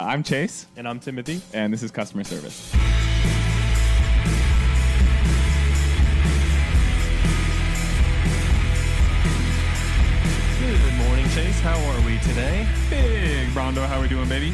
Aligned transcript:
I'm 0.00 0.24
Chase, 0.24 0.66
And 0.76 0.88
I'm 0.88 0.98
Timothy. 0.98 1.40
and 1.52 1.72
this 1.72 1.82
is 1.84 1.90
customer 1.92 2.24
service. 2.24 2.72
Good 10.60 10.94
morning, 11.06 11.26
Chase. 11.30 11.60
How 11.60 11.78
are 11.90 12.06
we 12.06 12.18
today? 12.20 12.66
Big 12.88 13.48
Brondo, 13.50 13.86
how 13.86 13.98
are 13.98 14.02
we 14.02 14.08
doing, 14.08 14.28
baby? 14.28 14.52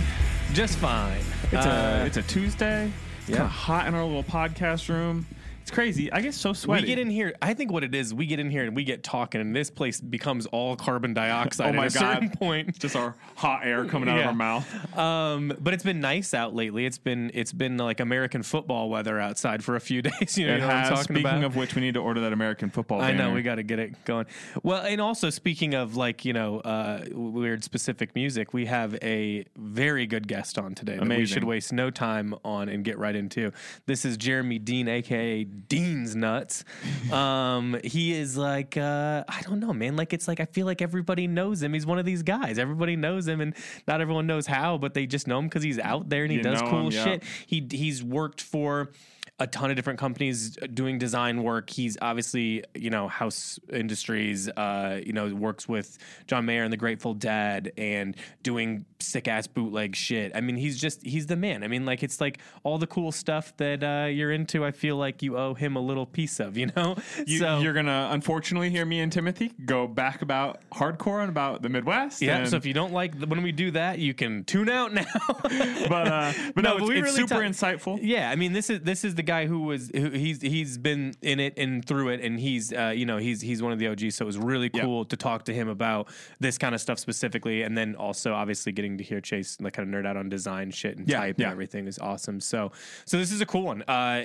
Just 0.53 0.77
fine. 0.79 1.21
It's 1.53 1.55
Uh, 1.67 2.01
a 2.03 2.07
it's 2.07 2.17
a 2.17 2.23
Tuesday. 2.23 2.91
It's 3.21 3.29
yeah. 3.31 3.37
kind 3.37 3.47
of 3.47 3.53
hot 3.53 3.87
in 3.87 3.95
our 3.95 4.05
little 4.05 4.25
podcast 4.25 4.89
room. 4.89 5.27
It's 5.71 5.75
crazy. 5.77 6.11
I 6.13 6.21
get 6.21 6.35
so 6.35 6.53
sweaty. 6.53 6.83
we 6.83 6.87
get 6.89 6.99
in 6.99 7.09
here. 7.11 7.33
I 7.41 7.55
think 7.55 7.71
what 7.71 7.85
it 7.85 7.95
is, 7.95 8.13
we 8.13 8.27
get 8.27 8.41
in 8.41 8.51
here 8.51 8.65
and 8.65 8.75
we 8.75 8.83
get 8.83 9.05
talking, 9.05 9.41
and 9.41 9.55
this 9.55 9.71
place 9.71 10.01
becomes 10.01 10.47
all 10.47 10.75
carbon 10.75 11.15
dioxide 11.15 11.69
Oh 11.75 11.77
my 11.79 11.85
at 11.87 11.95
a 11.95 11.99
God. 12.01 12.13
certain 12.15 12.31
point. 12.31 12.77
just 12.77 12.97
our 12.97 13.15
hot 13.37 13.61
air 13.65 13.85
coming 13.85 14.09
out 14.09 14.17
of 14.17 14.21
Yeah. 14.23 14.27
our 14.31 14.35
mouth. 14.35 14.99
Um, 14.99 15.53
but 15.61 15.73
it's 15.73 15.85
been 15.85 16.01
nice 16.01 16.35
out 16.35 16.57
lately. 16.57 16.87
It's 16.87 16.99
been 16.99 17.31
it's 17.35 17.53
been 17.53 17.77
like 17.77 18.01
American 18.01 18.43
football 18.43 18.91
weather 18.91 19.21
outside 19.21 19.63
for 19.63 19.77
a 19.77 19.81
few 19.81 20.03
days. 20.03 20.37
You 20.37 20.49
know, 20.49 20.57
It 20.57 20.61
what 20.63 20.71
I'm 20.71 20.79
has. 20.81 20.89
talking 20.89 21.05
Speaking 21.05 21.25
about? 21.25 21.45
of 21.45 21.55
which, 21.55 21.77
we 21.77 21.83
need 21.83 21.95
to 21.95 22.01
order 22.01 22.21
that 22.23 22.33
American 22.33 22.71
football. 22.71 23.01
I 23.01 23.13
know 23.13 23.19
banner. 23.27 23.35
we 23.35 23.43
got 23.43 23.55
to 23.55 23.63
get 23.63 23.79
it 23.79 24.05
going. 24.05 24.27
Well, 24.65 24.83
and 24.85 25.01
also 25.01 25.31
speaking 25.31 25.75
of 25.75 25.95
like 25.95 26.25
you 26.25 26.33
know 26.33 26.59
uh, 26.63 27.05
weird 27.13 27.63
specific 27.63 28.17
music, 28.17 28.53
we 28.53 28.67
have 28.67 28.97
a 29.05 29.45
very 29.57 30.09
good 30.09 30.27
guest 30.27 30.59
on 30.59 30.75
today 30.75 30.95
that 30.95 31.03
we 31.03 31.07
Amazing. 31.15 31.27
should 31.27 31.45
waste 31.45 31.73
no 31.73 31.91
time 31.91 32.35
on 32.45 32.69
and 32.69 32.85
get 32.85 32.99
right 32.99 33.15
into. 33.15 33.53
This 33.87 34.05
is 34.05 34.17
Jeremy 34.17 34.59
Dean, 34.59 34.89
aka 34.89 35.47
Dean's 35.69 36.15
Nuts. 36.17 36.65
Um, 37.13 37.79
he 37.85 38.15
is 38.15 38.37
like 38.37 38.77
uh, 38.77 39.25
I 39.29 39.43
don't 39.43 39.61
know, 39.61 39.73
man. 39.73 39.97
Like 39.97 40.13
it's 40.13 40.29
like 40.29 40.41
I 40.41 40.45
feel 40.47 40.67
like 40.67 40.83
everybody 40.83 41.27
knows 41.27 41.63
him. 41.63 41.73
He's 41.75 41.87
one 41.87 41.99
of 41.99 42.05
these 42.05 42.23
guys. 42.23 42.59
Everybody 42.59 42.97
knows 42.97 43.27
him, 43.27 43.41
and 43.41 43.55
not 43.87 44.01
everyone 44.01 44.27
knows 44.27 44.47
how, 44.47 44.79
but 44.79 44.95
they 44.95 45.07
just 45.07 45.27
know 45.27 45.39
him 45.39 45.47
because 45.47 45.63
he's 45.63 45.79
out 45.79 46.09
there 46.09 46.23
and 46.25 46.31
he 46.31 46.39
You 46.39 46.43
does 46.45 46.63
cool 46.63 46.87
him, 46.87 46.93
yeah. 46.93 47.05
shit. 47.05 47.23
He 47.47 47.67
he's 47.71 48.03
worked 48.03 48.41
for 48.41 48.91
a 49.39 49.47
ton 49.47 49.71
of 49.71 49.77
different 49.77 49.99
companies 49.99 50.57
doing 50.75 50.99
design 50.99 51.43
work. 51.43 51.71
He's 51.71 51.97
obviously, 52.03 52.63
you 52.75 52.91
know, 52.91 53.09
House 53.09 53.59
Industries, 53.73 54.51
uh, 54.51 55.01
you 55.05 55.15
know, 55.15 55.35
works 55.35 55.67
with 55.67 55.97
John 56.27 56.45
Mayer 56.45 56.63
and 56.63 56.71
the 56.71 56.77
Grateful 56.77 57.15
Dead 57.15 57.73
and 57.79 58.15
doing 58.43 58.85
sick 59.03 59.29
ass 59.29 59.47
bootleg 59.47 59.95
shit. 59.97 60.33
I 60.35 60.41
mean, 60.41 60.57
he's 60.57 60.81
just, 60.81 61.03
he's 61.05 61.27
the 61.27 61.37
man. 61.37 61.63
I 61.63 61.69
mean, 61.69 61.85
like, 61.87 62.03
it's 62.03 62.21
like 62.21 62.39
all 62.63 62.79
the 62.79 62.87
cool 62.87 63.13
stuff 63.13 63.57
that 63.59 63.83
uh, 63.83 64.07
you're 64.07 64.33
into, 64.33 64.65
I 64.65 64.71
feel 64.71 64.97
like 64.97 65.23
you 65.23 65.37
owe 65.37 65.55
him 65.55 65.77
a 65.77 65.81
little 65.81 66.07
piece 66.07 66.41
of, 66.41 66.57
you 66.57 66.71
know? 66.77 66.97
You, 67.27 67.39
so, 67.39 67.59
you're 67.59 67.75
gonna 67.75 68.09
unfortunately 68.13 68.71
hear 68.71 68.85
me 68.87 69.01
and 69.01 69.13
Timothy 69.13 69.53
go 69.67 69.87
back 69.87 70.23
about 70.23 70.61
hardcore 70.71 71.21
and 71.21 71.29
about 71.29 71.61
the 71.61 71.69
Midwest. 71.69 72.23
yeah, 72.23 72.45
so 72.45 72.57
if 72.57 72.65
you 72.65 72.73
don't 72.73 72.93
like 72.93 73.19
the, 73.21 73.27
when 73.27 73.43
we 73.43 73.53
do 73.53 73.71
that, 73.73 73.99
you 73.99 74.15
can 74.15 74.45
tune 74.45 74.69
out 74.69 74.93
now. 74.95 75.05
but 75.43 76.09
uh, 76.09 76.33
but 76.55 76.65
no, 76.65 76.77
No, 76.77 76.79
but 76.79 76.83
it's, 76.83 76.91
it's 76.91 76.91
really 76.91 77.11
super 77.11 77.35
talk- 77.35 77.43
insightful. 77.43 77.99
Yeah, 78.03 78.31
I 78.31 78.37
mean 78.37 78.53
this 78.53 78.71
is 78.71 78.81
this 78.81 79.05
is 79.05 79.15
the 79.17 79.23
guy 79.23 79.47
who 79.47 79.61
was 79.63 79.91
who, 79.95 80.11
he's 80.11 80.41
he's 80.41 80.79
been 80.79 81.15
in 81.23 81.41
it 81.41 81.55
and 81.59 81.85
through 81.85 82.09
it, 82.11 82.21
and 82.21 82.39
he's 82.41 82.73
uh, 82.73 82.93
you 82.97 83.05
know 83.07 83.19
he's 83.19 83.41
he's 83.41 83.63
one 83.63 83.73
of 83.73 83.79
the 83.79 83.89
OGs. 83.89 84.15
So 84.17 84.25
it 84.25 84.27
was 84.27 84.39
really 84.39 84.71
cool 84.71 85.05
to 85.05 85.17
talk 85.17 85.45
to 85.45 85.55
him 85.55 85.69
about 85.69 86.09
this 86.39 86.59
kind 86.59 86.75
of 86.75 86.81
stuff 86.81 86.99
specifically, 86.99 87.63
and 87.63 87.77
then 87.77 87.95
also 87.97 88.33
obviously 88.33 88.73
getting 88.73 88.90
to 88.99 89.05
hear 89.05 89.21
Chase 89.21 89.57
like 89.61 89.73
kind 89.75 89.93
of 89.95 90.01
nerd 90.01 90.07
out 90.07 90.17
on 90.17 90.29
design 90.29 90.71
shit 90.71 90.97
and 90.99 91.09
Yeah, 91.09 91.19
type 91.21 91.39
yeah. 91.39 91.47
and 91.47 91.53
everything 91.53 91.87
is 91.87 91.99
awesome. 91.99 92.41
So 92.41 92.73
so 93.05 93.17
this 93.19 93.33
is 93.33 93.41
a 93.41 93.47
cool 93.47 93.63
one. 93.63 93.83
Uh, 93.83 94.25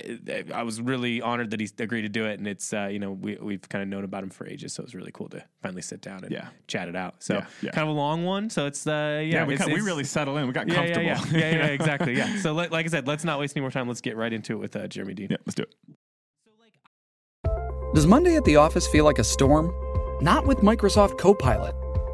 I 0.54 0.62
was 0.62 0.80
really 0.80 1.20
honored 1.22 1.50
that 1.50 1.60
he 1.60 1.68
agreed 1.78 2.02
to 2.02 2.08
do 2.08 2.26
it, 2.26 2.38
and 2.38 2.46
it's 2.46 2.72
uh, 2.72 2.88
you 2.90 2.98
know 2.98 3.12
we 3.12 3.36
we've 3.40 3.68
kind 3.68 3.82
of 3.82 3.88
known 3.88 4.04
about 4.04 4.22
him 4.22 4.30
for 4.30 4.46
ages, 4.46 4.72
so 4.72 4.82
it 4.82 4.86
was 4.86 4.94
really 4.94 5.12
cool 5.12 5.28
to 5.30 5.44
finally 5.62 5.82
sit 5.82 6.00
down 6.00 6.22
and 6.24 6.32
Yeah. 6.32 6.48
chat 6.66 6.88
it 6.88 6.96
out. 6.96 7.22
So 7.22 7.34
Yeah, 7.34 7.46
yeah. 7.62 7.70
kind 7.72 7.88
of 7.88 7.94
a 7.94 7.98
long 7.98 8.24
one, 8.24 8.50
so 8.50 8.66
it's 8.66 8.86
uh, 8.86 9.20
yeah 9.24 9.40
Yeah, 9.40 9.44
we, 9.46 9.54
it's- 9.54 9.68
got, 9.68 9.74
we 9.74 9.80
really 9.80 10.04
settle 10.04 10.36
in. 10.38 10.46
We 10.46 10.52
got 10.52 10.68
yeah, 10.68 10.74
comfortable. 10.74 11.02
Yeah, 11.06 11.20
yeah, 11.30 11.38
yeah, 11.38 11.50
yeah, 11.58 11.66
exactly. 11.66 12.16
Yeah. 12.16 12.34
So, 12.46 12.52
like, 12.52 12.70
like 12.70 12.86
I 12.86 12.88
said, 12.90 13.06
let's 13.08 13.24
not 13.24 13.38
waste 13.40 13.56
any 13.56 13.62
more 13.62 13.70
time. 13.70 13.88
Let's 13.88 14.00
get 14.00 14.16
right 14.16 14.32
into 14.32 14.52
it 14.52 14.56
with 14.56 14.76
uh, 14.76 14.86
Jeremy 14.88 15.14
Dean. 15.14 15.28
Yeah, 15.30 15.38
let's 15.46 15.54
do 15.54 15.62
it. 15.62 15.74
Does 17.94 18.06
Monday 18.06 18.36
at 18.36 18.44
the 18.44 18.56
office 18.56 18.86
feel 18.86 19.04
like 19.04 19.18
a 19.18 19.24
storm? 19.24 19.72
Not 20.22 20.46
with 20.46 20.58
Microsoft 20.58 21.18
Copilot. 21.18 21.74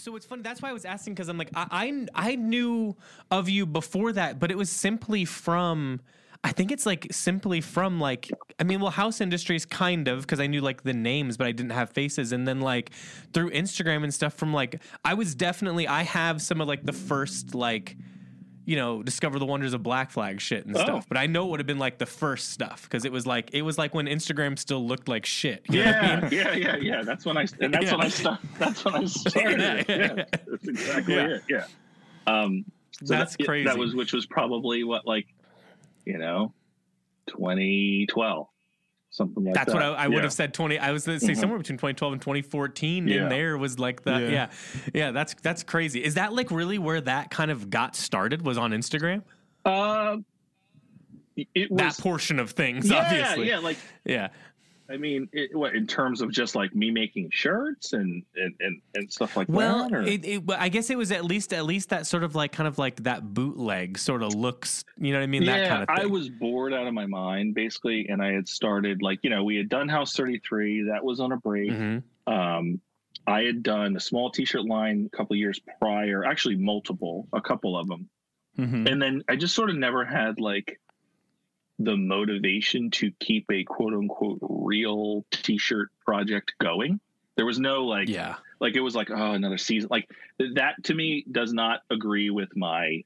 So 0.00 0.16
it's 0.16 0.26
funny. 0.26 0.42
That's 0.42 0.62
why 0.62 0.70
I 0.70 0.72
was 0.72 0.84
asking 0.84 1.14
because 1.14 1.28
I'm 1.28 1.38
like 1.38 1.50
I, 1.54 2.06
I 2.14 2.30
I 2.30 2.34
knew 2.36 2.96
of 3.30 3.48
you 3.48 3.66
before 3.66 4.12
that, 4.12 4.38
but 4.38 4.50
it 4.50 4.58
was 4.58 4.70
simply 4.70 5.24
from. 5.24 6.00
I 6.42 6.52
think 6.52 6.72
it's 6.72 6.86
like 6.86 7.06
simply 7.10 7.60
from 7.60 8.00
like 8.00 8.30
I 8.58 8.64
mean, 8.64 8.80
well, 8.80 8.90
House 8.90 9.20
Industries 9.20 9.66
kind 9.66 10.08
of 10.08 10.22
because 10.22 10.40
I 10.40 10.46
knew 10.46 10.62
like 10.62 10.84
the 10.84 10.94
names, 10.94 11.36
but 11.36 11.46
I 11.46 11.52
didn't 11.52 11.72
have 11.72 11.90
faces, 11.90 12.32
and 12.32 12.48
then 12.48 12.60
like 12.60 12.92
through 13.34 13.50
Instagram 13.50 14.04
and 14.04 14.12
stuff 14.12 14.32
from 14.32 14.54
like 14.54 14.80
I 15.04 15.12
was 15.12 15.34
definitely 15.34 15.86
I 15.86 16.02
have 16.02 16.40
some 16.40 16.62
of 16.62 16.68
like 16.68 16.84
the 16.84 16.94
first 16.94 17.54
like 17.54 17.96
you 18.70 18.76
know 18.76 19.02
discover 19.02 19.40
the 19.40 19.46
wonders 19.46 19.72
of 19.74 19.82
Black 19.82 20.12
Flag 20.12 20.40
shit 20.40 20.64
and 20.64 20.76
stuff, 20.76 21.06
but 21.08 21.16
I 21.18 21.26
know 21.26 21.46
it 21.46 21.50
would 21.50 21.60
have 21.60 21.66
been 21.66 21.80
like 21.80 21.98
the 21.98 22.06
first 22.06 22.50
stuff 22.50 22.84
because 22.84 23.04
it 23.04 23.10
was 23.10 23.26
like 23.26 23.50
it 23.52 23.62
was 23.62 23.76
like 23.78 23.94
when 23.94 24.06
Instagram 24.06 24.56
still 24.56 24.86
looked 24.86 25.08
like 25.08 25.26
shit. 25.26 25.64
what 25.66 25.78
I 25.78 26.20
mean? 26.20 26.28
Yeah, 26.32 26.52
yeah, 26.52 26.54
yeah, 26.54 26.76
yeah. 26.76 27.02
That's 27.02 27.24
when 27.26 27.36
I 27.36 27.46
and 27.60 27.74
that's 27.74 27.90
when 27.90 28.00
I 28.00 28.04
Yeah. 28.04 28.08
start. 28.10 28.40
That's 28.60 28.84
when 28.84 28.94
I 28.94 29.04
started. 29.06 29.58
Yeah, 29.60 29.74
yeah, 29.74 29.84
yeah, 29.88 30.14
yeah. 30.16 30.24
that's 30.46 30.68
exactly 30.68 31.14
Yeah. 31.14 31.26
it. 31.28 31.42
Yeah. 31.48 31.64
Um, 32.28 32.64
so 33.02 33.14
That's 33.14 33.36
that, 33.36 33.44
crazy. 33.46 33.64
That 33.66 33.76
was 33.78 33.94
which 33.96 34.12
was 34.12 34.26
probably 34.26 34.84
what 34.84 35.04
like, 35.06 35.26
you 36.04 36.18
know, 36.18 36.52
2012, 37.26 38.46
something 39.10 39.44
like 39.44 39.54
That's 39.54 39.72
that. 39.72 39.78
That's 39.78 39.88
what 39.90 39.98
I, 39.98 40.04
I 40.04 40.08
would 40.08 40.16
Yeah. 40.16 40.22
have 40.22 40.32
said. 40.32 40.54
Twenty. 40.54 40.78
I 40.78 40.92
was 40.92 41.04
going 41.06 41.18
to 41.18 41.24
say 41.24 41.32
Mhm. 41.32 41.36
somewhere 41.40 41.58
between 41.58 41.76
2012 41.78 42.12
and 42.14 42.22
2014. 42.22 43.08
In 43.08 43.28
there 43.28 43.58
was 43.58 43.78
like 43.78 44.02
the 44.02 44.12
yeah. 44.12 44.28
Yeah. 44.28 44.48
yeah, 44.94 45.10
That's 45.10 45.34
that's 45.42 45.62
crazy. 45.62 46.02
Is 46.02 46.14
that 46.14 46.32
like 46.32 46.50
really 46.50 46.78
where 46.78 47.00
that 47.02 47.30
kind 47.30 47.50
of 47.50 47.70
got 47.70 47.96
started? 47.96 48.42
Was 48.42 48.56
on 48.58 48.70
Instagram? 48.72 49.22
Uh, 49.64 50.18
it 51.54 51.70
was 51.70 51.78
that 51.96 51.98
portion 52.02 52.38
of 52.38 52.50
things, 52.50 52.90
yeah, 52.90 52.98
obviously. 52.98 53.48
yeah. 53.48 53.58
Like 53.58 53.78
yeah. 54.04 54.28
I 54.90 54.96
mean, 54.96 55.28
it, 55.32 55.54
what 55.56 55.74
in 55.76 55.86
terms 55.86 56.20
of 56.20 56.30
just 56.32 56.54
like 56.54 56.74
me 56.74 56.90
making 56.90 57.30
shirts 57.32 57.92
and 57.92 58.22
and 58.34 58.54
and, 58.60 58.80
and 58.94 59.12
stuff 59.12 59.36
like 59.36 59.48
Well, 59.48 59.88
that. 59.88 59.94
or- 59.96 60.02
it, 60.02 60.24
it, 60.24 60.42
I 60.58 60.68
guess 60.68 60.90
it 60.90 60.98
was 60.98 61.12
at 61.12 61.24
least 61.24 61.52
at 61.52 61.64
least 61.64 61.90
that 61.90 62.06
sort 62.06 62.24
of 62.24 62.34
like 62.34 62.52
kind 62.52 62.66
of 62.66 62.76
like 62.78 62.96
that 63.04 63.32
bootleg 63.32 63.98
sort 63.98 64.22
of 64.22 64.34
looks. 64.34 64.84
You 64.98 65.12
know 65.12 65.18
what 65.18 65.24
I 65.24 65.28
mean? 65.28 65.42
yeah, 65.42 65.58
that 65.58 65.68
kind 65.68 65.82
of 65.82 65.88
thing. 65.96 66.04
I 66.04 66.06
was 66.06 66.28
bored 66.28 66.72
out 66.74 66.86
of 66.86 66.94
my 66.94 67.06
mind 67.06 67.54
basically, 67.54 68.08
and 68.08 68.20
I 68.22 68.32
had 68.32 68.48
started 68.48 69.00
like 69.02 69.20
you 69.22 69.30
know 69.30 69.44
we 69.44 69.56
had 69.56 69.68
done 69.68 69.88
House 69.88 70.14
Thirty 70.14 70.40
Three. 70.40 70.82
That 70.82 71.04
was 71.04 71.20
on 71.20 71.32
a 71.32 71.36
break. 71.36 71.70
Mhm. 71.70 72.02
Um, 72.26 72.80
I 73.26 73.42
had 73.42 73.62
done 73.62 73.96
a 73.96 74.00
small 74.00 74.30
T-shirt 74.30 74.64
line 74.64 75.08
a 75.12 75.16
couple 75.16 75.36
years 75.36 75.60
prior, 75.78 76.24
actually 76.24 76.56
multiple, 76.56 77.28
a 77.32 77.40
couple 77.40 77.76
of 77.78 77.86
them, 77.86 78.08
Mhm. 78.58 78.90
and 78.90 79.00
then 79.00 79.22
I 79.28 79.36
just 79.36 79.54
sort 79.54 79.70
of 79.70 79.76
never 79.76 80.04
had 80.04 80.40
like 80.40 80.80
the 81.80 81.96
motivation 81.96 82.90
to 82.90 83.10
keep 83.20 83.46
a 83.50 83.64
quote 83.64 83.94
unquote 83.94 84.38
real 84.42 85.24
T-shirt 85.30 85.88
project 86.04 86.52
going. 86.60 87.00
There 87.36 87.46
was 87.46 87.58
no 87.58 87.86
like 87.86 88.08
Yeah. 88.08 88.34
like 88.60 88.76
it 88.76 88.80
was 88.80 88.94
like 88.94 89.10
oh 89.10 89.32
another 89.32 89.56
season 89.56 89.88
like 89.90 90.08
that 90.54 90.74
to 90.84 90.94
me 90.94 91.24
does 91.32 91.54
not 91.54 91.80
agree 91.90 92.28
with 92.28 92.54
my 92.54 93.02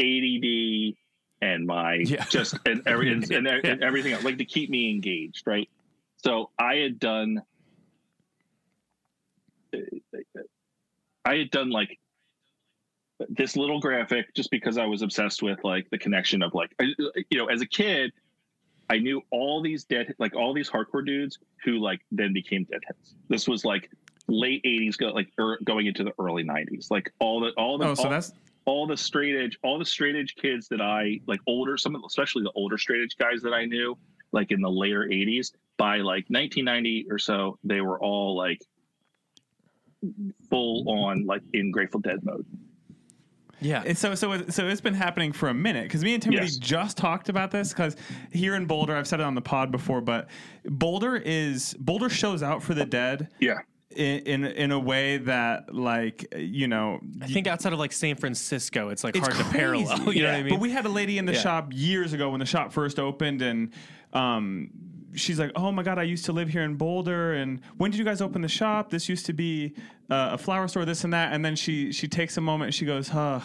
ADD 0.00 0.94
and 1.42 1.66
my 1.66 1.96
Yeah. 1.96 2.24
just 2.30 2.56
and, 2.64 2.82
every, 2.86 3.12
and, 3.12 3.30
and, 3.30 3.46
and 3.46 3.82
everything 3.82 4.14
else 4.14 4.24
like 4.24 4.38
to 4.38 4.46
keep 4.46 4.70
me 4.70 4.90
engaged 4.90 5.46
right 5.46 5.68
so 6.24 6.48
I 6.58 6.76
had 6.76 6.98
done 6.98 7.42
I 11.24 11.36
had 11.36 11.50
done 11.50 11.68
like 11.70 11.98
this 13.28 13.56
little 13.56 13.80
graphic 13.80 14.34
just 14.34 14.50
because 14.50 14.78
I 14.78 14.86
was 14.86 15.02
obsessed 15.02 15.42
with 15.42 15.62
like 15.64 15.88
the 15.90 15.98
connection 15.98 16.42
of 16.42 16.54
like 16.54 16.72
you 16.78 17.38
know 17.38 17.46
as 17.46 17.60
a 17.60 17.66
kid 17.66 18.12
I 18.88 18.98
knew 18.98 19.22
all 19.30 19.62
these 19.62 19.84
dead 19.84 20.14
like 20.18 20.34
all 20.34 20.52
these 20.52 20.70
hardcore 20.70 21.04
dudes 21.04 21.38
who 21.64 21.78
like 21.78 22.00
then 22.10 22.32
became 22.32 22.64
deadheads. 22.64 23.14
This 23.28 23.46
was 23.46 23.64
like 23.64 23.90
late 24.26 24.62
80s 24.64 24.96
go 24.96 25.08
like 25.08 25.28
er, 25.38 25.58
going 25.64 25.86
into 25.86 26.04
the 26.04 26.12
early 26.18 26.44
90s 26.44 26.90
like 26.90 27.12
all 27.18 27.40
the 27.40 27.50
all 27.56 27.78
the 27.78 27.88
Oh, 27.88 27.94
so 27.94 28.04
all, 28.04 28.10
that's 28.10 28.32
all 28.64 28.86
the 28.86 28.96
straight 28.96 29.34
edge 29.34 29.58
all 29.62 29.78
the 29.78 29.84
straight 29.84 30.14
edge 30.14 30.36
kids 30.36 30.68
that 30.68 30.80
I 30.80 31.20
like 31.26 31.40
older 31.46 31.76
some 31.76 31.96
of 31.96 32.02
especially 32.06 32.44
the 32.44 32.52
older 32.54 32.78
straight 32.78 33.02
edge 33.02 33.16
guys 33.18 33.42
that 33.42 33.52
I 33.52 33.64
knew 33.64 33.98
like 34.32 34.52
in 34.52 34.60
the 34.60 34.70
later 34.70 35.08
80s 35.10 35.52
by 35.76 35.96
like 35.96 36.26
1990 36.28 37.06
or 37.10 37.18
so 37.18 37.58
they 37.64 37.80
were 37.80 38.00
all 38.00 38.36
like 38.36 38.60
full 40.48 40.88
on 40.88 41.26
like 41.26 41.42
in 41.52 41.70
Grateful 41.70 42.00
Dead 42.00 42.20
mode. 42.24 42.46
Yeah. 43.60 43.82
And 43.86 43.96
so 43.96 44.14
so 44.14 44.32
it- 44.32 44.52
so 44.54 44.66
it's 44.68 44.80
been 44.80 44.94
happening 44.94 45.32
for 45.32 45.48
a 45.48 45.54
minute 45.54 45.84
because 45.84 46.02
me 46.02 46.14
and 46.14 46.22
Timothy 46.22 46.44
Yes. 46.44 46.56
just 46.56 46.96
talked 46.96 47.28
about 47.28 47.50
this 47.50 47.70
because 47.70 47.96
here 48.32 48.54
in 48.54 48.66
Boulder, 48.66 48.96
I've 48.96 49.06
said 49.06 49.20
it 49.20 49.24
on 49.24 49.34
the 49.34 49.42
pod 49.42 49.70
before, 49.70 50.00
but 50.00 50.28
Boulder 50.64 51.16
is 51.16 51.74
Boulder 51.78 52.08
shows 52.08 52.42
out 52.42 52.62
for 52.62 52.74
the 52.74 52.84
dead 52.86 53.28
Yeah. 53.40 53.58
in 53.94 54.20
in, 54.20 54.44
in 54.44 54.70
a 54.72 54.78
way 54.78 55.18
that 55.18 55.74
like 55.74 56.26
you 56.36 56.68
know 56.68 57.00
I 57.20 57.26
think 57.26 57.46
outside 57.46 57.72
of 57.72 57.78
like 57.78 57.92
San 57.92 58.16
Francisco, 58.16 58.88
it's 58.88 59.04
like 59.04 59.16
it's 59.16 59.26
hard 59.26 59.36
to 59.36 59.42
crazy. 59.44 59.58
parallel. 59.58 60.12
You 60.14 60.22
know 60.22 60.28
what 60.30 60.34
I 60.38 60.42
mean? 60.42 60.50
But 60.54 60.60
we 60.60 60.70
had 60.70 60.86
a 60.86 60.90
lady 60.90 61.18
in 61.18 61.26
the 61.26 61.32
Yeah. 61.34 61.40
shop 61.40 61.72
years 61.74 62.12
ago 62.12 62.30
when 62.30 62.40
the 62.40 62.46
shop 62.46 62.72
first 62.72 62.98
opened, 62.98 63.42
and 63.42 63.72
um, 64.12 64.70
she's 65.14 65.38
like, 65.38 65.52
"Oh 65.56 65.70
my 65.72 65.82
god, 65.82 65.98
I 65.98 66.02
used 66.04 66.24
to 66.26 66.32
live 66.32 66.48
here 66.48 66.62
in 66.62 66.76
Boulder, 66.76 67.34
and 67.34 67.60
when 67.78 67.90
did 67.90 67.98
you 67.98 68.04
guys 68.04 68.20
open 68.20 68.42
the 68.42 68.48
shop? 68.48 68.90
This 68.90 69.08
used 69.08 69.26
to 69.26 69.32
be 69.32 69.74
uh, 70.10 70.30
a 70.32 70.38
flower 70.38 70.68
store, 70.68 70.84
this 70.84 71.04
and 71.04 71.12
that." 71.12 71.32
And 71.32 71.44
then 71.44 71.56
she 71.56 71.92
she 71.92 72.08
takes 72.08 72.36
a 72.36 72.40
moment 72.40 72.68
and 72.68 72.74
she 72.74 72.84
goes, 72.86 73.08
"Huh." 73.08 73.40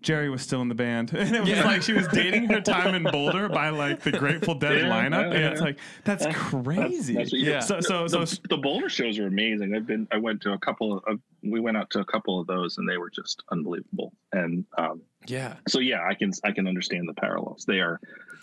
Jerry 0.00 0.28
was 0.28 0.42
still 0.42 0.60
in 0.62 0.68
the 0.68 0.74
band, 0.74 1.12
and 1.16 1.32
it 1.36 1.40
was 1.40 1.48
Yeah. 1.48 1.62
like 1.64 1.80
she 1.82 1.92
was 1.92 2.08
dating 2.08 2.46
her 2.46 2.60
time 2.60 2.96
in 2.96 3.04
Boulder 3.04 3.48
by 3.48 3.68
like 3.68 4.00
the 4.00 4.10
Grateful 4.10 4.56
Dead 4.56 4.80
Yeah, 4.80 4.88
lineup, 4.88 5.26
and 5.30 5.34
yeah, 5.34 5.50
it's 5.50 5.60
like 5.60 5.78
that's 6.02 6.26
crazy. 6.34 7.14
That's 7.14 7.32
you- 7.32 7.48
Yeah. 7.48 7.60
So 7.60 7.80
so 7.80 8.08
so 8.08 8.24
the, 8.24 8.40
the 8.48 8.56
Boulder 8.56 8.88
shows 8.88 9.20
are 9.20 9.28
amazing. 9.28 9.76
I've 9.76 9.86
been, 9.86 10.08
I 10.10 10.16
went 10.16 10.40
to 10.42 10.54
a 10.54 10.58
couple 10.58 10.98
of, 11.06 11.20
we 11.44 11.60
went 11.60 11.76
out 11.76 11.88
to 11.90 12.00
a 12.00 12.04
couple 12.04 12.40
of 12.40 12.48
those, 12.48 12.78
and 12.78 12.88
they 12.88 12.98
were 12.98 13.10
just 13.10 13.44
unbelievable. 13.52 14.12
And 14.32 14.64
um, 14.76 15.02
yeah. 15.28 15.54
so, 15.68 15.78
yeah, 15.78 16.00
I 16.04 16.14
can, 16.14 16.32
I 16.42 16.50
can 16.50 16.66
understand 16.66 17.08
the 17.08 17.14
parallels. 17.14 17.64
They 17.64 17.78
are. 17.78 18.00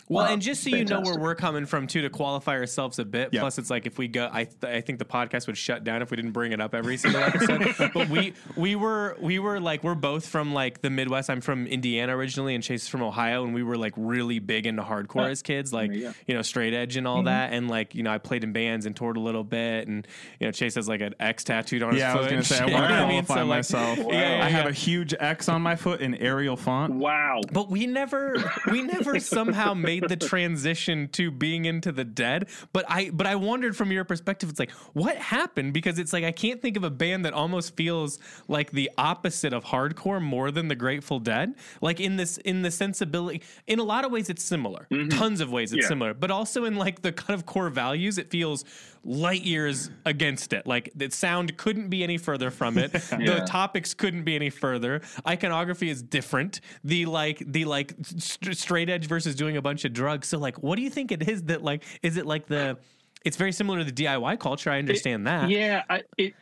Well, 0.08 0.26
uh, 0.26 0.30
and 0.34 0.42
just 0.42 0.64
so 0.64 0.70
you 0.70 0.86
know 0.86 1.02
where 1.02 1.18
we're 1.20 1.36
coming 1.36 1.66
from 1.66 1.86
too, 1.88 2.02
to 2.02 2.10
qualify 2.10 2.54
ourselves 2.54 2.98
a 3.00 3.06
bit. 3.06 3.30
Yeah. 3.32 3.42
Plus, 3.42 3.58
it's 3.58 3.70
like 3.70 3.86
if 3.86 3.98
we 3.98 4.08
go, 4.08 4.30
I 4.32 4.46
th- 4.46 4.64
I 4.74 4.82
think 4.82 5.00
the 5.00 5.06
podcast 5.06 5.48
would 5.48 5.58
shut 5.58 5.84
down 5.84 6.02
if 6.02 6.10
we 6.12 6.16
didn't 6.18 6.32
bring 6.32 6.52
it 6.52 6.60
up 6.62 6.74
every 6.74 6.98
single 6.98 7.22
episode. 7.22 7.92
but 7.94 8.10
we 8.10 8.34
we 8.56 8.76
were 8.76 9.18
we 9.20 9.40
were 9.40 9.60
like 9.60 9.84
we're 9.84 9.96
both 9.96 10.28
from 10.28 10.54
like 10.54 10.82
the 10.82 10.90
Midwest. 10.90 11.30
I'm 11.30 11.42
from 11.42 11.68
Indiana 11.68 12.16
originally, 12.18 12.56
and 12.56 12.64
Chase 12.64 12.84
is 12.84 12.88
from 12.90 13.04
Ohio, 13.04 13.44
and 13.44 13.54
we 13.54 13.62
were 13.64 13.78
like 13.78 13.94
really 13.98 14.40
big 14.40 14.66
into 14.66 14.82
hardcore 14.84 15.26
Yeah. 15.26 15.30
as 15.30 15.42
kids, 15.42 15.72
like 15.74 15.92
Yeah. 15.92 16.14
you 16.28 16.34
know 16.34 16.42
straight 16.42 16.74
edge 16.74 16.96
and 16.96 17.08
all 17.08 17.24
that. 17.24 17.54
And 17.54 17.70
like 17.70 17.94
you 17.96 18.04
know 18.04 18.12
I 18.12 18.18
played 18.18 18.44
in 18.44 18.52
bands 18.54 18.86
and 18.86 18.96
toured 18.96 19.18
a 19.18 19.20
little 19.22 19.44
bit, 19.44 19.88
and 19.88 20.08
you 20.40 20.48
know 20.48 20.52
Chase 20.52 20.76
has 20.76 20.88
like 20.88 21.02
an 21.02 21.14
X 21.20 21.44
tattooed 21.44 21.84
on 21.84 21.96
yeah, 21.96 22.10
I 22.10 22.12
his 22.14 22.20
was 22.20 22.28
gonna 22.28 22.44
say 22.44 22.60
I 22.60 22.66
want 22.80 22.88
to 22.88 22.94
you 23.16 23.24
qualify 23.24 23.34
So, 23.36 23.40
like, 23.42 23.48
myself. 23.48 23.98
Yeah, 24.10 24.38
yeah, 24.38 24.46
I 24.46 24.50
have 24.50 24.66
a 24.68 24.72
huge 24.72 25.14
X 25.20 25.50
on 25.50 25.62
my 25.62 25.76
foot 25.76 26.02
in 26.02 26.16
Arial 26.16 26.56
font. 26.58 26.94
Wow. 26.96 27.42
But 27.52 27.70
we 27.70 27.86
never 27.86 28.36
we 28.72 28.82
never 28.82 29.20
somehow 29.20 29.74
made 29.90 30.10
the 30.10 30.16
transition 30.16 31.08
to 31.10 31.32
being 31.32 31.66
into 31.66 31.92
the 31.92 32.04
dead. 32.04 32.50
But 32.74 32.86
I 32.88 33.10
but 33.12 33.28
I 33.28 33.36
wondered 33.36 33.76
from 33.76 33.92
your 33.92 34.04
perspective, 34.04 34.50
it's 34.50 34.60
like, 34.60 34.72
what 34.94 35.16
happened? 35.18 35.74
Because 35.74 36.00
it's 36.00 36.14
like 36.14 36.24
I 36.24 36.32
can't 36.32 36.62
think 36.62 36.78
of 36.78 36.84
a 36.84 36.90
band 36.90 37.26
that 37.26 37.34
almost 37.34 37.76
feels 37.76 38.20
like 38.48 38.72
the 38.72 38.90
opposite 38.98 39.54
of 39.54 39.64
hardcore 39.66 40.22
more 40.22 40.52
than 40.52 40.68
the 40.68 40.76
Grateful 40.76 41.20
Dead. 41.20 41.56
Like 41.82 42.00
in 42.00 42.16
this 42.18 42.38
in 42.38 42.62
the 42.62 42.72
sensibility 42.72 43.42
in 43.68 43.80
a 43.80 43.84
lot 43.84 44.06
of 44.06 44.12
ways 44.12 44.30
it's 44.30 44.44
similar. 44.44 44.88
Mm-hmm. 44.92 45.10
Tons 45.18 45.42
of 45.42 45.52
ways 45.52 45.74
it's 45.74 45.84
Yeah. 45.84 45.88
similar. 45.90 46.14
But 46.14 46.32
also 46.32 46.66
in 46.66 46.76
like 46.76 47.02
the 47.02 47.12
kind 47.12 47.38
of 47.38 47.46
core 47.46 47.70
values, 47.70 48.18
it 48.18 48.30
feels 48.30 48.66
light 49.04 49.44
years 49.44 49.90
against 50.06 50.54
it. 50.54 50.68
Like 50.68 50.92
the 50.96 51.10
sound 51.10 51.58
couldn't 51.58 51.90
be 51.90 52.04
any 52.04 52.18
further 52.18 52.52
from 52.52 52.78
it. 52.78 52.92
The 53.30 53.46
topics 53.46 53.94
couldn't 53.94 54.24
be 54.24 54.36
any 54.36 54.50
further. 54.50 55.02
Iconography 55.28 55.90
is 55.90 56.02
different. 56.02 56.62
The 56.84 57.06
like 57.06 57.44
the 57.46 57.66
like 57.66 57.94
st- 58.02 58.58
straight 58.58 58.90
edge 58.90 59.08
versus 59.08 59.36
doing 59.36 59.58
a 59.58 59.62
bunch 59.62 59.86
of 59.86 59.94
drugs. 59.94 60.30
So 60.30 60.38
like, 60.38 60.64
what 60.64 60.78
do 60.78 60.82
you 60.82 60.90
think 60.90 61.12
it 61.12 61.28
is 61.28 61.44
that 61.44 61.64
like? 61.64 61.84
Is 62.02 62.18
it 62.18 62.26
like 62.26 62.48
the? 62.48 62.78
It's 63.26 63.38
very 63.38 63.52
similar 63.52 63.80
to 63.80 63.84
the 63.84 63.92
DIY 63.92 64.40
culture. 64.40 64.72
I 64.72 64.80
understand 64.80 65.28
that. 65.28 65.50
Yeah, 65.50 65.84
I, 65.90 66.04
it, 66.18 66.34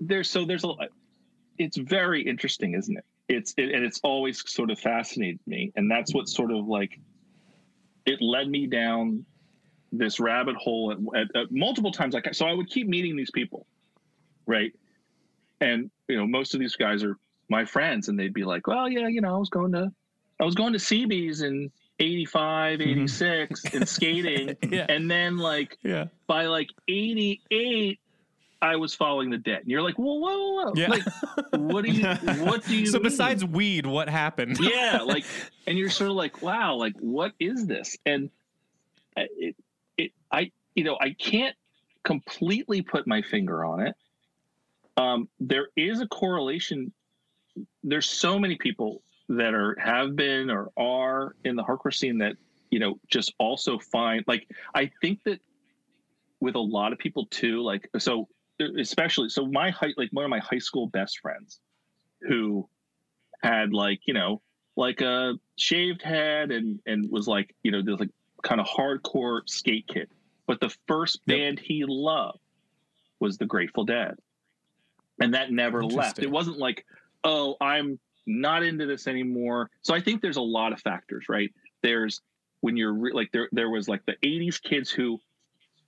there's 0.00 0.28
so 0.28 0.44
there's 0.44 0.64
a 0.64 0.72
it's 1.58 1.76
very 1.76 2.22
interesting, 2.22 2.74
isn't 2.74 2.96
it? 2.96 3.04
It's 3.28 3.54
it, 3.56 3.74
and 3.74 3.84
it's 3.84 4.00
always 4.02 4.42
sort 4.50 4.70
of 4.70 4.78
fascinated 4.78 5.40
me, 5.46 5.72
and 5.76 5.90
that's 5.90 6.14
what 6.14 6.28
sort 6.28 6.50
of 6.50 6.66
like 6.66 6.98
it 8.06 8.20
led 8.20 8.48
me 8.48 8.66
down 8.66 9.24
this 9.92 10.20
rabbit 10.20 10.56
hole 10.56 10.92
at, 10.92 10.98
at, 11.20 11.36
at 11.36 11.52
multiple 11.52 11.92
times. 11.92 12.14
Like 12.14 12.34
so, 12.34 12.46
I 12.46 12.52
would 12.52 12.68
keep 12.68 12.88
meeting 12.88 13.16
these 13.16 13.30
people, 13.30 13.66
right? 14.46 14.72
And 15.60 15.90
you 16.08 16.16
know, 16.16 16.26
most 16.26 16.54
of 16.54 16.60
these 16.60 16.76
guys 16.76 17.02
are 17.02 17.16
my 17.48 17.64
friends, 17.64 18.08
and 18.08 18.18
they'd 18.18 18.34
be 18.34 18.44
like, 18.44 18.66
"Well, 18.66 18.88
yeah, 18.88 19.08
you 19.08 19.20
know, 19.20 19.34
I 19.34 19.38
was 19.38 19.48
going 19.50 19.72
to, 19.72 19.90
I 20.40 20.44
was 20.44 20.54
going 20.54 20.72
to 20.74 20.78
CB's 20.78 21.40
in 21.42 21.70
'85, 21.98 22.80
'86, 22.80 23.62
mm-hmm. 23.62 23.76
and 23.76 23.88
skating, 23.96 24.56
Yeah. 24.70 24.86
and 24.88 25.10
then 25.10 25.38
like 25.38 25.76
Yeah. 25.82 26.06
by 26.26 26.46
like 26.46 26.68
88 26.88 27.98
i 28.60 28.74
was 28.74 28.92
following 28.92 29.30
the 29.30 29.38
dead. 29.38 29.60
and 29.60 29.68
you're 29.68 29.82
like 29.82 29.94
whoa 29.94 30.14
whoa 30.14 30.36
whoa, 30.54 30.64
whoa. 30.64 30.72
Yeah. 30.74 30.88
like 30.88 31.04
what 31.52 31.84
do 31.84 31.92
you 31.92 32.04
what 32.44 32.64
do 32.64 32.76
you 32.76 32.86
So 32.86 32.94
mean? 32.98 33.04
besides 33.04 33.44
weed, 33.44 33.86
what 33.86 34.08
happened? 34.08 34.58
yeah 34.60 35.02
like 35.06 35.24
and 35.68 35.78
you're 35.78 35.90
sort 35.90 36.10
of 36.10 36.16
like 36.16 36.42
wow 36.42 36.74
like 36.74 36.94
what 36.98 37.34
is 37.38 37.66
this 37.66 37.96
and 38.04 38.30
uh, 39.16 39.22
it, 39.36 39.54
it 39.98 40.12
i 40.32 40.50
you 40.74 40.84
know 40.84 40.96
i 41.00 41.10
can't 41.10 41.54
completely 42.08 42.80
put 42.80 43.06
my 43.06 43.20
finger 43.22 43.64
on 43.64 43.86
it. 43.86 43.94
Um 44.96 45.28
there 45.38 45.68
is 45.76 46.00
a 46.00 46.06
correlation. 46.08 46.92
There's 47.82 48.08
so 48.08 48.38
many 48.38 48.56
people 48.56 49.02
that 49.28 49.52
are 49.54 49.76
have 49.78 50.16
been 50.16 50.50
or 50.50 50.70
are 50.78 51.36
in 51.44 51.54
the 51.54 51.62
hardcore 51.62 51.94
scene 51.94 52.18
that 52.18 52.36
you 52.70 52.78
know 52.78 52.98
just 53.08 53.34
also 53.38 53.78
find 53.78 54.24
like 54.26 54.48
i 54.74 54.90
think 55.02 55.22
that 55.24 55.38
with 56.40 56.54
a 56.54 56.66
lot 56.76 56.94
of 56.94 56.98
people 56.98 57.26
too 57.26 57.62
like 57.62 57.90
so 57.98 58.26
especially 58.78 59.28
so 59.28 59.44
my 59.46 59.70
high 59.70 59.92
like 59.98 60.08
one 60.12 60.24
of 60.24 60.30
my 60.30 60.38
high 60.38 60.58
school 60.58 60.86
best 60.86 61.18
friends 61.20 61.60
who 62.22 62.66
had 63.42 63.74
like 63.74 64.00
you 64.06 64.14
know 64.14 64.40
like 64.76 65.02
a 65.02 65.34
shaved 65.58 66.00
head 66.02 66.50
and 66.50 66.80
and 66.86 67.10
was 67.10 67.28
like 67.28 67.54
you 67.62 67.70
know 67.70 67.82
this 67.82 68.00
like 68.00 68.10
kind 68.42 68.60
of 68.60 68.66
hardcore 68.66 69.40
skate 69.46 69.86
kid. 69.88 70.08
But 70.46 70.60
the 70.60 70.74
first 70.86 71.20
Yep. 71.26 71.36
band 71.36 71.60
he 71.60 71.84
loved 71.86 72.38
was 73.20 73.36
the 73.38 73.46
grateful 73.46 73.84
dead. 73.84 74.16
And 75.20 75.34
that 75.34 75.50
never 75.50 75.84
left. 75.84 76.20
It 76.20 76.30
wasn't 76.30 76.58
like 76.58 76.84
oh 77.24 77.56
i'm 77.60 77.98
not 78.26 78.62
into 78.62 78.86
this 78.86 79.06
anymore. 79.08 79.70
So 79.82 79.94
i 79.94 80.00
think 80.00 80.22
there's 80.22 80.36
a 80.36 80.40
lot 80.42 80.72
of 80.72 80.80
factors 80.80 81.26
right? 81.28 81.52
There's 81.82 82.20
when 82.60 82.76
you're 82.76 82.92
re- 82.94 83.12
like 83.12 83.30
there 83.32 83.48
there 83.52 83.70
was 83.70 83.88
like 83.88 84.04
the 84.06 84.16
80s 84.24 84.60
kids 84.62 84.90
who 84.90 85.18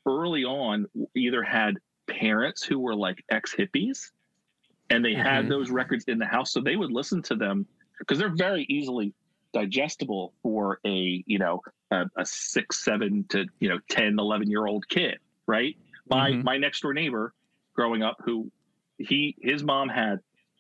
early 0.06 0.44
on 0.44 0.86
either 1.14 1.42
had 1.42 1.76
parents 2.06 2.62
who 2.64 2.78
were 2.80 2.94
like 2.94 3.22
ex 3.30 3.54
hippies 3.54 4.10
and 4.88 5.04
they 5.04 5.14
had 5.14 5.44
Mhm. 5.44 5.48
those 5.48 5.70
records 5.70 6.04
in 6.08 6.18
the 6.18 6.26
house 6.26 6.50
so 6.52 6.60
they 6.60 6.74
would 6.76 6.90
listen 6.90 7.22
to 7.22 7.36
them 7.36 7.66
because 7.98 8.18
they're 8.18 8.34
very 8.34 8.64
easily 8.68 9.12
digestible 9.52 10.32
for 10.42 10.78
a 10.86 11.22
you 11.26 11.38
know 11.38 11.60
a, 11.90 12.04
a 12.16 12.24
six 12.24 12.84
seven 12.84 13.24
to 13.28 13.46
you 13.58 13.68
know 13.68 13.78
10 13.90 14.18
11 14.18 14.48
year 14.50 14.66
old 14.66 14.88
kid 14.88 15.18
right 15.46 15.76
my 16.08 16.30
Mhm. 16.32 16.44
my 16.44 16.56
next 16.56 16.80
door 16.80 16.94
neighbor 16.94 17.34
growing 17.74 18.02
up 18.02 18.16
who 18.24 18.50
he 18.98 19.34
his 19.40 19.62
mom 19.64 19.88
had 19.88 20.18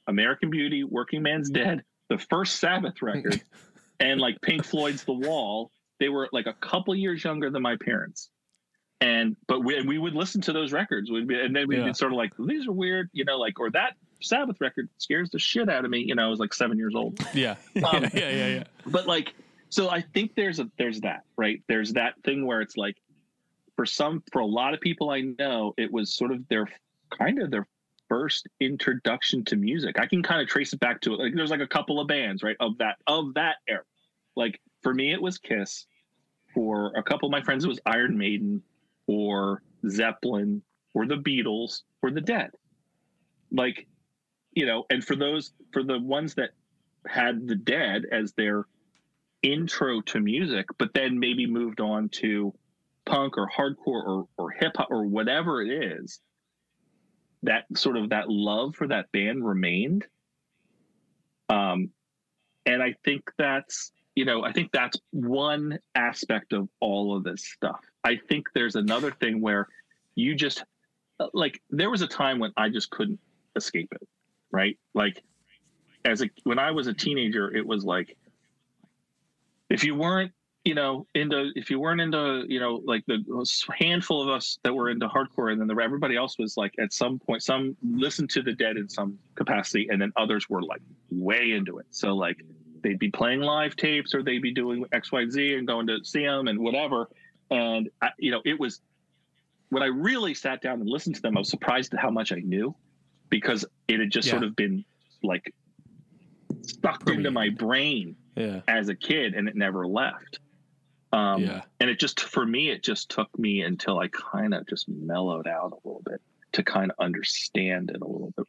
american 0.08 0.50
beauty 0.50 0.82
working 0.84 1.22
man's 1.22 1.50
dead 1.50 1.82
the 2.08 2.18
first 2.18 2.56
sabbath 2.56 3.00
record 3.00 3.40
and 4.00 4.20
like 4.20 4.40
pink 4.40 4.64
floyd's 4.64 5.04
the 5.04 5.12
wall 5.12 5.70
they 6.00 6.08
were 6.08 6.28
like 6.32 6.46
a 6.46 6.54
couple 6.54 6.94
years 6.94 7.22
younger 7.22 7.48
than 7.50 7.62
my 7.62 7.76
parents 7.76 8.30
and 9.00 9.36
but 9.46 9.60
we, 9.64 9.80
we 9.82 9.98
would 9.98 10.14
listen 10.14 10.40
to 10.40 10.52
those 10.52 10.72
records 10.72 11.10
we'd 11.10 11.28
be, 11.28 11.38
and 11.40 11.54
then 11.54 11.68
we'd 11.68 11.78
Yeah. 11.78 11.84
be 11.86 11.94
sort 11.94 12.12
of 12.12 12.18
like 12.18 12.32
these 12.38 12.66
are 12.66 12.72
weird 12.72 13.08
you 13.12 13.24
know 13.24 13.38
like 13.38 13.60
or 13.60 13.70
that 13.70 13.94
sabbath 14.20 14.60
record 14.60 14.88
scares 14.98 15.30
the 15.30 15.38
shit 15.38 15.68
out 15.68 15.84
of 15.84 15.90
me 15.90 15.98
you 15.98 16.14
know 16.14 16.26
i 16.26 16.28
was 16.28 16.38
like 16.38 16.54
seven 16.54 16.78
years 16.78 16.94
old 16.94 17.18
Yeah. 17.34 17.56
Um, 17.84 18.04
yeah. 18.14 18.30
Yeah. 18.30 18.46
Yeah. 18.46 18.64
but 18.86 19.06
like 19.06 19.34
so 19.68 19.88
i 19.90 20.00
think 20.00 20.34
there's 20.34 20.60
a 20.60 20.70
there's 20.78 21.00
that 21.02 21.24
right 21.36 21.62
there's 21.68 21.92
that 21.94 22.14
thing 22.24 22.46
where 22.46 22.60
it's 22.60 22.76
like 22.76 22.96
for 23.76 23.86
some 23.86 24.22
for 24.32 24.40
a 24.40 24.46
lot 24.46 24.74
of 24.74 24.80
people 24.80 25.10
i 25.10 25.20
know 25.20 25.74
it 25.76 25.90
was 25.90 26.12
sort 26.12 26.32
of 26.32 26.46
their 26.48 26.68
kind 27.16 27.40
of 27.40 27.50
their 27.50 27.66
first 28.08 28.48
introduction 28.58 29.44
to 29.44 29.56
music 29.56 29.98
i 29.98 30.06
can 30.06 30.22
kind 30.22 30.42
of 30.42 30.48
trace 30.48 30.72
it 30.72 30.80
back 30.80 31.00
to 31.00 31.14
it 31.14 31.20
like 31.20 31.34
there's 31.34 31.50
like 31.50 31.60
a 31.60 31.66
couple 31.66 32.00
of 32.00 32.08
bands 32.08 32.42
right 32.42 32.56
of 32.60 32.76
that 32.78 32.96
of 33.06 33.32
that 33.34 33.56
era 33.68 33.82
like 34.36 34.60
for 34.82 34.92
me 34.92 35.12
it 35.12 35.22
was 35.22 35.38
kiss 35.38 35.86
for 36.52 36.92
a 36.96 37.02
couple 37.02 37.28
of 37.28 37.30
my 37.30 37.40
friends 37.40 37.64
it 37.64 37.68
was 37.68 37.80
iron 37.86 38.18
maiden 38.18 38.60
or 39.06 39.62
zeppelin 39.88 40.60
or 40.92 41.06
the 41.06 41.16
beatles 41.16 41.82
or 42.02 42.10
the 42.10 42.20
dead 42.20 42.50
like 43.52 43.86
you 44.52 44.66
know 44.66 44.84
and 44.90 45.04
for 45.04 45.16
those 45.16 45.52
for 45.72 45.82
the 45.82 45.98
ones 45.98 46.34
that 46.34 46.50
had 47.06 47.46
the 47.46 47.54
dead 47.54 48.04
as 48.12 48.32
their 48.32 48.66
intro 49.42 50.00
to 50.02 50.20
music, 50.20 50.66
but 50.78 50.92
then 50.94 51.18
maybe 51.18 51.46
moved 51.46 51.80
on 51.80 52.08
to 52.10 52.52
punk 53.06 53.38
or 53.38 53.48
hardcore 53.48 53.76
or, 54.06 54.28
or 54.36 54.50
hip 54.50 54.72
hop 54.76 54.90
or 54.90 55.04
whatever 55.04 55.62
it 55.62 55.70
is, 55.70 56.20
that 57.42 57.64
sort 57.74 57.96
of 57.96 58.10
that 58.10 58.28
love 58.28 58.74
for 58.74 58.86
that 58.86 59.10
band 59.12 59.46
remained. 59.46 60.04
Um, 61.48 61.90
and 62.66 62.82
I 62.82 62.94
think 63.04 63.22
that's, 63.38 63.92
you 64.14 64.24
know, 64.24 64.44
I 64.44 64.52
think 64.52 64.70
that's 64.72 64.98
one 65.10 65.78
aspect 65.94 66.52
of 66.52 66.68
all 66.80 67.16
of 67.16 67.24
this 67.24 67.44
stuff. 67.46 67.80
I 68.04 68.18
think 68.28 68.48
there's 68.54 68.76
another 68.76 69.10
thing 69.10 69.40
where 69.40 69.68
you 70.14 70.34
just, 70.34 70.62
like, 71.32 71.60
there 71.70 71.90
was 71.90 72.02
a 72.02 72.06
time 72.06 72.38
when 72.38 72.52
I 72.56 72.68
just 72.68 72.90
couldn't 72.90 73.18
escape 73.56 73.88
it, 73.92 74.06
right? 74.50 74.78
Like, 74.94 75.22
as 76.04 76.22
a 76.22 76.30
when 76.44 76.58
I 76.58 76.70
was 76.70 76.86
a 76.86 76.94
teenager, 76.94 77.54
it 77.54 77.66
was 77.66 77.84
like 77.84 78.16
if 79.68 79.84
you 79.84 79.94
weren't 79.94 80.32
you 80.64 80.74
know 80.74 81.06
into 81.14 81.50
if 81.54 81.70
you 81.70 81.80
weren't 81.80 82.00
into 82.00 82.44
you 82.48 82.60
know 82.60 82.82
like 82.84 83.04
the 83.06 83.24
handful 83.78 84.22
of 84.22 84.28
us 84.28 84.58
that 84.62 84.74
were 84.74 84.90
into 84.90 85.08
hardcore 85.08 85.52
and 85.52 85.60
then 85.60 85.68
the 85.68 85.82
everybody 85.82 86.16
else 86.16 86.38
was 86.38 86.56
like 86.56 86.74
at 86.78 86.92
some 86.92 87.18
point 87.18 87.42
some 87.42 87.76
listened 87.82 88.28
to 88.30 88.42
the 88.42 88.52
dead 88.52 88.76
in 88.76 88.88
some 88.88 89.18
capacity 89.36 89.88
and 89.90 90.00
then 90.00 90.12
others 90.16 90.50
were 90.50 90.62
like 90.62 90.82
way 91.10 91.52
into 91.52 91.78
it. 91.78 91.86
So 91.90 92.14
like 92.14 92.44
they'd 92.82 92.98
be 92.98 93.10
playing 93.10 93.40
live 93.40 93.74
tapes 93.76 94.14
or 94.14 94.22
they'd 94.22 94.42
be 94.42 94.52
doing 94.52 94.84
xyz 94.92 95.58
and 95.58 95.66
going 95.66 95.86
to 95.86 96.04
see 96.04 96.24
them 96.24 96.48
and 96.48 96.58
whatever. 96.58 97.08
And 97.50 97.88
I, 98.02 98.10
you 98.18 98.30
know 98.30 98.42
it 98.44 98.60
was 98.60 98.80
when 99.70 99.82
i 99.82 99.86
really 99.86 100.34
sat 100.34 100.60
down 100.60 100.80
and 100.80 100.88
listened 100.88 101.16
to 101.16 101.22
them 101.22 101.36
i 101.36 101.40
was 101.40 101.48
surprised 101.48 101.94
at 101.94 102.00
how 102.00 102.10
much 102.10 102.32
i 102.32 102.36
knew 102.36 102.74
because 103.30 103.64
it 103.88 104.00
had 104.00 104.10
just 104.10 104.26
Yeah. 104.28 104.32
sort 104.32 104.44
of 104.44 104.56
been 104.56 104.84
like 105.22 105.54
stuck 106.62 107.08
into 107.08 107.30
my 107.30 107.48
brain 107.48 108.16
Yeah. 108.36 108.60
as 108.68 108.88
a 108.88 108.94
kid 108.94 109.34
and 109.34 109.48
it 109.48 109.56
never 109.56 109.86
left. 109.86 110.40
Um, 111.12 111.42
Yeah. 111.42 111.62
And 111.80 111.88
it 111.90 111.98
just, 111.98 112.20
for 112.20 112.44
me, 112.44 112.70
it 112.70 112.82
just 112.82 113.08
took 113.10 113.36
me 113.38 113.62
until 113.62 113.98
I 113.98 114.08
kind 114.08 114.54
of 114.54 114.66
just 114.68 114.88
mellowed 114.88 115.46
out 115.46 115.72
a 115.72 115.76
little 115.88 116.02
bit 116.04 116.20
to 116.52 116.62
kind 116.62 116.90
of 116.90 116.96
understand 117.04 117.90
it 117.90 118.00
a 118.02 118.06
little 118.06 118.32
bit. 118.36 118.46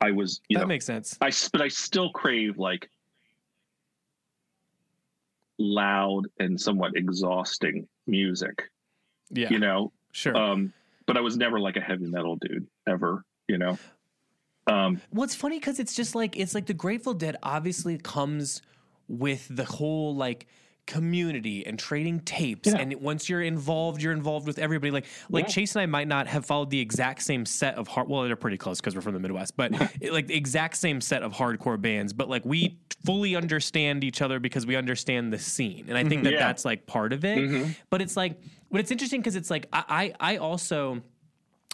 I 0.00 0.12
was, 0.12 0.40
you 0.48 0.56
that 0.56 0.62
know, 0.62 0.68
makes 0.68 0.84
sense. 0.86 1.16
I, 1.20 1.30
but 1.52 1.60
I 1.60 1.68
still 1.68 2.10
crave 2.10 2.58
like 2.58 2.88
loud 5.58 6.26
and 6.38 6.60
somewhat 6.60 6.96
exhausting 6.96 7.88
music, 8.06 8.70
Yeah. 9.30 9.48
you 9.50 9.58
know? 9.58 9.92
sure. 10.12 10.36
Um, 10.36 10.72
but 11.06 11.16
I 11.16 11.20
was 11.20 11.36
never 11.36 11.58
like 11.58 11.76
a 11.76 11.80
heavy 11.80 12.06
metal 12.06 12.36
dude 12.36 12.66
ever, 12.86 13.24
you 13.48 13.58
know? 13.58 13.78
Um, 14.66 15.00
Well, 15.12 15.24
it's 15.24 15.34
funny 15.34 15.58
because 15.58 15.80
it's 15.80 15.94
just 15.94 16.14
like 16.14 16.36
it's 16.36 16.54
like 16.54 16.66
the 16.66 16.74
Grateful 16.74 17.14
Dead 17.14 17.36
obviously 17.42 17.96
comes 17.98 18.62
with 19.08 19.46
the 19.50 19.64
whole 19.64 20.14
like 20.14 20.46
community 20.86 21.66
and 21.66 21.78
trading 21.78 22.18
tapes 22.20 22.66
Yeah. 22.66 22.78
and 22.78 22.94
once 22.94 23.28
you're 23.28 23.42
involved 23.42 24.00
you're 24.02 24.12
involved 24.14 24.46
with 24.46 24.58
everybody 24.58 24.90
like 24.90 25.04
like 25.28 25.44
Yeah. 25.44 25.50
chase 25.50 25.76
and 25.76 25.82
i 25.82 25.86
might 25.86 26.08
not 26.08 26.26
have 26.28 26.46
followed 26.46 26.70
the 26.70 26.80
exact 26.80 27.20
same 27.22 27.44
set 27.44 27.74
of 27.74 27.86
hard 27.88 28.08
well 28.08 28.22
they're 28.22 28.36
pretty 28.36 28.56
close 28.56 28.80
because 28.80 28.94
we're 28.94 29.02
from 29.02 29.12
the 29.12 29.20
midwest 29.20 29.54
but 29.54 29.70
it- 30.00 30.14
like 30.14 30.28
the 30.28 30.34
exact 30.34 30.78
same 30.78 31.02
set 31.02 31.22
of 31.22 31.34
hardcore 31.34 31.78
bands 31.78 32.14
but 32.14 32.30
like 32.30 32.42
we 32.46 32.78
fully 33.04 33.36
understand 33.36 34.02
each 34.02 34.22
other 34.22 34.40
because 34.40 34.64
we 34.64 34.76
understand 34.76 35.30
the 35.30 35.38
scene 35.38 35.84
and 35.88 35.98
i 35.98 36.04
think 36.04 36.24
that 36.24 36.32
Yeah. 36.32 36.38
that's 36.38 36.64
like 36.64 36.86
part 36.86 37.12
of 37.12 37.22
it 37.22 37.36
Mhm. 37.36 37.76
but 37.90 38.00
it's 38.00 38.16
like 38.16 38.40
but 38.70 38.80
it's 38.80 38.90
interesting 38.90 39.20
because 39.20 39.36
it's 39.36 39.50
like 39.50 39.66
i 39.74 40.14
i, 40.20 40.32
I 40.32 40.36
also 40.38 41.02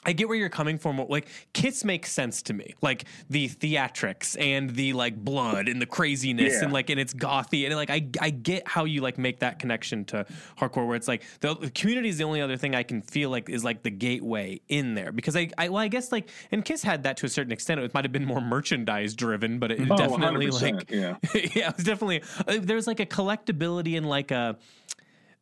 I 0.06 0.12
get 0.12 0.28
where 0.28 0.36
you're 0.36 0.48
coming 0.48 0.78
from. 0.78 0.98
Like 1.08 1.28
Kiss 1.52 1.84
makes 1.84 2.10
sense 2.12 2.42
to 2.42 2.52
me. 2.52 2.74
Like 2.82 3.04
the 3.30 3.48
theatrics 3.48 4.36
and 4.40 4.70
the 4.70 4.92
like 4.92 5.16
blood 5.16 5.68
and 5.68 5.80
the 5.80 5.86
craziness 5.86 6.54
Yeah. 6.54 6.64
and 6.64 6.72
like 6.72 6.90
and 6.90 7.00
it's 7.00 7.14
gothy 7.14 7.64
and 7.66 7.74
like 7.76 7.90
I 7.90 8.06
I 8.20 8.30
get 8.30 8.66
how 8.68 8.84
you 8.84 9.00
like 9.00 9.18
make 9.18 9.40
that 9.40 9.58
connection 9.58 10.04
to 10.06 10.26
hardcore 10.58 10.86
where 10.86 10.96
it's 10.96 11.08
like 11.08 11.22
the, 11.40 11.54
the 11.56 11.70
community 11.70 12.08
is 12.08 12.18
the 12.18 12.24
only 12.24 12.40
other 12.40 12.56
thing 12.56 12.74
I 12.74 12.82
can 12.82 13.02
feel 13.02 13.30
like 13.30 13.48
is 13.48 13.64
like 13.64 13.82
the 13.82 13.90
gateway 13.90 14.60
in 14.68 14.94
there 14.94 15.12
because 15.12 15.36
I, 15.36 15.50
I 15.58 15.68
well 15.68 15.82
I 15.82 15.88
guess 15.88 16.12
like 16.12 16.28
and 16.52 16.64
Kiss 16.64 16.82
had 16.82 17.02
that 17.04 17.16
to 17.18 17.26
a 17.26 17.28
certain 17.28 17.52
extent. 17.52 17.80
It 17.80 17.94
might 17.94 18.04
have 18.04 18.12
been 18.12 18.24
more 18.24 18.40
merchandise 18.40 19.14
driven, 19.14 19.58
but 19.58 19.70
it 19.72 19.80
Oh, 19.90 19.96
definitely 19.96 20.46
100%, 20.48 20.62
like 20.72 20.90
yeah. 20.90 21.16
yeah, 21.54 21.68
it 21.70 21.76
was 21.76 21.84
definitely 21.84 22.22
uh, 22.46 22.58
there's 22.60 22.86
like 22.86 23.00
a 23.00 23.06
collectability 23.06 23.96
and 23.96 24.08
like 24.08 24.30
a 24.30 24.56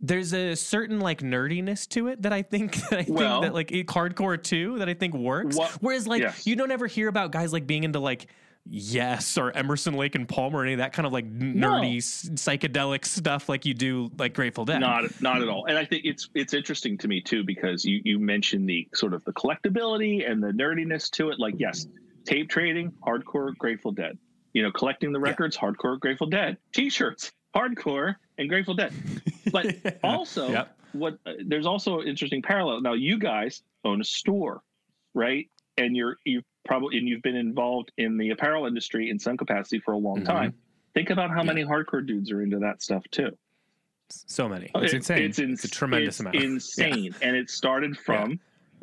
there's 0.03 0.35
a 0.35 0.55
certain 0.57 0.99
like 1.01 1.21
nerdiness 1.21 1.89
to 1.91 2.09
it 2.09 2.23
that 2.23 2.33
I 2.33 2.43
think 2.43 2.77
that 2.91 2.99
I 3.01 3.05
Well- 3.09 3.41
think 3.43 3.53
that 3.53 3.55
like 3.55 3.69
hardcore 3.87 4.43
too 4.43 4.79
that 4.79 4.89
I 4.89 4.95
think 4.95 5.15
works. 5.15 5.57
What- 5.57 5.71
Whereas 5.81 6.07
like 6.07 6.23
yes. 6.23 6.47
you 6.47 6.57
don't 6.57 6.71
ever 6.73 6.87
hear 6.87 7.09
about 7.09 7.31
guys 7.33 7.53
like 7.53 7.67
being 7.67 7.85
into 7.85 7.99
like 8.01 8.27
Yes 8.65 9.37
or 9.39 9.51
Emerson 9.57 9.95
Lake 9.95 10.15
and 10.15 10.29
Palmer 10.29 10.61
or 10.61 10.63
any 10.63 10.75
of 10.75 10.79
that 10.79 10.93
kind 10.93 11.05
of 11.05 11.13
like 11.13 11.29
nerdy 11.37 11.97
s 11.99 12.29
psychedelic 12.35 13.05
stuff 13.05 13.49
like 13.49 13.67
you 13.67 13.75
do 13.75 14.09
like 14.19 14.35
Grateful 14.35 14.65
Dead. 14.65 14.79
not 14.79 15.03
not 15.21 15.43
at 15.43 15.49
all. 15.49 15.65
And 15.67 15.77
i 15.77 15.85
think 15.85 16.05
it's 16.05 16.29
it's 16.37 16.55
interesting 16.55 16.97
to 16.99 17.09
me 17.09 17.21
too 17.21 17.43
because 17.43 17.85
you 17.85 18.01
you 18.05 18.21
mentioned 18.21 18.69
the 18.69 18.87
sort 18.95 19.15
of 19.15 19.25
the 19.25 19.33
collectability 19.33 20.31
and 20.31 20.41
the 20.41 20.53
nerdiness 20.53 21.11
to 21.13 21.31
it. 21.31 21.41
Like 21.41 21.55
yes 21.59 21.89
tape 22.25 22.49
trading 22.49 22.93
hardcore 23.05 23.57
grateful 23.59 23.91
dead. 23.91 24.17
You 24.53 24.63
know 24.63 24.71
collecting 24.71 25.11
the 25.13 25.19
records 25.19 25.57
hardcore 25.57 25.99
grateful 25.99 26.29
dead. 26.29 26.57
T-shirts 26.73 27.33
hardcore 27.55 28.17
and 28.39 28.49
grateful 28.49 28.75
dead 28.75 28.93
but 29.53 29.75
also 30.05 30.51
Yep. 30.51 30.77
what 30.93 31.19
uh, 31.27 31.33
there's 31.47 31.67
also 31.67 32.01
an 32.01 32.09
interesting 32.09 32.43
parallel 32.43 32.81
now 32.81 32.93
you 32.95 33.19
guys 33.19 33.63
own 33.85 34.01
a 34.01 34.05
store 34.05 34.63
right 35.15 35.49
and 35.79 35.97
you're 35.97 36.17
you 36.25 36.43
probably 36.65 36.99
and 36.99 37.09
you've 37.09 37.23
been 37.23 37.37
involved 37.37 37.93
in 37.99 38.17
the 38.17 38.31
apparel 38.31 38.67
industry 38.67 39.11
in 39.11 39.19
some 39.19 39.37
capacity 39.37 39.79
for 39.81 39.93
a 39.93 39.99
long 39.99 40.21
Mhm. 40.23 40.27
time 40.27 40.55
think 40.95 41.11
about 41.11 41.31
how 41.31 41.39
Yeah. 41.39 41.53
many 41.53 41.65
hardcore 41.65 42.07
dudes 42.07 42.31
are 42.31 42.43
into 42.43 42.59
that 42.61 42.83
stuff 42.83 43.05
too 43.11 43.37
so 44.11 44.47
many. 44.47 44.71
Oh, 44.75 44.81
It's 44.81 44.93
it- 44.93 44.97
insane. 44.97 45.23
It's, 45.23 45.39
It's 45.39 45.65
a 45.65 45.69
tremendous 45.71 46.17
it's 46.17 46.21
amount. 46.21 46.37
insane, 46.37 47.15
and 47.23 47.35
it 47.35 47.49
started 47.49 47.97
from 47.97 48.39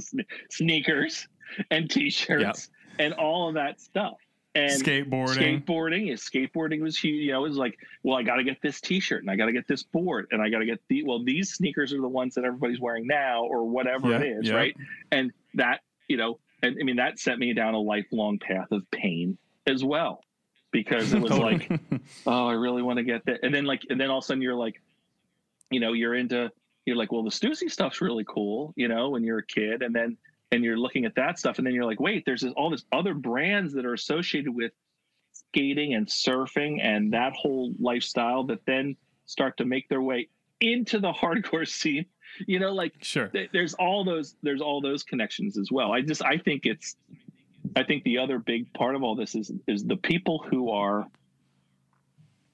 sne- 0.00 0.26
sneakers 0.50 1.26
and 1.72 1.90
t-shirts 1.90 2.70
and 3.00 3.12
all 3.14 3.48
of 3.48 3.54
that 3.54 3.80
stuff. 3.80 4.16
And 4.56 4.82
Skateboarding. 4.82 5.64
skateboarding 5.66 6.12
is 6.12 6.22
skateboarding 6.22 6.80
was 6.80 6.98
huge. 6.98 7.24
You 7.26 7.32
know, 7.32 7.44
it 7.44 7.48
was 7.48 7.58
like, 7.58 7.78
well, 8.02 8.16
I 8.16 8.22
got 8.22 8.36
to 8.36 8.44
get 8.44 8.62
this 8.62 8.80
T-shirt 8.80 9.20
and 9.22 9.30
I 9.30 9.36
got 9.36 9.46
to 9.46 9.52
get 9.52 9.68
this 9.68 9.82
board 9.82 10.28
and 10.30 10.40
I 10.40 10.48
got 10.48 10.60
to 10.60 10.66
get 10.66 10.80
the 10.88 11.02
well, 11.02 11.22
these 11.22 11.52
sneakers 11.52 11.92
are 11.92 12.00
the 12.00 12.08
ones 12.08 12.34
that 12.36 12.44
everybody's 12.44 12.80
wearing 12.80 13.06
now 13.06 13.44
or 13.44 13.64
whatever 13.68 14.14
it 14.14 14.22
Yeah, 14.26 14.38
is, 14.38 14.48
yeah. 14.48 14.54
right? 14.54 14.76
And 15.12 15.32
that, 15.54 15.80
you 16.08 16.16
know, 16.16 16.38
and 16.62 16.76
I 16.80 16.84
mean 16.84 16.96
that 16.96 17.18
set 17.18 17.38
me 17.38 17.52
down 17.52 17.74
a 17.74 17.78
lifelong 17.80 18.38
path 18.38 18.72
of 18.72 18.90
pain 18.90 19.36
as 19.66 19.84
well 19.84 20.22
because 20.70 21.12
it 21.12 21.20
was 21.20 21.32
like 21.36 21.68
oh, 22.26 22.46
I 22.48 22.52
really 22.52 22.82
want 22.82 22.96
to 22.96 23.04
get 23.04 23.24
that. 23.26 23.40
And 23.42 23.54
then 23.54 23.64
like, 23.66 23.82
and 23.90 24.00
then 24.00 24.10
all 24.10 24.18
of 24.18 24.24
a 24.24 24.26
sudden 24.26 24.42
you're 24.42 24.54
like, 24.54 24.80
you 25.70 25.80
know, 25.80 25.92
you're 25.92 26.14
into, 26.14 26.50
you're 26.86 26.96
like, 26.96 27.12
well, 27.12 27.24
the 27.24 27.30
Stussy 27.30 27.70
stuff's 27.70 28.00
really 28.00 28.24
cool, 28.26 28.72
you 28.76 28.88
know, 28.88 29.10
when 29.10 29.24
you're 29.24 29.38
a 29.38 29.46
kid, 29.46 29.82
and 29.82 29.94
then 29.94 30.16
and 30.56 30.64
you're 30.64 30.76
looking 30.78 31.04
at 31.04 31.14
that 31.14 31.38
stuff, 31.38 31.58
and 31.58 31.66
then 31.66 31.74
you're 31.74 31.84
like, 31.84 32.00
wait, 32.00 32.24
there's 32.26 32.40
this, 32.40 32.52
all 32.56 32.70
this 32.70 32.84
other 32.92 33.14
brands 33.14 33.72
that 33.74 33.84
are 33.86 33.94
associated 33.94 34.52
with 34.52 34.72
skating 35.32 35.94
and 35.94 36.06
surfing 36.06 36.82
and 36.82 37.12
that 37.12 37.32
whole 37.34 37.72
lifestyle 37.78 38.42
that 38.44 38.64
then 38.66 38.96
start 39.26 39.56
to 39.58 39.64
make 39.64 39.88
their 39.88 40.02
way 40.02 40.28
into 40.60 40.98
the 40.98 41.12
hardcore 41.22 41.68
scene. 41.68 42.06
You 42.46 42.58
know, 42.58 42.72
like 42.72 42.94
Sure. 43.02 43.28
th- 43.28 43.50
there's 43.52 43.74
all 43.74 44.04
those 44.04 44.34
there's 44.42 44.60
all 44.60 44.80
those 44.80 45.02
connections 45.02 45.56
as 45.56 45.70
well. 45.70 45.92
I 45.92 46.00
just 46.00 46.24
I 46.24 46.38
think 46.38 46.66
it's 46.66 46.96
I 47.76 47.82
think 47.84 48.02
the 48.04 48.18
other 48.18 48.38
big 48.38 48.72
part 48.74 48.94
of 48.96 49.02
all 49.02 49.14
this 49.14 49.34
is 49.34 49.52
is 49.66 49.84
the 49.84 49.96
people 49.96 50.44
who 50.50 50.70
are 50.70 51.06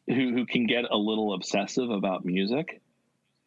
who 0.08 0.32
who 0.32 0.46
can 0.46 0.66
get 0.66 0.84
a 0.90 0.96
little 0.96 1.34
obsessive 1.34 1.90
about 1.90 2.24
music 2.24 2.80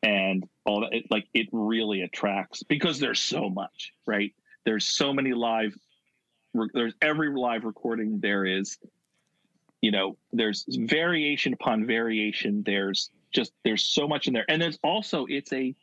and 0.03 0.47
all 0.65 0.81
that 0.81 0.93
it, 0.93 1.05
like 1.09 1.25
it 1.33 1.47
really 1.51 2.01
attracts 2.01 2.63
because 2.63 2.99
there's 2.99 3.19
so 3.19 3.49
much 3.49 3.93
right 4.05 4.33
there's 4.65 4.87
so 4.87 5.13
many 5.13 5.33
live 5.33 5.75
re- 6.53 6.69
there's 6.73 6.93
every 7.01 7.29
live 7.29 7.63
recording 7.63 8.19
there 8.19 8.45
is. 8.45 8.77
You 9.81 9.91
know 9.91 10.17
there's 10.33 10.65
variation 10.67 11.53
upon 11.53 11.85
variation. 11.85 12.63
There's 12.65 13.11
just 13.31 13.51
there's 13.63 13.83
so 13.83 14.07
much 14.07 14.27
in 14.27 14.33
there. 14.33 14.45
And 14.49 14.61
there's 14.61 14.79
also 14.83 15.25
it's 15.29 15.53
a 15.53 15.75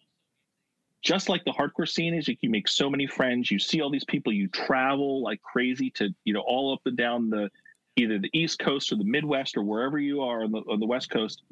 just 1.02 1.28
like 1.28 1.44
the 1.44 1.52
hardcore 1.52 1.88
scene 1.88 2.14
is 2.14 2.28
you 2.28 2.50
make 2.50 2.68
so 2.68 2.88
many 2.88 3.06
friends 3.06 3.50
you 3.50 3.58
see 3.58 3.80
all 3.80 3.90
these 3.90 4.04
people 4.04 4.32
you 4.32 4.46
travel 4.48 5.20
like 5.20 5.42
crazy 5.42 5.90
to 5.90 6.08
you 6.24 6.32
know 6.32 6.42
all 6.46 6.72
up 6.72 6.80
and 6.86 6.96
down 6.96 7.28
the 7.28 7.50
either 7.96 8.20
the 8.20 8.30
east 8.32 8.60
coast 8.60 8.92
or 8.92 8.96
the 8.96 9.04
midwest 9.04 9.56
or 9.56 9.64
wherever 9.64 9.98
you 9.98 10.22
are 10.22 10.44
on 10.44 10.52
the, 10.52 10.58
on 10.70 10.78
the 10.78 10.86
west 10.86 11.10
coast 11.10 11.42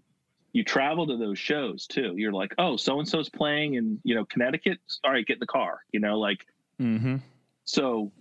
you 0.52 0.64
travel 0.64 1.06
to 1.06 1.16
those 1.16 1.38
shows 1.38 1.86
too. 1.86 2.14
You're 2.16 2.32
like 2.32 2.54
oh 2.58 2.76
so 2.76 2.98
and 2.98 3.08
so's 3.08 3.28
playing 3.28 3.74
in 3.74 4.00
you 4.04 4.14
know 4.14 4.24
connecticut? 4.24 4.78
All 5.04 5.12
right 5.12 5.26
get 5.26 5.34
in 5.34 5.40
the 5.40 5.46
car. 5.46 5.80
You 5.92 6.00
know 6.00 6.18
like 6.18 6.46
mm-hmm. 6.80 7.16
so 7.64 8.12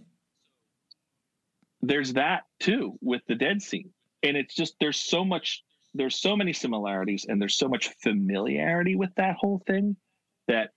there's 1.81 2.13
that 2.13 2.43
too 2.59 2.97
with 3.01 3.21
the 3.27 3.35
dead 3.35 3.61
scene. 3.61 3.89
And 4.21 4.35
it's 4.35 4.53
just 4.53 4.75
there's 4.79 4.99
so 4.99 5.23
much 5.23 5.63
there's 5.93 6.19
so 6.19 6.35
many 6.35 6.53
similarities 6.53 7.25
and 7.27 7.41
there's 7.41 7.55
so 7.55 7.67
much 7.67 7.89
familiarity 8.03 8.95
with 8.95 9.13
that 9.15 9.35
whole 9.37 9.63
thing 9.65 9.95
that 10.47 10.69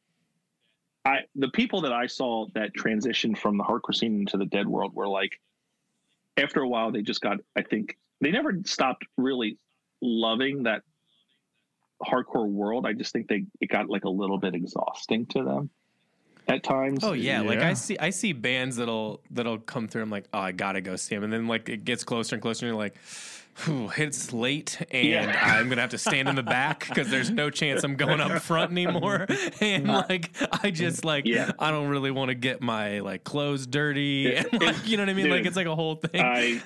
i 1.05 1.19
the 1.35 1.49
people 1.49 1.83
that 1.83 1.93
i 1.93 2.07
saw 2.07 2.47
that 2.55 2.75
transitioned 2.75 3.37
from 3.37 3.59
the 3.59 3.65
hardcore 3.65 3.95
scene 3.95 4.21
into 4.21 4.39
the 4.39 4.47
dead 4.47 4.67
world 4.67 4.95
were 4.95 5.09
like 5.09 5.39
after 6.39 6.61
a 6.61 6.69
while 6.69 6.91
they 6.91 7.03
just 7.03 7.21
got 7.21 7.37
i 7.57 7.63
think 7.63 7.99
they 8.23 8.31
never 8.31 8.55
stopped 8.65 9.05
really 9.19 9.59
loving 10.01 10.63
that 10.63 10.83
hardcore 12.03 12.49
world. 12.49 12.87
I 12.87 12.93
just 12.93 13.13
think 13.13 13.29
they 13.29 13.45
it 13.61 13.69
got 13.69 13.89
like 13.89 14.05
a 14.05 14.11
little 14.11 14.39
bit 14.39 14.55
exhausting 14.55 15.27
to 15.27 15.45
them 15.45 15.71
at 16.49 16.63
times 16.63 17.05
Oh 17.05 17.13
yeah, 17.13 17.41
like 17.41 17.61
I 17.61 17.75
see 17.75 17.99
I 17.99 18.11
see 18.11 18.33
bands 18.33 18.77
that'll 18.77 19.21
that'll 19.31 19.59
come 19.59 19.89
through. 19.89 20.03
I'm 20.03 20.11
like, 20.11 20.27
oh, 20.33 20.39
I 20.39 20.53
gotta 20.53 20.81
go 20.81 20.97
see 20.97 21.15
them, 21.15 21.25
and 21.25 21.33
then 21.33 21.47
like 21.47 21.69
it 21.69 21.85
gets 21.85 22.05
closer 22.05 22.35
and 22.37 22.43
closer, 22.43 22.67
and 22.67 22.73
you're 22.75 22.79
like, 22.83 22.95
it's 23.99 24.33
late, 24.33 24.79
and 24.91 25.09
Yeah. 25.09 25.41
I'm 25.43 25.69
gonna 25.69 25.81
have 25.83 25.91
to 25.91 25.99
stand 25.99 26.29
in 26.29 26.37
the 26.37 26.43
back 26.43 26.89
because 26.89 27.11
there's 27.11 27.31
no 27.31 27.51
chance 27.51 27.85
I'm 27.85 27.97
going 27.97 28.21
up 28.21 28.43
front 28.43 28.73
anymore. 28.73 29.27
And 29.61 29.87
like, 29.87 30.31
I 30.63 30.71
just 30.71 31.05
like, 31.05 31.27
Yeah. 31.27 31.53
I 31.59 31.71
don't 31.71 31.89
really 31.89 32.11
want 32.11 32.31
to 32.31 32.35
get 32.35 32.61
my 32.61 33.01
like 33.01 33.25
clothes 33.25 33.67
dirty, 33.67 34.35
and 34.35 34.47
like, 34.61 34.87
you 34.87 34.97
know 34.97 35.03
what 35.03 35.11
I 35.11 35.15
mean? 35.15 35.31
like, 35.31 35.47
it's 35.47 35.57
like 35.57 35.67
a 35.67 35.77
whole 35.77 35.97
thing. 35.97 36.21
I 36.21 36.63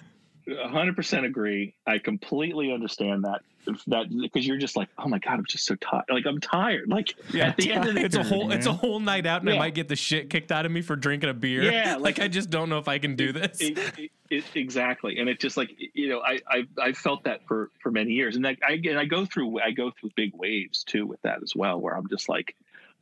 100% 0.48 1.24
agree. 1.24 1.74
I 1.86 1.98
completely 1.98 2.72
understand 2.72 3.24
that 3.24 3.40
that 3.88 4.06
because 4.22 4.46
you're 4.46 4.58
just 4.58 4.76
like, 4.76 4.88
oh 4.96 5.08
my 5.08 5.18
god, 5.18 5.34
I'm 5.34 5.44
just 5.44 5.66
so 5.66 5.74
tired. 5.76 6.04
Like 6.08 6.24
I'm 6.24 6.38
tired. 6.40 6.88
Like 6.88 7.14
Yeah, 7.34 7.48
at 7.48 7.56
the 7.56 7.72
end 7.72 7.88
of 7.88 7.94
the 7.96 8.04
It's 8.04 8.14
a 8.14 8.22
whole 8.22 8.52
it's 8.52 8.66
a 8.66 8.72
whole 8.72 9.00
night 9.00 9.26
out, 9.26 9.40
and 9.40 9.50
I 9.50 9.58
might 9.58 9.74
get 9.74 9.88
the 9.88 9.96
shit 9.96 10.30
kicked 10.30 10.52
out 10.52 10.64
of 10.66 10.70
me 10.70 10.82
for 10.82 10.94
drinking 10.94 11.30
a 11.30 11.34
beer. 11.34 11.62
Yeah, 11.64 11.94
like, 11.98 12.18
like- 12.18 12.20
I 12.20 12.28
just 12.28 12.48
don't 12.48 12.68
know 12.68 12.78
if 12.78 12.86
I 12.86 12.98
can 12.98 13.16
do 13.16 13.32
this. 13.32 13.60
It- 13.60 13.78
it- 13.98 14.10
it- 14.30 14.44
exactly, 14.54 15.18
and 15.18 15.28
it 15.28 15.40
just 15.40 15.56
like 15.56 15.70
you 15.94 16.08
know, 16.08 16.20
I 16.20 16.38
I 16.48 16.66
I 16.80 16.92
felt 16.92 17.24
that 17.24 17.44
for 17.48 17.70
for 17.80 17.90
many 17.90 18.12
years, 18.12 18.36
and 18.36 18.44
like 18.44 18.60
I 18.62 18.74
and 18.74 18.98
I 19.00 19.04
go 19.04 19.24
through 19.26 19.60
I 19.60 19.72
go 19.72 19.90
through 19.90 20.10
big 20.14 20.32
waves 20.34 20.84
too 20.84 21.04
with 21.04 21.20
that 21.22 21.42
as 21.42 21.56
well, 21.56 21.80
where 21.80 21.96
I'm 21.96 22.08
just 22.08 22.28
like, 22.28 22.54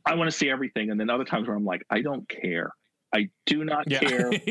I 0.06 0.14
want 0.14 0.30
to 0.30 0.36
see 0.36 0.48
everything, 0.48 0.90
and 0.90 0.98
then 0.98 1.10
other 1.10 1.24
times 1.24 1.46
where 1.46 1.56
I'm 1.56 1.64
like, 1.66 1.84
I 1.90 2.00
don't 2.00 2.26
care. 2.26 2.72
I 3.14 3.30
do 3.46 3.64
not 3.64 3.88
yeah, 3.90 4.00
care. 4.00 4.32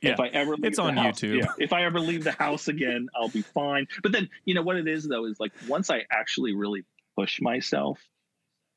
yeah. 0.00 0.12
If 0.12 0.20
I 0.20 0.28
ever 0.28 0.52
leave 0.56 0.64
It's 0.64 0.78
the 0.78 0.84
on 0.84 0.96
house- 0.96 1.20
YouTube. 1.20 1.38
yeah, 1.40 1.52
if 1.58 1.72
I 1.74 1.84
ever 1.84 2.00
leave 2.00 2.24
the 2.24 2.32
house 2.32 2.66
again, 2.68 3.08
I'll 3.14 3.28
be 3.28 3.42
fine. 3.42 3.86
But 4.02 4.12
then 4.12 4.30
you 4.46 4.54
know 4.54 4.62
what 4.62 4.76
it 4.76 4.88
is 4.88 5.06
though 5.06 5.26
is 5.26 5.38
like 5.38 5.52
once 5.68 5.90
I 5.90 6.04
actually 6.10 6.54
really 6.54 6.84
push 7.14 7.40
myself 7.42 8.00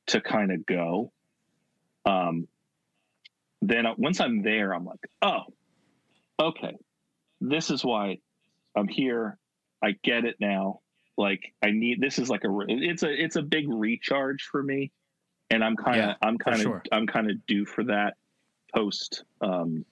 to 0.07 0.19
kind 0.19 0.51
of 0.51 0.65
go, 0.65 1.11
um, 2.05 2.47
then 3.61 3.85
once 3.97 4.19
I'm 4.19 4.41
there, 4.41 4.73
I'm 4.73 4.85
like, 4.85 4.99
oh, 5.21 5.43
okay, 6.39 6.75
this 7.39 7.69
is 7.69 7.83
why 7.83 8.19
I'm 8.75 8.87
here. 8.87 9.37
I 9.81 9.95
get 10.03 10.25
it 10.25 10.35
now. 10.39 10.81
Like 11.17 11.53
I 11.61 11.71
need 11.71 12.01
this 12.01 12.19
is 12.19 12.29
like 12.29 12.43
a 12.43 12.49
it's 12.67 13.03
a 13.03 13.23
it's 13.23 13.35
a 13.37 13.41
big 13.41 13.65
recharge 13.69 14.43
for 14.43 14.61
me, 14.61 14.91
and 15.49 15.63
I'm 15.63 15.77
kind 15.77 15.99
of 16.01 16.05
Yeah, 16.07 16.13
I'm 16.21 16.37
kind 16.37 16.57
of 16.57 16.61
sure. 16.61 16.83
I'm 16.91 17.07
kind 17.07 17.31
of 17.31 17.45
due 17.45 17.65
for 17.65 17.85
that 17.85 18.15
post 18.75 19.23
um 19.41 19.85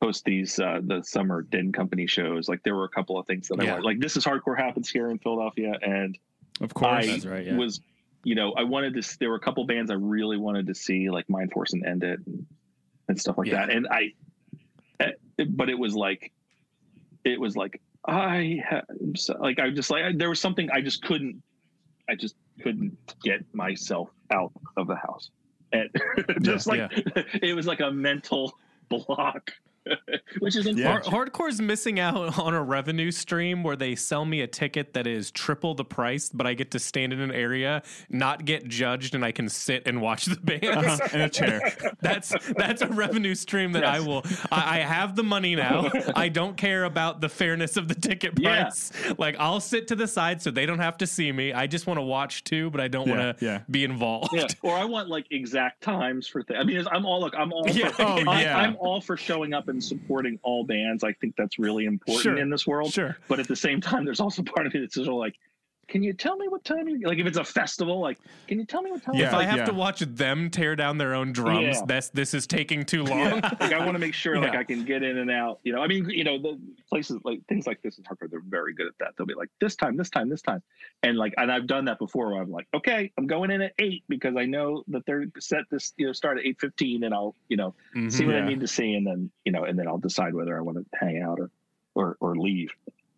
post 0.00 0.24
these 0.24 0.58
uh 0.58 0.80
the 0.82 1.02
summer 1.02 1.42
Dead 1.42 1.72
& 1.72 1.74
Company 1.74 2.06
shows. 2.06 2.48
Like 2.48 2.62
there 2.62 2.74
were 2.74 2.84
a 2.84 2.88
couple 2.88 3.18
of 3.18 3.26
things 3.26 3.48
that 3.48 3.60
I 3.60 3.64
Yeah. 3.64 3.72
wanted. 3.72 3.84
Like 3.84 4.00
this 4.00 4.16
is 4.16 4.24
hardcore 4.24 4.56
happens 4.56 4.88
here 4.90 5.10
in 5.10 5.18
Philadelphia, 5.18 5.74
and 5.82 6.18
Of 6.60 6.72
course. 6.74 7.24
I 7.24 7.28
right, 7.28 7.46
yeah. 7.46 7.56
was, 7.56 7.80
you 8.24 8.34
know, 8.34 8.52
I 8.52 8.64
wanted 8.64 8.94
to. 9.00 9.18
There 9.18 9.30
were 9.30 9.36
a 9.36 9.40
couple 9.40 9.64
bands 9.66 9.90
I 9.90 9.94
really 9.94 10.36
wanted 10.36 10.66
to 10.68 10.74
see, 10.74 11.10
like 11.10 11.26
Mindforce 11.28 11.72
and 11.72 11.84
End 11.86 12.02
It, 12.04 12.20
and, 12.26 12.46
and 13.08 13.20
stuff 13.20 13.38
like 13.38 13.48
Yeah. 13.48 13.66
that. 13.66 13.70
And 13.74 13.86
I, 13.90 14.12
eh, 15.00 15.12
but 15.50 15.68
it 15.70 15.78
was 15.78 15.94
like, 15.94 16.32
it 17.24 17.38
was 17.40 17.56
like 17.56 17.80
I 18.06 18.62
like 19.38 19.58
I 19.58 19.70
just 19.70 19.90
like 19.90 20.16
there 20.16 20.30
was 20.30 20.40
something 20.40 20.70
I 20.70 20.80
just 20.80 21.02
couldn't, 21.02 21.42
I 22.08 22.14
just 22.14 22.34
couldn't 22.62 22.96
get 23.22 23.40
myself 23.54 24.08
out 24.30 24.52
of 24.78 24.86
the 24.86 24.96
house, 24.96 25.30
just 26.42 26.66
Yeah, 26.66 26.88
like 26.92 26.92
it 27.42 27.54
was 27.54 27.66
like 27.66 27.80
a 27.80 27.90
mental 27.90 28.58
block, 28.88 29.52
which 30.40 30.56
is 30.56 30.66
Yeah. 30.66 30.96
unfortunate. 30.96 31.06
Hard- 31.06 31.32
Hardcore's 31.32 31.60
missing 31.60 31.98
out 32.00 32.38
on 32.38 32.54
a 32.54 32.62
revenue 32.62 33.10
stream 33.10 33.62
where 33.62 33.76
they 33.76 33.94
sell 33.94 34.24
me 34.24 34.40
a 34.42 34.46
ticket 34.46 34.92
that 34.94 35.06
is 35.06 35.30
triple 35.30 35.74
the 35.74 35.84
price, 35.84 36.28
but 36.32 36.46
I 36.46 36.54
get 36.54 36.70
to 36.72 36.78
stand 36.78 37.12
in 37.12 37.20
an 37.20 37.32
area, 37.32 37.82
not 38.08 38.44
get 38.44 38.66
judged, 38.68 39.14
and 39.14 39.24
I 39.24 39.32
can 39.32 39.48
sit 39.48 39.82
and 39.86 40.00
watch 40.00 40.26
the 40.26 40.36
bands. 40.36 41.00
Uh-huh, 41.00 41.08
in 41.12 41.20
a 41.22 41.28
chair. 41.30 41.72
That's 42.00 42.34
that's 42.56 42.82
a 42.82 42.88
revenue 42.88 43.34
stream 43.34 43.72
that 43.72 43.84
I 43.84 44.00
will. 44.00 44.22
I, 44.52 44.78
I 44.78 44.82
have 44.82 45.16
the 45.16 45.22
money 45.24 45.54
now. 45.56 45.90
I 46.14 46.28
don't 46.28 46.56
care 46.56 46.84
about 46.84 47.20
the 47.20 47.28
fairness 47.28 47.76
of 47.76 47.88
the 47.88 47.94
ticket 47.94 48.34
Yeah. 48.38 48.62
price. 48.64 48.92
Like 49.18 49.36
I'll 49.38 49.60
sit 49.60 49.88
to 49.88 49.96
the 49.96 50.06
side 50.06 50.42
so 50.42 50.50
they 50.50 50.66
don't 50.66 50.78
have 50.78 50.98
to 50.98 51.06
see 51.06 51.32
me. 51.32 51.52
I 51.52 51.66
just 51.66 51.86
want 51.86 51.98
to 51.98 52.02
watch 52.02 52.44
too, 52.44 52.70
but 52.70 52.80
I 52.80 52.88
don't 52.88 53.06
Yeah, 53.08 53.16
want 53.26 53.38
to 53.38 53.44
yeah. 53.44 53.60
be 53.70 53.84
involved. 53.84 54.30
Yeah, 54.32 54.46
or 54.62 54.74
I 54.76 54.84
want 54.84 55.08
like 55.08 55.26
exact 55.30 55.82
times 55.82 56.26
for 56.26 56.42
things. 56.42 56.58
I 56.60 56.64
mean, 56.64 56.84
I'm 56.92 57.06
all 57.06 57.20
look. 57.20 57.34
I'm 57.36 57.52
all. 57.52 57.68
Yeah. 57.68 57.88
For, 57.90 58.02
Oh, 58.02 58.24
I, 58.28 58.42
yeah. 58.42 58.56
I'm 58.58 58.76
all 58.76 59.00
for 59.00 59.16
showing 59.16 59.52
up 59.54 59.68
and 59.70 59.82
supporting 59.82 60.38
all 60.42 60.64
bands. 60.64 61.02
I 61.04 61.12
think 61.14 61.34
that's 61.36 61.58
really 61.58 61.86
important 61.86 62.22
Sure, 62.22 62.36
in 62.38 62.50
this 62.50 62.66
world. 62.66 62.92
Sure. 62.92 63.16
But 63.28 63.40
at 63.40 63.48
the 63.48 63.56
same 63.56 63.80
time, 63.80 64.04
there's 64.04 64.20
also 64.20 64.42
part 64.42 64.66
of 64.66 64.74
me 64.74 64.80
that's 64.80 64.94
sort 64.94 65.08
of 65.08 65.14
like, 65.14 65.36
can 65.90 66.04
you 66.04 66.12
tell 66.12 66.36
me 66.36 66.46
what 66.48 66.64
time 66.64 66.88
you 66.88 67.00
like? 67.06 67.18
If 67.18 67.26
it's 67.26 67.36
a 67.36 67.44
festival, 67.44 68.00
like, 68.00 68.18
can 68.46 68.58
you 68.60 68.64
tell 68.64 68.80
me 68.80 68.92
what 68.92 69.02
time? 69.02 69.16
Yeah. 69.16 69.26
If 69.26 69.34
I 69.34 69.42
have 69.44 69.58
yeah. 69.58 69.64
to 69.66 69.74
watch 69.74 69.98
them 70.00 70.48
tear 70.48 70.76
down 70.76 70.96
their 70.98 71.14
own 71.14 71.32
drums, 71.32 71.76
Yeah. 71.78 71.82
this 71.84 72.08
this 72.10 72.32
is 72.32 72.46
taking 72.46 72.84
too 72.84 73.02
long. 73.02 73.18
Yeah. 73.18 73.50
like 73.60 73.72
I 73.72 73.78
want 73.78 73.92
to 73.94 73.98
make 73.98 74.14
sure 74.14 74.38
like 74.40 74.54
I 74.54 74.62
can 74.64 74.84
get 74.84 75.02
in 75.02 75.18
and 75.18 75.30
out. 75.30 75.58
You 75.64 75.72
know, 75.74 75.82
I 75.82 75.88
mean, 75.88 76.08
you 76.08 76.22
know, 76.24 76.38
the 76.40 76.58
places 76.88 77.18
like 77.24 77.44
things 77.48 77.66
like 77.66 77.82
This 77.82 77.98
Is 77.98 78.04
Hardcore, 78.04 78.30
they're 78.30 78.40
very 78.48 78.72
good 78.72 78.86
at 78.86 78.92
that. 79.00 79.14
They'll 79.18 79.26
be 79.26 79.34
like 79.34 79.50
this 79.60 79.74
time, 79.74 79.96
this 79.96 80.08
time, 80.10 80.28
this 80.28 80.42
time, 80.42 80.62
and 81.02 81.18
like, 81.18 81.34
and 81.36 81.50
I've 81.50 81.66
done 81.66 81.84
that 81.86 81.98
before. 81.98 82.32
Where 82.32 82.40
I'm 82.40 82.50
like, 82.52 82.68
okay, 82.72 83.10
I'm 83.18 83.26
going 83.26 83.50
in 83.50 83.60
at 83.60 83.72
eight 83.80 84.04
because 84.08 84.36
I 84.36 84.46
know 84.46 84.84
that 84.88 85.04
they're 85.06 85.26
set 85.40 85.64
this, 85.70 85.92
you 85.96 86.06
know, 86.06 86.12
start 86.12 86.38
at 86.38 86.46
eight 86.46 86.60
fifteen, 86.60 87.02
and 87.02 87.12
I'll, 87.12 87.34
you 87.48 87.56
know, 87.56 87.74
Mhm. 87.96 88.12
see 88.12 88.24
what 88.24 88.36
Yeah. 88.36 88.44
I 88.44 88.48
need 88.48 88.60
to 88.60 88.68
see, 88.68 88.94
and 88.94 89.04
then 89.04 89.30
you 89.44 89.50
know, 89.50 89.64
and 89.64 89.76
then 89.76 89.88
I'll 89.88 89.98
decide 89.98 90.34
whether 90.34 90.56
I 90.56 90.60
want 90.60 90.78
to 90.78 90.86
hang 90.96 91.20
out 91.20 91.40
or 91.40 91.50
or 91.96 92.16
or 92.20 92.36
leave. 92.36 92.70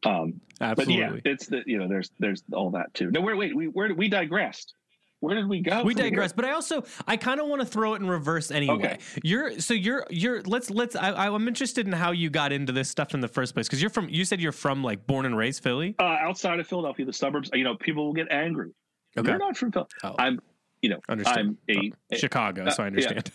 Um, 0.05 0.41
Absolutely. 0.61 0.97
but 0.97 1.15
yeah, 1.25 1.33
it's 1.33 1.47
the 1.47 1.63
you 1.67 1.79
know, 1.79 1.89
there's 1.89 2.11
there's 2.19 2.43
all 2.53 2.71
that 2.71 2.93
too. 2.95 3.11
No, 3.11 3.21
wait, 3.21 3.37
wait, 3.37 3.55
we 3.57 3.69
where 3.69 3.95
we 3.95 4.09
digressed? 4.09 4.75
Where 5.21 5.37
did 5.37 5.49
we 5.49 5.61
go? 5.61 5.85
we 5.85 5.95
digress 5.95 6.33
but 6.33 6.45
i 6.45 6.51
also 6.51 6.83
i 7.07 7.17
kind 7.17 7.39
of 7.41 7.47
want 7.47 7.61
to 7.61 7.67
throw 7.67 7.95
it 7.95 8.03
in 8.03 8.09
reverse 8.09 8.51
anyway 8.51 8.75
Okay. 8.75 8.99
you're 9.23 9.61
so 9.61 9.73
you're 9.73 10.05
you're 10.11 10.43
let's 10.43 10.69
let's 10.69 10.97
I, 10.97 11.13
i'm 11.29 11.47
interested 11.47 11.87
in 11.87 11.93
how 11.93 12.11
you 12.11 12.29
got 12.29 12.51
into 12.51 12.73
this 12.73 12.89
stuff 12.91 13.15
in 13.15 13.21
the 13.21 13.29
first 13.29 13.55
place 13.55 13.69
because 13.69 13.81
you're 13.81 13.89
from 13.91 14.09
you 14.09 14.25
said 14.25 14.41
you're 14.41 14.51
from 14.51 14.83
like 14.83 15.07
born 15.07 15.25
and 15.25 15.37
raised 15.37 15.63
philly 15.63 15.95
Uh, 16.01 16.03
outside 16.03 16.59
of 16.59 16.67
Philadelphia, 16.67 17.07
the 17.07 17.13
suburbs. 17.13 17.51
You 17.55 17.63
know, 17.63 17.77
people 17.77 18.05
will 18.07 18.13
get 18.15 18.33
angry. 18.33 18.73
You're 19.15 19.39
not 19.39 19.57
from 19.57 19.71
Philadelphia. 19.71 19.99
Oh. 20.03 20.17
I'm, 20.19 20.41
you 20.81 20.89
know. 20.91 20.99
I'm 21.09 21.57
a, 21.71 22.17
chicago 22.17 22.69
so 22.71 22.83
i 22.83 22.87
Uh, 22.89 22.91
yeah. 22.91 23.07
understand 23.09 23.31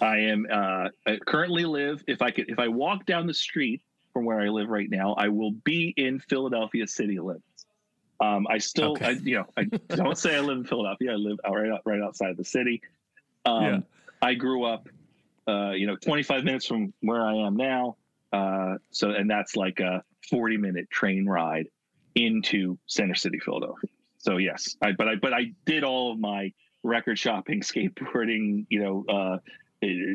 I 0.00 0.18
am 0.18 0.46
uh, 0.48 0.88
I 1.08 1.16
currently 1.26 1.64
live. 1.64 2.04
If 2.06 2.22
I 2.22 2.30
could, 2.30 2.48
if 2.50 2.60
I 2.60 2.68
walk 2.68 3.04
down 3.04 3.26
the 3.26 3.34
street 3.34 3.82
from 4.16 4.24
where 4.24 4.40
I 4.40 4.48
live 4.48 4.70
right 4.70 4.88
now, 4.88 5.12
I 5.18 5.28
will 5.28 5.50
be 5.50 5.92
in 5.98 6.20
Philadelphia 6.20 6.86
city 6.86 7.20
limits. 7.20 7.66
Um, 8.18 8.46
I 8.48 8.56
still, 8.56 8.92
Okay. 8.92 9.04
I, 9.04 9.10
you 9.10 9.34
know, 9.34 9.44
I 9.58 9.64
don't 9.94 10.16
say 10.16 10.34
I 10.34 10.40
live 10.40 10.56
in 10.56 10.64
Philadelphia. 10.64 11.12
I 11.12 11.16
live 11.16 11.38
out 11.44 11.54
right 11.54 11.70
out, 11.70 11.82
right 11.84 12.00
outside 12.00 12.38
the 12.38 12.44
city. 12.44 12.80
Um, 13.44 13.62
Yeah. 13.62 13.80
I 14.22 14.32
grew 14.32 14.64
up, 14.64 14.88
uh, 15.46 15.72
you 15.72 15.86
know, 15.86 15.96
25 15.96 16.44
minutes 16.44 16.64
from 16.66 16.94
where 17.00 17.20
I 17.26 17.34
am 17.46 17.56
now. 17.56 17.96
Uh, 18.32 18.76
so, 18.90 19.10
and 19.10 19.28
that's 19.28 19.54
like 19.54 19.80
a 19.80 20.02
40 20.30 20.56
minute 20.56 20.88
train 20.88 21.26
ride 21.26 21.68
into 22.14 22.78
Center 22.86 23.14
City, 23.14 23.38
Philadelphia. 23.38 23.90
So 24.16 24.38
yes, 24.38 24.76
I, 24.80 24.92
but 24.92 25.08
I, 25.08 25.16
but 25.16 25.34
I 25.34 25.52
did 25.66 25.84
all 25.84 26.10
of 26.12 26.18
my 26.18 26.54
record 26.82 27.18
shopping, 27.18 27.60
skateboarding, 27.70 28.64
you 28.70 28.82
know, 28.82 29.04
uh, 29.10 29.38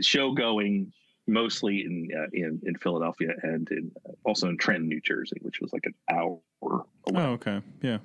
show 0.01 0.31
going 0.31 0.91
mostly 1.27 1.81
in, 1.81 2.10
uh, 2.17 2.27
in, 2.34 2.62
in 2.63 2.75
Philadelphia 2.75 3.34
and 3.43 3.69
in, 3.71 3.91
also 4.23 4.49
in 4.49 4.57
Trenton, 4.57 4.88
New 4.88 5.01
Jersey, 5.01 5.38
which 5.41 5.62
was 5.62 5.71
like 5.73 5.86
an 5.86 5.93
hour 6.12 6.39
away. 6.62 6.86
Oh, 7.15 7.31
okay. 7.34 7.62
Yeah. 7.81 7.99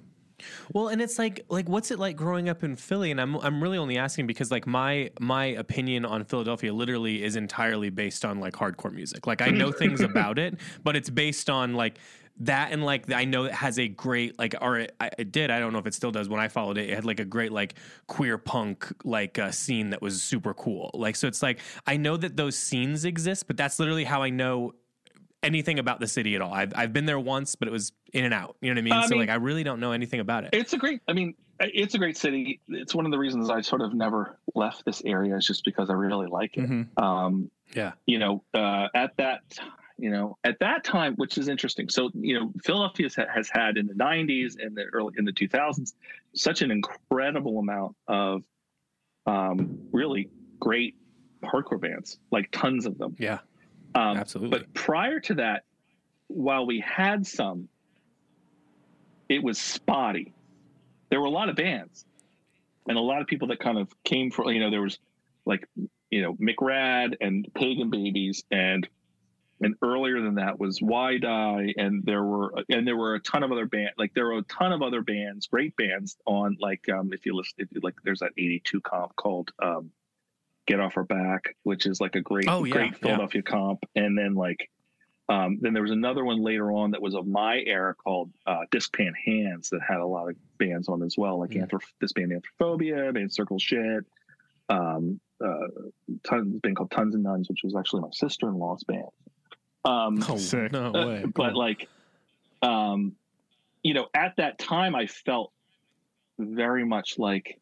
Well, 0.73 0.89
and 0.89 1.01
it's 1.01 1.19
like 1.19 1.45
like 1.49 1.69
what's 1.69 1.91
it 1.91 1.99
like 1.99 2.17
growing 2.17 2.49
up 2.49 2.63
in 2.63 2.77
Philly? 2.77 3.11
And 3.11 3.21
I'm 3.21 3.37
I'm 3.37 3.63
really 3.63 3.79
only 3.79 3.97
asking 3.97 4.27
because 4.27 4.51
like 4.51 4.67
my 4.67 5.11
my 5.19 5.47
opinion 5.47 6.05
on 6.05 6.25
Philadelphia 6.25 6.73
literally 6.73 7.25
is 7.25 7.37
entirely 7.37 7.91
based 7.91 8.25
on 8.25 8.39
like 8.39 8.55
hardcore 8.55 8.93
music. 8.93 9.27
Like 9.27 9.41
I 9.41 9.49
know 9.49 9.73
things 9.73 10.01
about 10.01 10.39
it, 10.39 10.59
but 10.85 10.97
it's 10.97 11.11
based 11.11 11.49
on 11.49 11.75
like 11.75 11.99
that 12.41 12.71
and 12.73 12.85
like 12.85 13.11
I 13.11 13.25
know 13.25 13.45
it 13.45 13.53
has 13.53 13.79
a 13.79 13.89
great 13.89 14.39
like 14.39 14.55
or 14.61 14.79
it, 14.79 14.95
it 15.19 15.33
did 15.33 15.51
I 15.51 15.59
don't 15.59 15.73
know 15.73 15.79
if 15.79 15.87
it 15.87 15.95
still 15.95 16.11
does 16.11 16.29
when 16.29 16.39
I 16.41 16.49
followed 16.49 16.77
it 16.77 16.91
it 16.91 16.95
had 16.95 17.05
like 17.07 17.19
a 17.21 17.25
great 17.25 17.51
like 17.51 17.75
queer 18.09 18.37
punk 18.37 18.93
like 19.05 19.39
uh, 19.39 19.51
scene 19.51 19.91
that 19.91 20.03
was 20.03 20.23
super 20.23 20.53
cool 20.53 20.91
like 20.93 21.17
so 21.17 21.29
it's 21.29 21.43
like 21.43 21.61
I 21.87 21.97
know 21.97 22.17
that 22.19 22.37
those 22.37 22.57
scenes 22.59 23.05
exist 23.07 23.47
but 23.47 23.57
that's 23.57 23.79
literally 23.79 24.05
how 24.05 24.23
I 24.23 24.29
know 24.31 24.75
anything 25.43 25.79
about 25.79 26.01
the 26.01 26.07
city 26.07 26.35
at 26.35 26.43
all 26.43 26.53
I've, 26.53 26.73
I've 26.77 26.93
been 26.93 27.07
there 27.07 27.19
once 27.21 27.55
but 27.55 27.69
it 27.69 27.71
was 27.71 27.93
in 28.13 28.25
and 28.25 28.35
out 28.35 28.57
you 28.61 28.69
know 28.69 28.75
what 28.75 28.79
I 28.81 28.83
mean 28.83 28.93
I 28.93 29.03
so 29.07 29.11
mean- 29.11 29.21
like 29.21 29.31
I 29.31 29.35
really 29.37 29.63
don't 29.65 29.81
know 29.81 29.93
anything 29.93 30.21
about 30.21 30.45
it 30.45 30.51
It's 30.53 30.73
a 30.73 30.79
great. 30.79 31.01
I 31.09 31.13
mean, 31.15 31.35
it's 31.59 31.95
a 31.95 31.99
great 31.99 32.19
city. 32.19 32.61
It's 32.69 32.95
one 32.95 33.07
of 33.07 33.13
the 33.13 33.19
reasons 33.19 33.49
I 33.49 33.63
sort 33.63 33.81
of 33.81 33.95
never 33.95 34.39
left 34.55 34.85
this 34.85 35.01
area 35.07 35.35
is 35.37 35.47
just 35.47 35.65
because 35.65 35.89
I 35.89 35.95
really 35.95 36.27
like 36.27 36.59
it. 36.59 36.69
Mhm. 36.69 37.03
Um, 37.03 37.51
yeah 37.75 37.93
you 38.07 38.19
know, 38.19 38.45
uh, 38.53 38.89
at 38.95 39.17
that, 39.17 39.41
you 39.99 40.11
know, 40.11 40.37
at 40.45 40.59
that 40.61 40.85
time, 40.85 41.15
which 41.15 41.39
is 41.39 41.49
interesting. 41.49 41.89
So, 41.89 42.11
you 42.15 42.39
know, 42.39 42.53
Philadelphia 42.63 43.09
has- 43.33 43.49
had 43.51 43.77
in 43.79 43.87
the 43.87 43.95
'90s 43.95 44.57
and 44.59 44.77
the 44.77 44.85
early 44.93 45.15
in 45.17 45.25
the 45.25 45.33
2000s 45.33 45.95
such 46.35 46.63
an 46.63 46.71
incredible 46.71 47.59
amount 47.59 47.97
of 48.07 48.45
um, 49.27 49.79
really 49.93 50.29
great 50.61 50.95
hardcore 51.43 51.81
bands, 51.81 52.19
like 52.31 52.51
tons 52.51 52.87
of 52.87 52.99
them. 52.99 53.17
yeah 53.19 53.39
Um, 53.95 54.17
Absolutely. 54.17 54.59
But 54.59 54.75
prior 54.75 55.21
to 55.21 55.35
that, 55.35 55.65
while 56.29 56.67
we 56.67 56.81
had 56.81 57.27
some, 57.27 57.69
it 59.29 59.43
was 59.43 59.59
spotty. 59.59 60.33
There 61.09 61.21
were 61.21 61.27
a 61.27 61.31
lot 61.31 61.49
of 61.49 61.57
bands 61.57 62.05
and 62.89 62.97
a 62.97 63.01
lot 63.01 63.21
of 63.21 63.27
people 63.27 63.49
that 63.49 63.59
kind 63.59 63.79
of 63.79 63.91
came 64.05 64.31
from, 64.31 64.49
you 64.51 64.61
know, 64.61 64.71
there 64.71 64.83
was 64.83 64.99
like, 65.45 65.67
you 66.11 66.23
know, 66.23 66.35
McRad 66.35 67.17
and 67.21 67.49
Pagan 67.55 67.91
Babies 67.91 68.45
and 68.51 68.89
and 69.61 69.75
earlier 69.83 70.21
than 70.21 70.35
that 70.37 70.59
was 70.61 70.81
Why 70.83 71.19
Die 71.19 71.75
and 71.77 72.05
there 72.05 72.23
were 72.23 72.53
and 72.69 72.87
there 72.87 72.97
were 72.97 73.15
a 73.15 73.21
ton 73.21 73.43
of 73.43 73.53
other 73.53 73.67
band 73.67 73.91
like 73.97 74.13
there 74.15 74.27
were 74.27 74.39
a 74.39 74.43
ton 74.43 74.73
of 74.73 74.83
other 74.83 75.01
bands, 75.03 75.47
great 75.47 75.75
bands 75.77 76.17
on 76.27 76.57
like 76.61 76.89
um 76.89 77.13
if 77.13 77.25
you 77.27 77.35
listen 77.35 77.55
if 77.59 77.69
you 77.73 77.81
like 77.83 77.95
there's 78.05 78.21
that 78.21 78.33
82 78.37 78.81
comp 78.83 79.17
called 79.17 79.51
um 79.63 79.91
Get 80.67 80.81
Off 80.81 80.97
Our 80.97 81.05
Back, 81.05 81.55
which 81.63 81.87
is 81.87 82.01
like 82.01 82.17
a 82.17 82.21
great 82.21 82.49
Oh, 82.49 82.65
yeah, 82.65 82.73
great 82.75 82.93
yeah. 82.93 82.99
Philadelphia 82.99 83.43
comp 83.43 83.81
and 83.95 84.19
then 84.19 84.35
like 84.35 84.69
um, 85.29 85.59
then 85.61 85.73
there 85.73 85.83
was 85.83 85.91
another 85.91 86.25
one 86.25 86.41
later 86.41 86.71
on 86.71 86.93
that 86.93 87.03
was 87.03 87.17
of 87.17 87.27
my 87.27 87.61
era 87.67 87.95
called 87.97 88.31
uh, 88.47 88.61
Discpan 88.71 89.11
Hands 89.25 89.69
that 89.71 89.81
had 89.83 89.99
a 89.99 90.07
lot 90.07 90.29
of 90.31 90.37
bands 90.57 90.89
on 90.89 91.03
as 91.03 91.19
well, 91.19 91.41
like 91.41 91.51
Mm. 91.51 91.69
Anthrop- 91.69 91.83
this 92.01 92.13
band 92.13 92.31
Anthrophobia, 92.31 93.13
band 93.13 93.33
Circle 93.33 93.59
Shit, 93.59 94.05
um, 94.69 95.19
uh, 95.45 95.67
tons, 96.23 96.61
band 96.61 96.77
called 96.77 96.93
Tons 96.93 97.17
and 97.17 97.25
Nuns, 97.25 97.49
which 97.49 97.63
was 97.65 97.75
actually 97.75 98.03
my 98.03 98.11
sister 98.13 98.49
in 98.49 98.55
law's 98.55 98.85
band. 98.85 99.09
Um, 99.87 100.23
Oh, 100.29 100.37
Sick. 100.37 100.73
no 100.73 100.91
way. 101.07 101.25
but 101.35 101.51
Cool. 101.53 101.59
like, 101.59 101.89
um, 102.63 103.15
you 103.83 103.95
know, 103.95 104.09
at 104.15 104.35
that 104.37 104.59
time, 104.59 104.95
I 104.95 105.07
felt 105.07 105.53
very 106.39 106.85
much 106.85 107.19
like, 107.19 107.61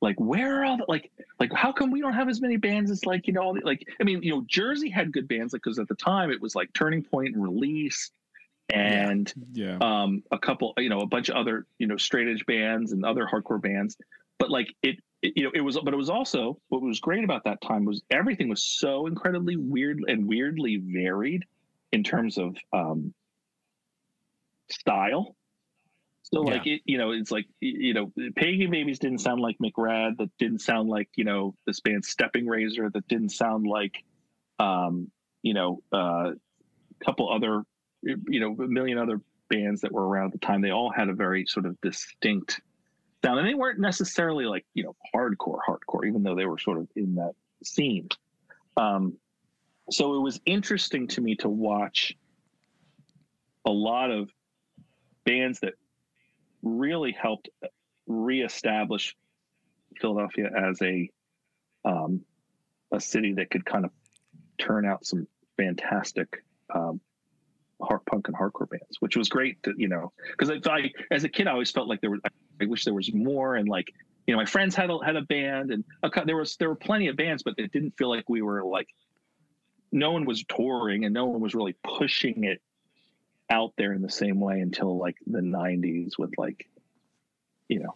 like 0.00 0.18
where 0.20 0.60
are 0.60 0.64
all 0.64 0.76
the 0.76 0.84
like, 0.88 1.10
like 1.40 1.52
how 1.54 1.72
come 1.72 1.90
we 1.90 2.00
don't 2.00 2.12
have 2.12 2.28
as 2.28 2.40
many 2.40 2.56
bands 2.56 2.90
as 2.90 3.06
like 3.06 3.26
you 3.26 3.32
know, 3.32 3.40
all 3.40 3.54
the, 3.54 3.60
like 3.64 3.86
I 4.00 4.04
mean, 4.04 4.22
you 4.22 4.32
know, 4.32 4.44
Jersey 4.46 4.90
had 4.90 5.12
good 5.12 5.28
bands 5.28 5.52
like 5.52 5.62
because 5.62 5.78
at 5.78 5.88
the 5.88 5.94
time 5.94 6.30
it 6.30 6.40
was 6.40 6.54
like 6.54 6.72
Turning 6.74 7.02
Point 7.02 7.34
and 7.34 7.42
Release, 7.42 8.10
and 8.72 9.32
Yeah. 9.52 9.78
um, 9.80 10.22
a 10.32 10.38
couple, 10.38 10.74
you 10.76 10.88
know, 10.88 11.00
a 11.00 11.06
bunch 11.06 11.28
of 11.28 11.36
other, 11.36 11.66
you 11.78 11.86
know, 11.86 11.96
straight 11.96 12.28
edge 12.28 12.44
bands 12.46 12.92
and 12.92 13.04
other 13.04 13.26
hardcore 13.30 13.60
bands. 13.62 13.96
But 14.38 14.50
like 14.50 14.74
it, 14.82 14.96
it, 14.96 14.98
you 15.22 15.44
know, 15.44 15.50
it 15.54 15.60
was, 15.60 15.78
but 15.82 15.94
it 15.94 15.96
was 15.96 16.10
also 16.10 16.58
what 16.68 16.82
was 16.82 17.00
great 17.00 17.22
about 17.22 17.44
that 17.44 17.60
time 17.62 17.84
was 17.84 18.02
everything 18.10 18.48
was 18.48 18.62
so 18.62 19.06
incredibly 19.06 19.56
weird 19.56 20.02
and 20.08 20.26
weirdly 20.26 20.82
varied 20.84 21.44
in 21.92 22.02
terms 22.02 22.38
of 22.38 22.56
um, 22.72 23.14
style. 24.68 25.36
So 26.24 26.40
like 26.40 26.66
it, 26.66 26.80
you 26.86 26.98
know, 26.98 27.12
it's 27.12 27.30
like 27.30 27.46
you 27.60 27.92
know, 27.92 28.10
Pagan 28.34 28.70
Babies 28.70 28.98
didn't 28.98 29.18
sound 29.18 29.40
like 29.40 29.56
McRad. 29.62 30.16
That 30.16 30.30
didn't 30.38 30.60
sound 30.60 30.88
like 30.88 31.08
you 31.14 31.24
know 31.24 31.54
this 31.66 31.80
band 31.80 32.04
Stepping 32.04 32.46
Razor. 32.46 32.90
That 32.90 33.06
didn't 33.06 33.30
sound 33.30 33.66
like, 33.66 34.02
um, 34.58 35.10
you 35.42 35.52
know, 35.52 35.82
uh, 35.92 36.30
a 36.30 37.04
couple 37.04 37.30
other, 37.30 37.64
you 38.02 38.40
know, 38.40 38.56
a 38.64 38.66
million 38.66 38.96
other 38.96 39.20
bands 39.50 39.82
that 39.82 39.92
were 39.92 40.08
around 40.08 40.26
at 40.26 40.32
the 40.32 40.46
time. 40.46 40.62
They 40.62 40.70
all 40.70 40.90
had 40.90 41.10
a 41.10 41.14
very 41.14 41.44
sort 41.46 41.66
of 41.66 41.78
distinct 41.82 42.62
sound, 43.24 43.38
and 43.38 43.48
they 43.48 43.54
weren't 43.54 43.78
necessarily 43.78 44.44
like 44.46 44.64
you 44.74 44.84
know 44.84 44.96
hardcore, 45.14 45.58
hardcore, 45.66 46.06
even 46.06 46.22
though 46.22 46.34
they 46.34 46.46
were 46.46 46.58
sort 46.58 46.78
of 46.78 46.88
in 46.96 47.14
that 47.16 47.32
scene. 47.64 48.08
Um, 48.76 49.14
so 49.90 50.14
it 50.14 50.20
was 50.20 50.40
interesting 50.46 51.08
to 51.08 51.20
me 51.20 51.36
to 51.36 51.48
watch 51.48 52.16
a 53.66 53.70
lot 53.70 54.10
of 54.10 54.30
bands 55.24 55.60
that 55.60 55.74
really 56.62 57.12
helped 57.12 57.48
reestablish 58.06 59.16
Philadelphia 60.00 60.50
as 60.56 60.80
a 60.82 61.10
um, 61.84 62.22
a 62.92 63.00
city 63.00 63.32
that 63.34 63.50
could 63.50 63.64
kind 63.64 63.84
of 63.84 63.90
turn 64.58 64.86
out 64.86 65.04
some 65.04 65.26
fantastic 65.56 66.44
um, 66.74 67.00
hard 67.82 68.04
punk 68.06 68.28
and 68.28 68.36
hardcore 68.36 68.68
bands, 68.68 69.00
which 69.00 69.16
was 69.16 69.28
great 69.28 69.62
to 69.62 69.74
you 69.76 69.88
know 69.88 70.12
because 70.30 70.50
I, 70.50 70.70
I 70.70 70.90
as 71.10 71.24
a 71.24 71.28
kid 71.28 71.46
I 71.46 71.52
always 71.52 71.70
felt 71.70 71.88
like 71.88 72.00
there 72.00 72.10
was 72.10 72.20
I 72.60 72.64
wish 72.66 72.84
there 72.84 72.94
was 72.94 73.12
more 73.12 73.56
and 73.56 73.68
like 73.68 73.92
you 74.26 74.34
know 74.34 74.38
my 74.38 74.44
friends 74.46 74.74
had 74.74 74.90
a, 74.90 74.98
had 75.04 75.16
a 75.16 75.22
band 75.22 75.72
and 75.72 75.84
a, 76.02 76.10
there 76.24 76.36
was 76.36 76.56
there 76.56 76.68
were 76.68 76.76
plenty 76.76 77.08
of 77.08 77.16
bands 77.16 77.42
but 77.42 77.54
it 77.58 77.72
didn't 77.72 77.94
feel 77.96 78.08
like 78.08 78.28
we 78.28 78.42
were 78.42 78.64
like 78.64 78.88
no 79.90 80.12
one 80.12 80.24
was 80.24 80.44
touring 80.44 81.04
and 81.04 81.12
no 81.12 81.26
one 81.26 81.40
was 81.40 81.54
really 81.54 81.74
pushing 81.84 82.44
it 82.44 82.60
out 83.50 83.72
there 83.76 83.92
in 83.92 84.00
the 84.00 84.10
same 84.10 84.40
way 84.40 84.60
until 84.60 84.96
like 84.96 85.16
the 85.26 85.40
90s 85.40 86.12
with 86.18 86.30
like 86.38 86.68
you 87.68 87.80
know 87.80 87.94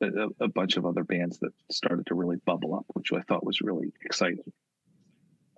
a, 0.00 0.44
a 0.44 0.48
bunch 0.48 0.76
of 0.76 0.84
other 0.84 1.04
bands 1.04 1.38
that 1.38 1.52
started 1.70 2.06
to 2.06 2.14
really 2.14 2.36
bubble 2.44 2.74
up 2.74 2.86
which 2.94 3.12
i 3.12 3.20
thought 3.22 3.46
was 3.46 3.60
really 3.60 3.92
exciting 4.04 4.52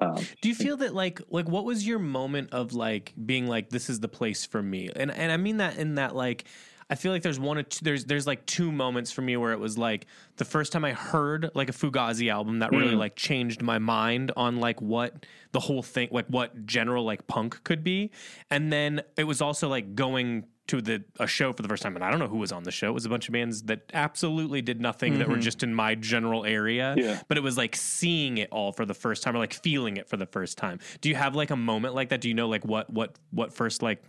um, 0.01 0.25
Do 0.41 0.49
you 0.49 0.55
feel 0.55 0.77
that 0.79 0.95
like 0.95 1.21
like 1.29 1.49
what 1.49 1.65
was 1.65 1.87
your 1.87 1.99
moment 1.99 2.53
of 2.53 2.73
like 2.73 3.13
being 3.27 3.47
like 3.47 3.71
this 3.71 3.91
is 3.91 4.01
the 4.01 4.09
place 4.09 4.45
for 4.47 4.63
me? 4.63 4.91
And 4.95 5.11
and 5.11 5.33
I 5.33 5.37
mean 5.37 5.57
that 5.59 5.77
in 5.79 5.97
that 5.97 6.15
like 6.15 6.45
I 6.91 6.95
feel 6.95 7.13
like 7.13 7.23
there's 7.23 7.39
one 7.39 7.59
or 7.59 7.63
two 7.65 7.85
there's 7.85 8.05
there's 8.07 8.27
like 8.27 8.47
two 8.47 8.73
moments 8.73 9.13
for 9.13 9.21
me 9.23 9.37
where 9.37 9.53
it 9.53 9.59
was 9.61 9.77
like 9.77 10.07
the 10.37 10.45
first 10.45 10.73
time 10.73 10.85
I 10.85 10.93
heard 10.93 11.51
like 11.55 11.69
a 11.69 11.73
Fugazi 11.73 12.31
album 12.33 12.61
that 12.61 12.71
really 12.71 12.95
Mm. 12.95 12.99
like 12.99 13.15
changed 13.17 13.61
my 13.61 13.79
mind 13.79 14.33
on 14.37 14.59
like 14.59 14.81
what 14.81 15.27
the 15.53 15.61
whole 15.61 15.83
thing 15.83 16.09
like 16.13 16.27
what 16.29 16.65
general 16.65 17.05
like 17.05 17.27
punk 17.27 17.63
could 17.65 17.85
be. 17.85 18.11
And 18.51 18.73
then 18.73 19.03
it 19.17 19.25
was 19.25 19.43
also 19.43 19.69
like 19.69 19.95
going 19.95 20.47
to 20.69 20.81
the 20.81 21.05
a 21.19 21.27
show 21.27 21.53
for 21.53 21.63
the 21.63 21.69
first 21.69 21.83
time 21.83 21.97
and 21.97 22.05
I 22.05 22.11
don't 22.11 22.19
know 22.21 22.29
who 22.29 22.37
was 22.39 22.53
on 22.53 22.63
the 22.63 22.71
show. 22.71 22.89
It 22.89 22.95
was 22.95 23.05
a 23.05 23.09
bunch 23.09 23.29
of 23.29 23.33
bands 23.33 23.63
that 23.65 23.91
absolutely 23.93 24.63
did 24.63 24.81
nothing 24.81 25.19
that 25.19 25.29
were 25.29 25.35
mm-hmm. 25.35 25.43
just 25.43 25.63
in 25.63 25.75
my 25.75 25.95
general 25.95 26.45
area 26.45 26.95
Yeah. 26.97 27.21
but 27.29 27.37
it 27.37 27.43
was 27.43 27.57
like 27.57 27.75
seeing 27.77 28.39
it 28.39 28.49
all 28.51 28.73
for 28.73 28.85
the 28.87 28.95
first 28.95 29.23
time 29.23 29.35
or 29.35 29.39
like 29.39 29.55
feeling 29.55 29.97
it 29.97 30.09
for 30.09 30.17
the 30.17 30.27
first 30.27 30.57
time. 30.59 30.79
Do 31.01 31.09
you 31.09 31.15
have 31.15 31.35
like 31.35 31.51
a 31.51 31.57
moment 31.57 31.95
like 31.95 32.11
that? 32.11 32.21
Do 32.21 32.29
you 32.29 32.35
know 32.35 32.49
like 32.49 32.65
what 32.65 32.91
what 32.91 33.19
what 33.31 33.53
first 33.53 33.83
like 33.83 34.03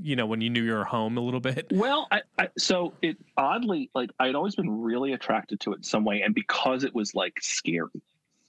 you 0.00 0.14
know 0.16 0.26
when 0.26 0.40
you 0.40 0.50
knew 0.50 0.62
you 0.62 0.72
were 0.72 0.84
home 0.84 1.16
a 1.18 1.20
little 1.20 1.40
bit? 1.40 1.66
Well, 1.72 2.06
I, 2.10 2.22
I 2.38 2.48
so 2.56 2.94
it 3.02 3.16
oddly 3.36 3.90
like 3.94 4.10
I'd 4.18 4.34
always 4.34 4.54
been 4.54 4.80
really 4.80 5.12
attracted 5.12 5.60
to 5.60 5.72
it 5.72 5.78
in 5.78 5.82
some 5.82 6.04
way, 6.04 6.22
and 6.22 6.34
because 6.34 6.84
it 6.84 6.94
was 6.94 7.14
like 7.14 7.38
scary, 7.42 8.02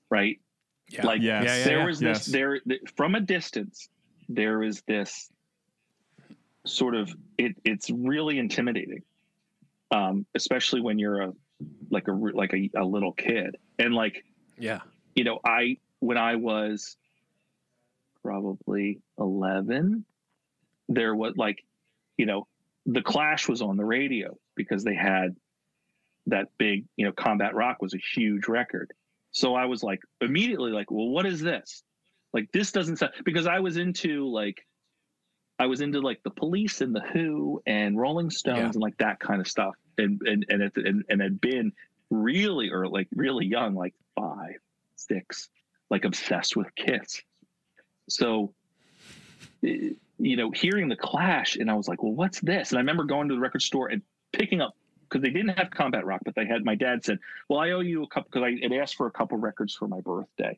right? 0.10 0.40
Yeah. 0.90 1.06
Like 1.06 1.22
Yes. 1.22 1.44
Yeah, 1.44 1.58
yeah, 1.58 1.64
there 1.64 1.80
yeah. 1.80 1.86
was 1.86 2.02
Yes. 2.02 2.26
this 2.26 2.34
there 2.34 2.60
th- 2.60 2.82
from 2.96 3.16
a 3.16 3.20
distance, 3.20 3.90
there 4.28 4.64
is 4.64 4.82
this 4.88 5.30
sort 6.66 6.96
of 6.96 7.10
it. 7.38 7.56
It's 7.64 7.90
really 7.90 8.38
intimidating, 8.40 9.04
um, 9.92 10.26
especially 10.36 10.82
when 10.82 11.00
you're 11.00 11.22
a 11.22 11.34
like 11.90 12.08
a 12.08 12.12
like 12.12 12.54
a, 12.54 12.70
a 12.78 12.86
little 12.86 13.12
kid, 13.14 13.58
and 13.78 13.94
like 13.94 14.24
Yeah. 14.58 14.80
you 15.16 15.24
know, 15.24 15.40
I 15.46 15.78
when 16.00 16.18
I 16.18 16.36
was 16.36 16.96
probably 18.24 19.00
eleven, 19.18 20.06
there 20.88 21.16
was 21.16 21.36
like, 21.38 21.64
you 22.18 22.26
know, 22.26 22.48
the 22.86 23.02
Clash 23.02 23.48
was 23.48 23.62
on 23.62 23.78
the 23.78 23.86
radio 23.86 24.38
because 24.56 24.84
they 24.84 24.96
had 24.96 25.36
that 26.28 26.48
big, 26.58 26.86
you 26.96 27.06
know, 27.06 27.12
Combat 27.12 27.56
Rock 27.56 27.82
was 27.82 27.94
a 27.94 27.98
huge 27.98 28.48
record. 28.48 28.92
So 29.32 29.56
I 29.56 29.66
was 29.66 29.84
like 29.84 30.00
immediately 30.22 30.72
like, 30.72 30.92
well, 30.92 31.08
what 31.10 31.26
is 31.26 31.42
this? 31.42 31.84
Like 32.34 32.52
this 32.52 32.72
doesn't 32.72 32.98
sound 32.98 33.14
because 33.24 33.48
I 33.48 33.60
was 33.60 33.78
into 33.78 34.28
like 34.30 34.66
I 35.60 35.66
was 35.66 35.82
into 35.82 36.00
like 36.00 36.24
the 36.24 36.30
police 36.30 36.80
and 36.82 36.96
the 36.96 37.02
Who 37.14 37.62
and 37.68 38.00
Rolling 38.00 38.30
Stones 38.30 38.58
Yeah. 38.58 38.66
and 38.68 38.76
like 38.82 38.98
that 38.98 39.20
kind 39.20 39.42
of 39.42 39.48
stuff. 39.48 39.76
And 39.98 40.22
and 40.22 40.46
and 40.50 40.64
it, 40.64 40.72
and, 40.78 41.04
and 41.10 41.22
had 41.22 41.42
been 41.42 41.74
really 42.10 42.70
or 42.72 42.88
like 42.88 43.08
really 43.14 43.46
young, 43.46 43.76
like 43.76 43.94
five, 44.16 44.56
six, 44.96 45.50
like 45.90 46.06
obsessed 46.06 46.56
with 46.56 46.74
Kiss. 46.76 47.22
So 48.08 48.54
eh, 49.66 49.90
you 50.22 50.36
know, 50.38 50.52
hearing 50.52 50.90
the 50.90 50.96
Clash, 50.96 51.56
and 51.58 51.70
I 51.70 51.74
was 51.76 51.88
like, 51.88 52.02
well, 52.04 52.14
what's 52.14 52.40
this? 52.42 52.72
And 52.72 52.78
I 52.78 52.82
remember 52.82 53.04
going 53.04 53.28
to 53.30 53.36
the 53.36 53.40
record 53.40 53.62
store 53.62 53.88
and 53.90 54.02
picking 54.34 54.62
up 54.62 54.76
because 55.10 55.22
they 55.24 55.30
didn't 55.30 55.58
have 55.58 55.72
Combat 55.72 56.06
Rock, 56.06 56.22
but 56.24 56.36
they 56.36 56.46
had. 56.46 56.64
My 56.64 56.76
dad 56.76 57.04
said, 57.04 57.20
"Well, 57.50 57.60
I 57.60 57.72
owe 57.72 57.80
you 57.80 58.04
a 58.04 58.08
couple," 58.08 58.30
because 58.32 58.44
I 58.44 58.60
had 58.62 58.72
asked 58.74 58.96
for 58.96 59.08
a 59.08 59.12
couple 59.12 59.38
records 59.38 59.74
for 59.74 59.88
my 59.88 60.02
birthday, 60.02 60.58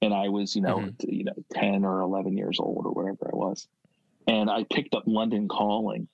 and 0.00 0.14
I 0.14 0.28
was, 0.28 0.56
you 0.56 0.62
know, 0.62 0.78
Mhm. 0.78 1.12
you 1.12 1.24
know, 1.24 1.34
ten 1.52 1.84
or 1.84 2.00
eleven 2.00 2.36
years 2.36 2.58
old 2.58 2.86
or 2.86 2.92
whatever 2.92 3.30
I 3.32 3.36
was, 3.36 3.68
and 4.26 4.50
I 4.50 4.64
picked 4.64 4.94
up 4.94 5.04
London 5.06 5.48
Calling, 5.48 6.08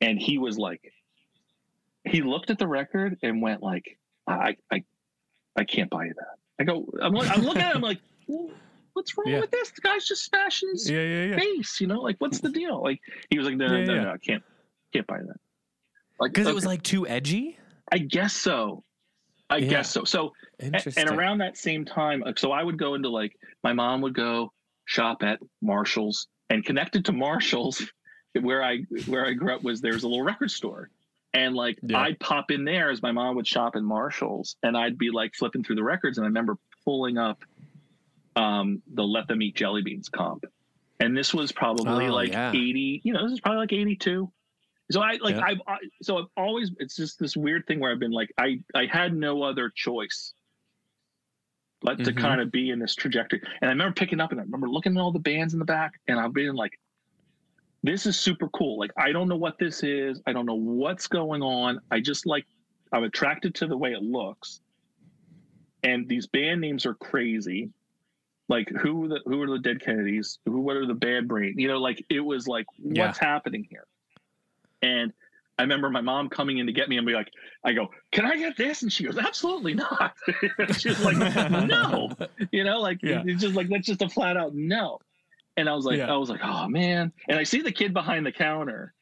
and 0.00 0.18
he 0.18 0.38
was 0.38 0.58
like, 0.58 0.92
he 2.04 2.22
looked 2.22 2.50
at 2.50 2.58
the 2.58 2.66
record 2.66 3.18
and 3.22 3.40
went 3.40 3.62
like, 3.62 3.98
"I, 4.26 4.56
I, 4.70 4.84
I 5.56 5.64
can't 5.64 5.90
buy 5.90 6.04
you 6.06 6.14
that." 6.14 6.36
I 6.60 6.64
go, 6.64 6.86
I'm, 7.02 7.12
look- 7.12 7.30
I'm 7.30 7.42
looking 7.42 7.62
at 7.62 7.74
him 7.74 7.82
like, 7.82 7.98
what's 8.92 9.16
wrong 9.16 9.26
Yeah. 9.28 9.40
with 9.40 9.50
this? 9.50 9.70
The 9.72 9.80
guy's 9.80 10.06
just 10.06 10.24
smashing 10.24 10.68
his 10.72 10.88
Yeah, 10.88 11.00
yeah, 11.02 11.24
yeah. 11.26 11.36
face, 11.38 11.80
you 11.80 11.86
know, 11.88 12.00
like 12.00 12.16
what's 12.18 12.40
the 12.40 12.50
deal? 12.50 12.82
Like 12.82 13.00
he 13.30 13.38
was 13.38 13.46
like, 13.48 13.56
no, 13.56 13.66
no, 13.66 13.78
Yeah, 13.78 13.84
no, 13.86 13.94
yeah. 13.94 14.02
no, 14.04 14.10
I 14.12 14.18
can't, 14.18 14.42
can't 14.92 15.06
buy 15.06 15.18
that. 15.18 15.36
Like 16.20 16.32
Because 16.32 16.46
it 16.46 16.54
was 16.54 16.64
like 16.66 16.82
too 16.82 17.06
edgy. 17.08 17.58
I 17.90 17.98
guess 17.98 18.32
so. 18.34 18.84
I 19.50 19.56
Yeah. 19.56 19.68
guess 19.70 19.90
so. 19.90 20.04
So 20.04 20.32
a- 20.60 20.66
Interesting. 20.66 21.08
and 21.08 21.18
around 21.18 21.38
that 21.38 21.56
same 21.56 21.84
time, 21.84 22.22
uh, 22.24 22.32
so 22.36 22.52
I 22.52 22.62
would 22.62 22.78
go 22.78 22.94
into 22.94 23.08
like 23.08 23.36
my 23.64 23.72
mom 23.72 24.00
would 24.02 24.14
go 24.14 24.52
shop 24.84 25.22
at 25.24 25.40
Marshalls, 25.60 26.28
and 26.50 26.64
connected 26.64 27.04
to 27.06 27.12
Marshalls, 27.12 27.82
where 28.40 28.62
I 28.62 28.78
where 29.06 29.26
I 29.26 29.32
grew 29.32 29.54
up 29.54 29.62
was 29.62 29.80
there's 29.80 30.04
a 30.04 30.08
little 30.08 30.24
record 30.24 30.50
store, 30.50 30.90
and 31.32 31.54
like 31.54 31.78
Yeah. 31.82 31.98
I'd 32.00 32.18
pop 32.20 32.50
in 32.50 32.64
there 32.64 32.90
as 32.90 33.02
my 33.02 33.12
mom 33.12 33.36
would 33.36 33.46
shop 33.46 33.76
in 33.76 33.84
Marshalls, 33.84 34.56
and 34.62 34.76
I'd 34.76 34.98
be 34.98 35.10
like 35.10 35.34
flipping 35.34 35.62
through 35.64 35.76
the 35.76 35.84
records, 35.84 36.18
and 36.18 36.24
I 36.24 36.28
remember 36.28 36.56
pulling 36.84 37.18
up 37.18 37.42
um, 38.36 38.82
the 38.92 39.04
Let 39.04 39.28
Them 39.28 39.40
Eat 39.42 39.54
Jelly 39.56 39.82
Beans 39.82 40.08
comp, 40.08 40.44
and 41.00 41.16
this 41.16 41.32
was 41.32 41.52
probably 41.52 42.06
Oh, 42.08 42.12
like 42.14 42.30
yeah. 42.32 42.50
eighty, 42.50 43.00
you 43.04 43.12
know, 43.12 43.22
this 43.22 43.32
is 43.32 43.40
probably 43.40 43.58
like 43.60 43.72
eighty 43.72 43.96
two. 43.96 44.30
So 44.90 45.00
I 45.00 45.18
like 45.22 45.36
Yeah. 45.36 45.44
I've 45.46 45.60
I, 45.66 45.76
so 46.02 46.18
I've 46.18 46.26
always 46.36 46.70
it's 46.78 46.96
just 46.96 47.18
this 47.18 47.36
weird 47.36 47.66
thing 47.66 47.80
where 47.80 47.90
I've 47.92 47.98
been 48.00 48.10
like 48.10 48.30
I 48.36 48.60
I 48.74 48.86
had 48.86 49.14
no 49.16 49.42
other 49.42 49.70
choice 49.74 50.34
but 51.84 51.98
to 52.02 52.12
Mhm. 52.12 52.16
kind 52.20 52.40
of 52.40 52.50
be 52.50 52.70
in 52.70 52.78
this 52.80 52.94
trajectory. 52.96 53.40
And 53.60 53.68
I 53.68 53.72
remember 53.72 53.92
picking 53.94 54.18
up 54.20 54.32
and 54.32 54.40
I 54.40 54.42
remember 54.44 54.68
looking 54.68 54.96
at 54.96 55.00
all 55.00 55.12
the 55.12 55.18
bands 55.20 55.52
in 55.52 55.58
the 55.60 55.64
back 55.66 56.00
and 56.08 56.18
I'm 56.18 56.32
being 56.32 56.54
like, 56.54 56.80
this 57.82 58.06
is 58.06 58.18
super 58.18 58.48
cool. 58.48 58.78
Like 58.78 58.90
I 58.96 59.12
don't 59.12 59.28
know 59.28 59.36
what 59.36 59.58
this 59.58 59.82
is. 59.84 60.20
I 60.26 60.32
don't 60.32 60.46
know 60.46 60.54
what's 60.54 61.06
going 61.06 61.42
on. 61.42 61.80
I 61.90 62.00
just 62.00 62.24
like 62.26 62.46
I'm 62.92 63.04
attracted 63.04 63.54
to 63.56 63.66
the 63.66 63.76
way 63.76 63.92
it 63.92 64.02
looks. 64.02 64.60
And 65.82 66.08
these 66.08 66.26
band 66.26 66.60
names 66.60 66.86
are 66.86 66.94
crazy. 66.94 67.70
like 68.48 68.68
who 68.68 68.94
were 68.96 69.08
the 69.08 69.20
who 69.24 69.38
were 69.38 69.46
the 69.48 69.58
dead 69.58 69.80
Kennedys? 69.80 70.38
Who 70.44 70.60
what 70.60 70.76
are 70.76 70.84
the 70.84 70.92
bad 70.94 71.26
brain? 71.28 71.54
You 71.58 71.68
know, 71.68 71.78
like 71.78 72.04
it 72.10 72.20
was 72.20 72.46
like 72.46 72.66
Yeah. 72.78 73.06
what's 73.06 73.18
happening 73.18 73.66
here? 73.70 73.86
And 74.82 75.14
I 75.58 75.62
remember 75.62 75.88
my 75.88 76.00
mom 76.00 76.28
coming 76.28 76.58
in 76.58 76.66
to 76.66 76.72
get 76.72 76.88
me 76.88 76.96
and 76.98 77.06
be 77.06 77.12
like, 77.12 77.30
I 77.64 77.72
go, 77.72 77.88
can 78.10 78.26
I 78.26 78.36
get 78.36 78.56
this? 78.56 78.82
And 78.82 78.92
she 78.92 79.04
goes, 79.04 79.16
absolutely 79.18 79.74
not. 79.74 80.14
she 80.78 80.88
was 80.88 81.00
like, 81.04 81.16
no, 81.68 82.10
you 82.50 82.64
know, 82.64 82.80
like 82.80 82.98
Yeah. 83.02 83.22
it's 83.24 83.40
just 83.42 83.54
like 83.54 83.68
that's 83.68 83.86
just 83.86 84.02
a 84.02 84.08
flat 84.08 84.36
out 84.36 84.52
no. 84.54 84.98
And 85.56 85.68
I 85.68 85.74
was 85.74 85.84
like, 85.84 85.98
Yeah. 85.98 86.12
I 86.12 86.16
was 86.16 86.28
like, 86.28 86.40
oh 86.42 86.66
man. 86.68 87.12
And 87.28 87.38
I 87.38 87.44
see 87.44 87.60
the 87.62 87.70
kid 87.70 87.92
behind 87.94 88.26
the 88.26 88.32
counter 88.32 88.94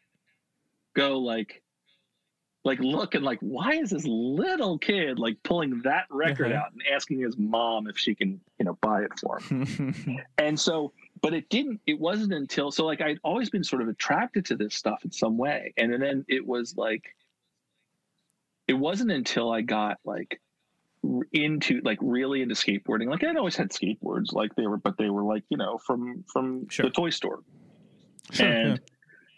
go 0.94 1.18
like, 1.20 1.62
like 2.64 2.78
look 2.80 3.14
and 3.14 3.24
like, 3.24 3.38
why 3.40 3.72
is 3.72 3.90
this 3.90 4.04
little 4.04 4.78
kid 4.78 5.18
like 5.18 5.38
pulling 5.42 5.80
that 5.84 6.04
record 6.10 6.52
Uh-huh. 6.52 6.60
out 6.66 6.72
and 6.72 6.82
asking 6.94 7.20
his 7.20 7.36
mom 7.38 7.88
if 7.88 7.98
she 7.98 8.14
can, 8.14 8.38
you 8.58 8.66
know, 8.66 8.78
buy 8.82 9.02
it 9.02 9.18
for 9.18 9.38
him? 9.40 10.20
And 10.38 10.60
so, 10.60 10.92
but 11.22 11.32
it 11.32 11.48
didn't, 11.48 11.80
it 11.86 11.98
wasn't 11.98 12.32
until, 12.32 12.72
so 12.72 12.84
like 12.84 13.00
I'd 13.00 13.20
always 13.22 13.48
been 13.48 13.62
sort 13.64 13.80
of 13.80 13.88
attracted 13.88 14.44
to 14.46 14.56
this 14.56 14.74
stuff 14.74 15.04
in 15.04 15.12
some 15.12 15.38
way. 15.38 15.72
And 15.76 15.92
then 16.02 16.24
it 16.28 16.44
was 16.44 16.76
like, 16.76 17.14
it 18.66 18.74
wasn't 18.74 19.12
until 19.12 19.50
I 19.50 19.60
got 19.60 19.98
like 20.04 20.40
into 21.32 21.80
like 21.84 21.98
really 22.00 22.42
into 22.42 22.56
skateboarding. 22.56 23.08
Like 23.08 23.22
I'd 23.22 23.36
always 23.36 23.56
had 23.56 23.70
skateboards, 23.70 24.32
like 24.32 24.54
they 24.56 24.66
were, 24.66 24.76
but 24.76 24.96
they 24.98 25.10
were 25.10 25.22
like, 25.22 25.44
you 25.48 25.56
know, 25.56 25.78
from, 25.78 26.24
from 26.32 26.68
Sure. 26.68 26.86
the 26.86 26.90
toy 26.90 27.10
store. 27.10 27.40
Sure, 28.32 28.46
and, 28.46 28.80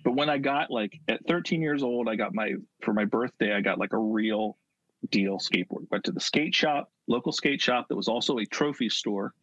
but 0.04 0.14
when 0.14 0.30
I 0.30 0.38
got 0.38 0.70
like 0.70 0.98
at 1.08 1.26
13 1.26 1.60
years 1.60 1.82
old, 1.82 2.08
I 2.08 2.16
got 2.16 2.34
my, 2.34 2.54
for 2.82 2.94
my 2.94 3.04
birthday, 3.04 3.54
I 3.54 3.60
got 3.60 3.78
like 3.78 3.92
a 3.92 3.98
real 3.98 4.56
deal 5.10 5.38
skateboard. 5.38 5.86
Went 5.90 6.04
to 6.04 6.12
the 6.12 6.20
skate 6.20 6.54
shop, 6.54 6.90
local 7.08 7.32
skate 7.32 7.60
shop 7.60 7.88
that 7.88 7.96
was 7.96 8.08
also 8.08 8.38
a 8.38 8.46
trophy 8.46 8.88
store, 8.88 9.34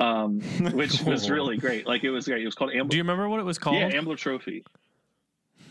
um, 0.00 0.40
which 0.72 1.02
was 1.02 1.30
really 1.30 1.56
great. 1.56 1.86
Like 1.86 2.02
it 2.04 2.10
was 2.10 2.26
great. 2.26 2.42
It 2.42 2.46
was 2.46 2.54
called 2.54 2.72
Do 2.72 2.96
you 2.96 3.02
remember 3.02 3.28
what 3.28 3.38
it 3.38 3.44
was 3.44 3.58
called? 3.58 3.76
Yeah, 3.76 3.90
Ambler 3.92 4.16
Trophy. 4.16 4.64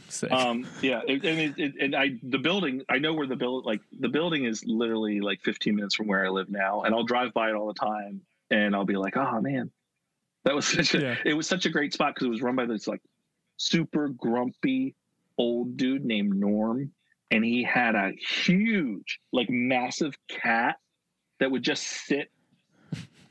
Sick. 0.08 0.32
Um, 0.32 0.66
yeah, 0.82 1.02
it, 1.08 1.24
and 1.24 1.40
it, 1.40 1.54
it, 1.60 1.74
and 1.80 1.96
I 1.96 2.12
the 2.24 2.40
building. 2.40 2.84
I 2.90 2.98
know 2.98 3.14
where 3.14 3.28
the 3.28 3.36
build 3.36 3.66
like 3.66 3.82
the 4.00 4.10
building 4.10 4.46
is 4.46 4.64
literally 4.66 5.20
like 5.20 5.42
15 5.42 5.76
minutes 5.76 5.96
from 5.96 6.08
where 6.08 6.26
I 6.26 6.30
live 6.30 6.50
now, 6.50 6.84
and 6.84 6.96
I'll 6.96 7.04
drive 7.04 7.34
by 7.34 7.50
it 7.50 7.54
all 7.56 7.68
the 7.68 7.80
time, 7.80 8.22
and 8.50 8.76
I'll 8.76 8.86
be 8.86 8.98
like, 8.98 9.18
oh 9.18 9.40
man, 9.42 9.70
that 10.46 10.56
was 10.56 10.66
such 10.74 10.96
a 10.96 11.02
Yeah. 11.02 11.16
it 11.26 11.34
was 11.34 11.48
such 11.48 11.66
a 11.66 11.70
great 11.70 11.94
spot 11.94 12.16
because 12.16 12.26
it 12.26 12.30
was 12.30 12.42
run 12.42 12.56
by 12.56 12.66
this 12.66 12.88
like 12.88 13.02
super 13.58 14.10
grumpy 14.10 14.96
old 15.38 15.78
dude 15.78 16.06
named 16.06 16.36
Norm, 16.36 16.92
and 17.30 17.46
he 17.46 17.64
had 17.64 17.94
a 17.96 18.12
huge 18.14 19.20
like 19.32 19.50
massive 19.50 20.16
cat 20.28 20.78
that 21.40 21.52
would 21.52 21.64
just 21.64 21.84
sit 21.84 22.32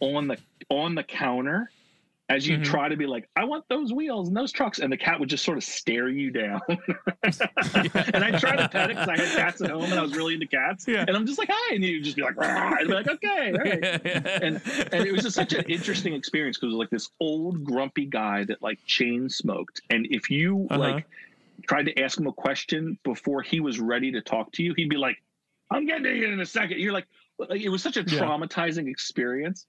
on 0.01 0.29
the 0.29 0.39
on 0.71 0.95
the 0.95 1.03
counter 1.03 1.71
as 2.31 2.47
you 2.47 2.59
Mhm. 2.59 2.65
try 2.65 2.89
to 2.91 2.97
be 2.97 3.07
like, 3.07 3.27
I 3.37 3.45
want 3.45 3.65
those 3.71 3.91
wheels 3.91 4.29
and 4.29 4.37
those 4.37 4.53
trucks, 4.53 4.81
and 4.81 4.93
the 4.93 4.99
cat 4.99 5.19
would 5.19 5.31
just 5.31 5.43
sort 5.47 5.57
of 5.57 5.65
stare 5.65 6.11
you 6.11 6.31
down. 6.31 6.61
and 6.69 8.23
I 8.23 8.39
tried 8.39 8.57
to 8.57 8.69
pet 8.69 8.91
it 8.91 8.97
because 8.97 9.09
I 9.09 9.17
had 9.17 9.29
cats 9.37 9.63
at 9.63 9.71
home 9.71 9.85
and 9.85 9.95
I 9.95 10.03
was 10.03 10.15
really 10.15 10.35
into 10.35 10.47
cats. 10.47 10.87
Yeah. 10.87 11.07
And 11.09 11.17
I'm 11.17 11.25
just 11.25 11.39
like, 11.39 11.49
hi, 11.51 11.75
and 11.75 11.83
you'd 11.83 12.05
just 12.05 12.17
be 12.17 12.23
like, 12.23 12.37
"Rah," 12.37 12.77
and 12.81 12.89
be 12.89 12.95
like, 12.95 13.09
okay, 13.09 13.53
right. 13.53 13.83
And 14.43 14.61
and 14.93 15.07
it 15.07 15.13
was 15.13 15.23
just 15.23 15.37
such 15.37 15.55
an 15.55 15.65
interesting 15.69 16.13
experience 16.13 16.59
because 16.59 16.67
it 16.75 16.77
was 16.77 16.81
like 16.81 16.91
this 16.91 17.09
old 17.19 17.65
grumpy 17.65 18.05
guy 18.05 18.45
that 18.45 18.61
like 18.63 18.79
chain 18.85 19.31
smoked, 19.31 19.81
and 19.91 20.07
if 20.11 20.29
you 20.31 20.67
Uh-huh. 20.71 20.79
like 20.81 21.07
tried 21.67 21.87
to 21.87 21.99
ask 22.03 22.19
him 22.21 22.27
a 22.27 22.33
question 22.33 22.99
before 23.05 23.41
he 23.43 23.61
was 23.61 23.81
ready 23.81 24.13
to 24.13 24.21
talk 24.21 24.53
to 24.53 24.63
you, 24.63 24.75
he'd 24.75 24.91
be 24.91 24.97
like, 24.99 25.17
I'm 25.71 25.87
getting 25.87 26.05
to 26.05 26.15
you 26.15 26.29
in 26.29 26.41
a 26.41 26.47
second. 26.47 26.79
You're 26.79 26.93
like, 26.93 27.07
it 27.51 27.69
was 27.71 27.83
such 27.83 27.97
a 27.97 28.01
Yeah. 28.03 28.21
traumatizing 28.21 28.87
experience. 28.89 29.67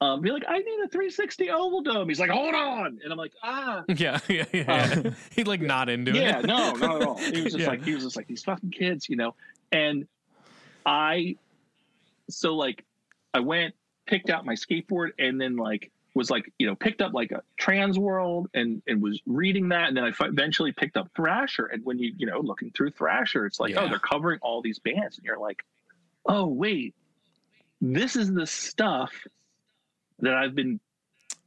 Um, 0.00 0.20
be 0.20 0.30
like, 0.30 0.44
I 0.46 0.58
need 0.58 0.80
a 0.84 0.88
360 0.88 1.50
oval 1.50 1.80
dome. 1.80 2.08
He's 2.08 2.20
like, 2.20 2.28
hold 2.28 2.54
on, 2.54 3.00
and 3.02 3.10
I'm 3.10 3.16
like, 3.16 3.32
ah, 3.42 3.82
yeah, 3.88 4.18
yeah, 4.28 4.44
yeah. 4.52 5.10
He'd 5.30 5.48
like 5.48 5.62
not 5.62 5.88
into 5.88 6.12
yeah, 6.12 6.40
it. 6.40 6.46
Yeah, 6.46 6.54
no, 6.54 6.72
not 6.72 7.02
at 7.02 7.08
all. 7.08 7.16
He 7.16 7.40
was 7.40 7.52
just 7.54 7.58
Yeah. 7.58 7.68
like, 7.68 7.82
he 7.82 7.94
was 7.94 8.04
just 8.04 8.16
like 8.16 8.26
these 8.26 8.44
fucking 8.44 8.70
kids, 8.72 9.08
you 9.08 9.16
know. 9.16 9.34
And 9.72 10.06
I, 10.84 11.36
so 12.28 12.54
like, 12.56 12.84
I 13.32 13.40
went, 13.40 13.74
picked 14.06 14.28
out 14.28 14.44
my 14.44 14.52
skateboard, 14.54 15.12
and 15.18 15.40
then 15.40 15.56
like 15.56 15.90
was 16.14 16.30
like, 16.30 16.52
you 16.58 16.66
know, 16.66 16.74
picked 16.74 17.00
up 17.00 17.14
like 17.14 17.32
a 17.32 17.42
Trans 17.58 17.98
World, 17.98 18.48
and 18.52 18.82
and 18.86 19.02
was 19.02 19.20
reading 19.26 19.70
that, 19.70 19.88
and 19.88 19.96
then 19.96 20.04
I 20.04 20.12
eventually 20.26 20.72
picked 20.72 20.98
up 20.98 21.10
Thrasher, 21.16 21.66
and 21.66 21.84
when 21.86 21.98
you 21.98 22.12
you 22.18 22.26
know 22.26 22.40
looking 22.40 22.70
through 22.70 22.90
Thrasher, 22.90 23.46
it's 23.46 23.58
like, 23.60 23.74
oh, 23.76 23.88
they're 23.88 23.98
covering 23.98 24.40
all 24.42 24.60
these 24.60 24.78
bands, 24.78 25.16
and 25.16 25.24
you're 25.24 25.38
like, 25.38 25.64
oh 26.26 26.46
wait, 26.46 26.94
this 27.80 28.14
is 28.14 28.32
the 28.32 28.46
stuff 28.46 29.12
that 30.20 30.34
I've 30.34 30.54
been 30.54 30.80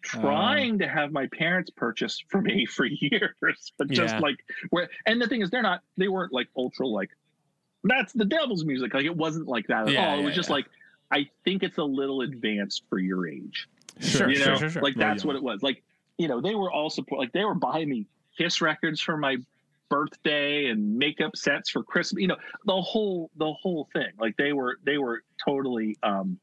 trying 0.01 0.79
to 0.79 0.87
have 0.87 1.11
my 1.11 1.27
parents 1.27 1.69
purchase 1.69 2.23
for 2.29 2.41
me 2.41 2.65
for 2.69 2.85
years, 2.85 3.71
but 3.77 3.89
just 3.89 4.15
Yeah. 4.15 4.19
like 4.21 4.37
where. 4.69 4.89
And 5.05 5.21
the 5.21 5.27
thing 5.27 5.41
is, 5.41 5.49
they're 5.49 5.61
not. 5.61 5.81
They 5.97 6.07
weren't 6.07 6.33
like 6.33 6.47
ultra 6.55 6.87
like. 6.87 7.09
That's 7.83 8.11
the 8.13 8.25
devil's 8.25 8.65
music. 8.65 8.93
Like 8.93 9.05
it 9.05 9.15
wasn't 9.15 9.47
like 9.47 9.67
that 9.67 9.87
at 9.87 9.93
Yeah, 9.93 10.07
all. 10.09 10.13
It 10.15 10.19
yeah, 10.19 10.25
was 10.25 10.35
just 10.35 10.49
like 10.49 10.65
I 11.11 11.29
think 11.45 11.63
it's 11.63 11.77
a 11.77 11.83
little 11.83 12.21
advanced 12.21 12.83
for 12.89 12.99
your 12.99 13.27
age. 13.27 13.67
Sure, 13.99 14.29
you 14.29 14.35
sure, 14.35 14.53
know, 14.53 14.59
sure, 14.59 14.69
sure. 14.69 14.81
like 14.81 14.95
Real 14.95 15.07
that's 15.07 15.25
what 15.25 15.35
it 15.35 15.43
was. 15.43 15.61
Like 15.63 15.83
you 16.17 16.27
know, 16.27 16.41
they 16.41 16.55
were 16.55 16.71
all 16.71 16.89
support. 16.89 17.19
Like 17.19 17.31
they 17.31 17.45
were 17.45 17.55
buying 17.55 17.89
me 17.89 18.05
Kiss 18.37 18.61
records 18.61 18.99
for 19.01 19.17
my 19.17 19.37
birthday 19.89 20.67
and 20.67 20.97
makeup 20.97 21.35
sets 21.35 21.69
for 21.69 21.83
Christmas. 21.83 22.21
You 22.21 22.27
know, 22.27 22.37
the 22.65 22.79
whole 22.81 23.29
the 23.37 23.51
whole 23.53 23.87
thing. 23.93 24.11
Like 24.19 24.37
they 24.37 24.53
were 24.53 24.77
they 24.83 24.97
were 24.97 25.23
totally 25.43 25.97
um 26.03 26.39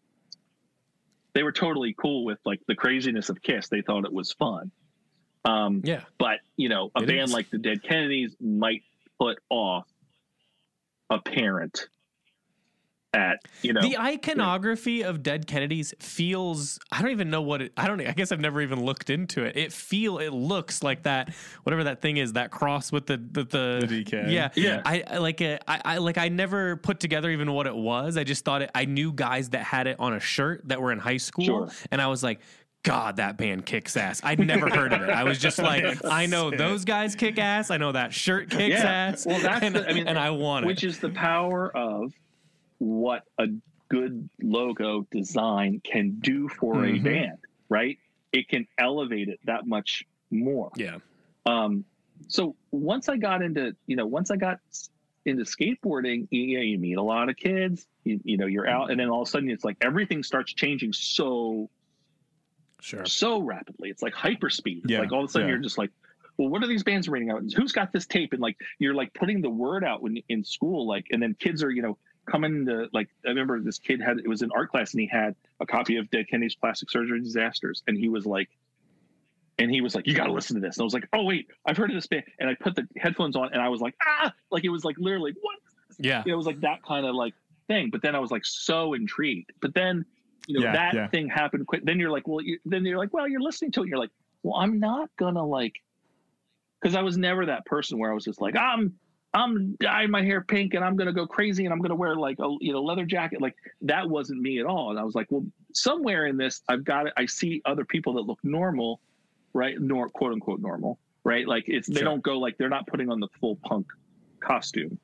they 1.36 1.42
were 1.42 1.52
totally 1.52 1.94
cool 1.96 2.24
with 2.24 2.38
like 2.46 2.60
the 2.66 2.74
craziness 2.74 3.28
of 3.28 3.42
Kiss. 3.42 3.68
They 3.68 3.82
thought 3.82 4.06
it 4.06 4.12
was 4.12 4.32
fun. 4.32 4.72
Um 5.44 5.82
yeah. 5.84 6.00
but 6.18 6.38
you 6.56 6.70
know, 6.70 6.90
a 6.96 7.02
It 7.02 7.06
band 7.08 7.28
is. 7.28 7.32
like 7.34 7.50
the 7.50 7.58
Dead 7.58 7.82
Kennedys 7.82 8.34
might 8.40 8.82
put 9.20 9.38
off 9.50 9.86
a 11.10 11.18
parent 11.20 11.88
at 13.14 13.38
you 13.62 13.72
know 13.72 13.80
the 13.80 13.96
iconography 13.96 15.02
of 15.02 15.22
dead 15.22 15.46
Kennedys 15.46 15.94
feels 16.00 16.78
I 16.92 17.00
don't 17.00 17.10
even 17.12 17.30
know 17.30 17.40
what 17.42 17.62
it 17.62 17.72
I 17.76 17.86
don't 17.86 18.00
I 18.00 18.12
guess 18.12 18.32
I've 18.32 18.40
never 18.40 18.60
even 18.60 18.84
looked 18.84 19.10
into 19.10 19.42
it. 19.44 19.56
It 19.56 19.72
feel 19.72 20.18
it 20.18 20.32
looks 20.32 20.82
like 20.82 21.04
that 21.04 21.32
whatever 21.62 21.84
that 21.84 22.02
thing 22.02 22.16
is 22.18 22.34
that 22.34 22.50
cross 22.50 22.92
with 22.92 23.06
the 23.06 23.16
the, 23.16 23.44
the, 23.44 23.86
The 23.86 24.04
DK. 24.04 24.30
Yeah. 24.30 24.50
Yeah. 24.54 24.82
I, 24.84 25.02
I 25.06 25.18
like 25.18 25.40
it 25.40 25.62
I, 25.66 25.80
I 25.84 25.98
like 25.98 26.18
I 26.18 26.28
never 26.28 26.76
put 26.76 27.00
together 27.00 27.30
even 27.30 27.52
what 27.52 27.66
it 27.66 27.74
was. 27.76 28.16
I 28.16 28.24
just 28.24 28.44
thought 28.44 28.62
it 28.62 28.70
I 28.74 28.84
knew 28.84 29.12
guys 29.12 29.50
that 29.50 29.62
had 29.62 29.86
it 29.86 29.96
on 29.98 30.12
a 30.12 30.20
shirt 30.20 30.62
that 30.68 30.80
were 30.82 30.92
in 30.92 30.98
high 30.98 31.16
school 31.16 31.44
Sure. 31.44 31.68
and 31.90 32.02
I 32.02 32.08
was 32.08 32.22
like 32.22 32.40
God, 32.82 33.16
that 33.16 33.36
band 33.36 33.66
kicks 33.66 33.96
ass. 33.96 34.20
I'd 34.22 34.38
never 34.38 34.68
heard 34.70 34.92
of 34.92 35.02
it. 35.02 35.10
I 35.10 35.24
was 35.24 35.38
just 35.38 35.58
like, 35.58 36.04
I 36.04 36.26
know 36.26 36.52
those 36.52 36.84
guys 36.84 37.16
kick 37.16 37.36
ass. 37.36 37.68
I 37.72 37.78
know 37.78 37.90
that 37.90 38.14
shirt 38.14 38.48
kicks 38.48 38.78
Yeah. 38.78 38.84
ass. 39.10 39.26
Well, 39.26 39.40
that's 39.40 39.64
and, 39.64 39.74
the- 39.74 39.88
I 39.90 39.92
mean, 39.92 40.06
and 40.06 40.16
I 40.16 40.30
want 40.30 40.64
it. 40.64 40.68
which 40.68 40.84
is 40.84 41.00
the 41.00 41.08
power 41.08 41.76
of 41.76 42.12
what 42.78 43.24
a 43.38 43.48
good 43.88 44.28
logo 44.42 45.06
design 45.10 45.80
can 45.84 46.18
do 46.20 46.48
for 46.48 46.74
Mhm. 46.76 46.98
a 47.00 47.02
band, 47.02 47.38
right? 47.68 47.98
It 48.32 48.48
can 48.48 48.66
elevate 48.78 49.28
it 49.28 49.40
that 49.44 49.66
much 49.66 50.04
more. 50.30 50.70
yeah. 50.76 50.98
Um, 51.46 51.84
so 52.28 52.56
once 52.72 53.08
I 53.08 53.16
got 53.18 53.42
into, 53.42 53.76
you 53.86 53.94
know, 53.94 54.06
once 54.06 54.30
I 54.30 54.36
got 54.36 54.58
into 55.26 55.44
skateboarding, 55.44 56.26
you, 56.30 56.56
know, 56.56 56.62
you 56.62 56.78
meet 56.78 56.94
a 56.96 57.02
lot 57.02 57.28
of 57.28 57.36
kids, 57.36 57.86
you, 58.04 58.20
you 58.24 58.36
know, 58.36 58.46
you're 58.46 58.66
out, 58.68 58.90
and 58.90 58.98
then 58.98 59.08
all 59.08 59.22
of 59.22 59.28
a 59.28 59.30
sudden 59.30 59.48
it's 59.50 59.64
like 59.64 59.76
everything 59.80 60.22
starts 60.22 60.52
changing 60.52 60.92
so 60.92 61.68
Sure. 62.80 63.04
so 63.06 63.40
rapidly. 63.40 63.90
It's 63.90 64.02
like 64.02 64.14
hyperspeed. 64.14 64.82
It's 64.84 64.90
Yeah, 64.92 65.00
like 65.00 65.12
all 65.12 65.20
of 65.24 65.28
a 65.30 65.32
sudden 65.32 65.48
yeah. 65.48 65.54
you're 65.54 65.62
just 65.62 65.78
like, 65.78 65.90
well, 66.36 66.48
what 66.48 66.62
are 66.62 66.66
these 66.66 66.82
bands 66.84 67.08
rating 67.08 67.30
out? 67.30 67.42
Who's 67.54 67.72
got 67.72 67.92
this 67.92 68.06
tape? 68.06 68.32
And 68.32 68.40
like 68.42 68.56
you're 68.78 68.94
like 68.94 69.12
putting 69.14 69.40
the 69.40 69.50
word 69.50 69.82
out 69.84 70.02
when 70.02 70.18
in 70.28 70.44
school, 70.44 70.86
like, 70.86 71.06
and 71.10 71.22
then 71.22 71.34
kids 71.38 71.62
are, 71.62 71.70
you 71.70 71.82
know, 71.82 71.96
coming 72.26 72.66
to 72.66 72.88
like 72.92 73.08
I 73.24 73.30
remember 73.30 73.60
this 73.60 73.78
kid 73.78 74.00
had 74.00 74.18
it 74.18 74.28
was 74.28 74.42
in 74.42 74.50
art 74.54 74.70
class 74.70 74.92
and 74.92 75.00
he 75.00 75.06
had 75.06 75.34
a 75.60 75.66
copy 75.66 75.96
of 75.96 76.10
Dead 76.10 76.26
Kennedy's 76.28 76.54
Plastic 76.56 76.90
Surgery 76.90 77.20
Disasters, 77.20 77.82
and 77.86 77.96
he 77.96 78.08
was 78.08 78.26
like 78.26 78.48
and 79.58 79.70
he 79.70 79.80
was 79.80 79.94
like, 79.94 80.06
You 80.06 80.14
gotta 80.14 80.32
listen 80.32 80.54
to 80.56 80.60
this. 80.60 80.76
And 80.76 80.82
I 80.82 80.84
was 80.84 80.92
like, 80.94 81.08
Oh 81.14 81.24
wait, 81.24 81.48
I've 81.64 81.76
heard 81.76 81.90
of 81.90 81.96
this 81.96 82.06
band. 82.06 82.24
And 82.38 82.48
I 82.50 82.54
put 82.54 82.74
the 82.76 82.86
headphones 82.98 83.36
on 83.36 83.52
and 83.52 83.62
I 83.62 83.68
was 83.70 83.80
like, 83.80 83.94
ah, 84.06 84.32
like 84.50 84.64
it 84.64 84.68
was 84.68 84.84
like 84.84 84.96
literally 84.98 85.32
what 85.40 85.56
Yeah. 85.98 86.22
it 86.26 86.34
was 86.34 86.44
like 86.46 86.60
that 86.60 86.82
kind 86.82 87.06
of 87.06 87.14
like 87.14 87.32
thing. 87.68 87.88
But 87.90 88.02
then 88.02 88.14
I 88.14 88.18
was 88.18 88.30
like 88.30 88.44
so 88.44 88.92
intrigued. 88.92 89.52
But 89.62 89.72
then, 89.74 90.04
you 90.46 90.58
know, 90.60 90.66
Yeah, 90.66 90.72
that 90.72 90.94
yeah. 90.94 91.08
thing 91.08 91.28
happened 91.28 91.66
quick. 91.66 91.84
Then 91.84 91.98
you're 91.98 92.10
like, 92.10 92.28
well, 92.28 92.42
you, 92.42 92.58
then 92.66 92.84
you're 92.84 92.98
like, 92.98 93.14
well, 93.14 93.26
you're 93.26 93.40
listening 93.40 93.72
to 93.72 93.82
it. 93.82 93.88
You're 93.88 93.98
like, 93.98 94.10
well, 94.42 94.56
I'm 94.60 94.78
not 94.78 95.08
gonna 95.16 95.44
like, 95.44 95.72
because 96.82 96.94
I 96.94 97.00
was 97.02 97.16
never 97.16 97.46
that 97.46 97.64
person 97.64 97.98
where 97.98 98.10
I 98.10 98.14
was 98.14 98.24
just 98.24 98.40
like, 98.42 98.54
I'm, 98.56 98.94
I'm 99.36 99.76
dyeing 99.80 100.10
my 100.10 100.22
hair 100.22 100.40
pink 100.40 100.74
and 100.74 100.84
I'm 100.84 100.96
gonna 100.96 101.12
go 101.12 101.26
crazy 101.26 101.64
and 101.64 101.72
I'm 101.72 101.80
gonna 101.80 101.94
wear 101.94 102.16
like 102.16 102.38
a 102.38 102.56
you 102.60 102.72
know 102.72 102.82
leather 102.82 103.04
jacket. 103.04 103.40
Like 103.40 103.54
that 103.82 104.08
wasn't 104.08 104.40
me 104.40 104.58
at 104.58 104.66
all. 104.66 104.90
And 104.90 104.98
I 104.98 105.04
was 105.04 105.14
like, 105.14 105.26
well, 105.30 105.44
somewhere 105.72 106.26
in 106.26 106.36
this, 106.36 106.62
I've 106.68 106.84
got 106.84 107.06
it. 107.06 107.12
I 107.16 107.26
see 107.26 107.62
other 107.64 107.84
people 107.84 108.14
that 108.14 108.22
look 108.22 108.38
normal, 108.42 109.00
right? 109.52 109.78
Nor 109.78 110.08
quote 110.08 110.32
unquote 110.32 110.60
normal, 110.60 110.98
right? 111.24 111.46
Like 111.46 111.64
it's 111.68 111.88
they 111.88 111.96
Sure. 111.96 112.04
don't 112.04 112.22
go 112.22 112.38
like 112.38 112.56
they're 112.58 112.68
not 112.68 112.86
putting 112.86 113.10
on 113.10 113.20
the 113.20 113.28
full 113.40 113.56
punk 113.56 113.86
costume 114.40 114.98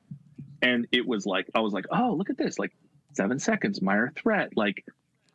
and 0.61 0.87
it 0.91 1.05
was 1.05 1.25
like 1.25 1.45
i 1.55 1.59
was 1.59 1.73
like 1.73 1.85
oh 1.91 2.13
look 2.13 2.29
at 2.29 2.37
this 2.37 2.57
like 2.57 2.71
seven 3.13 3.37
seconds 3.39 3.81
minor 3.81 4.13
threat 4.15 4.49
like 4.55 4.85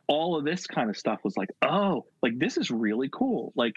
all 0.09 0.35
of 0.35 0.43
this 0.43 0.65
kind 0.65 0.89
of 0.89 0.97
stuff 0.97 1.19
was 1.23 1.37
like, 1.37 1.51
oh, 1.61 2.03
like 2.23 2.37
this 2.39 2.57
is 2.57 2.71
really 2.71 3.09
cool. 3.13 3.53
Like 3.55 3.75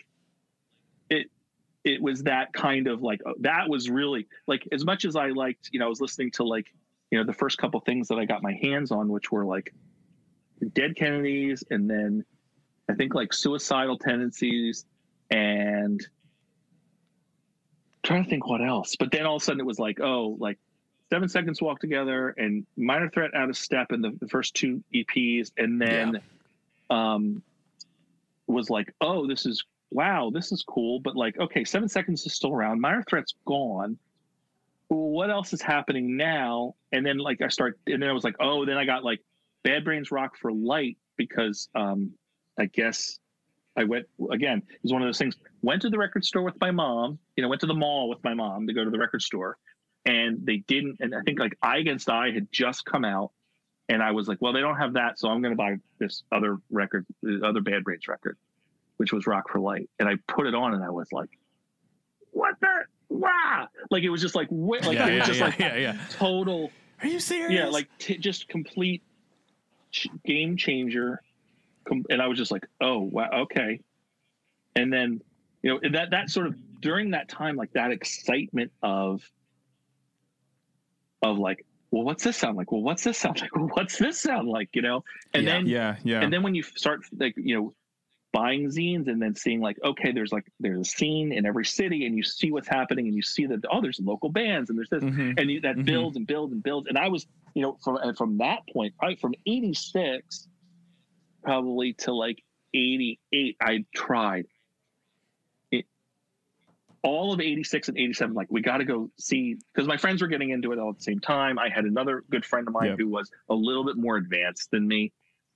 it 1.84 2.00
was 2.00 2.22
that 2.24 2.52
kind 2.52 2.86
of 2.86 3.02
like 3.02 3.20
oh, 3.26 3.34
that 3.40 3.68
was 3.68 3.90
really 3.90 4.26
like 4.46 4.66
as 4.72 4.84
much 4.84 5.04
as 5.04 5.16
I 5.16 5.28
liked, 5.28 5.70
you 5.72 5.80
know, 5.80 5.86
I 5.86 5.88
was 5.88 6.00
listening 6.00 6.30
to 6.32 6.44
like, 6.44 6.72
you 7.10 7.18
know, 7.18 7.24
the 7.24 7.32
first 7.32 7.58
couple 7.58 7.80
things 7.80 8.08
that 8.08 8.18
I 8.18 8.24
got 8.24 8.42
my 8.42 8.52
hands 8.62 8.90
on, 8.90 9.08
which 9.08 9.32
were 9.32 9.44
like 9.44 9.74
Dead 10.74 10.96
Kennedys 10.96 11.64
and 11.70 11.90
then 11.90 12.24
I 12.88 12.94
think 12.94 13.14
like 13.14 13.32
suicidal 13.32 13.98
tendencies 13.98 14.84
and 15.30 16.00
trying 18.02 18.24
to 18.24 18.30
think 18.30 18.46
what 18.46 18.62
else. 18.62 18.96
But 18.96 19.10
then 19.10 19.26
all 19.26 19.36
of 19.36 19.42
a 19.42 19.44
sudden 19.44 19.60
it 19.60 19.66
was 19.66 19.78
like, 19.78 20.00
oh, 20.00 20.36
like 20.38 20.58
seven 21.10 21.28
seconds 21.28 21.60
walk 21.60 21.80
together 21.80 22.30
and 22.30 22.66
minor 22.76 23.08
threat 23.08 23.34
out 23.34 23.48
of 23.48 23.56
step 23.56 23.92
in 23.92 24.02
the, 24.02 24.16
the 24.20 24.28
first 24.28 24.54
two 24.54 24.82
EPs. 24.94 25.52
And 25.56 25.80
then 25.80 26.20
um 26.90 27.42
was 28.46 28.70
like, 28.70 28.94
oh, 29.00 29.26
this 29.26 29.46
is 29.46 29.64
wow, 29.92 30.30
this 30.32 30.52
is 30.52 30.64
cool. 30.66 31.00
But 31.00 31.16
like, 31.16 31.38
okay, 31.38 31.64
seven 31.64 31.88
seconds 31.88 32.24
is 32.26 32.34
still 32.34 32.52
around. 32.52 32.80
Minor 32.80 33.04
threat's 33.08 33.34
gone. 33.44 33.98
What 34.88 35.30
else 35.30 35.52
is 35.52 35.62
happening 35.62 36.16
now? 36.16 36.74
And 36.92 37.04
then 37.04 37.18
like 37.18 37.40
I 37.40 37.48
start 37.48 37.78
and 37.86 38.02
then 38.02 38.08
I 38.08 38.12
was 38.12 38.24
like, 38.24 38.36
oh, 38.40 38.64
then 38.64 38.76
I 38.76 38.84
got 38.84 39.04
like 39.04 39.20
Bad 39.62 39.84
Brains 39.84 40.10
Rock 40.10 40.36
for 40.36 40.52
Light 40.52 40.98
because 41.16 41.68
um 41.74 42.12
I 42.58 42.66
guess 42.66 43.18
I 43.76 43.84
went 43.84 44.06
again. 44.30 44.62
It 44.68 44.82
was 44.82 44.92
one 44.92 45.02
of 45.02 45.08
those 45.08 45.18
things. 45.18 45.36
Went 45.62 45.82
to 45.82 45.90
the 45.90 45.98
record 45.98 46.24
store 46.24 46.42
with 46.42 46.60
my 46.60 46.70
mom. 46.70 47.18
You 47.36 47.42
know, 47.42 47.48
went 47.48 47.60
to 47.62 47.66
the 47.66 47.74
mall 47.74 48.08
with 48.08 48.22
my 48.22 48.34
mom 48.34 48.66
to 48.66 48.74
go 48.74 48.84
to 48.84 48.90
the 48.90 48.98
record 48.98 49.22
store, 49.22 49.56
and 50.04 50.44
they 50.44 50.58
didn't. 50.58 50.98
And 51.00 51.14
I 51.14 51.20
think 51.22 51.38
like 51.38 51.56
I 51.62 51.78
Against 51.78 52.10
I 52.10 52.30
had 52.30 52.48
just 52.52 52.84
come 52.84 53.04
out, 53.04 53.30
and 53.88 54.02
I 54.02 54.12
was 54.12 54.28
like, 54.28 54.38
well, 54.40 54.52
they 54.52 54.60
don't 54.60 54.76
have 54.76 54.94
that, 54.94 55.18
so 55.18 55.28
I'm 55.28 55.40
going 55.42 55.52
to 55.52 55.56
buy 55.56 55.76
this 55.98 56.22
other 56.30 56.58
record, 56.70 57.06
the 57.22 57.40
other 57.44 57.60
Bad 57.60 57.84
Brains 57.84 58.08
record, 58.08 58.36
which 59.02 59.12
was 59.12 59.26
Rock 59.26 59.48
for 59.50 59.58
Light, 59.58 59.90
and 59.98 60.08
I 60.08 60.12
put 60.28 60.46
it 60.46 60.54
on, 60.54 60.74
and 60.74 60.84
I 60.84 60.90
was 60.90 61.08
like, 61.10 61.28
what 62.30 62.54
the 62.60 62.68
wow! 63.08 63.66
Like 63.90 64.04
it 64.04 64.10
was 64.10 64.20
just 64.22 64.36
like 64.36 64.46
wh- 64.48 64.80
like 64.86 64.92
yeah, 64.92 65.08
it 65.08 65.18
was 65.18 65.18
yeah, 65.18 65.24
just 65.24 65.38
yeah, 65.40 65.44
like 65.44 65.58
yeah, 65.58 65.76
yeah. 65.76 65.96
total 66.08 66.70
Are 67.02 67.08
you 67.08 67.18
serious? 67.18 67.50
yeah 67.52 67.66
like 67.66 67.88
t- 67.98 68.16
just 68.16 68.46
complete 68.46 69.02
ch- 69.90 70.06
game 70.24 70.56
changer 70.56 71.20
Com- 71.88 72.04
and 72.10 72.22
i 72.22 72.28
was 72.28 72.38
just 72.38 72.52
like 72.52 72.64
oh 72.80 73.00
wow 73.00 73.28
okay 73.42 73.80
and 74.76 74.92
then 74.92 75.20
you 75.64 75.70
know 75.82 75.90
that 75.90 76.10
that 76.12 76.30
sort 76.30 76.46
of 76.46 76.54
during 76.80 77.10
that 77.10 77.28
time 77.28 77.56
like 77.56 77.72
that 77.72 77.90
excitement 77.90 78.70
of 78.84 79.20
of 81.22 81.38
like 81.38 81.66
well 81.90 82.04
what's 82.04 82.22
this 82.24 82.36
sound 82.36 82.56
like 82.56 82.70
well 82.70 82.82
what's 82.82 83.02
this 83.04 83.18
sound 83.18 83.40
like 83.40 83.54
well 83.56 83.68
what's 83.74 83.98
this 83.98 84.20
sound 84.20 84.48
like 84.48 84.68
you 84.74 84.82
know 84.82 85.02
and 85.34 85.42
Yeah. 85.44 85.52
then 85.52 85.66
yeah, 85.66 85.96
yeah. 86.04 86.20
and 86.22 86.32
then 86.32 86.42
when 86.44 86.54
you 86.54 86.62
start 86.62 87.00
like 87.18 87.34
you 87.36 87.56
know 87.56 87.74
buying 88.32 88.68
zines 88.68 89.08
and 89.08 89.20
then 89.20 89.34
seeing 89.34 89.60
like 89.60 89.76
okay 89.84 90.10
there's 90.10 90.32
like 90.32 90.44
there's 90.58 90.80
a 90.80 90.84
scene 90.84 91.32
in 91.32 91.44
every 91.44 91.64
city 91.66 92.06
and 92.06 92.16
you 92.16 92.22
see 92.22 92.50
what's 92.50 92.66
happening 92.68 93.06
and 93.06 93.14
you 93.14 93.20
see 93.22 93.44
that 93.46 93.60
oh 93.70 93.80
there's 93.82 94.00
local 94.02 94.30
bands 94.30 94.70
and 94.70 94.78
there's 94.78 94.88
this 94.88 95.04
Mhm. 95.04 95.34
and 95.38 95.50
you, 95.50 95.60
that 95.60 95.76
Mhm. 95.76 95.84
builds 95.84 96.16
and 96.16 96.26
builds 96.26 96.52
and 96.52 96.62
builds 96.62 96.88
and 96.88 96.96
i 96.96 97.08
was 97.08 97.26
you 97.54 97.60
know 97.62 97.78
from 97.84 97.96
and 97.96 98.16
from 98.16 98.38
that 98.38 98.60
point 98.72 98.94
right 99.02 99.20
from 99.20 99.34
86 99.46 100.48
probably 101.44 101.92
to 101.94 102.12
like 102.14 102.42
88 102.72 103.56
i 103.60 103.84
tried 103.94 104.46
it 105.70 105.84
all 107.02 107.34
of 107.34 107.40
86 107.40 107.88
and 107.88 107.98
87 107.98 108.34
like 108.34 108.46
we 108.50 108.62
got 108.62 108.78
to 108.78 108.84
go 108.86 109.10
see 109.18 109.56
because 109.74 109.86
my 109.86 109.96
friends 109.98 110.22
were 110.22 110.28
getting 110.28 110.50
into 110.50 110.72
it 110.72 110.78
all 110.78 110.90
at 110.90 110.96
the 110.96 111.02
same 111.02 111.18
time 111.20 111.58
i 111.58 111.68
had 111.68 111.84
another 111.84 112.24
good 112.30 112.44
friend 112.46 112.66
of 112.66 112.72
mine 112.72 112.88
Yep. 112.90 112.98
who 112.98 113.08
was 113.08 113.30
a 113.50 113.54
little 113.54 113.84
bit 113.84 113.96
more 113.98 114.16
advanced 114.16 114.70
than 114.70 114.88
me 114.88 115.12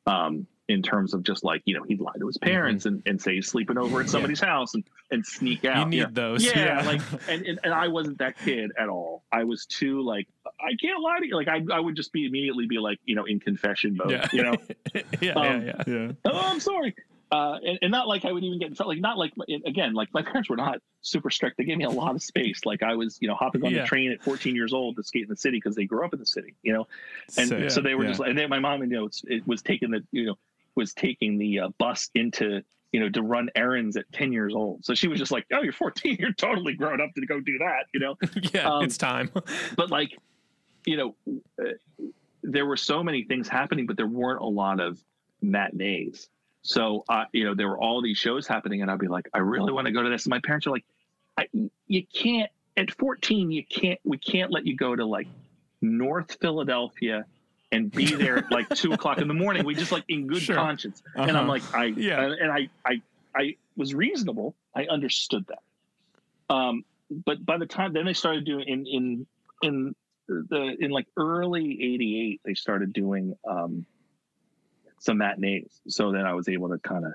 um 0.07 0.47
in 0.68 0.83
terms 0.83 1.14
of 1.14 1.22
just 1.22 1.44
like 1.44 1.62
you 1.64 1.74
know 1.76 1.83
he'd 1.85 2.00
lie 2.00 2.12
to 2.18 2.26
his 2.26 2.38
parents 2.38 2.87
and, 2.87 3.02
and 3.07 3.20
say 3.22 3.37
he's 3.37 3.46
sleeping 3.46 3.79
over 3.79 4.00
at 4.00 4.09
somebody's 4.11 4.40
house 4.40 4.74
and 4.74 4.83
and 5.12 5.24
sneak 5.24 5.64
out 5.64 5.85
You 5.85 5.90
need 5.90 6.14
know? 6.14 6.31
those. 6.33 6.44
yeah, 6.44 6.81
Yeah. 6.81 6.87
like 6.87 7.00
and, 7.29 7.46
and 7.46 7.61
and 7.62 7.72
I 7.72 7.88
wasn't 7.88 8.18
that 8.18 8.37
kid 8.38 8.72
at 8.79 8.88
all. 8.88 9.22
I 9.31 9.44
was 9.44 9.66
too 9.66 10.02
like 10.02 10.26
I 10.61 10.74
can't 10.81 11.00
lie 11.00 11.18
to 11.20 11.26
you. 11.26 11.37
Like 11.37 11.48
I 11.48 11.62
I 11.72 11.79
would 11.81 11.94
just 11.96 12.12
be 12.12 12.26
immediately 12.26 12.66
be 12.66 12.79
like 12.79 12.98
you 13.05 13.14
know 13.14 13.24
in 13.24 13.38
confession 13.40 13.96
mode. 13.96 14.11
Yeah. 14.11 14.26
You 14.33 14.42
know, 14.42 14.55
yeah, 15.20 15.33
Um, 15.35 15.66
yeah, 15.66 15.83
yeah. 15.87 15.94
yeah. 15.94 16.12
oh 16.24 16.40
I'm 16.50 16.61
sorry. 16.61 16.94
Uh, 17.29 17.59
and, 17.66 17.79
and 17.83 17.90
not 17.90 18.07
like 18.07 18.24
I 18.24 18.31
would 18.31 18.44
even 18.44 18.61
get 18.61 18.68
in 18.68 18.74
trouble. 18.76 18.92
Like 18.92 19.00
not 19.00 19.18
like 19.18 19.33
again, 19.66 19.94
like 19.94 20.14
my 20.14 20.22
parents 20.22 20.48
were 20.48 20.55
not 20.57 20.79
super 21.02 21.29
strict. 21.29 21.57
They 21.59 21.64
gave 21.64 21.76
me 21.76 21.83
a 21.85 21.90
lot 21.90 22.14
of 22.14 22.22
space. 22.22 22.61
Like 22.64 22.85
I 22.85 22.94
was, 22.94 23.18
you 23.20 23.26
know, 23.26 23.35
hopping 23.35 23.64
on 23.64 23.72
Yeah. 23.72 23.81
the 23.83 23.87
train 23.88 24.12
at 24.12 24.22
14 24.22 24.55
years 24.55 24.72
old 24.72 24.94
to 24.94 25.02
skate 25.02 25.24
in 25.24 25.29
the 25.29 25.37
city 25.37 25.57
because 25.57 25.74
they 25.74 25.87
grew 25.87 26.05
up 26.05 26.12
in 26.12 26.20
the 26.20 26.26
city. 26.26 26.55
You 26.62 26.72
know, 26.74 26.88
and 27.37 27.48
Sick. 27.48 27.70
so 27.72 27.81
they 27.81 27.96
were 27.96 28.05
Yeah. 28.05 28.11
just 28.11 28.20
like, 28.20 28.31
and 28.31 28.38
then 28.38 28.48
my 28.48 28.61
mom, 28.61 28.83
and 28.83 28.92
you 28.92 28.98
know, 29.00 29.09
it 29.24 29.44
was 29.46 29.61
taking 29.61 29.90
the, 29.90 30.05
you 30.12 30.26
know, 30.26 30.38
was 30.77 30.93
taking 30.95 31.39
the 31.39 31.61
uh, 31.61 31.69
bus 31.79 32.11
into, 32.15 32.62
you 32.93 33.01
know, 33.01 33.09
to 33.09 33.23
run 33.23 33.49
errands 33.57 33.97
at 33.97 34.05
10 34.12 34.33
years 34.33 34.55
old. 34.55 34.85
So 34.85 34.95
she 34.95 35.09
was 35.09 35.19
just 35.19 35.33
like, 35.33 35.47
oh, 35.53 35.62
you're 35.62 35.73
14, 35.73 36.17
you're 36.21 36.33
totally 36.33 36.75
grown 36.75 37.01
up 37.01 37.11
to 37.15 37.27
go 37.27 37.41
do 37.41 37.59
that, 37.59 37.87
you 37.93 38.01
know? 38.01 38.17
yeah, 38.55 38.69
Um, 38.69 38.85
it's 38.85 38.99
time. 38.99 39.31
But 39.77 39.91
like, 39.91 40.17
you 40.85 40.97
know, 40.97 41.17
uh, 41.61 41.71
there 42.43 42.67
were 42.67 42.77
so 42.77 43.03
many 43.03 43.25
things 43.25 43.49
happening, 43.49 43.87
but 43.87 43.97
there 43.97 44.07
weren't 44.07 44.41
a 44.41 44.47
lot 44.47 44.79
of 44.79 45.03
matinees. 45.43 46.29
So, 46.62 47.05
uh, 47.09 47.25
you 47.33 47.45
know, 47.45 47.55
there 47.55 47.69
were 47.69 47.79
all 47.79 48.03
these 48.03 48.19
shows 48.19 48.47
happening, 48.47 48.83
and 48.83 48.91
I'd 48.91 48.99
be 48.99 49.09
like, 49.09 49.29
I 49.33 49.39
really 49.39 49.73
want 49.73 49.87
to 49.87 49.93
go 49.93 50.03
to 50.03 50.09
this. 50.09 50.27
And 50.27 50.31
my 50.31 50.41
parents 50.45 50.67
are 50.67 50.71
like, 50.71 50.85
I, 51.39 51.47
you 51.87 52.05
can't, 52.07 52.51
at 52.77 52.91
14, 52.93 53.51
you 53.51 53.65
can't, 53.65 53.99
we 54.05 54.19
can't 54.19 54.51
let 54.53 54.67
you 54.67 54.77
go 54.77 54.95
to 54.95 55.05
like 55.05 55.29
North 55.81 56.37
Philadelphia 56.41 57.25
and 57.72 57.90
be 57.90 58.07
there 58.14 58.38
at 58.38 58.50
like 58.52 58.68
two 58.70 58.92
o'clock 58.92 59.18
in 59.18 59.29
the 59.29 59.35
morning. 59.35 59.64
We 59.64 59.74
just 59.74 59.92
like 59.92 60.05
in 60.09 60.26
good 60.26 60.42
Sure. 60.42 60.55
conscience. 60.57 61.02
And 61.14 61.31
I'm 61.31 61.37
Uh-huh. 61.37 61.48
like, 61.48 61.74
I, 61.74 61.85
Yeah. 61.87 62.22
and, 62.22 62.50
I, 62.50 62.68
I, 62.85 63.02
I 63.35 63.57
was 63.76 63.94
reasonable. 63.94 64.55
I 64.74 64.85
understood 64.87 65.46
that. 65.48 66.55
Um, 66.55 66.85
but 67.24 67.44
by 67.44 67.59
the 67.59 67.66
time 67.66 67.92
then 67.92 68.05
they 68.07 68.12
started 68.12 68.44
doing 68.44 68.66
in, 68.68 68.87
in, 68.87 69.26
in 69.62 69.94
the, 70.29 70.76
in 70.81 70.90
like 70.90 71.07
early 71.16 71.72
88, 71.94 72.40
they 72.44 72.55
started 72.55 72.92
doing, 72.92 73.35
um, 73.48 73.85
some 74.98 75.18
matinees. 75.18 75.81
So 75.88 76.11
then 76.12 76.24
I 76.24 76.35
was 76.35 76.48
able 76.48 76.68
to 76.70 76.79
kind 76.79 77.05
of, 77.05 77.12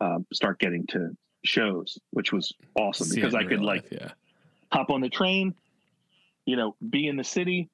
um, 0.00 0.26
start 0.32 0.58
getting 0.58 0.86
to 0.88 1.16
shows, 1.44 1.98
which 2.10 2.32
was 2.32 2.52
awesome 2.74 3.06
See 3.06 3.16
because 3.16 3.34
I 3.34 3.42
could 3.42 3.60
real 3.60 3.64
like, 3.64 3.84
yeah. 3.90 4.10
hop 4.72 4.90
on 4.90 5.00
the 5.00 5.08
train, 5.08 5.54
you 6.44 6.56
know, 6.56 6.74
be 6.90 7.06
in 7.06 7.16
the 7.16 7.24
city 7.24 7.68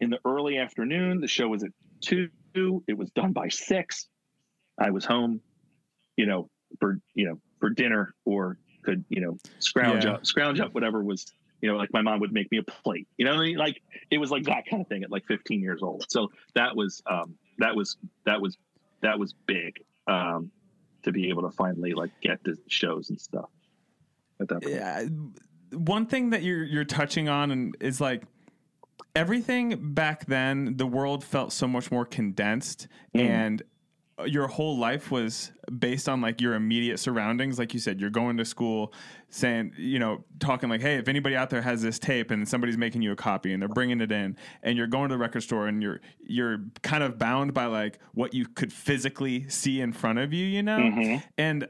in 0.00 0.10
the 0.10 0.18
early 0.24 0.58
afternoon. 0.58 1.20
The 1.20 1.28
show 1.28 1.48
was 1.48 1.64
at 1.64 1.70
two. 2.00 2.28
It 2.86 2.96
was 2.96 3.10
done 3.10 3.32
by 3.32 3.48
six. 3.48 4.08
I 4.78 4.90
was 4.90 5.04
home, 5.04 5.40
you 6.16 6.26
know, 6.26 6.48
for 6.80 6.98
you 7.14 7.26
know 7.26 7.40
for 7.60 7.70
dinner 7.70 8.14
or 8.24 8.58
could 8.82 9.04
you 9.08 9.20
know 9.20 9.38
scrounge 9.58 10.04
Yeah. 10.04 10.12
up, 10.12 10.26
scrounge 10.26 10.60
up 10.60 10.74
whatever 10.74 11.02
was 11.02 11.26
you 11.60 11.70
know 11.70 11.76
like 11.76 11.92
my 11.92 12.02
mom 12.02 12.20
would 12.20 12.32
make 12.32 12.50
me 12.50 12.58
a 12.58 12.62
plate. 12.62 13.08
You 13.16 13.24
know, 13.24 13.32
what 13.32 13.40
I 13.40 13.44
mean? 13.44 13.56
like 13.56 13.80
it 14.10 14.18
was 14.18 14.30
like 14.30 14.44
that 14.44 14.64
kind 14.68 14.82
of 14.82 14.88
thing 14.88 15.02
at 15.04 15.10
like 15.10 15.24
15 15.26 15.60
years 15.60 15.82
old. 15.82 16.04
So 16.08 16.30
that 16.54 16.76
was 16.76 17.02
um, 17.10 17.34
that 17.58 17.74
was 17.74 17.96
that 18.26 18.40
was 18.40 18.56
that 19.02 19.18
was 19.18 19.34
big 19.46 19.82
um, 20.06 20.50
to 21.02 21.12
be 21.12 21.28
able 21.28 21.42
to 21.42 21.50
finally 21.50 21.92
like 21.94 22.10
get 22.22 22.42
to 22.44 22.56
shows 22.68 23.10
and 23.10 23.20
stuff. 23.20 23.48
At 24.40 24.48
that 24.48 24.62
point. 24.62 24.74
yeah, 24.74 25.04
one 25.72 26.06
thing 26.06 26.30
that 26.30 26.42
you're 26.42 26.64
you're 26.64 26.84
touching 26.84 27.28
on 27.28 27.50
and 27.50 27.76
is 27.80 28.00
like 28.00 28.24
everything 29.16 29.94
back 29.94 30.26
then 30.26 30.76
the 30.76 30.86
world 30.86 31.22
felt 31.24 31.52
so 31.52 31.66
much 31.68 31.90
more 31.90 32.04
condensed 32.04 32.88
and 33.14 33.62
your 34.26 34.46
whole 34.46 34.78
life 34.78 35.10
was 35.10 35.50
based 35.76 36.08
on 36.08 36.20
like 36.20 36.40
your 36.40 36.54
immediate 36.54 36.98
surroundings. 36.98 37.58
Like 37.58 37.74
you 37.74 37.80
said 37.80 38.00
you're 38.00 38.10
going 38.10 38.36
to 38.36 38.44
school 38.44 38.92
saying 39.28 39.72
you 39.76 39.98
know 39.98 40.24
talking 40.38 40.68
like 40.68 40.80
hey 40.80 40.94
if 40.98 41.08
anybody 41.08 41.34
out 41.34 41.50
there 41.50 41.60
has 41.62 41.82
this 41.82 41.98
tape 41.98 42.30
and 42.30 42.48
somebody's 42.48 42.78
making 42.78 43.02
you 43.02 43.10
a 43.10 43.16
copy 43.16 43.52
and 43.52 43.60
they're 43.60 43.68
bringing 43.68 44.00
it 44.00 44.12
in 44.12 44.36
and 44.62 44.78
you're 44.78 44.86
going 44.86 45.08
to 45.08 45.14
the 45.14 45.18
record 45.18 45.40
store 45.42 45.66
and 45.66 45.82
you're 45.82 46.00
you're 46.20 46.58
kind 46.82 47.02
of 47.02 47.18
bound 47.18 47.52
by 47.52 47.66
like 47.66 47.98
what 48.12 48.32
you 48.34 48.46
could 48.46 48.72
physically 48.72 49.48
see 49.48 49.80
in 49.80 49.92
front 49.92 50.20
of 50.20 50.32
you 50.32 50.46
you 50.46 50.62
know? 50.62 50.78
Mhm. 50.78 51.22
and 51.36 51.66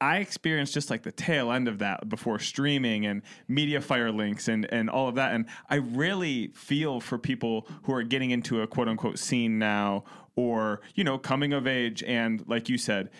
I 0.00 0.18
experienced 0.18 0.74
just 0.74 0.90
like 0.90 1.02
the 1.02 1.10
tail 1.12 1.50
end 1.50 1.66
of 1.68 1.78
that 1.80 2.08
before 2.08 2.38
streaming 2.38 3.04
and 3.06 3.22
MediaFire 3.50 4.14
links 4.14 4.46
and, 4.48 4.64
and 4.72 4.88
all 4.88 5.08
of 5.08 5.16
that. 5.16 5.32
And 5.34 5.46
I 5.68 5.76
really 5.76 6.48
feel 6.54 7.00
for 7.00 7.18
people 7.18 7.66
who 7.82 7.92
are 7.92 8.02
getting 8.04 8.30
into 8.30 8.62
a 8.62 8.66
quote 8.66 8.88
unquote 8.88 9.18
scene 9.18 9.58
now 9.58 10.04
or, 10.36 10.80
you 10.94 11.02
know, 11.02 11.18
coming 11.18 11.52
of 11.52 11.66
age 11.66 12.02
and, 12.04 12.44
like 12.46 12.68
you 12.68 12.78
said, 12.78 13.10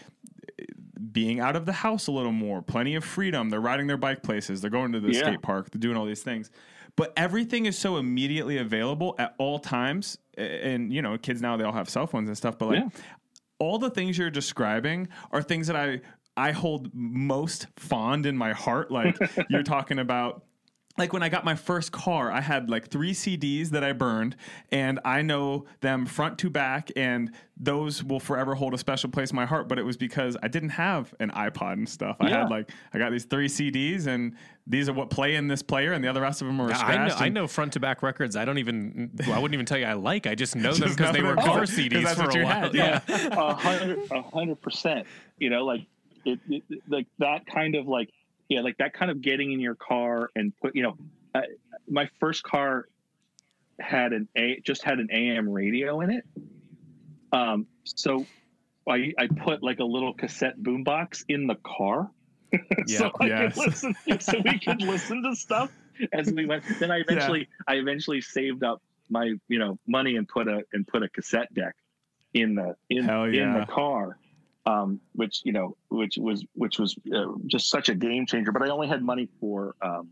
being 1.13 1.41
out 1.41 1.57
of 1.57 1.67
the 1.67 1.73
house 1.73 2.07
a 2.07 2.13
little 2.13 2.33
more, 2.33 2.63
plenty 2.63 2.95
of 2.95 3.05
freedom. 3.05 3.51
They're 3.51 3.61
riding 3.61 3.87
their 3.87 3.97
bike 3.97 4.23
places, 4.23 4.61
they're 4.61 4.71
going 4.71 4.93
to 4.93 5.01
the 5.01 5.13
Yeah. 5.13 5.21
skate 5.21 5.43
park, 5.43 5.71
they're 5.71 5.81
doing 5.81 5.97
all 5.97 6.05
these 6.07 6.23
things. 6.23 6.51
But 6.97 7.13
everything 7.17 7.67
is 7.67 7.79
so 7.79 7.97
immediately 7.97 8.59
available 8.59 9.15
at 9.19 9.35
all 9.39 9.59
times. 9.59 10.19
And, 10.37 10.93
you 10.93 11.01
know, 11.03 11.17
kids 11.17 11.41
now, 11.41 11.57
they 11.57 11.65
all 11.65 11.73
have 11.73 11.89
cell 11.89 12.07
phones 12.07 12.29
and 12.29 12.37
stuff. 12.37 12.59
But 12.59 12.67
like, 12.69 12.79
Yeah. 12.83 12.89
all 13.61 13.79
the 13.79 13.91
things 13.91 14.19
you're 14.19 14.31
describing 14.31 15.09
are 15.31 15.43
things 15.43 15.69
that 15.69 15.77
I 15.77 16.01
I 16.39 16.53
hold 16.53 16.91
most 16.95 17.67
fond 17.77 18.25
in 18.25 18.37
my 18.37 18.53
heart. 18.53 18.91
Like 18.93 19.19
you're 19.51 19.65
talking 19.65 19.99
about 19.99 20.45
like 20.97 21.13
when 21.13 21.23
I 21.23 21.29
got 21.29 21.45
my 21.45 21.55
first 21.55 21.93
car, 21.93 22.31
I 22.31 22.41
had 22.41 22.69
like 22.69 22.89
three 22.91 23.13
CDs 23.13 23.69
that 23.71 23.85
I 23.85 23.93
burned, 23.93 24.37
and 24.73 24.99
I 25.05 25.23
know 25.23 25.65
them 25.81 26.07
front 26.07 26.39
to 26.39 26.51
back, 26.51 26.91
and 26.97 27.31
those 27.57 28.03
will 28.03 28.19
forever 28.21 28.57
hold 28.57 28.75
a 28.75 28.79
special 28.79 29.09
place 29.09 29.31
in 29.31 29.37
my 29.37 29.47
heart. 29.47 29.69
But 29.69 29.79
it 29.79 29.85
was 29.85 29.97
because 29.97 30.37
I 30.43 30.49
didn't 30.49 30.71
have 30.71 31.15
an 31.21 31.31
iPod 31.31 31.75
and 31.75 31.89
stuff. 31.89 32.17
I 32.21 32.29
had 32.31 32.51
like 32.51 32.71
I 32.93 32.99
got 32.99 33.13
these 33.13 33.25
three 33.25 33.47
CDs, 33.49 34.07
and 34.09 34.35
these 34.67 34.89
are 34.89 34.93
what 34.93 35.09
play 35.11 35.37
in 35.37 35.47
this 35.47 35.63
player, 35.63 35.93
and 35.93 36.03
the 36.03 36.09
other 36.09 36.21
rest 36.21 36.43
of 36.43 36.49
them 36.49 36.61
are 36.61 36.73
I 36.73 37.07
know. 37.09 37.15
I 37.15 37.29
know 37.29 37.47
front 37.47 37.75
to 37.75 37.81
back 37.81 38.03
records. 38.03 38.35
I 38.35 38.45
don't 38.45 38.59
even. 38.59 39.11
Well, 39.21 39.33
I 39.35 39.39
wouldn't 39.39 39.55
even 39.55 39.67
tell 39.67 39.79
you 39.79 39.87
I 39.87 39.93
like. 39.93 40.27
I 40.27 40.35
just 40.35 40.57
know 40.57 40.73
them 40.75 40.91
because 40.91 41.13
they 41.13 41.23
were 41.23 41.37
them. 41.37 41.45
car 41.45 41.59
Oh, 41.59 41.61
'cause 41.61 41.71
CDs 41.71 42.15
for 42.15 42.39
a 42.39 42.45
while. 42.45 42.73
had, 42.73 42.75
yeah. 42.75 43.01
a 43.09 44.23
hundred 44.23 44.61
percent 44.61 45.07
you 45.39 45.49
know 45.51 45.65
like 45.65 45.87
it, 46.29 46.63
it 46.69 46.83
like 46.89 47.07
that 47.19 47.47
kind 47.47 47.75
of 47.75 47.87
like 47.87 48.11
yeah 48.49 48.61
like 48.61 48.77
that 48.79 48.95
kind 48.95 49.11
of 49.11 49.21
getting 49.21 49.53
in 49.53 49.61
your 49.61 49.75
car 49.75 50.31
and 50.37 50.53
put 50.61 50.75
you 50.75 50.83
know 50.83 50.97
I, 51.35 51.43
my 51.89 52.09
first 52.21 52.43
car 52.43 52.89
had 53.81 54.13
an 54.13 54.29
a 54.37 54.61
just 54.61 54.83
had 54.83 54.99
an 54.99 55.11
am 55.11 55.49
radio 55.49 56.01
in 56.01 56.11
it. 56.11 56.25
Um 57.33 57.67
so 57.85 58.27
i 58.89 59.13
i 59.19 59.27
put 59.27 59.63
like 59.63 59.81
a 59.81 59.85
little 59.85 60.15
cassette 60.15 60.59
boombox 60.61 61.25
in 61.29 61.47
the 61.47 61.57
car. 61.57 62.11
So 62.87 63.11
I 63.21 63.27
yes. 63.27 63.55
could 63.55 63.67
listen, 63.67 63.97
so 64.21 64.41
we 64.43 64.59
could 64.59 64.81
listen 64.81 65.23
to 65.23 65.37
stuff 65.37 65.71
as 66.13 66.33
we 66.33 66.47
went. 66.47 66.65
Then 66.79 66.91
I 66.91 67.01
eventually, 67.01 67.49
I 67.67 67.75
eventually 67.75 68.21
saved 68.21 68.65
up 68.65 68.81
my, 69.11 69.35
you 69.49 69.59
know, 69.59 69.79
money 69.87 70.17
and 70.17 70.27
put 70.27 70.49
a 70.49 70.65
and 70.73 70.87
put 70.87 71.03
a 71.03 71.09
cassette 71.09 71.53
deck 71.55 71.75
in 72.35 72.55
the 72.55 72.77
in 72.91 73.05
Hell 73.05 73.25
in 73.25 73.53
the 73.55 73.67
car, 73.67 74.19
um, 74.67 75.01
which 75.15 75.41
you 75.45 75.53
know, 75.53 75.77
which 75.89 76.17
was 76.19 76.45
which 76.55 76.79
was 76.79 76.97
uh, 77.15 77.27
just 77.47 77.71
such 77.71 77.89
a 77.89 77.95
game 77.95 78.27
changer. 78.27 78.53
But 78.53 78.63
I 78.63 78.69
only 78.71 78.89
had 78.89 79.03
money 79.03 79.29
for 79.41 79.75
um, 79.83 80.09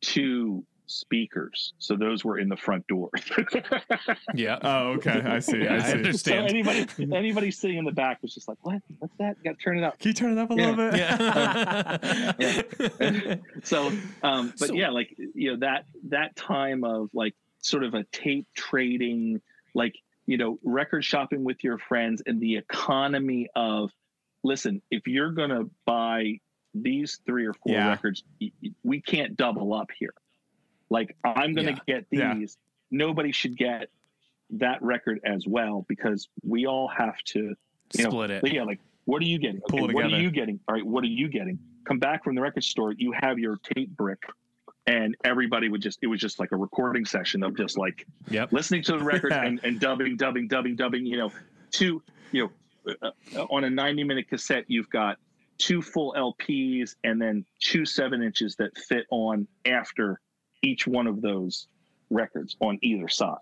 two 0.00 0.64
speakers, 0.86 1.72
so 1.78 1.96
those 1.96 2.24
were 2.24 2.38
in 2.38 2.48
the 2.48 2.56
front 2.56 2.86
door. 2.88 3.08
yeah. 4.34 4.58
Oh, 4.62 4.88
okay. 4.92 5.22
I 5.24 5.38
see. 5.38 5.62
Yeah, 5.62 5.74
I 5.82 5.88
I 5.88 5.92
understand. 5.92 6.48
so 6.48 6.54
anybody 6.54 6.86
anybody 7.16 7.50
sitting 7.50 7.78
in 7.78 7.84
the 7.86 7.92
back 7.92 8.20
was 8.22 8.34
just 8.34 8.48
like, 8.48 8.58
"What? 8.62 8.82
What's 8.98 9.14
that? 9.18 9.42
Got 9.42 9.58
to 9.58 9.64
turn 9.64 9.78
it 9.78 9.84
up." 9.84 9.98
Can 9.98 10.08
you 10.08 10.14
turn 10.14 10.32
it 10.36 10.38
up 10.38 10.50
a 10.50 10.54
Yeah. 10.54 10.70
little 10.70 10.90
bit? 10.90 10.96
Yeah. 12.38 13.36
so 13.62 13.92
um 14.22 14.52
but 14.58 14.68
So- 14.68 14.74
yeah 14.74 14.90
like 14.90 15.14
you 15.34 15.52
know 15.52 15.58
that 15.60 15.86
that 16.08 16.36
time 16.36 16.84
of 16.84 17.08
like 17.14 17.34
sort 17.60 17.84
of 17.84 17.94
a 17.94 18.04
tape 18.12 18.46
trading 18.54 19.40
like 19.74 19.94
you 20.26 20.36
know 20.36 20.58
record 20.64 21.04
shopping 21.04 21.44
with 21.44 21.62
your 21.62 21.78
friends 21.78 22.22
and 22.26 22.40
the 22.40 22.56
economy 22.56 23.48
of 23.54 23.90
listen 24.42 24.80
if 24.90 25.06
you're 25.06 25.30
gonna 25.32 25.64
buy 25.86 26.38
these 26.74 27.20
three 27.26 27.46
or 27.46 27.52
four 27.54 27.72
Yeah. 27.74 27.88
records 27.90 28.24
we 28.82 29.00
can't 29.00 29.36
double 29.36 29.72
up 29.74 29.90
here 29.96 30.14
like 30.90 31.14
i'm 31.24 31.54
gonna 31.54 31.80
get 31.86 32.06
these 32.10 32.20
Yeah. 32.20 32.44
nobody 32.90 33.32
should 33.32 33.56
get 33.56 33.88
that 34.50 34.82
record 34.82 35.20
as 35.24 35.46
well 35.46 35.84
because 35.88 36.28
we 36.42 36.66
all 36.66 36.88
have 36.88 37.16
to 37.26 37.54
you 37.96 38.04
know, 38.04 38.10
Split 38.10 38.30
it. 38.30 38.52
yeah, 38.52 38.64
like 38.64 38.80
what 39.04 39.20
are 39.22 39.26
you 39.26 39.38
getting? 39.38 39.60
Pull 39.68 39.84
Okay, 39.84 39.92
what 39.94 40.04
are 40.06 40.08
you 40.08 40.30
getting? 40.30 40.58
All 40.66 40.74
right, 40.74 40.84
what 40.84 41.04
are 41.04 41.08
you 41.08 41.28
getting? 41.28 41.58
Come 41.86 41.98
back 41.98 42.24
from 42.24 42.34
the 42.34 42.40
record 42.40 42.64
store, 42.64 42.92
you 42.92 43.12
have 43.12 43.38
your 43.38 43.56
tape 43.58 43.90
brick, 43.90 44.18
and 44.86 45.16
everybody 45.24 45.68
would 45.68 45.80
just 45.82 45.98
it 46.02 46.06
was 46.06 46.20
just 46.20 46.38
like 46.38 46.52
a 46.52 46.56
recording 46.56 47.04
session 47.04 47.42
of 47.42 47.56
just 47.56 47.78
like 47.78 48.06
Yep. 48.30 48.52
listening 48.52 48.82
to 48.84 48.92
the 48.98 49.04
record 49.04 49.32
and, 49.46 49.60
and 49.64 49.80
dubbing, 49.80 50.16
dubbing, 50.16 50.48
dubbing, 50.48 50.76
dubbing. 50.76 51.06
You 51.06 51.16
know, 51.18 51.32
two 51.70 52.02
you 52.32 52.50
know 52.86 52.94
uh, 53.02 53.10
uh, 53.36 53.44
on 53.44 53.64
a 53.64 53.70
ninety 53.70 54.04
minute 54.04 54.28
cassette, 54.28 54.64
you've 54.68 54.90
got 54.90 55.18
two 55.58 55.80
full 55.80 56.14
LPs 56.16 56.96
and 57.04 57.20
then 57.20 57.44
two 57.60 57.84
seven 57.86 58.22
inches 58.22 58.56
that 58.56 58.76
fit 58.76 59.06
on 59.10 59.46
after 59.64 60.20
each 60.62 60.86
one 60.86 61.06
of 61.06 61.20
those 61.22 61.68
records 62.10 62.56
on 62.60 62.78
either 62.82 63.08
side. 63.08 63.36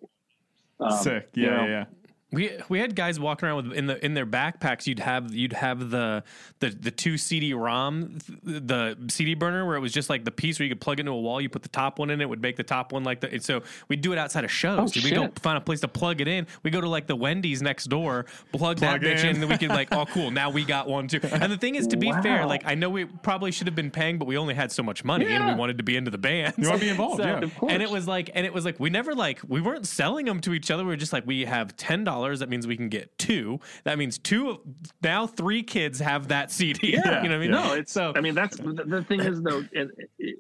Um, 0.81 0.99
Sick. 0.99 1.29
you 1.35 1.47
know, 1.47 1.65
yeah, 1.65 1.69
yeah. 1.69 1.85
We 2.33 2.51
we 2.69 2.79
had 2.79 2.97
guys 2.97 3.21
walking 3.21 3.47
around 3.49 3.69
with 3.69 3.77
in 3.79 3.87
the 3.87 4.03
in 4.05 4.15
their 4.15 4.25
backpacks. 4.27 4.87
You'd 4.87 5.01
have 5.01 5.35
you'd 5.35 5.53
have 5.53 5.91
the 5.91 6.25
the 6.61 6.71
the 6.71 6.91
two 6.91 7.19
CD 7.19 7.53
ROM, 7.53 8.19
the 8.43 8.97
CD 9.09 9.35
burner 9.35 9.67
where 9.67 9.77
it 9.77 9.81
was 9.81 9.93
just 9.93 10.09
like 10.09 10.25
the 10.25 10.31
piece 10.31 10.59
where 10.59 10.65
you 10.65 10.71
could 10.75 10.81
plug 10.81 10.99
into 10.99 11.13
a 11.13 11.21
wall. 11.21 11.41
You 11.41 11.49
put 11.49 11.63
the 11.63 11.69
top 11.69 11.99
one 11.99 12.09
in, 12.11 12.21
it 12.21 12.29
would 12.29 12.41
make 12.41 12.57
the 12.57 12.63
top 12.63 12.93
one 12.93 13.05
like 13.05 13.21
the. 13.21 13.31
And 13.31 13.43
so 13.45 13.63
we'd 13.89 14.01
do 14.01 14.13
it 14.13 14.19
outside 14.19 14.45
of 14.45 14.51
shows. 14.51 14.97
Oh, 14.97 15.01
we 15.05 15.11
go 15.11 15.29
find 15.41 15.59
a 15.59 15.61
place 15.61 15.81
to 15.81 15.89
plug 15.89 16.21
it 16.21 16.29
in. 16.29 16.47
We 16.63 16.71
go 16.71 16.81
to 16.81 16.89
like 16.89 17.07
the 17.07 17.17
Wendy's 17.17 17.61
next 17.61 17.85
door, 17.87 18.25
plug, 18.53 18.79
Plug 18.79 18.79
that 18.79 19.01
bitch 19.03 19.21
in. 19.21 19.27
in, 19.27 19.35
and 19.35 19.43
then 19.43 19.49
we 19.51 19.59
could 19.59 19.69
like, 19.69 19.89
oh 19.93 20.07
cool, 20.13 20.31
now 20.31 20.49
we 20.51 20.65
got 20.65 20.89
one 20.89 21.09
too. 21.09 21.21
And 21.23 21.53
the 21.53 21.59
thing 21.59 21.75
is, 21.75 21.87
to 21.89 21.97
be 21.99 22.11
fair, 22.23 22.47
like 22.47 22.63
I 22.65 22.75
know 22.75 22.89
we 22.89 23.05
probably 23.05 23.53
should 23.53 23.67
have 23.67 23.77
been 23.77 23.91
paying, 23.91 24.19
but 24.19 24.25
we 24.27 24.39
only 24.39 24.55
had 24.55 24.73
so 24.73 24.83
much 24.83 25.05
money, 25.05 25.27
and 25.27 25.47
we 25.49 25.55
wanted 25.55 25.77
to 25.79 25.85
be 25.85 25.97
into 25.99 26.11
the 26.11 26.19
band. 26.19 26.55
You 26.57 26.69
want 26.69 26.81
to 26.81 26.85
be 26.87 26.91
involved? 26.91 27.13
So- 27.23 27.29
yeah. 27.29 27.41
Of 27.43 27.53
and 27.69 27.83
it 27.83 27.91
was 27.91 28.09
like, 28.09 28.31
and 28.35 28.47
it 28.47 28.55
was 28.55 28.65
like, 28.65 28.81
we 28.81 28.89
never 28.89 29.15
like, 29.15 29.41
we 29.47 29.61
weren't 29.61 29.87
selling 29.87 30.25
them 30.25 30.41
to 30.41 30.55
each 30.55 30.71
other. 30.71 30.83
We 30.83 30.89
were 30.91 30.97
just 30.97 31.13
like, 31.13 31.27
we 31.27 31.45
have 31.45 31.77
ten 31.77 32.05
dollars. 32.05 32.22
That 32.41 32.49
means 32.49 32.67
we 32.67 32.77
can 32.77 32.89
get 32.89 33.17
two. 33.19 33.61
That 33.85 33.99
means 33.99 34.19
two. 34.19 34.61
Now 35.03 35.27
three 35.27 35.63
kids 35.63 35.99
have 36.01 36.29
that 36.29 36.51
CD. 36.51 36.93
Yeah. 36.93 37.23
you 37.23 37.29
know 37.29 37.37
what 37.37 37.37
I 37.37 37.39
mean? 37.39 37.51
No, 37.51 37.73
it's 37.75 37.93
so. 37.93 38.13
I 38.15 38.21
mean, 38.21 38.35
that's 38.35 38.57
the, 38.57 38.73
the 38.73 39.03
thing 39.03 39.21
is 39.21 39.43
though, 39.43 39.65
and 39.75 39.91
it, 40.19 40.39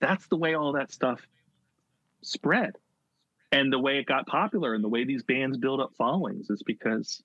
that's 0.00 0.26
the 0.28 0.36
way 0.36 0.54
all 0.54 0.72
that 0.72 0.92
stuff 0.92 1.20
spread, 2.22 2.76
and 3.52 3.72
the 3.72 3.78
way 3.78 3.98
it 3.98 4.06
got 4.06 4.26
popular, 4.26 4.74
and 4.74 4.82
the 4.82 4.88
way 4.88 5.04
these 5.04 5.22
bands 5.22 5.56
build 5.58 5.80
up 5.80 5.92
followings 5.96 6.50
is 6.50 6.62
because, 6.62 7.22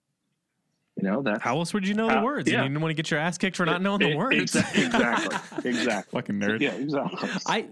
you 0.95 1.03
know, 1.03 1.21
that. 1.23 1.41
how 1.41 1.57
else 1.57 1.73
would 1.73 1.87
you 1.87 1.93
know 1.93 2.09
the 2.09 2.21
words? 2.21 2.49
yeah. 2.49 2.57
You 2.57 2.69
didn't 2.69 2.81
want 2.81 2.91
to 2.91 2.95
get 2.95 3.09
your 3.09 3.19
ass 3.19 3.37
kicked 3.37 3.57
for 3.57 3.65
not 3.65 3.81
knowing 3.81 3.99
the 3.99 4.15
words. 4.15 4.55
Exactly, 4.55 4.85
exactly, 4.85 5.69
exactly. 5.69 6.17
Fucking 6.19 6.35
nerd. 6.35 6.61
Yeah, 6.61 6.73
exactly. 6.73 7.29
I 7.45 7.67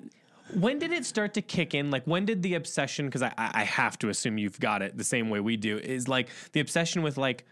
when 0.53 0.79
did 0.79 0.91
it 0.91 1.05
start 1.05 1.33
to 1.35 1.41
kick 1.41 1.73
in? 1.73 1.91
Like 1.91 2.05
when 2.05 2.25
did 2.25 2.41
the 2.41 2.55
obsession? 2.55 3.05
Because 3.05 3.21
I, 3.21 3.33
I 3.37 3.63
have 3.63 3.97
to 3.99 4.09
assume 4.09 4.37
you've 4.37 4.59
got 4.59 4.81
it 4.81 4.97
the 4.97 5.03
same 5.03 5.29
way 5.29 5.39
we 5.39 5.57
do. 5.57 5.77
Is 5.77 6.07
like 6.07 6.29
the 6.53 6.59
obsession 6.59 7.01
with 7.01 7.17
like 7.17 7.45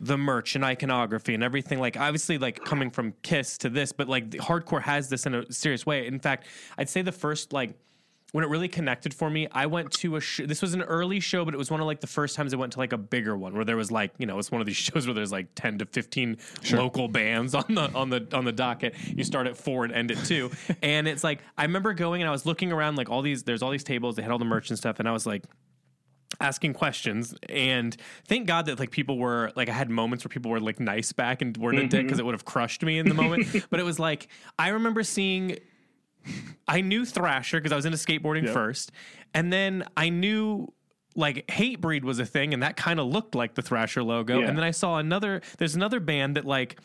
the 0.00 0.16
merch 0.16 0.54
and 0.54 0.64
iconography 0.64 1.34
and 1.34 1.42
everything. 1.42 1.78
Like 1.78 1.96
obviously 1.96 2.38
like 2.38 2.64
coming 2.64 2.90
from 2.90 3.14
Kiss 3.22 3.58
to 3.58 3.68
this, 3.68 3.92
but 3.92 4.08
like 4.08 4.30
hardcore 4.30 4.82
has 4.82 5.08
this 5.08 5.26
in 5.26 5.34
a 5.34 5.52
serious 5.52 5.84
way. 5.86 6.06
In 6.06 6.18
fact, 6.18 6.46
I'd 6.78 6.88
say 6.88 7.02
the 7.02 7.12
first 7.12 7.52
like. 7.52 7.74
When 8.32 8.44
it 8.44 8.48
really 8.48 8.68
connected 8.68 9.12
for 9.12 9.28
me, 9.28 9.46
I 9.52 9.66
went 9.66 9.92
to 9.92 10.16
a 10.16 10.20
show. 10.20 10.46
This 10.46 10.62
was 10.62 10.72
an 10.72 10.82
early 10.82 11.20
show, 11.20 11.44
but 11.44 11.52
it 11.52 11.58
was 11.58 11.70
one 11.70 11.80
of 11.80 11.86
like 11.86 12.00
the 12.00 12.06
first 12.06 12.34
times 12.34 12.54
I 12.54 12.56
went 12.56 12.72
to 12.72 12.78
like 12.78 12.94
a 12.94 12.98
bigger 12.98 13.36
one 13.36 13.54
where 13.54 13.64
there 13.64 13.76
was 13.76 13.90
like 13.90 14.12
you 14.18 14.26
know 14.26 14.38
it's 14.38 14.50
one 14.50 14.60
of 14.60 14.66
these 14.66 14.76
shows 14.88 15.06
where 15.06 15.14
there's 15.14 15.32
like 15.32 15.48
ten 15.54 15.78
to 15.78 15.86
fifteen 15.86 16.38
local 16.72 17.08
bands 17.08 17.54
on 17.54 17.66
the 17.68 17.92
on 17.94 18.10
the 18.10 18.26
on 18.32 18.44
the 18.44 18.52
docket. 18.52 18.94
You 19.06 19.22
start 19.22 19.46
at 19.46 19.56
four 19.56 19.84
and 19.84 19.92
end 19.92 20.10
at 20.10 20.24
two, 20.24 20.50
and 20.82 21.06
it's 21.06 21.22
like 21.22 21.40
I 21.58 21.64
remember 21.64 21.92
going 21.92 22.22
and 22.22 22.28
I 22.28 22.32
was 22.32 22.46
looking 22.46 22.72
around 22.72 22.96
like 22.96 23.10
all 23.10 23.22
these 23.22 23.42
there's 23.42 23.62
all 23.62 23.70
these 23.70 23.84
tables 23.84 24.16
they 24.16 24.22
had 24.22 24.30
all 24.30 24.38
the 24.38 24.44
merch 24.44 24.70
and 24.70 24.78
stuff, 24.78 24.98
and 24.98 25.08
I 25.08 25.12
was 25.12 25.26
like 25.26 25.44
asking 26.40 26.72
questions 26.74 27.34
and 27.48 27.96
thank 28.26 28.46
god 28.46 28.66
that 28.66 28.78
like 28.78 28.90
people 28.90 29.18
were 29.18 29.52
like 29.54 29.68
i 29.68 29.72
had 29.72 29.90
moments 29.90 30.24
where 30.24 30.30
people 30.30 30.50
were 30.50 30.60
like 30.60 30.80
nice 30.80 31.12
back 31.12 31.42
and 31.42 31.56
weren't 31.56 31.78
a 31.78 31.82
mm-hmm. 31.82 31.88
dick 31.88 32.04
because 32.04 32.18
it 32.18 32.24
would 32.24 32.34
have 32.34 32.44
crushed 32.44 32.82
me 32.82 32.98
in 32.98 33.08
the 33.08 33.14
moment 33.14 33.46
but 33.70 33.78
it 33.78 33.82
was 33.82 33.98
like 33.98 34.28
i 34.58 34.68
remember 34.68 35.02
seeing 35.02 35.56
i 36.68 36.80
knew 36.80 37.04
thrasher 37.04 37.58
because 37.58 37.72
i 37.72 37.76
was 37.76 37.84
into 37.84 37.98
skateboarding 37.98 38.44
Yep. 38.44 38.54
first 38.54 38.92
and 39.34 39.52
then 39.52 39.84
i 39.96 40.08
knew 40.08 40.72
like 41.16 41.46
hatebreed 41.48 42.02
was 42.04 42.18
a 42.18 42.26
thing 42.26 42.54
and 42.54 42.62
that 42.62 42.76
kind 42.76 42.98
of 43.00 43.06
looked 43.06 43.34
like 43.34 43.54
the 43.54 43.62
thrasher 43.62 44.02
logo 44.02 44.40
Yeah. 44.40 44.48
and 44.48 44.56
then 44.56 44.64
i 44.64 44.70
saw 44.70 44.98
another 44.98 45.42
there's 45.58 45.74
another 45.74 46.00
band 46.00 46.36
that 46.36 46.44
like 46.44 46.78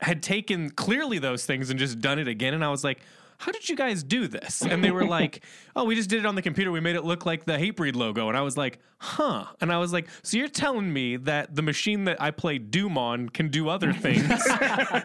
had 0.00 0.22
taken 0.22 0.70
clearly 0.70 1.18
those 1.18 1.44
things 1.44 1.70
and 1.70 1.78
just 1.78 1.98
done 1.98 2.20
it 2.20 2.28
again. 2.28 2.54
And 2.54 2.64
I 2.64 2.68
was 2.68 2.84
like, 2.84 3.00
how 3.38 3.52
did 3.52 3.68
you 3.68 3.76
guys 3.76 4.02
do 4.02 4.26
this? 4.28 4.62
And 4.62 4.82
they 4.84 4.90
were 4.90 5.04
like, 5.18 5.44
oh, 5.76 5.84
we 5.84 5.94
just 5.94 6.10
did 6.10 6.18
it 6.20 6.26
on 6.26 6.34
the 6.34 6.42
computer. 6.42 6.70
We 6.72 6.80
made 6.80 6.96
it 6.96 7.04
look 7.04 7.24
like 7.24 7.44
the 7.44 7.52
Hatebreed 7.52 7.94
logo. 7.96 8.28
And 8.28 8.36
I 8.36 8.42
was 8.42 8.56
like, 8.56 8.78
huh. 8.98 9.44
And 9.60 9.72
I 9.72 9.78
was 9.78 9.92
like, 9.92 10.08
so 10.24 10.36
you're 10.36 10.48
telling 10.48 10.92
me 10.92 11.16
that 11.18 11.54
the 11.54 11.62
machine 11.62 12.04
that 12.04 12.20
I 12.20 12.32
play 12.32 12.58
Doom 12.58 12.98
on 12.98 13.28
can 13.28 13.48
do 13.48 13.68
other 13.68 13.92
things? 13.92 14.26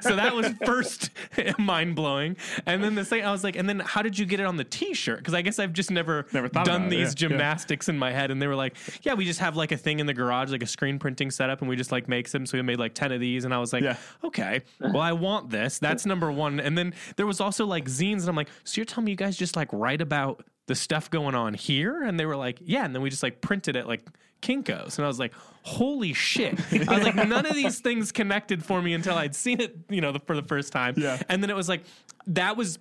so 0.02 0.16
that 0.16 0.34
was 0.34 0.48
first 0.66 1.12
mind 1.60 1.96
blowing. 1.96 2.36
And 2.66 2.84
then 2.84 2.96
the 2.96 3.06
second, 3.06 3.28
I 3.28 3.32
was 3.32 3.44
like, 3.44 3.56
and 3.56 3.70
then 3.70 3.80
how 3.82 4.02
did 4.02 4.18
you 4.18 4.26
get 4.26 4.40
it 4.40 4.46
on 4.48 4.58
the 4.58 4.64
t 4.64 4.96
shirt? 4.96 5.20
Because 5.20 5.36
I 5.36 5.42
guess 5.44 5.60
I've 5.60 5.74
just 5.74 5.92
never, 5.92 6.26
Never 6.34 6.50
thought 6.50 6.66
done 6.66 6.90
these 6.90 7.00
yeah, 7.00 7.06
yeah. 7.06 7.14
gymnastics 7.14 7.88
in 7.88 8.00
my 8.00 8.12
head. 8.12 8.32
And 8.32 8.42
they 8.42 8.48
were 8.48 8.56
like, 8.56 8.76
yeah, 9.04 9.14
we 9.14 9.26
just 9.26 9.42
have 9.42 9.56
like 9.56 9.72
a 9.72 9.78
thing 9.78 10.00
in 10.00 10.08
the 10.08 10.14
garage, 10.14 10.52
like 10.52 10.64
a 10.64 10.68
screen 10.68 10.98
printing 10.98 11.30
setup, 11.30 11.62
and 11.62 11.70
we 11.70 11.76
just 11.76 11.92
like 11.92 12.08
makes 12.08 12.32
them. 12.32 12.48
So 12.48 12.58
we 12.58 12.64
made 12.64 12.80
like 12.80 12.96
10 12.96 13.12
of 13.12 13.20
these. 13.20 13.46
And 13.46 13.54
I 13.54 13.60
was 13.60 13.74
like, 13.74 13.84
Yeah. 13.84 13.98
okay, 14.24 14.62
well, 14.80 15.02
I 15.02 15.12
want 15.12 15.52
this. 15.52 15.78
That's 15.78 16.06
number 16.08 16.32
one. 16.32 16.60
And 16.60 16.76
then 16.76 16.96
there 17.16 17.28
was 17.28 17.40
also 17.40 17.68
like 17.68 17.86
zines, 17.86 18.23
and 18.24 18.30
I'm 18.30 18.36
like, 18.36 18.50
so 18.64 18.80
you're 18.80 18.86
telling 18.86 19.06
me 19.06 19.12
you 19.12 19.18
guys 19.18 19.38
just 19.38 19.56
like 19.56 19.70
write 19.72 20.02
about 20.02 20.46
the 20.68 20.76
stuff 20.76 21.10
going 21.10 21.36
on 21.36 21.54
here? 21.54 22.04
And 22.04 22.20
they 22.20 22.26
were 22.26 22.36
like, 22.36 22.60
yeah. 22.62 22.86
And 22.86 22.94
then 22.96 23.02
we 23.02 23.10
just 23.10 23.24
like 23.24 23.42
printed 23.42 23.76
it 23.76 23.88
like 23.88 24.06
Kinkos. 24.42 24.98
And 24.98 25.06
I 25.06 25.08
was 25.08 25.20
like, 25.20 25.34
holy 25.64 26.14
shit. 26.14 26.60
I 26.72 26.96
was 26.96 27.04
like, 27.04 27.16
none 27.16 27.46
of 27.46 27.54
these 27.54 27.80
things 27.80 28.12
connected 28.12 28.64
for 28.64 28.82
me 28.82 28.94
until 28.94 29.16
I'd 29.16 29.36
seen 29.36 29.62
it, 29.62 29.78
you 29.90 30.02
know, 30.02 30.12
the, 30.12 30.20
for 30.20 30.36
the 30.36 30.44
first 30.44 30.72
time. 30.72 30.96
Yeah. 30.98 31.22
And 31.30 31.42
then 31.42 31.50
it 31.50 31.56
was 31.56 31.70
like, 31.70 31.84
that 32.28 32.58
was 32.58 32.80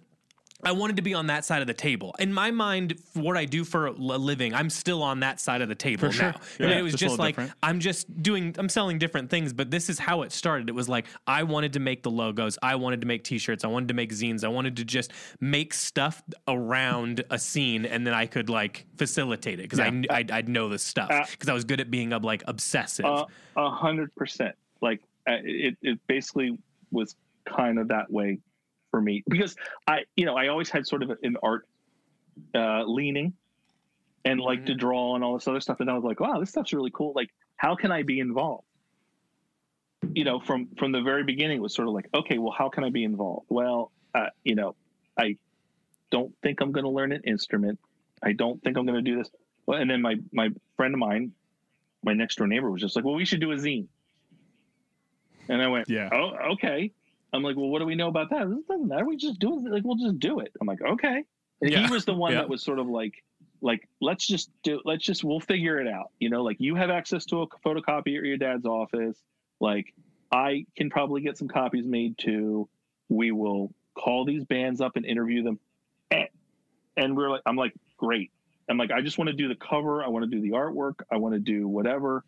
I 0.65 0.73
wanted 0.73 0.97
to 0.97 1.03
be 1.03 1.15
on 1.15 1.27
that 1.27 1.45
side 1.45 1.61
of 1.61 1.67
the 1.67 1.75
table. 1.75 2.15
In 2.19 2.33
my 2.33 2.51
mind, 2.51 2.95
what 3.15 3.37
I 3.37 3.45
do 3.45 3.65
for 3.65 3.87
a 3.87 3.93
living, 3.93 4.55
I'm 4.55 4.71
still 4.71 5.03
on 5.03 5.21
that 5.21 5.41
side 5.41 5.61
of 5.61 5.69
the 5.69 5.75
table 5.75 6.09
For 6.09 6.13
sure. 6.13 6.33
now. 6.33 6.41
Yeah, 6.61 6.79
it 6.79 6.83
was 6.83 6.93
just 6.93 7.03
just 7.03 7.19
like 7.19 7.35
different. 7.35 7.53
I'm 7.63 7.81
just 7.81 8.23
doing, 8.23 8.55
I'm 8.59 8.69
selling 8.69 8.99
different 8.99 9.29
things, 9.29 9.53
but 9.53 9.71
this 9.71 9.91
is 9.91 9.99
how 9.99 10.23
it 10.23 10.31
started. 10.33 10.69
It 10.69 10.75
was 10.75 10.89
like 10.89 11.07
I 11.27 11.43
wanted 11.43 11.73
to 11.75 11.81
make 11.81 12.03
the 12.03 12.11
logos, 12.11 12.59
I 12.63 12.77
wanted 12.77 13.01
to 13.01 13.07
make 13.07 13.25
T-shirts, 13.25 13.65
I 13.65 13.69
wanted 13.69 13.89
to 13.89 13.95
make 13.95 14.13
zines, 14.13 14.45
I 14.45 14.49
wanted 14.49 14.77
to 14.77 14.85
just 14.85 15.13
make 15.41 15.75
stuff 15.75 16.23
around 16.47 17.25
a 17.31 17.39
scene, 17.39 17.85
and 17.85 18.07
then 18.07 18.15
I 18.15 18.27
could 18.27 18.49
like 18.49 18.87
facilitate 18.97 19.59
it 19.59 19.65
because 19.65 19.81
I 19.81 19.91
kn- 19.91 20.07
I'd, 20.11 20.31
I'd 20.31 20.49
know 20.49 20.69
the 20.69 20.79
stuff 20.79 21.11
Uh, 21.11 21.25
because 21.31 21.49
I 21.49 21.55
was 21.55 21.65
good 21.65 21.81
at 21.81 21.91
being 21.91 22.13
up 22.13 22.25
like 22.25 22.45
obsessive. 22.47 23.05
Uh, 23.05 23.25
A 23.57 23.69
hundred 23.71 24.15
percent. 24.15 24.55
Like 24.81 25.01
uh, 25.29 25.39
it, 25.43 25.77
it 25.83 25.99
basically 26.07 26.57
was 26.93 27.17
kind 27.47 27.79
of 27.79 27.89
that 27.89 28.11
way 28.13 28.39
for 28.93 29.01
me 29.01 29.25
because 29.27 29.57
I, 29.89 30.05
you 30.15 30.25
know, 30.25 30.37
I 30.37 30.47
always 30.49 30.71
had 30.71 30.87
sort 30.87 31.03
of 31.03 31.11
an 31.25 31.37
art 31.43 31.67
uh, 32.55 32.85
leaning 32.85 33.33
and 34.25 34.39
like 34.39 34.67
to 34.67 34.75
draw 34.75 35.17
and 35.17 35.25
all 35.25 35.35
this 35.35 35.49
other 35.49 35.61
stuff. 35.61 35.81
And 35.81 35.91
I 35.91 35.95
was 35.95 36.05
like, 36.05 36.21
wow, 36.21 36.39
this 36.39 36.51
stuff's 36.51 36.73
really 36.73 36.93
cool. 36.95 37.13
Like, 37.17 37.31
how 37.57 37.75
can 37.75 37.91
I 37.91 38.05
be 38.05 38.21
involved? 38.21 38.65
You 40.15 40.25
know, 40.25 40.39
from 40.39 40.69
from 40.79 40.93
the 40.93 41.01
very 41.01 41.25
beginning, 41.25 41.57
it 41.57 41.61
was 41.61 41.75
sort 41.75 41.89
of 41.89 41.95
like, 41.95 42.09
okay, 42.15 42.39
well, 42.39 42.55
how 42.57 42.69
can 42.69 42.85
I 42.85 42.91
be 42.91 43.03
involved? 43.03 43.47
Well, 43.49 43.91
uh, 44.15 44.27
you 44.45 44.55
know, 44.55 44.77
I 45.19 45.37
don't 46.11 46.33
think 46.43 46.61
I'm 46.61 46.71
going 46.71 46.85
to 46.85 46.91
learn 46.91 47.13
an 47.13 47.23
instrument. 47.25 47.81
I 48.23 48.33
don't 48.33 48.63
think 48.63 48.77
I'm 48.77 48.87
going 48.87 49.03
to 49.03 49.11
do 49.11 49.17
this. 49.17 49.31
Well, 49.67 49.81
and 49.81 49.91
then 49.91 50.03
my 50.03 50.17
my 50.33 50.51
friend 50.77 50.95
of 50.95 51.01
mine, 51.01 51.33
my 52.05 52.13
next 52.13 52.37
door 52.37 52.47
neighbor, 52.47 52.71
was 52.71 52.81
just 52.81 52.95
like, 52.95 53.05
well, 53.05 53.15
we 53.15 53.25
should 53.25 53.41
do 53.41 53.53
a 53.53 53.57
zine. 53.57 53.87
And 55.49 55.63
I 55.63 55.69
went, 55.69 55.89
Yeah. 55.89 56.09
oh, 56.13 56.53
okay. 56.53 56.93
I'm 57.33 57.43
like, 57.43 57.57
well, 57.57 57.69
what 57.69 57.79
do 57.79 57.87
we 57.87 57.95
know 57.95 58.09
about 58.09 58.31
that? 58.31 58.49
This 58.49 58.65
doesn't 58.69 58.89
matter. 58.89 59.05
We 59.07 59.17
just 59.17 59.39
do 59.39 59.59
it. 59.67 59.71
Like, 59.73 59.85
we'll 59.85 59.97
just 59.97 60.19
do 60.19 60.41
it. 60.41 60.53
I'm 60.61 60.67
like, 60.67 60.83
okay. 60.83 61.25
And 61.63 61.71
Yeah. 61.71 61.87
he 61.87 61.91
was 61.93 62.05
the 62.05 62.15
one 62.15 62.33
Yeah. 62.33 62.39
that 62.39 62.49
was 62.49 62.63
sort 62.63 62.79
of 62.79 62.89
like, 62.89 63.23
like, 63.63 63.89
let's 64.01 64.27
just 64.27 64.51
do, 64.63 64.81
let's 64.85 65.05
just, 65.05 65.25
we'll 65.25 65.41
figure 65.41 65.79
it 65.81 65.87
out. 65.87 66.11
You 66.19 66.29
know, 66.31 66.43
like 66.43 66.57
you 66.61 66.75
have 66.75 66.91
access 66.91 67.25
to 67.27 67.43
a 67.43 67.47
photocopier 67.47 68.19
at 68.19 68.25
your 68.25 68.37
dad's 68.37 68.67
office. 68.67 69.17
Like, 69.61 69.95
I 70.33 70.67
can 70.77 70.91
probably 70.91 71.21
get 71.23 71.39
some 71.39 71.49
copies 71.49 71.87
made 71.87 72.19
too. 72.19 72.69
We 73.09 73.31
will 73.33 73.73
call 73.95 74.25
these 74.25 74.45
bands 74.45 74.81
up 74.81 74.97
and 74.97 75.07
interview 75.07 75.43
them. 75.43 75.59
And, 76.11 76.29
and 76.97 77.17
we're 77.17 77.31
like, 77.31 77.43
I'm 77.47 77.57
like, 77.57 77.75
great. 77.97 78.31
I'm 78.69 78.77
like, 78.79 78.91
I 78.91 79.01
just 79.01 79.17
want 79.19 79.29
to 79.29 79.37
do 79.37 79.49
the 79.49 79.55
cover. 79.57 80.03
I 80.03 80.09
want 80.09 80.25
to 80.25 80.31
do 80.31 80.41
the 80.41 80.51
artwork. 80.51 80.95
I 81.11 81.17
want 81.17 81.35
to 81.35 81.41
do 81.41 81.67
whatever. 81.69 82.25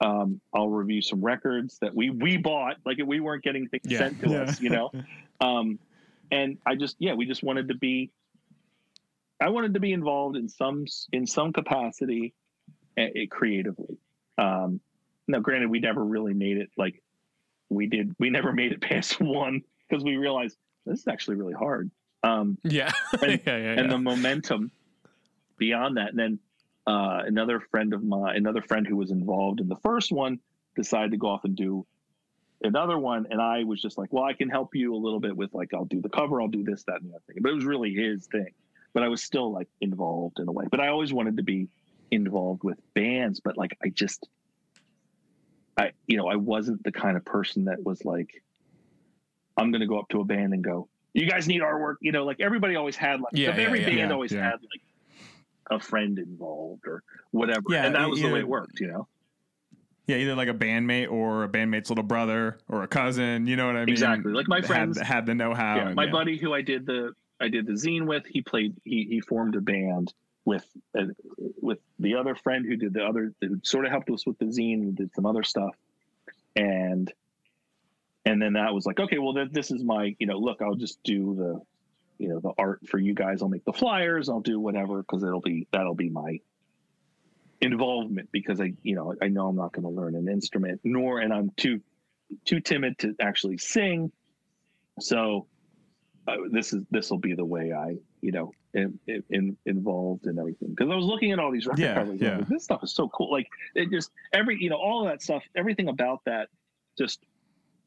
Um, 0.00 0.40
I'll 0.54 0.68
review 0.68 1.02
some 1.02 1.20
records 1.20 1.78
that 1.80 1.94
we 1.94 2.10
we 2.10 2.36
bought. 2.36 2.76
Like 2.86 2.98
we 3.04 3.20
weren't 3.20 3.42
getting 3.42 3.68
things 3.68 3.82
Yeah. 3.86 3.98
sent 3.98 4.20
to 4.22 4.30
Yeah. 4.30 4.42
us, 4.42 4.60
you 4.60 4.70
know. 4.70 4.90
Um, 5.40 5.78
and 6.32 6.58
I 6.66 6.74
just 6.74 6.96
yeah, 6.98 7.14
we 7.14 7.24
just 7.24 7.44
wanted 7.44 7.68
to 7.68 7.74
be. 7.76 8.10
I 9.40 9.50
wanted 9.50 9.74
to 9.74 9.80
be 9.80 9.92
involved 9.92 10.36
in 10.36 10.48
some 10.48 10.84
in 11.12 11.26
some 11.28 11.52
capacity, 11.52 12.34
uh, 12.98 13.06
creatively. 13.30 13.98
Um, 14.36 14.80
now, 15.28 15.38
granted, 15.38 15.70
we 15.70 15.78
never 15.78 16.04
really 16.04 16.34
made 16.34 16.56
it 16.56 16.70
like 16.76 17.00
we 17.70 17.86
did. 17.86 18.16
We 18.18 18.30
never 18.30 18.52
made 18.52 18.72
it 18.72 18.80
past 18.90 19.20
one 19.20 19.62
because 19.88 20.02
we 20.02 20.16
realized 20.16 20.56
this 20.86 20.98
is 21.00 21.06
actually 21.06 21.36
really 21.36 21.54
hard. 21.54 21.88
Um, 22.24 22.58
yeah. 22.64 22.90
and- 23.22 23.40
yeah, 23.46 23.56
yeah, 23.56 23.78
and 23.78 23.90
the 23.92 23.98
momentum 23.98 24.72
beyond 25.56 25.98
that. 25.98 26.08
And 26.10 26.18
then 26.18 26.38
uh, 26.88 27.22
another 27.26 27.60
friend 27.60 27.92
of 27.92 28.02
mine, 28.02 28.36
another 28.36 28.62
friend 28.62 28.86
who 28.86 28.96
was 28.96 29.10
involved 29.10 29.60
in 29.60 29.68
the 29.68 29.76
first 29.76 30.10
one, 30.10 30.40
decided 30.74 31.10
to 31.10 31.18
go 31.18 31.28
off 31.28 31.44
and 31.44 31.54
do 31.54 31.86
another 32.62 32.98
one. 32.98 33.26
And 33.30 33.42
I 33.42 33.64
was 33.64 33.82
just 33.82 33.98
like, 33.98 34.10
well, 34.10 34.24
I 34.24 34.32
can 34.32 34.48
help 34.48 34.74
you 34.74 34.94
a 34.94 34.96
little 34.96 35.20
bit 35.20 35.36
with 35.36 35.52
like, 35.52 35.74
I'll 35.74 35.84
do 35.84 36.00
the 36.00 36.08
cover, 36.08 36.40
I'll 36.40 36.48
do 36.48 36.64
this, 36.64 36.84
that, 36.84 37.02
and 37.02 37.10
the 37.10 37.16
other 37.16 37.24
thing. 37.26 37.36
But 37.42 37.50
it 37.50 37.56
was 37.56 37.66
really 37.66 37.92
his 37.92 38.26
thing. 38.26 38.48
But 38.94 39.02
I 39.02 39.08
was 39.08 39.22
still 39.22 39.52
like 39.52 39.68
involved 39.82 40.38
in 40.38 40.48
a 40.48 40.52
way. 40.52 40.64
But 40.70 40.80
I 40.80 40.88
always 40.88 41.12
wanted 41.12 41.36
to 41.36 41.42
be 41.42 41.68
involved 42.10 42.64
with 42.64 42.78
bands. 42.94 43.38
But 43.38 43.58
like, 43.58 43.76
I 43.84 43.90
just, 43.90 44.26
I, 45.76 45.92
you 46.06 46.16
know, 46.16 46.26
I 46.26 46.36
wasn't 46.36 46.82
the 46.84 46.92
kind 46.92 47.18
of 47.18 47.24
person 47.24 47.66
that 47.66 47.84
was 47.84 48.02
like, 48.06 48.42
I'm 49.58 49.72
going 49.72 49.82
to 49.82 49.86
go 49.86 49.98
up 49.98 50.08
to 50.08 50.22
a 50.22 50.24
band 50.24 50.54
and 50.54 50.64
go, 50.64 50.88
you 51.12 51.28
guys 51.28 51.46
need 51.46 51.60
our 51.60 51.78
work. 51.78 51.98
You 52.00 52.12
know, 52.12 52.24
like 52.24 52.40
everybody 52.40 52.76
always 52.76 52.96
had 52.96 53.20
like, 53.20 53.32
Yeah, 53.34 53.54
yeah, 53.54 53.62
every 53.62 53.80
yeah, 53.80 53.90
band 53.90 54.12
always 54.12 54.32
had 54.32 54.52
like 54.52 54.80
a 55.70 55.78
friend 55.80 56.18
involved 56.18 56.86
or 56.86 57.02
whatever. 57.30 57.62
Yeah, 57.70 57.86
and 57.86 57.94
that 57.94 58.08
was 58.08 58.20
the 58.20 58.28
way 58.30 58.40
it 58.40 58.48
worked, 58.48 58.80
you 58.80 58.86
know? 58.88 59.06
Yeah, 60.06 60.16
either 60.16 60.34
like 60.34 60.48
a 60.48 60.54
bandmate 60.54 61.10
or 61.10 61.44
a 61.44 61.48
bandmate's 61.48 61.90
little 61.90 62.04
brother 62.04 62.58
or 62.68 62.82
a 62.82 62.88
cousin. 62.88 63.46
You 63.46 63.56
know 63.56 63.66
what 63.66 63.76
I 63.76 63.80
mean? 63.80 63.90
Exactly. 63.90 64.32
Like 64.32 64.48
my 64.48 64.56
Had- 64.56 64.66
friends- 64.66 65.00
had, 65.00 65.26
the 65.26 65.34
know-how. 65.34 65.76
yeah, 65.76 65.92
my 65.94 66.04
yeah. 66.04 66.10
buddy 66.12 66.38
who 66.38 66.54
I 66.54 66.62
did 66.62 66.86
the 66.86 67.12
I 67.40 67.48
did 67.48 67.66
the 67.66 67.74
zine 67.74 68.06
with, 68.06 68.24
he 68.26 68.40
played 68.42 68.74
he 68.84 69.04
he 69.04 69.20
formed 69.20 69.54
a 69.54 69.60
band 69.60 70.12
with 70.44 70.66
uh, 70.98 71.04
with 71.60 71.78
the 71.98 72.14
other 72.14 72.34
friend 72.34 72.64
who 72.66 72.74
did 72.76 72.94
the 72.94 73.04
other 73.04 73.32
who 73.42 73.60
sort 73.62 73.84
of 73.84 73.90
helped 73.92 74.10
us 74.10 74.26
with 74.26 74.38
the 74.38 74.46
zine 74.46 74.80
and 74.80 74.96
did 74.96 75.14
some 75.14 75.26
other 75.26 75.42
stuff, 75.42 75.76
and 76.56 77.12
and 78.24 78.40
then 78.42 78.54
that 78.54 78.72
was 78.74 78.86
like 78.86 78.98
okay, 78.98 79.18
well 79.18 79.34
th- 79.34 79.50
this 79.52 79.70
is 79.70 79.84
my 79.84 80.16
you 80.18 80.26
know 80.26 80.38
look 80.38 80.62
I'll 80.62 80.74
just 80.74 81.02
do 81.04 81.34
the 81.36 81.60
you 82.18 82.28
know 82.28 82.40
the 82.40 82.52
art 82.58 82.86
for 82.88 82.98
you 82.98 83.14
guys. 83.14 83.42
I'll 83.42 83.48
make 83.48 83.64
the 83.64 83.72
flyers. 83.72 84.28
I'll 84.28 84.40
do 84.40 84.60
whatever 84.60 84.98
because 85.02 85.22
it'll 85.22 85.40
be 85.40 85.66
that'll 85.72 85.94
be 85.94 86.10
my 86.10 86.40
involvement 87.60 88.30
because 88.32 88.60
I 88.60 88.72
you 88.82 88.94
know 88.94 89.14
I 89.20 89.28
know 89.28 89.48
I'm 89.48 89.56
not 89.56 89.72
going 89.72 89.82
to 89.84 89.88
learn 90.00 90.14
an 90.14 90.28
instrument 90.28 90.80
nor 90.84 91.20
and 91.20 91.32
I'm 91.32 91.50
too 91.56 91.80
too 92.44 92.60
timid 92.60 92.98
to 92.98 93.14
actually 93.20 93.58
sing. 93.58 94.12
So 95.00 95.46
uh, 96.26 96.36
this 96.50 96.72
is 96.72 96.82
this 96.90 97.10
will 97.10 97.18
be 97.18 97.34
the 97.34 97.44
way 97.44 97.72
I 97.72 97.96
you 98.20 98.32
know 98.32 98.52
am, 98.74 98.98
am, 99.08 99.24
am 99.32 99.56
involved 99.66 100.26
in 100.26 100.38
everything. 100.38 100.70
Because 100.70 100.90
I 100.90 100.94
was 100.94 101.04
looking 101.04 101.32
at 101.32 101.38
all 101.38 101.50
these 101.50 101.66
record 101.66 101.80
Yeah, 101.80 101.94
covers 101.94 102.20
yeah. 102.20 102.36
like, 102.38 102.48
this 102.48 102.64
stuff 102.64 102.82
is 102.82 102.92
so 102.92 103.08
cool. 103.08 103.32
Like 103.32 103.48
it 103.74 103.90
just 103.90 104.10
every 104.32 104.58
you 104.60 104.70
know 104.70 104.76
all 104.76 105.04
of 105.04 105.10
that 105.10 105.22
stuff 105.22 105.42
everything 105.56 105.88
about 105.88 106.24
that 106.26 106.48
just 106.96 107.20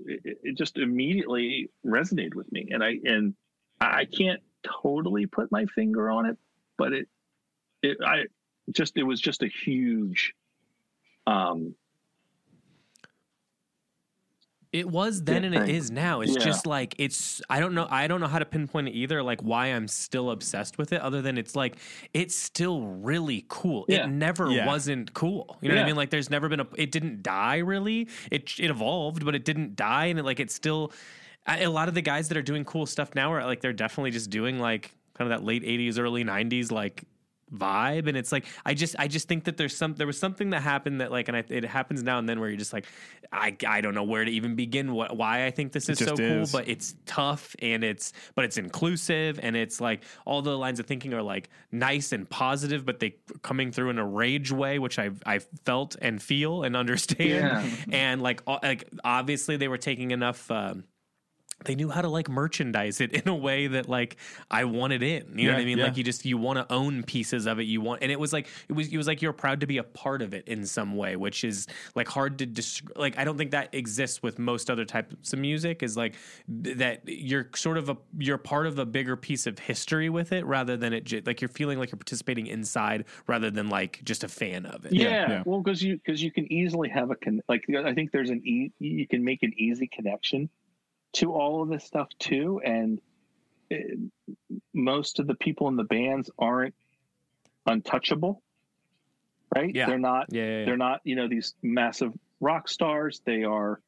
it, 0.05 0.39
it 0.43 0.57
just 0.57 0.77
immediately 0.77 1.69
resonated 1.85 2.33
with 2.33 2.51
me. 2.51 2.69
And 2.71 2.83
I 2.83 2.97
and 3.03 3.35
I 3.81 4.05
can't 4.05 4.41
totally 4.63 5.25
put 5.25 5.51
my 5.51 5.65
finger 5.65 6.09
on 6.09 6.25
it 6.27 6.37
but 6.77 6.93
it 6.93 7.07
it 7.81 7.97
I 8.05 8.25
just 8.71 8.95
it 8.97 9.03
was 9.03 9.19
just 9.19 9.41
a 9.43 9.47
huge 9.47 10.33
um 11.27 11.75
It 14.73 14.87
was 14.87 15.23
then 15.25 15.43
and 15.43 15.53
it 15.53 15.67
is 15.69 15.91
now. 15.91 16.21
It's 16.21 16.31
Yeah. 16.31 16.39
just 16.39 16.65
like 16.65 16.95
it's 16.97 17.41
I 17.49 17.59
don't 17.59 17.73
know 17.73 17.87
I 17.89 18.07
don't 18.07 18.21
know 18.21 18.27
how 18.27 18.39
to 18.39 18.45
pinpoint 18.45 18.87
it 18.87 18.91
either 18.91 19.21
like 19.21 19.41
why 19.41 19.65
I'm 19.67 19.85
still 19.89 20.31
obsessed 20.31 20.77
with 20.77 20.93
it 20.93 21.01
other 21.01 21.21
than 21.21 21.37
it's 21.37 21.57
like 21.57 21.75
it's 22.13 22.37
still 22.37 22.83
really 22.83 23.45
cool. 23.49 23.83
Yeah. 23.89 24.05
It 24.05 24.11
never 24.11 24.49
Yeah. 24.49 24.65
wasn't 24.65 25.13
cool. 25.13 25.57
You 25.61 25.67
know 25.67 25.75
what 25.75 25.83
I 25.83 25.87
mean? 25.87 25.97
Like 25.97 26.09
there's 26.09 26.29
never 26.29 26.47
been 26.47 26.61
a 26.61 26.67
it 26.77 26.89
didn't 26.91 27.21
die 27.21 27.57
really. 27.57 28.07
It 28.31 28.57
it 28.61 28.69
evolved 28.69 29.25
but 29.25 29.35
it 29.35 29.43
didn't 29.43 29.75
die 29.75 30.05
and 30.05 30.17
it 30.17 30.23
like 30.23 30.39
it's 30.39 30.55
still 30.55 30.93
a 31.47 31.67
lot 31.67 31.87
of 31.87 31.93
the 31.93 32.01
guys 32.01 32.29
that 32.29 32.37
are 32.37 32.43
doing 32.43 32.65
cool 32.65 32.85
stuff 32.85 33.15
now 33.15 33.31
are 33.33 33.43
like 33.45 33.61
they're 33.61 33.73
definitely 33.73 34.11
just 34.11 34.29
doing 34.29 34.59
like 34.59 34.93
kind 35.13 35.31
of 35.31 35.39
that 35.39 35.45
late 35.45 35.63
80s 35.63 35.99
early 35.99 36.23
90s 36.23 36.71
like 36.71 37.03
vibe. 37.53 38.07
And 38.07 38.15
it's 38.15 38.31
like 38.31 38.45
i 38.65 38.73
just 38.73 38.95
i 38.97 39.07
just 39.07 39.27
think 39.27 39.43
that 39.45 39.57
there's 39.57 39.75
some 39.75 39.93
there 39.95 40.07
was 40.07 40.17
something 40.17 40.51
that 40.51 40.61
happened 40.61 41.01
that 41.01 41.11
like 41.11 41.27
and 41.27 41.37
I, 41.37 41.43
it 41.49 41.65
happens 41.65 42.03
now 42.03 42.17
and 42.17 42.27
then 42.27 42.39
where 42.39 42.49
you're 42.49 42.57
just 42.57 42.73
like 42.73 42.85
i 43.31 43.55
i 43.67 43.81
don't 43.81 43.93
know 43.93 44.03
where 44.03 44.23
to 44.23 44.31
even 44.31 44.55
begin 44.55 44.93
what 44.93 45.15
why 45.15 45.45
i 45.45 45.51
think 45.51 45.71
this 45.71 45.89
is 45.89 45.99
so 45.99 46.05
just 46.05 46.21
cool 46.21 46.45
but 46.51 46.67
it's 46.67 46.95
tough 47.05 47.55
and 47.59 47.83
it's 47.83 48.13
but 48.35 48.45
it's 48.45 48.57
inclusive 48.57 49.39
and 49.43 49.55
it's 49.55 49.81
like 49.81 50.03
all 50.25 50.41
the 50.41 50.57
lines 50.57 50.79
of 50.79 50.85
thinking 50.85 51.13
are 51.13 51.21
like 51.21 51.49
nice 51.71 52.13
and 52.13 52.29
positive 52.29 52.85
but 52.85 52.99
they 52.99 53.15
coming 53.41 53.71
through 53.71 53.89
in 53.89 53.99
a 53.99 54.05
rage 54.05 54.51
way 54.51 54.79
which 54.79 54.97
i 54.97 55.09
i 55.25 55.39
felt 55.65 55.95
and 56.01 56.21
feel 56.21 56.63
and 56.63 56.75
understand. 56.81 57.71
And 57.91 58.21
like 58.21 58.41
like 58.47 58.89
obviously 59.03 59.57
they 59.57 59.67
were 59.67 59.77
taking 59.77 60.11
enough 60.11 60.49
um 60.49 60.83
they 61.65 61.75
knew 61.75 61.89
how 61.89 62.01
to 62.01 62.09
like 62.09 62.29
merchandise 62.29 63.01
it 63.01 63.11
in 63.21 63.27
a 63.27 63.35
way 63.35 63.67
that 63.67 63.87
like 63.89 64.17
I 64.49 64.65
wanted 64.65 65.03
in. 65.03 65.37
You 65.37 65.47
know 65.47 65.53
what 65.53 65.61
I 65.61 65.65
mean? 65.65 65.77
yeah. 65.77 65.85
Like 65.85 65.97
you 65.97 66.03
just 66.03 66.25
you 66.25 66.37
want 66.37 66.57
to 66.57 66.73
own 66.73 67.03
pieces 67.03 67.45
of 67.45 67.59
it. 67.59 67.63
You 67.63 67.81
want, 67.81 68.01
and 68.01 68.11
it 68.11 68.19
was 68.19 68.33
like 68.33 68.47
it 68.69 68.73
was 68.73 68.87
it 68.91 68.97
was 68.97 69.07
like 69.07 69.21
you're 69.21 69.33
proud 69.33 69.61
to 69.61 69.67
be 69.67 69.77
a 69.77 69.83
part 69.83 70.21
of 70.21 70.33
it 70.33 70.47
in 70.47 70.65
some 70.65 70.95
way, 70.95 71.15
which 71.15 71.43
is 71.43 71.67
like 71.95 72.07
hard 72.07 72.39
to 72.39 72.45
describe. 72.45 72.97
Like 72.97 73.17
I 73.17 73.23
don't 73.23 73.37
think 73.37 73.51
that 73.51 73.73
exists 73.73 74.21
with 74.23 74.39
most 74.39 74.69
other 74.69 74.85
types 74.85 75.33
of 75.33 75.39
music. 75.39 75.83
Is 75.83 75.97
like 75.97 76.15
that 76.47 77.01
you're 77.05 77.49
sort 77.55 77.77
of 77.77 77.89
a 77.89 77.97
you're 78.17 78.37
part 78.37 78.67
of 78.67 78.79
a 78.79 78.85
bigger 78.85 79.15
piece 79.15 79.47
of 79.47 79.59
history 79.59 80.09
with 80.09 80.31
it, 80.31 80.45
rather 80.45 80.77
than 80.77 80.93
it 80.93 81.05
ju- 81.05 81.21
like 81.25 81.41
you're 81.41 81.49
feeling 81.49 81.79
like 81.79 81.91
you're 81.91 81.97
participating 81.97 82.47
inside, 82.47 83.05
rather 83.27 83.51
than 83.51 83.69
like 83.69 84.01
just 84.03 84.23
a 84.23 84.27
fan 84.27 84.65
of 84.65 84.85
it. 84.85 84.93
yeah, 84.93 85.29
yeah. 85.29 85.43
well 85.45 85.61
because 85.61 85.81
you 85.81 85.97
because 85.97 86.21
you 86.21 86.31
can 86.31 86.51
easily 86.51 86.89
have 86.89 87.11
a 87.11 87.15
con 87.15 87.41
like 87.47 87.63
i 87.85 87.93
think 87.93 88.11
there's 88.11 88.29
an 88.29 88.41
e 88.45 88.71
you 88.79 89.07
can 89.07 89.23
make 89.23 89.43
an 89.43 89.53
easy 89.57 89.87
connection 89.87 90.49
to 91.13 91.33
all 91.33 91.61
of 91.61 91.69
this 91.69 91.83
stuff 91.83 92.07
too 92.19 92.61
and 92.63 93.01
it, 93.69 93.97
most 94.73 95.19
of 95.19 95.27
the 95.27 95.35
people 95.35 95.67
in 95.67 95.75
the 95.75 95.83
bands 95.83 96.29
aren't 96.37 96.75
untouchable 97.65 98.41
right 99.55 99.73
Yeah. 99.73 99.85
they're 99.87 99.99
not 99.99 100.27
Yeah, 100.29 100.43
yeah, 100.43 100.59
yeah. 100.59 100.65
they're 100.65 100.77
not 100.77 101.01
you 101.03 101.15
know 101.15 101.27
these 101.27 101.53
massive 101.61 102.13
rock 102.39 102.67
stars 102.69 103.21
they 103.25 103.43
are 103.43 103.79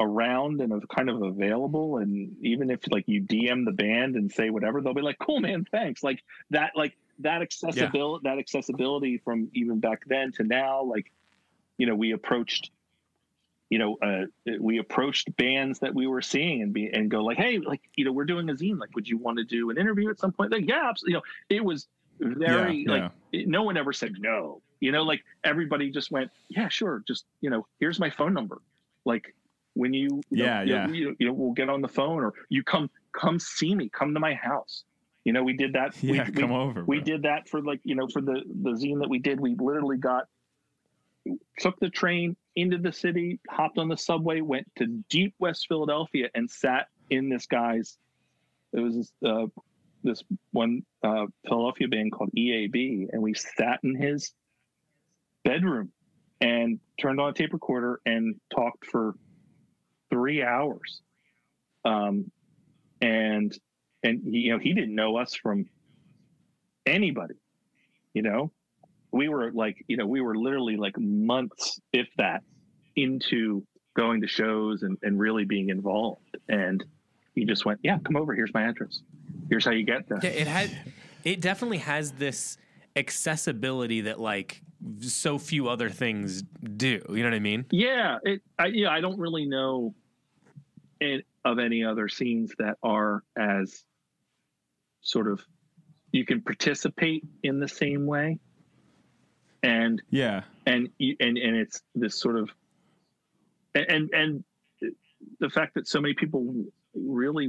around 0.00 0.60
and 0.60 0.72
of 0.72 0.86
kind 0.88 1.10
of 1.10 1.22
available 1.22 1.96
and 1.98 2.36
even 2.42 2.70
if 2.70 2.80
like 2.90 3.04
you 3.08 3.20
dm 3.20 3.64
the 3.64 3.72
band 3.72 4.14
and 4.14 4.30
say 4.30 4.48
whatever 4.48 4.80
they'll 4.80 4.94
be 4.94 5.02
like 5.02 5.18
cool 5.18 5.40
man 5.40 5.66
thanks 5.72 6.04
like 6.04 6.22
that 6.50 6.70
like 6.76 6.96
that 7.18 7.42
accessibility 7.42 8.20
that 8.22 8.38
accessibility 8.38 9.18
from 9.18 9.48
even 9.54 9.80
back 9.80 10.02
then 10.06 10.30
to 10.30 10.44
now 10.44 10.82
like 10.84 11.10
you 11.78 11.86
know 11.86 11.96
we 11.96 12.12
approached 12.12 12.70
you 13.70 13.78
know 13.78 13.96
uh, 14.02 14.24
we 14.60 14.78
approached 14.78 15.34
bands 15.36 15.78
that 15.80 15.94
we 15.94 16.06
were 16.06 16.22
seeing 16.22 16.62
and 16.62 16.72
be 16.72 16.88
and 16.92 17.10
go 17.10 17.22
like 17.22 17.36
hey 17.36 17.58
like 17.58 17.80
you 17.96 18.04
know 18.04 18.12
we're 18.12 18.24
doing 18.24 18.48
a 18.50 18.54
zine 18.54 18.78
like 18.78 18.94
would 18.94 19.08
you 19.08 19.18
want 19.18 19.36
to 19.38 19.44
do 19.44 19.70
an 19.70 19.78
interview 19.78 20.08
at 20.10 20.18
some 20.18 20.32
point 20.32 20.50
like 20.50 20.66
yeah 20.68 20.88
absolutely. 20.88 21.12
you 21.12 21.16
know 21.18 21.22
it 21.56 21.64
was 21.64 21.86
very 22.20 22.84
Yeah, 22.86 22.92
like 22.92 23.02
yeah. 23.32 23.40
it- 23.40 23.48
no 23.48 23.62
one 23.62 23.76
ever 23.76 23.92
said 23.92 24.12
no 24.18 24.62
you 24.80 24.90
know 24.92 25.02
like 25.02 25.22
everybody 25.44 25.90
just 25.90 26.10
went 26.10 26.30
yeah 26.48 26.68
sure 26.68 27.02
just 27.06 27.24
you 27.40 27.50
know 27.50 27.66
here's 27.80 28.00
my 28.00 28.10
phone 28.10 28.32
number 28.34 28.60
like 29.04 29.34
when 29.74 29.92
you, 29.94 30.08
you 30.30 30.44
Yeah, 30.44 30.58
know, 30.58 30.62
you, 30.64 30.72
yeah. 30.74 30.86
know, 30.86 30.92
you, 30.92 31.16
you 31.20 31.26
know 31.26 31.32
we'll 31.32 31.52
get 31.52 31.68
on 31.68 31.80
the 31.82 31.88
phone 31.88 32.24
or 32.24 32.34
you 32.48 32.62
come 32.64 32.90
come 33.12 33.38
see 33.38 33.74
me 33.74 33.88
come 33.90 34.14
to 34.14 34.20
my 34.20 34.34
house 34.34 34.84
you 35.24 35.32
know 35.32 35.42
we 35.44 35.52
did 35.52 35.74
that 35.74 35.94
we, 36.02 36.16
Yeah, 36.16 36.24
we, 36.24 36.32
come 36.42 36.52
over. 36.52 36.84
we 36.86 37.00
did 37.00 37.22
that 37.22 37.48
for 37.48 37.60
like 37.62 37.80
you 37.84 37.94
know 37.94 38.08
for 38.08 38.20
the 38.22 38.42
the 38.62 38.70
zine 38.70 38.98
that 39.00 39.08
we 39.10 39.18
did 39.18 39.38
we 39.38 39.54
literally 39.58 39.98
got 39.98 40.24
took 41.58 41.78
the 41.80 41.90
train 41.90 42.36
into 42.56 42.78
the 42.78 42.92
city 42.92 43.40
hopped 43.48 43.78
on 43.78 43.88
the 43.88 43.96
subway 43.96 44.40
went 44.40 44.66
to 44.76 44.86
deep 45.08 45.34
west 45.38 45.66
philadelphia 45.68 46.28
and 46.34 46.50
sat 46.50 46.86
in 47.10 47.28
this 47.28 47.46
guy's 47.46 47.98
it 48.72 48.80
was 48.80 48.96
this, 48.96 49.12
uh, 49.24 49.46
this 50.04 50.22
one 50.52 50.82
uh, 51.02 51.26
philadelphia 51.46 51.88
band 51.88 52.12
called 52.12 52.30
eab 52.36 52.74
and 53.12 53.22
we 53.22 53.34
sat 53.34 53.80
in 53.82 53.94
his 53.94 54.32
bedroom 55.44 55.90
and 56.40 56.78
turned 57.00 57.20
on 57.20 57.30
a 57.30 57.32
tape 57.32 57.52
recorder 57.52 58.00
and 58.06 58.36
talked 58.54 58.84
for 58.86 59.14
three 60.10 60.42
hours. 60.42 61.00
Um, 61.84 62.30
and 63.00 63.56
and 64.02 64.22
you 64.24 64.52
know 64.52 64.58
he 64.58 64.72
didn't 64.72 64.94
know 64.94 65.16
us 65.16 65.34
from 65.34 65.66
anybody 66.84 67.34
you 68.12 68.22
know 68.22 68.50
we 69.12 69.28
were 69.28 69.52
like 69.52 69.84
you 69.88 69.96
know 69.96 70.06
we 70.06 70.20
were 70.20 70.36
literally 70.36 70.76
like 70.76 70.98
months 70.98 71.80
if 71.92 72.08
that 72.16 72.42
into 72.96 73.64
going 73.96 74.20
to 74.20 74.26
shows 74.26 74.82
and, 74.82 74.96
and 75.02 75.18
really 75.18 75.44
being 75.44 75.70
involved 75.70 76.36
and 76.48 76.84
he 77.34 77.44
just 77.44 77.64
went 77.64 77.78
yeah 77.82 77.98
come 78.04 78.16
over 78.16 78.34
here's 78.34 78.52
my 78.54 78.62
address 78.64 79.00
here's 79.48 79.64
how 79.64 79.70
you 79.70 79.84
get 79.84 80.08
there 80.08 80.18
Yeah, 80.22 80.30
it 80.30 80.46
had 80.46 80.70
it 81.24 81.40
definitely 81.40 81.78
has 81.78 82.12
this 82.12 82.58
accessibility 82.96 84.02
that 84.02 84.20
like 84.20 84.62
so 85.00 85.38
few 85.38 85.68
other 85.68 85.88
things 85.88 86.42
do. 86.76 87.02
You 87.08 87.22
know 87.22 87.30
what 87.30 87.34
I 87.34 87.40
mean? 87.40 87.64
Yeah, 87.70 88.18
it. 88.22 88.42
I, 88.58 88.66
yeah, 88.66 88.90
I 88.90 89.00
don't 89.00 89.18
really 89.18 89.46
know 89.46 89.94
in, 91.00 91.22
of 91.44 91.58
any 91.58 91.84
other 91.84 92.08
scenes 92.08 92.52
that 92.58 92.76
are 92.82 93.22
as 93.36 93.84
sort 95.00 95.28
of 95.28 95.44
you 96.12 96.24
can 96.24 96.40
participate 96.40 97.24
in 97.42 97.60
the 97.60 97.68
same 97.68 98.06
way, 98.06 98.38
and 99.62 100.00
Yeah. 100.10 100.42
and 100.66 100.90
you- 100.98 101.16
and 101.20 101.36
and 101.38 101.56
it's 101.56 101.82
this 101.94 102.18
sort 102.18 102.36
of 102.38 102.50
and 103.74 104.10
and 104.12 104.44
the 105.40 105.50
fact 105.50 105.74
that 105.74 105.86
so 105.88 106.00
many 106.00 106.14
people 106.14 106.64
really, 106.94 107.48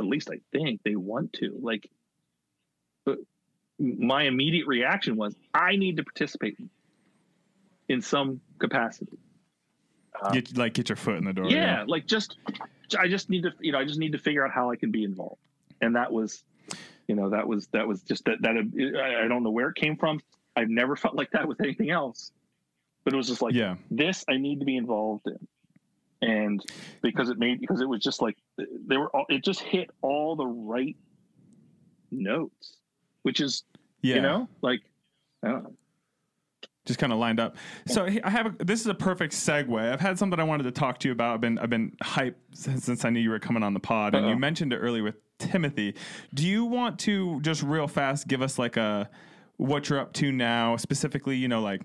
at 0.00 0.06
least 0.06 0.30
I 0.30 0.40
think 0.52 0.82
they 0.84 0.96
want 0.96 1.32
to 1.34 1.56
like. 1.60 1.88
But 3.04 3.18
my 3.78 4.24
immediate 4.24 4.66
reaction 4.66 5.16
was, 5.16 5.34
I 5.54 5.76
need 5.76 5.96
to 5.98 6.04
participate 6.04 6.58
in 7.88 8.02
some 8.02 8.40
capacity. 8.58 9.18
Uh, 10.20 10.32
Get 10.32 10.56
like 10.56 10.74
get 10.74 10.88
your 10.88 10.96
foot 10.96 11.16
in 11.16 11.24
the 11.24 11.32
door. 11.32 11.46
yeah, 11.46 11.84
like 11.86 12.06
just 12.06 12.36
I 12.98 13.08
just 13.08 13.30
need 13.30 13.44
to 13.44 13.52
you 13.60 13.72
know 13.72 13.78
I 13.78 13.84
just 13.84 13.98
need 13.98 14.12
to 14.12 14.18
figure 14.18 14.44
out 14.44 14.50
how 14.52 14.70
I 14.70 14.76
can 14.76 14.90
be 14.90 15.04
involved, 15.04 15.40
and 15.80 15.94
that 15.96 16.12
was, 16.12 16.44
you 17.08 17.14
know, 17.14 17.30
that 17.30 17.46
was 17.46 17.68
that 17.68 17.86
was 17.88 18.02
just 18.02 18.24
that 18.26 18.42
that 18.42 18.56
I 19.24 19.28
don't 19.28 19.42
know 19.44 19.50
where 19.50 19.68
it 19.70 19.76
came 19.76 19.96
from. 19.96 20.20
I've 20.60 20.68
never 20.70 20.96
felt 21.04 21.14
like 21.16 21.30
that 21.32 21.46
with 21.48 21.60
anything 21.60 21.90
else, 21.90 22.32
but 23.04 23.12
it 23.12 23.16
was 23.16 23.26
just 23.28 23.42
like 23.42 23.54
Yeah. 23.54 23.76
this 23.90 24.24
I 24.28 24.36
need 24.36 24.60
to 24.60 24.66
be 24.66 24.76
involved 24.76 25.26
in, 25.26 26.28
and 26.28 26.64
because 27.02 27.28
it 27.30 27.38
made 27.38 27.60
because 27.60 27.80
it 27.80 27.88
was 27.88 28.00
just 28.02 28.20
like 28.22 28.36
they 28.58 28.96
were 28.96 29.08
all, 29.16 29.26
it 29.28 29.42
just 29.44 29.60
hit 29.60 29.90
all 30.02 30.36
the 30.36 30.46
right 30.46 30.96
notes, 32.10 32.76
which 33.22 33.40
is 33.40 33.64
Yeah. 34.02 34.16
you 34.16 34.22
know 34.22 34.48
like 34.62 34.80
I 35.42 35.48
don't 35.48 35.62
know. 35.64 35.72
just 36.84 36.98
kind 36.98 37.12
of 37.12 37.18
lined 37.18 37.40
up. 37.40 37.56
So 37.86 38.04
I 38.04 38.28
have 38.30 38.46
a, 38.60 38.64
this 38.64 38.80
is 38.80 38.86
a 38.86 38.94
perfect 38.94 39.32
segue. 39.32 39.92
I've 39.92 40.00
had 40.00 40.18
something 40.18 40.38
I 40.38 40.44
wanted 40.44 40.64
to 40.64 40.70
talk 40.72 40.98
to 41.00 41.08
you 41.08 41.12
about. 41.12 41.34
I've 41.34 41.40
been 41.40 41.58
I've 41.58 41.70
been 41.70 41.92
hyped 42.02 42.34
since, 42.52 42.84
since 42.84 43.04
I 43.04 43.10
knew 43.10 43.20
you 43.20 43.30
were 43.30 43.38
coming 43.38 43.62
on 43.62 43.72
the 43.74 43.80
pod, 43.80 44.14
and 44.14 44.28
you 44.28 44.36
mentioned 44.36 44.72
it 44.72 44.78
earlier 44.78 45.02
with 45.02 45.16
Timothy. 45.38 45.94
Do 46.34 46.46
you 46.46 46.64
want 46.66 46.98
to 47.00 47.40
just 47.40 47.62
real 47.62 47.88
fast 47.88 48.28
give 48.28 48.42
us 48.42 48.58
like 48.58 48.76
a 48.76 49.08
what 49.60 49.88
you're 49.88 49.98
up 50.00 50.12
to 50.14 50.32
now, 50.32 50.76
specifically? 50.76 51.36
You 51.36 51.48
know, 51.48 51.60
like 51.60 51.82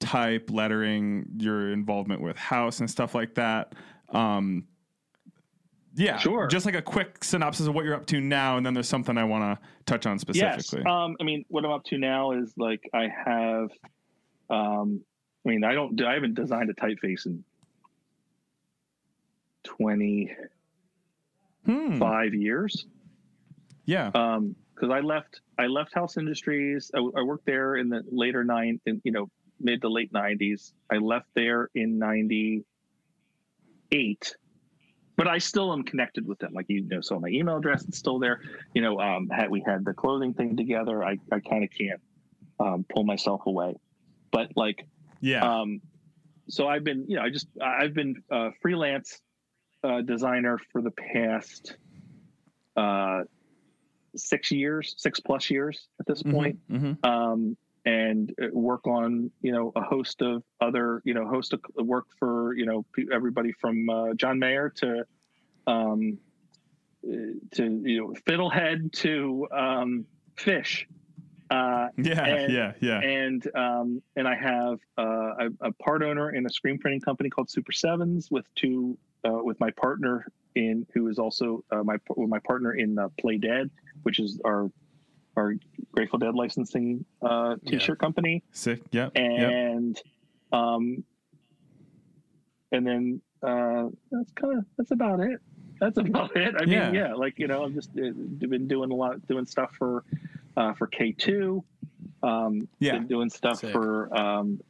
type, 0.00 0.50
lettering, 0.50 1.26
your 1.38 1.72
involvement 1.72 2.20
with 2.20 2.36
house 2.36 2.80
and 2.80 2.90
stuff 2.90 3.14
like 3.14 3.34
that. 3.36 3.74
Um, 4.10 4.66
yeah, 5.96 6.16
Sure. 6.18 6.48
Just 6.48 6.66
like 6.66 6.74
a 6.74 6.82
quick 6.82 7.22
synopsis 7.22 7.68
of 7.68 7.74
what 7.74 7.84
you're 7.84 7.94
up 7.94 8.06
to 8.06 8.20
now, 8.20 8.56
and 8.56 8.66
then 8.66 8.74
there's 8.74 8.88
something 8.88 9.16
I 9.16 9.22
want 9.22 9.60
to 9.60 9.66
touch 9.86 10.06
on 10.06 10.18
specifically. 10.18 10.80
Yes. 10.84 10.92
Um, 10.92 11.16
I 11.20 11.24
mean, 11.24 11.44
what 11.48 11.64
I'm 11.64 11.70
up 11.70 11.84
to 11.84 11.98
now 11.98 12.32
is 12.32 12.52
like 12.56 12.80
I 12.92 13.08
have. 13.24 13.70
Um, 14.50 15.00
I 15.46 15.50
mean, 15.50 15.62
I 15.62 15.72
don't. 15.72 16.00
I 16.02 16.14
haven't 16.14 16.34
designed 16.34 16.68
a 16.70 16.74
typeface 16.74 17.26
in 17.26 17.44
25 19.62 20.36
Hmm. 21.64 22.34
years. 22.40 22.86
Yeah. 23.86 24.10
Um, 24.14 24.56
because 24.74 24.90
I 24.90 25.00
left. 25.00 25.40
I 25.58 25.66
left 25.66 25.94
House 25.94 26.16
Industries. 26.16 26.90
I, 26.94 26.98
I 26.98 27.22
worked 27.22 27.46
there 27.46 27.76
in 27.76 27.88
the 27.88 28.02
later 28.10 28.44
nine. 28.44 28.80
In, 28.86 29.00
you 29.04 29.12
know, 29.12 29.30
mid 29.60 29.82
to 29.82 29.88
late 29.88 30.12
'90s. 30.12 30.72
I 30.90 30.96
left 30.96 31.28
there 31.34 31.70
in 31.74 31.98
'98. 31.98 34.36
But 35.16 35.28
I 35.28 35.38
still 35.38 35.72
am 35.72 35.84
connected 35.84 36.26
with 36.26 36.40
them. 36.40 36.52
Like 36.52 36.66
you 36.68 36.82
know, 36.82 37.00
so 37.00 37.20
my 37.20 37.28
email 37.28 37.56
address 37.56 37.84
is 37.84 37.96
still 37.96 38.18
there. 38.18 38.40
You 38.74 38.82
know, 38.82 38.98
um, 38.98 39.28
had 39.28 39.48
we 39.48 39.62
had 39.64 39.84
the 39.84 39.94
clothing 39.94 40.34
thing 40.34 40.56
together, 40.56 41.04
I, 41.04 41.18
I 41.30 41.38
kind 41.40 41.62
of 41.62 41.70
can't 41.70 42.00
um, 42.58 42.84
pull 42.92 43.04
myself 43.04 43.42
away. 43.46 43.76
But 44.32 44.50
like, 44.56 44.86
yeah. 45.20 45.60
um, 45.60 45.80
so 46.48 46.66
I've 46.66 46.82
been, 46.82 47.06
you 47.08 47.16
know, 47.16 47.22
I 47.22 47.30
just 47.30 47.46
I've 47.62 47.94
been 47.94 48.16
a 48.30 48.50
freelance 48.60 49.20
uh, 49.84 50.00
designer 50.00 50.58
for 50.72 50.82
the 50.82 50.90
past 50.90 51.76
uh, 52.76 53.22
six 54.16 54.50
years, 54.50 54.94
six 54.98 55.20
plus 55.20 55.50
years 55.50 55.88
at 56.00 56.06
this 56.06 56.22
point 56.22 56.58
Mhm. 56.70 57.04
um, 57.04 57.56
and 57.86 58.32
uh, 58.42 58.46
work 58.52 58.86
on 58.86 59.30
you 59.42 59.52
know 59.52 59.72
a 59.76 59.82
host 59.82 60.22
of 60.22 60.42
other 60.60 61.02
you 61.04 61.12
know 61.14 61.26
host 61.26 61.52
of 61.52 61.60
work 61.76 62.06
for 62.18 62.54
you 62.56 62.64
know 62.66 62.84
everybody 63.12 63.52
from 63.52 63.88
uh, 63.90 64.14
John 64.14 64.38
Mayer 64.38 64.70
to 64.76 65.04
um, 65.66 66.18
uh, 67.06 67.16
to 67.52 67.82
you 67.84 68.00
know 68.00 68.14
Fiddlehead 68.26 68.92
to 68.92 69.46
um, 69.52 70.06
Phish. 70.36 70.84
Uh, 71.50 71.88
Yeah, 71.98 72.24
and- 72.24 72.52
yeah, 72.52 72.72
yeah. 72.80 73.00
and 73.00 73.46
um, 73.54 74.02
and 74.16 74.26
I 74.26 74.34
have 74.34 74.78
uh, 74.98 75.46
a, 75.60 75.68
a 75.68 75.72
part 75.72 76.02
owner 76.02 76.30
in 76.30 76.46
a 76.46 76.50
screen 76.50 76.78
printing 76.78 77.00
company 77.00 77.28
called 77.28 77.50
Super 77.50 77.72
Sevens 77.72 78.30
with 78.30 78.46
two 78.54 78.96
uh, 79.24 79.42
with 79.42 79.58
my 79.60 79.70
partner 79.72 80.26
in 80.54 80.86
who 80.94 81.08
is 81.08 81.18
also 81.18 81.64
uh, 81.70 81.82
my 81.82 81.96
my 82.16 82.38
partner 82.40 82.72
in 82.74 82.98
uh, 82.98 83.08
Play 83.20 83.38
Dead, 83.38 83.70
which 84.02 84.18
is 84.20 84.40
our 84.44 84.70
our 85.36 85.54
Grateful 85.92 86.18
Dead 86.18 86.34
licensing 86.34 87.04
uh, 87.22 87.56
t-shirt 87.66 87.98
company, 87.98 88.42
Sick. 88.52 88.80
Yep. 88.92 89.12
yep. 89.16 89.50
and 89.50 90.00
um, 90.52 91.02
and 92.72 92.86
then 92.86 93.20
uh, 93.42 93.88
that's 94.10 94.30
kind 94.32 94.58
of 94.58 94.64
that's 94.76 94.90
about 94.92 95.20
it. 95.20 95.40
That's 95.80 95.98
about 96.06 96.36
it. 96.36 96.54
I 96.56 96.64
mean, 96.64 96.72
Yeah. 96.72 96.92
yeah, 96.92 97.14
like 97.14 97.38
you 97.38 97.48
know, 97.48 97.64
I've 97.64 97.74
just 97.74 97.90
uh, 97.90 98.10
been 98.46 98.68
doing 98.68 98.90
a 98.90 98.94
lot, 98.94 99.26
doing 99.26 99.46
stuff 99.46 99.72
for 99.78 100.04
uh, 100.56 100.72
for 100.74 100.86
K 100.86 101.12
two. 101.12 101.64
Um, 102.22 102.68
Yeah. 102.78 102.92
been 102.98 103.06
doing 103.08 103.28
stuff 103.30 103.58
Sick. 103.58 103.72
for 103.72 104.16
um, 104.16 104.60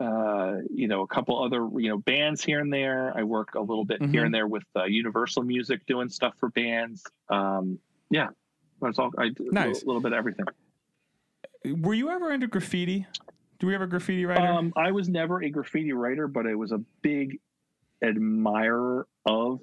uh, 0.00 0.56
you 0.72 0.88
know 0.88 1.02
a 1.02 1.06
couple 1.06 1.42
other 1.42 1.68
you 1.78 1.88
know 1.88 1.98
bands 1.98 2.42
here 2.44 2.60
and 2.60 2.72
there. 2.72 3.12
I 3.16 3.22
work 3.22 3.54
a 3.54 3.60
little 3.60 3.84
bit 3.84 4.00
Mhm. 4.00 4.10
here 4.10 4.24
and 4.24 4.34
there 4.34 4.46
with 4.46 4.64
uh, 4.76 4.84
Universal 4.84 5.44
Music, 5.44 5.84
doing 5.86 6.08
stuff 6.08 6.34
for 6.38 6.48
bands. 6.50 7.04
Um, 7.28 7.78
yeah, 8.10 8.28
that's 8.80 8.98
all. 8.98 9.10
I 9.18 9.28
do 9.28 9.48
Nice. 9.52 9.82
a 9.82 9.86
little 9.86 10.00
bit 10.02 10.12
of 10.12 10.18
everything. 10.18 10.44
Were 11.80 11.94
you 11.94 12.10
ever 12.10 12.32
into 12.32 12.46
graffiti? 12.46 13.06
Do 13.58 13.66
we 13.68 13.72
have 13.72 13.82
a 13.82 13.86
graffiti 13.86 14.26
writer? 14.26 14.44
Um, 14.44 14.72
I 14.76 14.90
was 14.92 15.08
never 15.08 15.42
a 15.42 15.48
graffiti 15.48 15.92
writer, 15.92 16.26
but 16.28 16.46
I 16.46 16.54
was 16.54 16.72
a 16.72 16.78
big 17.00 17.38
admirer 18.02 19.06
of 19.24 19.60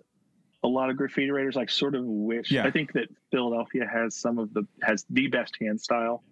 a 0.64 0.68
lot 0.68 0.90
of 0.90 0.98
graffiti 0.98 1.30
writers. 1.32 1.58
I 1.58 1.66
sort 1.66 1.94
of 1.96 2.06
wish. 2.06 2.52
Yeah. 2.52 2.66
I 2.66 2.72
think 2.72 2.94
that 2.94 3.10
Philadelphia 3.32 3.86
has 3.92 4.16
some 4.16 4.40
of 4.40 4.54
the 4.54 4.66
has 4.82 5.06
the 5.10 5.28
best 5.28 5.58
hand 5.60 5.80
style 5.80 6.24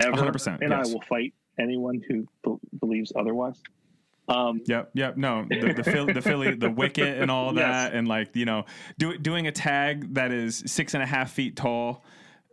ever, 0.00 0.12
100%, 0.12 0.60
and 0.60 0.70
yes. 0.70 0.88
I 0.88 0.92
will 0.92 1.02
fight 1.02 1.34
anyone 1.58 2.02
who 2.08 2.26
b- 2.44 2.58
believes 2.80 3.12
otherwise. 3.16 3.60
Um, 4.28 4.60
Yep, 4.66 4.90
yep. 4.94 5.16
No, 5.16 5.46
the 5.48 5.72
the, 5.72 5.84
Philly, 5.84 6.12
the 6.12 6.20
Philly, 6.22 6.54
the 6.54 6.70
wicket, 6.82 7.18
and 7.20 7.30
all 7.30 7.54
Yes. 7.54 7.62
that, 7.64 7.94
and 7.94 8.06
like 8.06 8.36
you 8.36 8.44
know, 8.44 8.64
do, 8.98 9.16
doing 9.16 9.46
a 9.46 9.52
tag 9.52 10.14
that 10.14 10.32
is 10.32 10.62
six 10.66 10.94
and 10.94 11.02
a 11.02 11.06
half 11.06 11.32
feet 11.32 11.56
tall 11.56 12.04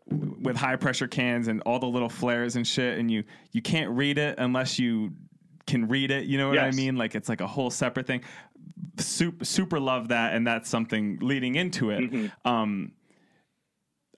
with 0.08 0.56
high 0.56 0.76
pressure 0.76 1.08
cans 1.08 1.48
and 1.48 1.62
all 1.66 1.80
the 1.80 1.86
little 1.88 2.10
flares 2.10 2.56
and 2.56 2.66
shit, 2.66 2.98
and 2.98 3.12
you 3.12 3.24
you 3.52 3.62
can't 3.62 3.92
read 3.92 4.18
it 4.18 4.36
unless 4.38 4.80
you 4.80 5.12
can 5.68 5.88
read 5.88 6.12
it. 6.12 6.26
You 6.26 6.38
know 6.38 6.50
what 6.50 6.60
I 6.60 6.72
mean? 6.72 6.96
Like 6.96 7.14
it's 7.16 7.28
like 7.28 7.42
a 7.42 7.48
whole 7.48 7.70
separate 7.72 8.08
thing. 8.08 8.22
Super 8.98 9.44
super 9.44 9.80
love 9.80 10.08
that, 10.10 10.34
and 10.34 10.48
that's 10.48 10.70
something 10.70 11.18
leading 11.22 11.56
into 11.56 11.90
it. 11.90 12.00
Mm-hmm. 12.10 12.48
Um, 12.50 12.92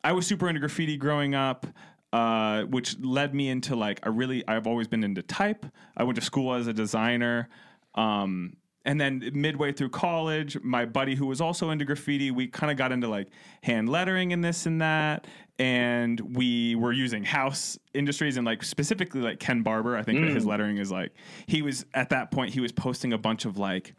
I 0.03 0.11
was 0.11 0.27
super 0.27 0.47
into 0.47 0.59
graffiti 0.59 0.95
growing 0.97 1.33
up, 1.33 1.65
uh, 2.13 2.63
which 2.63 2.97
led 2.99 3.33
me 3.35 3.49
into 3.49 3.75
like 3.75 3.99
I 4.03 4.09
really 4.09 4.47
I've 4.47 4.67
always 4.67 4.87
been 4.87 5.03
into 5.03 5.21
type. 5.21 5.65
I 5.95 6.03
went 6.03 6.15
to 6.17 6.21
school 6.21 6.53
as 6.53 6.67
a 6.67 6.73
designer. 6.73 7.49
Um, 7.95 8.53
and 8.85 9.01
then 9.01 9.31
midway 9.33 9.73
through 9.73 9.89
college, 9.89 10.57
my 10.63 10.85
buddy 10.85 11.13
who 11.15 11.25
was 11.25 11.41
also 11.41 11.71
into 11.71 11.83
graffiti, 11.83 12.31
we 12.31 12.47
kind 12.47 12.71
of 12.71 12.77
got 12.77 12.93
into 12.93 13.09
like 13.09 13.27
hand 13.61 13.89
lettering 13.89 14.31
and 14.31 14.41
this 14.41 14.65
and 14.65 14.79
that. 14.81 15.27
And 15.59 16.37
we 16.37 16.75
were 16.75 16.93
using 16.93 17.25
house 17.25 17.77
industries 17.93 18.37
and 18.37 18.45
like 18.45 18.63
specifically 18.63 19.19
like 19.19 19.39
Ken 19.39 19.61
Barber. 19.61 19.97
I 19.97 20.03
think 20.03 20.21
that 20.21 20.29
his 20.33 20.45
lettering 20.45 20.77
is 20.77 20.89
like 20.91 21.11
he 21.47 21.61
was 21.61 21.85
at 21.93 22.09
that 22.11 22.31
point 22.31 22.53
he 22.53 22.61
was 22.61 22.71
posting 22.71 23.11
a 23.11 23.17
bunch 23.17 23.43
of 23.43 23.57
like 23.57 23.93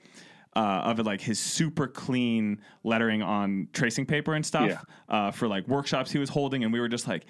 uh, 0.57 0.61
of 0.85 0.99
it, 1.01 1.05
like 1.05 1.21
his 1.21 1.39
super 1.39 1.87
clean 1.87 2.61
lettering 2.83 3.21
on 3.23 3.69
tracing 3.75 4.07
paper 4.07 4.35
and 4.35 4.47
stuff 4.47 4.69
Yeah. 4.71 4.81
uh, 5.09 5.31
for 5.33 5.47
like 5.49 5.69
workshops 5.69 6.11
he 6.11 6.19
was 6.19 6.31
holding, 6.31 6.65
and 6.65 6.73
we 6.73 6.81
were 6.81 6.89
just 6.89 7.07
like, 7.07 7.27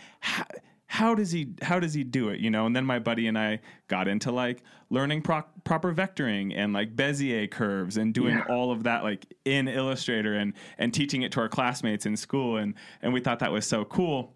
how, 0.91 1.15
does 1.15 1.31
he 1.31 1.55
how 1.61 1.79
does 1.79 1.93
he 1.93 2.03
do 2.03 2.31
it, 2.31 2.41
you 2.41 2.51
know? 2.51 2.65
And 2.67 2.75
then 2.75 2.85
my 2.85 2.99
buddy 2.99 3.27
and 3.27 3.39
I 3.39 3.61
got 3.89 4.09
into 4.09 4.33
like 4.33 4.63
learning 4.89 5.21
pro- 5.21 5.45
proper 5.63 5.93
vectoring 5.93 6.55
and 6.57 6.73
like 6.73 6.97
Bezier 6.97 7.51
curves 7.51 7.99
and 7.99 8.13
doing 8.13 8.41
all 8.49 8.73
of 8.73 8.85
that 8.85 9.05
like 9.05 9.27
in 9.45 9.69
Illustrator 9.69 10.35
and 10.35 10.55
and 10.79 10.93
teaching 10.93 11.23
it 11.23 11.33
to 11.33 11.41
our 11.41 11.49
classmates 11.49 12.07
in 12.07 12.17
school, 12.17 12.57
and 12.57 12.75
and 13.03 13.13
we 13.13 13.21
thought 13.21 13.39
that 13.41 13.53
was 13.53 13.67
so 13.67 13.85
cool. 13.85 14.35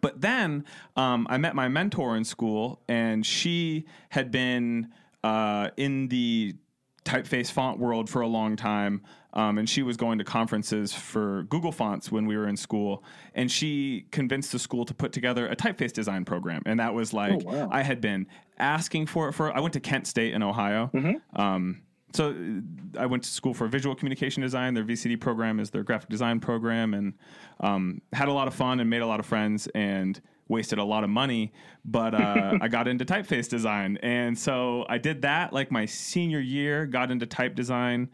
But 0.00 0.22
then 0.22 0.64
um, 0.96 1.26
I 1.28 1.36
met 1.36 1.54
my 1.54 1.68
mentor 1.68 2.16
in 2.16 2.24
school, 2.24 2.82
and 2.88 3.24
she 3.24 3.84
had 4.08 4.30
been 4.30 4.88
uh, 5.22 5.68
in 5.76 6.08
the 6.08 6.56
typeface 7.04 7.50
font 7.50 7.78
world 7.78 8.08
for 8.08 8.22
a 8.22 8.26
long 8.26 8.56
time. 8.56 9.02
Um, 9.34 9.58
and 9.58 9.68
she 9.68 9.82
was 9.82 9.96
going 9.96 10.18
to 10.18 10.24
conferences 10.24 10.92
for 10.92 11.42
Google 11.44 11.72
Fonts 11.72 12.10
when 12.10 12.26
we 12.26 12.36
were 12.36 12.48
in 12.48 12.56
school. 12.56 13.02
And 13.34 13.50
she 13.50 14.06
convinced 14.12 14.52
the 14.52 14.58
school 14.58 14.84
to 14.84 14.94
put 14.94 15.12
together 15.12 15.48
a 15.48 15.56
typeface 15.56 15.92
design 15.92 16.24
program. 16.24 16.62
And 16.66 16.78
that 16.80 16.94
was 16.94 17.12
like, 17.12 17.44
wow. 17.44 17.68
I 17.70 17.82
had 17.82 18.00
been 18.00 18.28
asking 18.58 19.06
for 19.06 19.28
it 19.28 19.32
for, 19.32 19.52
I 19.54 19.60
went 19.60 19.74
to 19.74 19.80
Kent 19.80 20.06
State 20.06 20.34
in 20.34 20.42
Ohio. 20.42 20.88
Um, 21.34 21.82
so 22.14 22.30
uh, 22.30 23.00
I 23.00 23.06
went 23.06 23.24
to 23.24 23.28
school 23.28 23.54
for 23.54 23.66
visual 23.66 23.94
communication 23.94 24.42
design. 24.42 24.74
Their 24.74 24.84
VCD 24.84 25.20
program 25.20 25.58
is 25.58 25.70
their 25.70 25.82
graphic 25.82 26.08
design 26.08 26.40
program, 26.40 26.94
and 26.94 27.14
um, 27.60 28.00
had 28.12 28.28
a 28.28 28.32
lot 28.32 28.46
of 28.46 28.54
fun 28.54 28.80
and 28.80 28.88
made 28.88 29.02
a 29.02 29.06
lot 29.06 29.20
of 29.20 29.26
friends 29.26 29.66
and 29.74 30.20
wasted 30.46 30.78
a 30.78 30.84
lot 30.84 31.02
of 31.02 31.10
money. 31.10 31.52
But 31.84 32.14
uh, 32.14 32.58
I 32.60 32.68
got 32.68 32.86
into 32.86 33.04
typeface 33.04 33.48
design, 33.48 33.98
and 34.02 34.38
so 34.38 34.86
I 34.88 34.98
did 34.98 35.22
that 35.22 35.52
like 35.52 35.72
my 35.72 35.86
senior 35.86 36.40
year. 36.40 36.86
Got 36.86 37.10
into 37.10 37.26
type 37.26 37.56
design, 37.56 38.08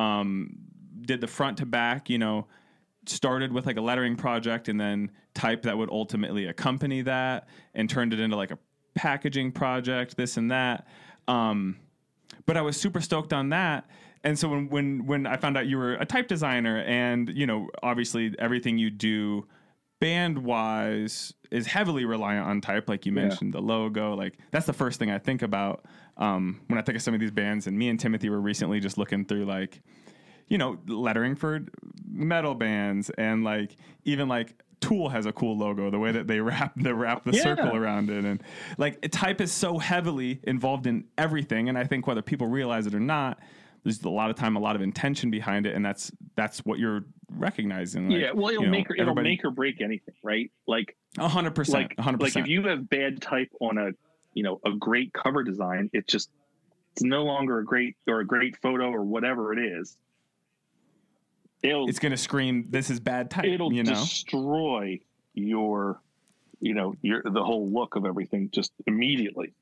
um, 0.00 0.56
did 1.02 1.20
the 1.20 1.26
front 1.26 1.58
to 1.58 1.66
back. 1.66 2.10
You 2.10 2.18
know, 2.18 2.46
started 3.06 3.52
with 3.52 3.66
like 3.66 3.76
a 3.76 3.80
lettering 3.80 4.16
project, 4.16 4.68
and 4.68 4.80
then 4.80 5.10
type 5.34 5.62
that 5.62 5.76
would 5.76 5.90
ultimately 5.90 6.46
accompany 6.46 7.02
that, 7.02 7.48
and 7.74 7.88
turned 7.88 8.12
it 8.12 8.20
into 8.20 8.36
like 8.36 8.50
a 8.50 8.58
packaging 8.94 9.52
project. 9.52 10.16
This 10.16 10.36
and 10.36 10.50
that. 10.50 10.86
Um, 11.28 11.76
but 12.46 12.56
I 12.56 12.62
was 12.62 12.76
super 12.76 13.00
stoked 13.00 13.32
on 13.32 13.50
that. 13.50 13.88
And 14.22 14.38
so 14.38 14.48
when 14.48 14.68
when 14.68 15.06
when 15.06 15.26
I 15.26 15.36
found 15.36 15.56
out 15.56 15.66
you 15.66 15.78
were 15.78 15.94
a 15.94 16.04
type 16.04 16.28
designer, 16.28 16.78
and 16.78 17.28
you 17.30 17.46
know, 17.46 17.68
obviously 17.82 18.34
everything 18.38 18.78
you 18.78 18.90
do 18.90 19.46
band 20.00 20.38
wise 20.44 21.34
is 21.50 21.66
heavily 21.66 22.04
reliant 22.04 22.46
on 22.46 22.60
type, 22.60 22.88
like 22.88 23.06
you 23.06 23.12
mentioned, 23.12 23.52
the 23.54 23.60
logo. 23.60 24.14
Like 24.14 24.38
that's 24.50 24.66
the 24.66 24.72
first 24.72 24.98
thing 24.98 25.10
I 25.10 25.18
think 25.18 25.42
about 25.42 25.84
um, 26.16 26.60
when 26.68 26.78
I 26.78 26.82
think 26.82 26.96
of 26.96 27.02
some 27.02 27.14
of 27.14 27.20
these 27.20 27.30
bands. 27.30 27.66
And 27.66 27.78
me 27.78 27.88
and 27.88 27.98
Timothy 28.00 28.28
were 28.30 28.40
recently 28.40 28.80
just 28.80 28.98
looking 28.98 29.24
through 29.24 29.44
like, 29.44 29.80
you 30.48 30.58
know, 30.58 30.78
lettering 30.88 31.36
for 31.36 31.60
metal 32.08 32.54
bands, 32.54 33.10
and 33.10 33.44
like 33.44 33.76
even 34.04 34.26
like 34.28 34.60
Tool 34.80 35.10
has 35.10 35.26
a 35.26 35.32
cool 35.32 35.56
logo. 35.58 35.90
The 35.90 35.98
way 35.98 36.10
that 36.12 36.26
they 36.26 36.40
wrap 36.48 36.72
they 36.76 36.92
wrap 36.92 37.24
the 37.24 37.32
Yeah. 37.32 37.42
circle 37.42 37.76
around 37.76 38.10
it, 38.10 38.24
and 38.24 38.42
like 38.78 39.00
type 39.10 39.40
is 39.40 39.52
so 39.52 39.78
heavily 39.78 40.40
involved 40.44 40.86
in 40.86 41.04
everything. 41.18 41.68
And 41.68 41.76
I 41.78 41.84
think 41.84 42.06
whether 42.06 42.22
people 42.22 42.46
realize 42.46 42.86
it 42.86 42.94
or 42.94 43.00
not, 43.00 43.38
there's 43.84 44.02
a 44.02 44.08
lot 44.08 44.30
of 44.30 44.36
time, 44.36 44.56
a 44.56 44.60
lot 44.60 44.76
of 44.76 44.82
intention 44.82 45.30
behind 45.30 45.66
it, 45.66 45.74
and 45.74 45.84
that's 45.84 46.12
that's 46.34 46.64
what 46.64 46.78
you're 46.78 47.04
recognizing. 47.36 48.10
Like, 48.10 48.20
yeah, 48.20 48.32
well, 48.32 48.50
it'll 48.50 48.62
you 48.62 48.66
know, 48.66 48.72
make 48.72 48.86
it'll 48.90 49.02
everybody- 49.02 49.30
make 49.30 49.44
or 49.44 49.50
break 49.50 49.80
anything, 49.80 50.14
right? 50.22 50.50
Like 50.66 50.96
a 51.18 51.28
hundred 51.28 51.54
percent, 51.54 51.98
hundred 51.98 52.22
like 52.22 52.36
if 52.36 52.46
you 52.46 52.62
have 52.64 52.88
bad 52.88 53.22
type 53.22 53.50
on 53.60 53.78
a 53.78 53.90
you 54.34 54.42
know 54.42 54.60
a 54.64 54.72
great 54.72 55.12
cover 55.12 55.42
design, 55.42 55.90
it 55.92 56.06
just 56.06 56.30
it's 56.92 57.02
no 57.02 57.24
longer 57.24 57.58
a 57.58 57.64
great 57.64 57.96
or 58.06 58.20
a 58.20 58.26
great 58.26 58.56
photo 58.58 58.90
or 58.90 59.02
whatever 59.02 59.52
it 59.52 59.58
is. 59.58 59.96
It'll 61.62 61.88
it's 61.88 61.98
gonna 61.98 62.16
scream, 62.16 62.66
"This 62.70 62.90
is 62.90 63.00
bad 63.00 63.30
type." 63.30 63.44
it'll 63.44 63.72
you 63.72 63.82
know, 63.82 63.94
destroy 63.94 65.00
your 65.34 66.00
you 66.60 66.74
know 66.74 66.94
your 67.02 67.22
the 67.22 67.42
whole 67.42 67.70
look 67.70 67.96
of 67.96 68.04
everything 68.04 68.50
just 68.52 68.72
immediately. 68.86 69.52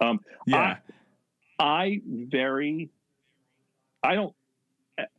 Um, 0.00 0.20
yeah, 0.46 0.78
I 1.58 2.00
very, 2.06 2.90
I 4.04 4.14
don't, 4.14 4.34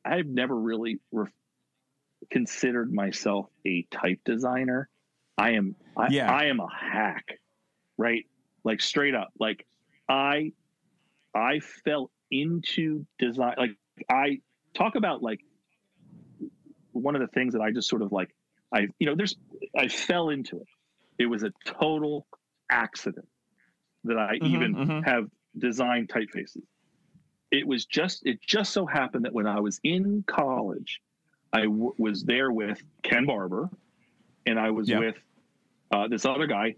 I've 0.06 0.28
never 0.28 0.56
really 0.56 1.00
ref- 1.12 1.32
considered 2.30 2.94
myself 2.94 3.48
a 3.66 3.86
type 3.92 4.20
designer. 4.24 4.90
I 5.38 5.52
am, 5.52 5.76
I, 5.98 6.08
Yeah. 6.12 6.32
I 6.32 6.46
am 6.46 6.60
a 6.60 6.68
hack, 6.72 7.40
right? 7.98 8.26
Like 8.64 8.82
straight 8.82 9.16
up, 9.16 9.30
like 9.40 9.66
I, 10.08 10.54
I 11.34 11.60
fell 11.60 12.12
into 12.32 13.06
design. 13.20 13.56
Like 13.58 13.72
I 14.10 14.40
talk 14.74 14.96
about 14.96 15.22
like 15.24 15.40
one 16.92 17.16
of 17.16 17.22
the 17.22 17.28
things 17.28 17.54
that 17.54 17.62
I 17.62 17.72
just 17.72 17.90
sort 17.90 18.02
of 18.04 18.12
like, 18.12 18.34
I, 18.74 18.88
you 19.00 19.08
know, 19.08 19.16
there's, 19.16 19.36
I 19.78 19.88
fell 19.88 20.30
into 20.30 20.58
it. 20.58 20.68
It 21.18 21.26
was 21.26 21.44
a 21.44 21.52
total 21.66 22.28
accident 22.70 23.28
that 24.06 24.18
I 24.18 24.36
Mhm, 24.36 24.48
even 24.48 24.76
mhm. 24.76 25.06
have 25.06 25.26
designed 25.58 26.10
typefaces. 26.10 26.64
It 27.56 27.66
was 27.66 27.86
just 27.86 28.26
it 28.26 28.42
just 28.42 28.74
so 28.74 28.86
happened 28.86 29.24
that 29.24 29.32
when 29.34 29.48
I 29.48 29.62
was 29.62 29.80
in 29.84 30.24
college, 30.28 31.02
I 31.54 31.62
w- 31.62 31.94
was 31.98 32.24
there 32.26 32.52
with 32.52 32.82
Ken 33.02 33.26
Barber, 33.26 33.70
and 34.46 34.60
I 34.60 34.72
was 34.72 34.90
Yeah. 34.90 35.00
with 35.00 35.16
uh, 35.92 36.08
this 36.10 36.26
other 36.26 36.48
guy, 36.48 36.76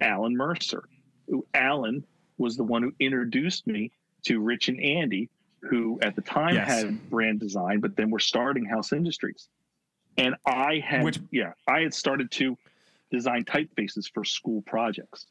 Alan 0.00 0.34
Mercer. 0.34 0.84
Who 1.28 1.44
Alan 1.52 2.04
was 2.38 2.56
the 2.56 2.64
one 2.64 2.82
who 2.82 2.92
introduced 3.00 3.66
me 3.66 3.90
to 4.22 4.40
Rich 4.40 4.68
and 4.68 4.80
Andy, 4.80 5.28
who 5.60 5.98
at 6.00 6.16
the 6.16 6.22
time 6.22 6.54
Yes. 6.54 6.68
had 6.84 7.10
brand 7.10 7.40
design, 7.40 7.80
but 7.80 7.94
then 7.96 8.08
were 8.10 8.18
starting 8.18 8.64
House 8.64 8.92
Industries. 8.94 9.48
And 10.16 10.36
I 10.46 10.78
had, 10.78 11.04
Which- 11.04 11.18
yeah, 11.32 11.52
I 11.68 11.80
had 11.80 11.92
started 11.92 12.30
to 12.32 12.56
design 13.10 13.44
typefaces 13.44 14.10
for 14.12 14.24
school 14.24 14.62
projects. 14.62 15.26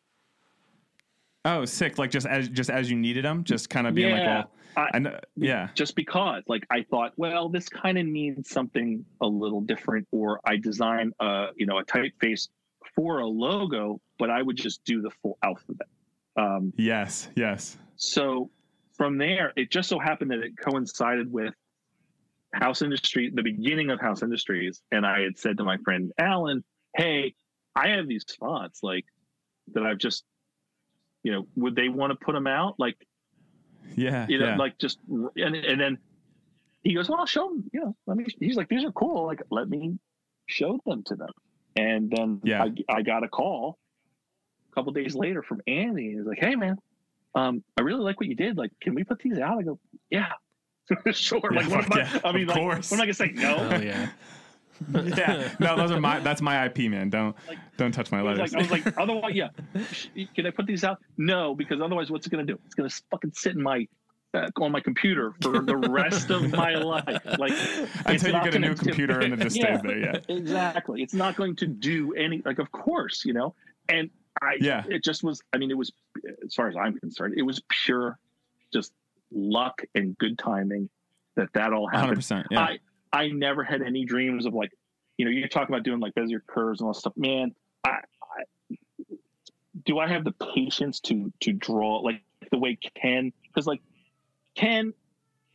Oh, 1.46 1.66
sick. 1.66 1.98
Like 1.98 2.12
just 2.12 2.26
as 2.28 2.50
just 2.50 2.70
as 2.70 2.90
you 2.90 2.98
needed 2.98 3.26
them, 3.26 3.44
just 3.44 3.70
kind 3.70 3.88
of 3.88 3.94
being 3.96 4.10
Yeah, 4.10 4.16
like, 4.16 4.28
well, 4.28 4.52
I- 4.76 4.90
I 4.96 5.00
know, 5.00 5.20
yeah, 5.36 5.70
just 5.76 5.96
because 5.96 6.42
like 6.48 6.66
i 6.72 6.82
thought 6.90 7.14
well 7.16 7.48
this 7.48 7.70
kind 7.70 7.96
of 8.00 8.08
needs 8.08 8.50
something 8.50 9.06
a 9.22 9.28
little 9.28 9.62
different 9.62 10.08
or 10.12 10.40
i 10.46 10.58
design 10.58 11.12
a 11.20 11.50
you 11.56 11.68
know 11.68 11.78
a 11.78 11.86
typeface 11.86 12.48
for 12.96 13.20
a 13.20 13.28
logo 13.28 14.02
but 14.18 14.32
i 14.32 14.42
would 14.42 14.56
just 14.56 14.84
do 14.84 15.00
the 15.02 15.12
full 15.22 15.38
alphabet. 15.44 15.86
Um, 16.38 16.74
yes, 16.76 17.30
yes, 17.36 17.78
so 17.98 18.50
from 18.98 19.20
there 19.20 19.54
it 19.56 19.70
just 19.70 19.90
so 19.90 20.00
happened 20.00 20.32
that 20.32 20.40
it 20.40 20.54
coincided 20.58 21.32
with 21.32 21.54
house 22.56 22.82
industry 22.82 23.30
the 23.32 23.44
beginning 23.44 23.92
of 23.92 24.00
house 24.02 24.24
industries 24.24 24.82
and 24.92 25.06
i 25.06 25.22
had 25.22 25.38
said 25.38 25.58
to 25.58 25.64
my 25.64 25.78
friend 25.86 26.12
alan 26.18 26.64
hey 26.98 27.36
i 27.76 27.90
have 27.90 28.08
these 28.08 28.26
fonts 28.40 28.82
like 28.82 29.06
that 29.74 29.84
i've 29.84 30.00
just 30.00 30.24
you 31.24 31.32
know 31.32 31.48
would 31.56 31.76
they 31.76 31.90
want 31.90 32.12
to 32.12 32.26
put 32.26 32.34
them 32.34 32.48
out 32.48 32.76
like 32.78 32.98
yeah, 33.96 34.26
you 34.28 34.40
know, 34.40 34.46
yeah. 34.46 34.56
like 34.58 34.78
just 34.78 35.00
and 35.08 35.56
and 35.56 35.80
then 35.80 35.98
he 36.84 36.94
goes, 36.94 37.10
"Well, 37.10 37.20
I'll 37.20 37.26
show 37.26 37.48
them." 37.50 37.70
You 37.74 37.82
know, 37.82 37.96
let 38.08 38.18
me. 38.18 38.26
He's 38.40 38.56
like, 38.56 38.68
"These 38.70 38.84
are 38.86 38.92
cool. 38.92 39.26
Like, 39.26 39.42
let 39.50 39.70
me 39.70 39.98
show 40.48 40.80
them 40.86 41.04
to 41.08 41.16
them." 41.16 41.30
And 41.76 42.12
then 42.12 42.42
Yeah. 42.44 42.64
I, 42.64 42.98
I 42.98 43.02
got 43.02 43.24
a 43.24 43.28
call 43.28 43.78
a 44.72 44.76
couple 44.76 44.92
days 44.94 45.16
later 45.16 45.42
from 45.42 45.62
Andy. 45.68 46.16
He's 46.16 46.26
like, 46.26 46.40
"Hey, 46.40 46.56
man, 46.56 46.78
um, 47.36 47.64
I 47.78 47.82
really 47.82 48.02
like 48.04 48.20
what 48.20 48.28
you 48.30 48.36
did. 48.36 48.58
Like, 48.58 48.72
can 48.82 48.96
we 48.96 49.04
put 49.04 49.20
these 49.20 49.40
out?" 49.40 49.60
I 49.60 49.64
go, 49.64 49.80
"Yeah." 50.10 50.32
sure. 51.12 51.40
Yeah, 51.44 51.60
like, 51.60 51.70
what 51.70 51.86
am 51.86 51.94
I? 51.94 51.98
yeah, 51.98 52.20
I 52.26 52.32
mean, 52.32 52.48
like, 52.48 52.58
course. 52.58 52.92
what 52.92 52.98
am 52.98 53.02
I 53.02 53.06
gonna 53.06 53.14
say? 53.14 53.32
No. 53.34 53.56
Oh 53.58 53.80
yeah. 53.80 54.10
yeah. 54.94 55.54
No, 55.60 55.76
those 55.76 55.92
are 55.92 56.00
my 56.00 56.20
that's 56.20 56.42
my 56.42 56.66
IP, 56.66 56.90
man. 56.90 57.10
Don't 57.10 57.36
Like- 57.48 57.58
don't 57.78 57.92
touch 57.92 58.12
my 58.12 58.22
letters. 58.22 58.54
like, 58.54 58.56
I 58.56 58.58
was 58.76 58.86
like, 58.86 58.98
otherwise, 59.00 59.34
yeah. 59.36 59.50
Can 60.36 60.46
I 60.46 60.52
put 60.52 60.66
these 60.68 60.84
out? 60.84 61.00
No, 61.18 61.56
because 61.56 61.82
otherwise, 61.82 62.12
what's 62.12 62.28
it 62.28 62.30
gonna 62.30 62.44
do? 62.46 62.60
It's 62.66 62.76
gonna 62.76 62.90
fucking 63.12 63.32
sit 63.36 63.56
in 63.56 63.62
my 63.64 63.88
uh, 64.36 64.50
on 64.60 64.72
my 64.72 64.80
computer 64.80 65.34
for 65.42 65.60
the 65.60 65.76
rest 65.78 66.30
of 66.32 66.52
my 66.52 66.74
life. 66.76 67.22
Like 67.38 67.54
Until 68.06 68.34
you 68.36 68.44
get 68.44 68.56
a 68.56 68.60
new 68.60 68.74
do- 68.74 68.84
computer 68.86 69.20
and 69.20 69.34
it 69.34 69.40
just 69.40 69.56
Yeah. 69.56 69.78
stays 69.78 69.82
there. 69.84 70.00
Yeah. 70.00 70.36
exactly. 70.36 71.02
It's 71.04 71.14
not 71.14 71.36
going 71.36 71.56
to 71.58 71.68
do 71.68 72.14
any 72.16 72.42
like 72.44 72.60
of 72.60 72.72
course, 72.72 73.24
you 73.26 73.34
know. 73.34 73.54
And 73.90 74.10
I 74.42 74.58
Yeah. 74.60 74.84
it 74.90 75.04
just 75.04 75.24
was 75.24 75.42
I 75.54 75.58
mean 75.58 75.70
it 75.72 75.78
was 75.78 75.92
as 76.46 76.54
far 76.56 76.68
as 76.68 76.76
I'm 76.76 76.98
concerned, 77.00 77.36
it 77.38 77.44
was 77.44 77.62
pure 77.86 78.18
just 78.74 78.92
luck 79.32 79.82
and 79.96 80.18
good 80.18 80.38
timing 80.40 80.90
that 81.36 81.50
that 81.54 81.74
all 81.74 81.88
happened. 81.88 82.18
100%. 82.20 82.46
Yeah. 82.52 82.60
I 82.62 82.80
I 83.14 83.28
never 83.28 83.64
had 83.64 83.84
any 83.84 84.04
dreams 84.06 84.46
of 84.48 84.56
like, 84.56 84.72
you 85.18 85.26
know, 85.26 85.32
you 85.32 85.48
talk 85.48 85.70
about 85.70 85.84
doing 85.84 86.00
like 86.00 86.16
Bezier 86.16 86.42
curves 86.46 86.82
and 86.82 86.88
all 86.88 86.94
that 86.94 87.00
stuff. 87.00 87.14
Man, 87.16 87.54
I, 87.86 88.00
I 88.22 88.76
do 89.86 90.00
I 90.00 90.08
have 90.08 90.24
the 90.24 90.34
patience 90.54 91.00
to 91.02 91.32
to 91.42 91.54
draw 91.54 92.00
like 92.00 92.22
the 92.52 92.58
way 92.58 92.78
Ken 92.96 93.32
because 93.48 93.68
like 93.68 93.82
Ken 94.56 94.94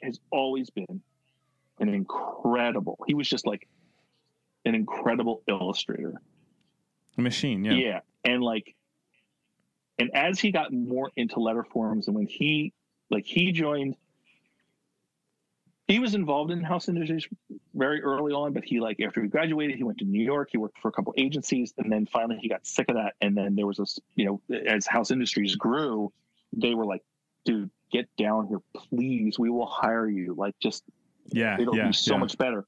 has 0.03 0.21
always 0.31 0.71
been 0.71 1.03
an 1.81 1.89
incredible. 1.89 2.99
He 3.07 3.15
was 3.15 3.29
just 3.29 3.47
like 3.47 3.67
an 4.65 4.75
incredible 4.75 5.43
illustrator. 5.49 6.21
A 7.17 7.21
machine. 7.21 7.65
Yeah. 7.65 7.73
Yeah. 7.73 8.01
And 8.25 8.43
like 8.43 8.77
and 9.99 10.11
as 10.15 10.39
he 10.39 10.53
got 10.53 10.73
more 10.73 11.11
into 11.17 11.41
letter 11.41 11.65
forms 11.65 12.07
and 12.07 12.17
when 12.17 12.27
he 12.27 12.73
like 13.11 13.27
he 13.27 13.51
joined 13.51 13.97
he 15.89 15.99
was 15.99 16.15
involved 16.15 16.51
in 16.51 16.63
house 16.63 16.89
industries 16.89 17.27
very 17.75 18.03
early 18.03 18.33
on, 18.33 18.53
but 18.53 18.63
he 18.63 18.79
like 18.79 19.01
after 19.01 19.23
he 19.23 19.29
graduated, 19.29 19.77
he 19.77 19.85
went 19.85 19.99
to 19.99 20.05
New 20.05 20.23
York. 20.23 20.51
He 20.53 20.59
worked 20.59 20.79
for 20.79 20.89
a 20.89 20.93
couple 20.93 21.15
agencies, 21.17 21.73
and 21.79 21.91
then 21.91 22.05
finally 22.07 22.39
he 22.41 22.49
got 22.49 22.67
sick 22.67 22.91
of 22.91 22.97
that. 22.97 23.15
And 23.23 23.35
then 23.35 23.57
there 23.57 23.67
was 23.67 23.79
this, 23.79 23.99
you 24.15 24.27
know, 24.27 24.57
as 24.67 24.87
house 24.87 25.11
industries 25.11 25.57
grew, 25.57 26.13
they 26.53 26.75
were 26.75 26.85
like, 26.85 27.03
"Dude, 27.47 27.71
get 27.91 28.07
down 28.19 28.49
here, 28.49 28.61
please. 28.75 29.39
We 29.39 29.49
will 29.49 29.67
hire 29.67 30.07
you. 30.07 30.35
Like, 30.35 30.55
just 30.61 30.85
Yeah. 31.33 31.57
it'll 31.59 31.75
yeah, 31.75 31.87
be 31.87 31.93
so 31.95 32.15
yeah. 32.15 32.21
much 32.21 32.37
better." 32.37 32.67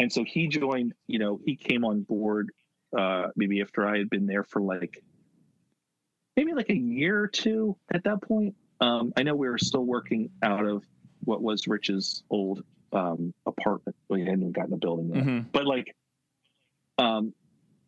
And 0.00 0.12
so 0.12 0.24
he 0.24 0.48
joined. 0.48 0.94
You 1.06 1.20
know, 1.20 1.40
he 1.46 1.54
came 1.54 1.84
on 1.84 2.02
board 2.02 2.50
uh, 2.96 3.28
maybe 3.36 3.60
after 3.60 3.86
I 3.86 3.98
had 3.98 4.10
been 4.10 4.26
there 4.26 4.42
for 4.42 4.60
like 4.60 5.00
maybe 6.36 6.54
like 6.54 6.70
a 6.70 6.76
year 6.76 7.20
or 7.20 7.28
two 7.28 7.76
at 7.92 8.02
that 8.02 8.20
point. 8.20 8.56
Um, 8.80 9.12
I 9.16 9.22
know 9.22 9.36
we 9.36 9.48
were 9.48 9.58
still 9.58 9.84
working 9.84 10.30
out 10.42 10.64
of 10.64 10.84
what 11.24 11.42
was 11.42 11.66
Rich's 11.66 12.22
old 12.30 12.64
um, 12.92 13.34
apartment. 13.46 13.96
We 14.08 14.20
hadn't 14.20 14.40
even 14.40 14.52
gotten 14.52 14.72
a 14.72 14.76
building 14.78 15.14
yet, 15.14 15.24
Mhm. 15.24 15.46
but 15.52 15.66
like, 15.66 15.94
um, 16.98 17.34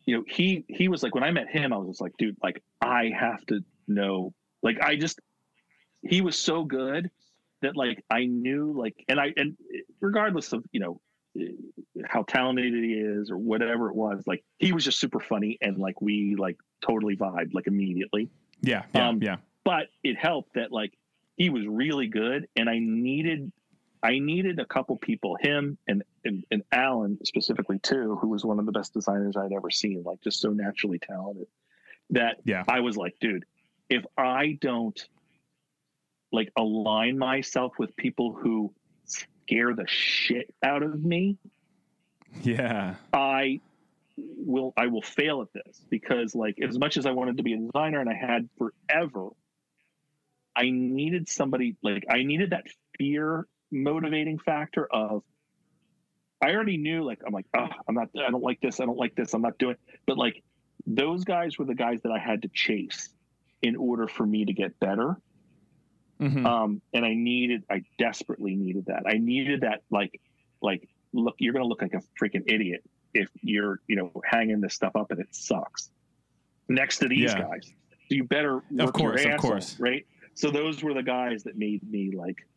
you 0.05 0.17
know, 0.17 0.23
he 0.27 0.63
he 0.67 0.87
was 0.87 1.03
like 1.03 1.13
when 1.15 1.23
I 1.23 1.31
met 1.31 1.49
him, 1.49 1.73
I 1.73 1.77
was 1.77 1.87
just 1.89 2.01
like, 2.01 2.15
dude, 2.17 2.37
like 2.43 2.61
I 2.81 3.11
have 3.17 3.45
to 3.47 3.63
know. 3.87 4.33
Like 4.63 4.79
I 4.81 4.95
just, 4.95 5.19
he 6.03 6.21
was 6.21 6.37
so 6.37 6.63
good 6.63 7.09
that 7.61 7.75
like 7.75 8.03
I 8.09 8.25
knew 8.25 8.73
like, 8.75 9.03
and 9.07 9.19
I 9.19 9.33
and 9.37 9.57
regardless 9.99 10.53
of 10.53 10.63
you 10.71 10.79
know 10.79 11.01
how 12.05 12.23
talented 12.23 12.73
he 12.73 12.93
is 12.93 13.31
or 13.31 13.37
whatever 13.37 13.89
it 13.89 13.95
was, 13.95 14.23
like 14.27 14.43
he 14.59 14.73
was 14.73 14.83
just 14.83 14.99
super 14.99 15.19
funny 15.19 15.57
and 15.61 15.77
like 15.77 16.01
we 16.01 16.35
like 16.35 16.57
totally 16.85 17.15
vibed 17.15 17.53
like 17.53 17.67
immediately 17.67 18.27
Yeah. 18.61 18.83
Yeah. 18.93 19.07
Um, 19.09 19.21
yeah. 19.21 19.37
but 19.63 19.87
it 20.03 20.17
helped 20.17 20.55
that 20.55 20.71
like 20.71 20.93
he 21.37 21.49
was 21.49 21.65
really 21.67 22.07
good 22.07 22.47
and 22.55 22.69
i 22.69 22.77
needed 22.79 23.51
i 24.03 24.19
needed 24.19 24.59
a 24.59 24.65
couple 24.65 24.95
people 24.97 25.37
him 25.39 25.77
and, 25.87 26.03
and 26.25 26.43
and 26.51 26.63
alan 26.71 27.17
specifically 27.25 27.79
too 27.79 28.17
who 28.21 28.27
was 28.29 28.43
one 28.45 28.59
of 28.59 28.65
the 28.65 28.71
best 28.71 28.93
designers 28.93 29.35
i'd 29.37 29.51
ever 29.53 29.69
seen 29.69 30.03
like 30.05 30.21
just 30.21 30.39
so 30.41 30.49
naturally 30.49 30.99
talented 30.99 31.47
that 32.11 32.37
Yeah. 32.45 32.63
i 32.67 32.79
was 32.81 32.97
like 32.97 33.15
dude 33.19 33.45
if 33.89 34.03
i 34.17 34.57
don't 34.61 35.07
like 36.31 36.51
align 36.55 37.17
myself 37.17 37.73
with 37.77 37.95
people 37.97 38.33
who 38.33 38.73
scare 39.05 39.73
the 39.75 39.85
shit 39.87 40.53
out 40.63 40.81
of 40.83 41.03
me 41.03 41.37
Yeah. 42.43 42.95
I 43.13 43.59
will 44.17 44.71
I 44.77 44.87
will 44.87 45.01
fail 45.01 45.41
at 45.41 45.51
this 45.51 45.81
because 45.89 46.33
like 46.35 46.57
as 46.61 46.77
much 46.79 46.95
as 46.95 47.05
I 47.05 47.11
wanted 47.11 47.37
to 47.37 47.43
be 47.43 47.53
a 47.53 47.57
designer 47.57 47.99
and 47.99 48.09
I 48.09 48.13
had 48.13 48.47
forever, 48.57 49.29
I 50.55 50.69
needed 50.69 51.29
somebody 51.29 51.75
like 51.81 52.05
I 52.09 52.23
needed 52.23 52.49
that 52.51 52.65
fear 52.97 53.47
motivating 53.71 54.37
factor 54.39 54.85
of 54.91 55.23
I 56.43 56.51
already 56.53 56.77
knew 56.77 57.03
like 57.03 57.19
I'm 57.25 57.33
like 57.33 57.45
oh 57.57 57.67
I'm 57.87 57.95
not 57.95 58.09
I 58.17 58.29
don't 58.29 58.43
like 58.43 58.59
this 58.61 58.79
I 58.79 58.85
don't 58.85 58.97
like 58.97 59.15
this 59.15 59.33
I'm 59.33 59.41
not 59.41 59.57
doing 59.57 59.75
but 60.05 60.17
like 60.17 60.43
those 60.85 61.23
guys 61.23 61.57
were 61.57 61.65
the 61.65 61.75
guys 61.75 62.01
that 62.03 62.11
I 62.11 62.19
had 62.19 62.41
to 62.41 62.49
chase 62.53 63.09
in 63.61 63.75
order 63.75 64.07
for 64.07 64.25
me 64.25 64.45
to 64.45 64.53
get 64.53 64.77
better 64.79 65.15
Mhm. 66.19 66.45
um, 66.45 66.81
and 66.93 67.03
I 67.03 67.15
needed, 67.15 67.63
I 67.67 67.81
desperately 67.97 68.55
needed 68.55 68.85
that. 68.85 69.07
I 69.07 69.13
needed 69.17 69.61
that, 69.61 69.81
like, 69.89 70.21
like, 70.61 70.87
look, 71.13 71.33
you're 71.39 71.51
gonna 71.51 71.65
look 71.65 71.81
like 71.81 71.95
a 71.95 72.01
freaking 72.23 72.43
idiot 72.45 72.83
if 73.15 73.27
you're, 73.41 73.79
you 73.87 73.95
know, 73.95 74.11
hanging 74.23 74.61
this 74.61 74.75
stuff 74.75 74.95
up 74.95 75.09
and 75.09 75.19
it 75.19 75.33
sucks 75.33 75.89
next 76.69 76.99
to 76.99 77.07
these 77.07 77.23
Yeah. 77.33 77.39
guys. 77.41 77.73
You 78.09 78.23
better 78.25 78.61
work 78.69 78.93
course, 78.93 79.25
of 79.25 79.37
course. 79.37 79.79
right? 79.79 80.05
So 80.41 80.49
those 80.49 80.81
were 80.81 80.95
the 80.95 81.03
guys 81.03 81.43
that 81.43 81.55
made 81.55 81.87
me 81.87 82.11
like, 82.15 82.47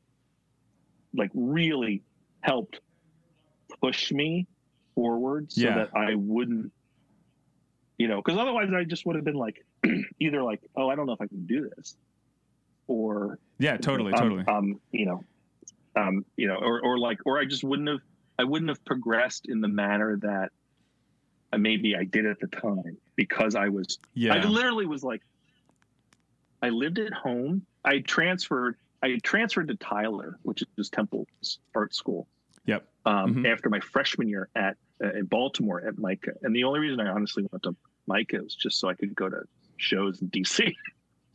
like 1.15 1.31
really 1.35 2.03
helped 2.41 2.81
push 3.83 4.11
me 4.11 4.47
forward 4.95 5.53
so 5.53 5.61
Yeah. 5.61 5.75
that 5.75 5.91
I 5.95 6.15
wouldn't, 6.15 6.73
you 7.99 8.09
know, 8.09 8.23
because 8.25 8.39
otherwise 8.39 8.71
I 8.75 8.85
just 8.85 9.05
would 9.05 9.17
have 9.17 9.25
been 9.25 9.35
like, 9.35 9.67
either 10.19 10.43
like, 10.43 10.63
oh, 10.75 10.89
I 10.89 10.95
don't 10.95 11.05
know 11.05 11.13
if 11.13 11.21
I 11.21 11.27
can 11.27 11.45
do 11.45 11.69
this, 11.77 11.95
or 12.87 13.39
Yeah. 13.59 13.77
Totally. 13.77 14.15
um, 14.15 14.19
Totally. 14.23 14.45
Um, 14.47 14.81
you 14.91 15.05
know, 15.05 15.23
um, 15.95 16.25
you 16.37 16.49
know, 16.49 16.57
or 16.57 16.81
or 16.81 16.99
like, 16.99 17.19
or 17.27 17.39
I 17.39 17.45
just 17.45 17.65
wouldn't 17.65 17.89
have, 17.89 18.01
I 18.39 18.45
wouldn't 18.45 18.71
have 18.71 18.83
progressed 18.87 19.47
in 19.47 19.61
the 19.61 19.69
manner 19.69 20.19
that 20.23 20.51
maybe 21.57 21.95
I 21.95 22.05
did 22.05 22.25
at 22.25 22.41
the 22.41 22.49
time 22.49 22.97
because 23.15 23.55
I 23.55 23.69
was, 23.69 23.99
yeah. 24.15 24.35
I 24.35 24.45
literally 24.45 24.87
was 24.87 25.05
like, 25.05 25.21
I 26.63 26.71
lived 26.71 26.99
at 26.99 27.13
home. 27.13 27.67
I 27.85 28.01
transferred, 28.01 28.77
I 29.03 29.19
transferred 29.23 29.69
to 29.69 29.77
Tyler, 29.77 30.39
which 30.43 30.63
is 30.79 30.89
Temple's 30.91 31.59
art 31.75 31.95
school, 31.95 32.27
Yep. 32.67 32.89
um, 33.07 33.35
Mhm. 33.37 33.53
after 33.53 33.69
my 33.69 33.81
freshman 33.81 34.29
year 34.29 34.49
at 34.57 34.77
uh, 35.03 35.11
in 35.11 35.27
Baltimore 35.27 35.85
at 35.87 35.99
MICA. 35.99 36.33
And 36.43 36.55
the 36.55 36.65
only 36.65 36.79
reason 36.81 37.01
I 37.01 37.09
honestly 37.09 37.47
went 37.51 37.63
to 37.65 37.75
MICA 38.07 38.43
was 38.43 38.55
just 38.55 38.79
so 38.79 38.89
I 38.89 38.95
could 38.95 39.15
go 39.15 39.29
to 39.29 39.43
shows 39.77 40.23
in 40.23 40.29
DC. 40.31 40.75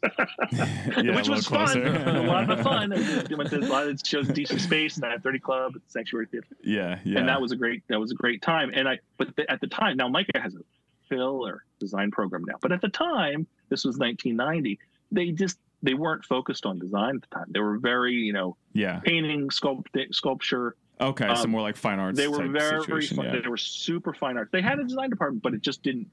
yeah, 0.04 1.14
which 1.16 1.28
was 1.28 1.52
little 1.52 1.66
fun. 1.68 2.16
a 2.16 2.24
lot 2.24 2.50
of 2.50 2.62
fun. 2.62 2.94
I 2.94 3.36
went 3.36 3.50
to 3.50 3.58
a 3.60 3.68
lot 3.68 3.86
of 3.88 4.00
shows 4.04 4.30
in 4.30 4.34
DC 4.36 4.58
Space, 4.60 4.98
930 4.98 5.40
Club, 5.40 5.74
Sanctuary 5.88 6.26
Theater, 6.28 6.48
yeah. 6.64 7.00
Yeah. 7.04 7.20
and 7.20 7.28
that 7.28 7.42
was 7.42 7.52
a 7.52 7.58
great 7.58 7.84
that 7.90 8.00
was 8.00 8.12
a 8.12 8.16
great 8.16 8.42
time. 8.42 8.72
And 8.74 8.88
I, 8.88 9.00
but 9.18 9.36
the, 9.36 9.50
at 9.52 9.60
the 9.60 9.68
time, 9.68 9.98
now 9.98 10.08
MICA 10.08 10.40
has 10.40 10.56
a 10.56 10.60
filler 11.10 11.66
design 11.82 12.12
program 12.12 12.46
now, 12.48 12.56
but 12.62 12.72
at 12.72 12.80
the 12.82 12.88
time, 12.88 13.46
this 13.68 13.84
was 13.84 13.98
1990. 13.98 14.80
They 15.12 15.32
just 15.32 15.58
they 15.82 15.94
weren't 15.94 16.26
focused 16.26 16.66
on 16.66 16.80
design 16.80 17.16
at 17.16 17.22
the 17.30 17.36
time. 17.36 17.46
They 17.50 17.60
were 17.60 17.78
very 17.78 18.14
you 18.14 18.34
know 18.34 18.58
yeah. 18.74 19.00
painting, 19.00 19.50
sculpt, 19.50 19.86
sculpture. 20.14 20.76
Okay. 21.02 21.34
so 21.36 21.44
um, 21.44 21.52
more 21.52 21.62
like 21.62 21.78
fine 21.78 22.00
arts. 22.00 22.18
They 22.18 22.28
were 22.28 22.48
very 22.50 23.06
fun. 23.08 23.26
Yeah. 23.26 23.40
They 23.42 23.48
were 23.48 23.56
super 23.58 24.14
fine 24.14 24.38
arts. 24.38 24.52
They 24.52 24.62
had 24.62 24.80
a 24.80 24.84
design 24.84 25.10
department, 25.10 25.44
but 25.44 25.54
it 25.54 25.62
just 25.62 25.82
didn't 25.82 26.08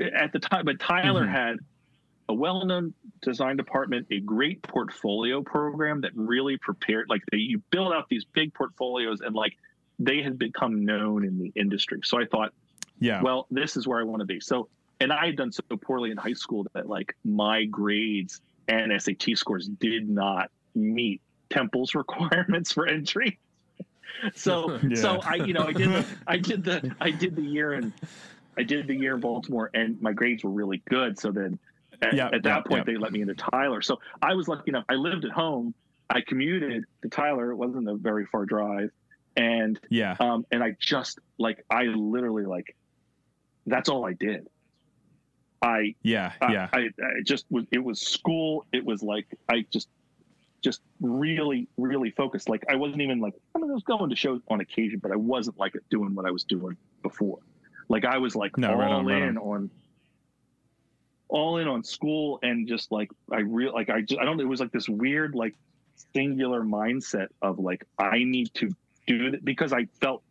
at 0.00 0.32
the 0.32 0.38
time. 0.38 0.64
But 0.64 0.78
Tyler 0.78 1.26
Mhm. 1.26 1.32
had 1.32 1.56
a 2.28 2.34
well-known 2.34 2.92
design 3.22 3.56
department, 3.56 4.06
a 4.10 4.20
great 4.20 4.62
portfolio 4.62 5.42
program 5.42 6.02
that 6.02 6.12
really 6.14 6.56
prepared. 6.58 7.06
Like 7.08 7.22
they, 7.32 7.38
you 7.38 7.58
build 7.70 7.92
out 7.92 8.08
these 8.08 8.24
big 8.26 8.52
portfolios, 8.54 9.22
and 9.22 9.34
like 9.34 9.56
they 9.98 10.22
had 10.22 10.38
become 10.38 10.84
known 10.84 11.24
in 11.24 11.38
the 11.38 11.50
industry. 11.56 12.00
So 12.04 12.20
I 12.20 12.26
thought, 12.26 12.52
Yeah. 13.00 13.20
well, 13.22 13.46
this 13.50 13.76
is 13.76 13.88
where 13.88 13.98
I 13.98 14.04
want 14.04 14.20
to 14.20 14.26
be. 14.26 14.38
So, 14.40 14.68
and 15.00 15.12
I 15.12 15.26
had 15.26 15.36
done 15.36 15.50
so 15.50 15.62
poorly 15.80 16.10
in 16.12 16.16
high 16.16 16.34
school 16.34 16.64
that 16.74 16.88
like 16.88 17.16
my 17.24 17.64
grades 17.64 18.40
and 18.68 18.92
SAT 19.02 19.36
scores 19.36 19.68
did 19.68 20.08
not 20.08 20.50
meet 20.74 21.20
Temple's 21.50 21.94
requirements 21.94 22.72
for 22.72 22.86
entry. 22.86 23.38
So, 24.34 24.78
Yeah. 24.88 24.96
so 24.96 25.20
I, 25.22 25.36
you 25.36 25.52
know, 25.54 25.64
I 25.64 25.72
did, 25.72 25.88
the, 25.90 26.06
I 26.26 26.36
did 26.38 26.64
the, 26.64 26.94
I 27.00 27.10
did 27.10 27.36
the 27.36 27.42
year 27.42 27.74
in, 27.74 27.92
I 28.56 28.62
did 28.62 28.86
the 28.86 28.94
year 28.94 29.14
in 29.14 29.20
Baltimore, 29.20 29.70
and 29.74 30.00
my 30.02 30.12
grades 30.12 30.44
were 30.44 30.50
really 30.50 30.82
good. 30.88 31.18
So 31.18 31.30
then, 31.30 31.58
at, 32.02 32.14
Yeah, 32.14 32.26
at 32.26 32.42
that 32.42 32.44
yeah, 32.44 32.60
point, 32.62 32.86
yeah. 32.86 32.92
they 32.92 32.98
let 32.98 33.12
me 33.12 33.20
into 33.22 33.34
Tyler. 33.34 33.82
So 33.82 33.98
I 34.22 34.34
was 34.34 34.48
lucky 34.48 34.70
enough. 34.70 34.84
I 34.88 34.94
lived 34.94 35.24
at 35.24 35.30
home. 35.30 35.74
I 36.10 36.20
commuted 36.20 36.84
to 37.02 37.08
Tyler. 37.08 37.50
It 37.50 37.56
wasn't 37.56 37.88
a 37.88 37.94
very 37.94 38.24
far 38.26 38.46
drive, 38.46 38.90
and 39.36 39.78
yeah. 39.90 40.16
um, 40.20 40.46
and 40.50 40.62
I 40.62 40.74
just 40.80 41.18
like 41.38 41.64
I 41.70 41.82
literally 41.84 42.46
like 42.46 42.74
that's 43.66 43.88
all 43.90 44.06
I 44.06 44.14
did. 44.14 44.48
I 45.62 45.94
Yeah. 46.02 46.32
I, 46.40 46.52
Yeah. 46.52 46.68
I, 46.72 46.78
I 46.78 47.22
just 47.24 47.46
was 47.50 47.64
it 47.70 47.82
was 47.82 48.00
school. 48.00 48.66
It 48.72 48.84
was 48.84 49.02
like 49.02 49.26
I 49.48 49.64
just 49.70 49.88
just 50.62 50.80
really 51.00 51.68
really 51.76 52.10
focused. 52.10 52.48
Like 52.48 52.64
I 52.68 52.76
wasn't 52.76 53.02
even 53.02 53.20
like 53.20 53.34
I 53.54 53.58
mean 53.58 53.70
I 53.70 53.74
was 53.74 53.84
going 53.84 54.10
to 54.10 54.16
shows 54.16 54.40
on 54.48 54.60
occasion, 54.60 54.98
but 55.00 55.12
I 55.12 55.16
wasn't 55.16 55.58
like 55.58 55.74
doing 55.90 56.14
what 56.14 56.26
I 56.26 56.30
was 56.30 56.44
doing 56.44 56.76
before. 57.02 57.38
Like 57.88 58.04
I 58.04 58.18
was 58.18 58.36
like 58.36 58.56
No, 58.58 58.70
all 58.70 58.76
right 58.76 58.90
on, 58.90 59.06
right 59.06 59.22
in 59.22 59.38
on. 59.38 59.70
all 61.28 61.58
in 61.58 61.68
on 61.68 61.82
school 61.84 62.38
and 62.42 62.66
just 62.68 62.90
like 62.92 63.10
I 63.32 63.40
real 63.40 63.72
like 63.72 63.90
I 63.90 64.02
just 64.02 64.20
I 64.20 64.24
don't 64.24 64.40
it 64.40 64.48
was 64.48 64.60
like 64.60 64.72
this 64.72 64.88
weird 64.88 65.34
like 65.34 65.54
singular 66.14 66.62
mindset 66.62 67.28
of 67.42 67.58
like 67.58 67.84
I 67.98 68.18
need 68.24 68.52
to 68.54 68.70
do 69.06 69.26
it 69.28 69.44
because 69.44 69.72
I 69.72 69.86
felt 70.00 70.22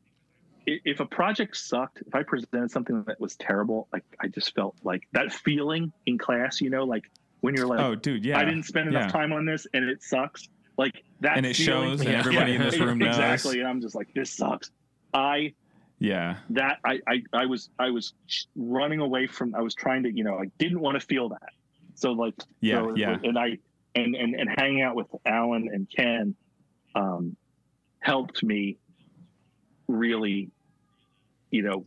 if 0.68 0.99
a 0.99 1.05
project 1.05 1.55
sucked, 1.55 2.01
if 2.05 2.13
I 2.13 2.24
presented 2.24 2.70
something 2.70 3.01
that 3.03 3.20
was 3.20 3.36
terrible, 3.38 3.88
like 3.93 4.03
I 4.20 4.28
just 4.28 4.53
felt 4.53 4.76
like 4.84 5.07
that 5.13 5.32
feeling 5.32 5.91
in 6.05 6.18
class, 6.18 6.59
you 6.61 6.70
know, 6.70 6.84
like 6.84 7.09
when 7.39 7.55
you're 7.55 7.68
like, 7.68 7.80
oh, 7.80 7.95
dude, 7.95 8.26
yeah. 8.26 8.38
I 8.38 8.43
didn't 8.45 8.63
spend 8.63 8.89
enough 8.89 9.03
yeah. 9.05 9.11
time 9.11 9.32
on 9.32 9.45
this 9.45 9.65
and 9.74 9.89
it 9.89 10.03
sucks. 10.03 10.49
Like 10.78 11.03
that, 11.22 11.38
And 11.38 11.45
it 11.45 11.55
feeling- 11.55 11.91
shows, 11.91 12.01
and 12.01 12.09
Yeah. 12.09 12.20
everybody 12.20 12.53
in 12.55 12.61
this 12.61 12.78
room 12.80 12.97
knows. 12.99 13.09
exactly. 13.18 13.59
And 13.59 13.68
I'm 13.68 13.82
just 13.82 13.95
like, 13.95 14.13
this 14.13 14.30
sucks. 14.32 14.70
I 15.13 15.53
Yeah. 15.99 16.38
that 16.51 16.80
I, 16.84 16.99
I 17.07 17.24
I 17.34 17.45
was 17.45 17.70
I 17.80 17.89
was 17.89 18.13
running 18.55 18.99
away 18.99 19.26
from. 19.26 19.55
I 19.55 19.61
was 19.61 19.74
trying 19.74 20.03
to, 20.03 20.11
you 20.11 20.24
know, 20.24 20.38
I 20.38 20.45
didn't 20.59 20.82
want 20.82 20.99
to 20.99 21.05
feel 21.07 21.30
that. 21.30 21.49
So 21.95 22.11
like, 22.11 22.36
Yeah, 22.61 22.82
so- 22.82 22.95
yeah. 22.95 23.18
and 23.24 23.39
I 23.39 23.57
and 23.95 24.13
and 24.15 24.36
and 24.36 24.49
hanging 24.59 24.82
out 24.82 24.95
with 24.95 25.07
Alan 25.26 25.70
and 25.74 25.88
Ken, 25.89 26.36
um, 26.93 27.36
helped 27.99 28.43
me 28.43 28.78
really, 29.88 30.49
you 31.52 31.62
know, 31.64 31.86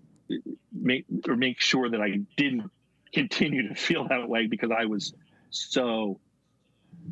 make 0.72 1.04
or 1.28 1.36
make 1.36 1.60
sure 1.60 1.88
that 1.90 2.00
I 2.00 2.18
didn't 2.36 2.70
continue 3.12 3.68
to 3.68 3.74
feel 3.74 4.06
that 4.08 4.28
way 4.28 4.46
because 4.46 4.70
I 4.70 4.84
was 4.86 5.12
so 5.50 6.20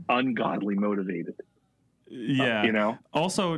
ungodly 0.09 0.75
motivated. 0.75 1.35
Yeah. 2.11 2.65
you 2.65 2.73
know. 2.73 2.97
also 3.13 3.57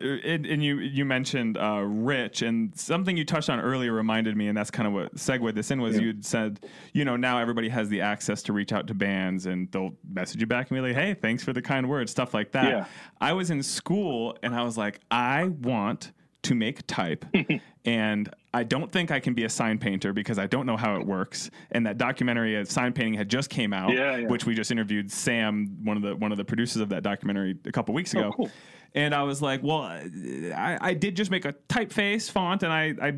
uh, 0.00 0.04
and, 0.24 0.44
and 0.46 0.64
you 0.64 0.78
you 0.78 1.04
mentioned 1.04 1.56
uh, 1.56 1.82
rich 1.86 2.42
and 2.42 2.76
something 2.76 3.16
you 3.16 3.24
touched 3.24 3.48
on 3.50 3.60
earlier 3.60 3.92
reminded 3.92 4.36
me 4.36 4.48
and 4.48 4.56
that's 4.56 4.70
kind 4.72 4.88
of 4.88 4.92
what 4.94 5.16
segued 5.18 5.54
this 5.54 5.70
in 5.70 5.80
was 5.80 5.96
Yeah. 5.96 6.02
you'd 6.02 6.24
said 6.24 6.64
you 6.94 7.04
know 7.04 7.14
now 7.16 7.38
everybody 7.38 7.68
has 7.68 7.88
the 7.90 8.00
access 8.00 8.42
to 8.44 8.52
reach 8.52 8.72
out 8.72 8.86
to 8.88 8.94
bands 8.94 9.46
and 9.46 9.70
they'll 9.70 9.94
message 10.12 10.40
you 10.40 10.46
back 10.48 10.70
and 10.70 10.76
be 10.76 10.80
like 10.80 10.96
hey 10.96 11.14
thanks 11.14 11.44
for 11.44 11.52
the 11.52 11.62
kind 11.62 11.88
words 11.88 12.10
stuff 12.10 12.34
like 12.34 12.50
that 12.52 12.68
Yeah. 12.70 12.84
i 13.20 13.32
was 13.34 13.50
in 13.50 13.62
school 13.62 14.36
and 14.42 14.54
i 14.54 14.62
was 14.64 14.76
like 14.78 14.98
i 15.12 15.44
want 15.44 16.10
to 16.42 16.54
make 16.54 16.86
type 16.86 17.24
and 17.84 18.28
I 18.54 18.64
don't 18.64 18.92
think 18.92 19.10
I 19.10 19.18
can 19.20 19.32
be 19.34 19.44
a 19.44 19.48
sign 19.48 19.78
painter 19.78 20.12
because 20.12 20.38
I 20.38 20.46
don't 20.46 20.66
know 20.66 20.76
how 20.76 20.96
it 20.96 21.06
works. 21.06 21.50
And 21.70 21.86
that 21.86 21.96
documentary 21.98 22.56
of 22.56 22.70
sign 22.70 22.92
painting 22.92 23.14
had 23.14 23.28
just 23.28 23.48
came 23.48 23.72
out, 23.72 23.92
Yeah, 23.92 24.16
yeah. 24.16 24.26
which 24.28 24.44
we 24.44 24.54
just 24.54 24.70
interviewed 24.70 25.10
Sam, 25.10 25.78
one 25.84 25.96
of 25.96 26.02
the 26.02 26.14
one 26.16 26.32
of 26.32 26.38
the 26.38 26.44
producers 26.44 26.82
of 26.82 26.90
that 26.90 27.02
documentary, 27.02 27.56
a 27.64 27.72
couple 27.72 27.94
weeks 27.94 28.12
ago. 28.12 28.28
Oh, 28.28 28.32
cool. 28.32 28.50
And 28.94 29.14
I 29.14 29.22
was 29.22 29.40
like, 29.40 29.62
well, 29.62 29.80
I, 29.82 30.78
I 30.80 30.94
did 30.94 31.16
just 31.16 31.30
make 31.30 31.46
a 31.46 31.54
typeface 31.68 32.30
font, 32.30 32.62
and 32.62 32.70
I 32.72 32.94
I 33.00 33.12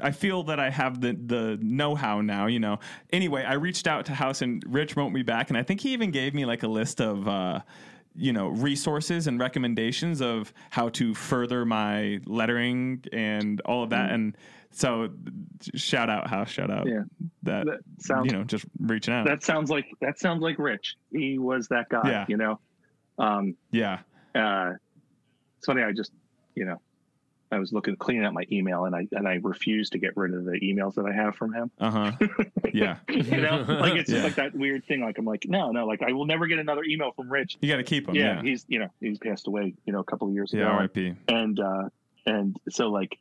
I 0.00 0.10
feel 0.12 0.44
that 0.44 0.60
I 0.60 0.70
have 0.70 1.00
the 1.00 1.12
the 1.14 1.58
know 1.60 1.96
how 1.96 2.20
now. 2.20 2.46
You 2.46 2.60
know. 2.60 2.78
Anyway, 3.12 3.42
I 3.42 3.54
reached 3.54 3.88
out 3.88 4.06
to 4.06 4.14
House, 4.14 4.42
and 4.42 4.62
Rich 4.68 4.94
wrote 4.96 5.10
me 5.10 5.22
back, 5.22 5.48
and 5.50 5.58
I 5.58 5.64
think 5.64 5.80
he 5.80 5.92
even 5.92 6.12
gave 6.12 6.34
me 6.34 6.44
like 6.44 6.62
a 6.62 6.68
list 6.68 7.00
of. 7.00 7.26
Uh, 7.26 7.60
you 8.14 8.32
know 8.32 8.48
resources 8.48 9.26
and 9.26 9.38
recommendations 9.40 10.20
of 10.20 10.52
how 10.70 10.88
to 10.90 11.14
further 11.14 11.64
my 11.64 12.20
lettering 12.26 13.02
and 13.12 13.60
all 13.62 13.82
of 13.82 13.90
that 13.90 14.10
and 14.10 14.36
so 14.70 15.08
shout 15.74 16.08
out 16.10 16.28
house 16.28 16.48
shout 16.50 16.70
out. 16.70 16.86
Yeah. 16.86 17.02
that, 17.42 17.66
That 17.66 17.78
sounds 17.98 18.26
you 18.30 18.36
know 18.38 18.44
just 18.44 18.64
reaching 18.80 19.12
out 19.14 19.26
that 19.26 19.42
sounds 19.42 19.70
like 19.70 19.86
that 20.00 20.18
sounds 20.18 20.42
like 20.42 20.58
Rich. 20.58 20.96
He 21.10 21.38
was 21.38 21.68
that 21.68 21.88
guy, 21.90 22.00
Yeah. 22.04 22.24
you 22.28 22.36
know. 22.36 22.58
Um, 23.18 23.54
yeah 23.70 24.00
uh, 24.34 24.72
it's 25.58 25.66
funny. 25.66 25.82
I 25.82 25.92
just, 25.92 26.10
you 26.54 26.64
know, 26.64 26.80
I 27.52 27.58
was 27.58 27.72
looking 27.72 27.94
cleaning 27.96 28.24
out 28.24 28.32
my 28.32 28.44
email, 28.50 28.86
and 28.86 28.96
I 28.96 29.06
and 29.12 29.28
I 29.28 29.34
refused 29.42 29.92
to 29.92 29.98
get 29.98 30.16
rid 30.16 30.32
of 30.34 30.44
the 30.44 30.52
emails 30.60 30.94
that 30.94 31.04
I 31.06 31.12
have 31.12 31.36
from 31.36 31.52
him. 31.52 31.70
uh-huh 31.78 32.12
yeah 32.72 32.96
You 33.08 33.40
know, 33.40 33.64
like 33.68 33.94
it's 33.94 34.10
Yeah. 34.10 34.22
just 34.22 34.24
like 34.24 34.34
that 34.36 34.54
weird 34.58 34.84
thing. 34.86 35.02
Like 35.02 35.18
I'm 35.18 35.24
like, 35.26 35.44
no, 35.46 35.70
no, 35.70 35.86
like 35.86 36.02
I 36.02 36.12
will 36.12 36.24
never 36.26 36.46
get 36.46 36.58
another 36.58 36.82
email 36.84 37.12
from 37.12 37.30
Rich. 37.30 37.58
you 37.60 37.68
got 37.68 37.76
to 37.76 37.82
keep 37.84 38.06
them 38.06 38.14
yeah, 38.14 38.36
yeah 38.36 38.42
he's 38.42 38.64
you 38.68 38.78
know 38.78 38.88
he's 39.00 39.18
passed 39.18 39.46
away, 39.46 39.74
you 39.84 39.92
know, 39.92 40.00
a 40.00 40.04
couple 40.04 40.26
of 40.28 40.34
years 40.34 40.50
yeah 40.52 40.62
ago, 40.82 40.88
rip 40.94 41.16
and 41.28 41.60
uh, 41.60 41.88
and 42.26 42.56
so 42.70 42.88
like, 42.90 43.18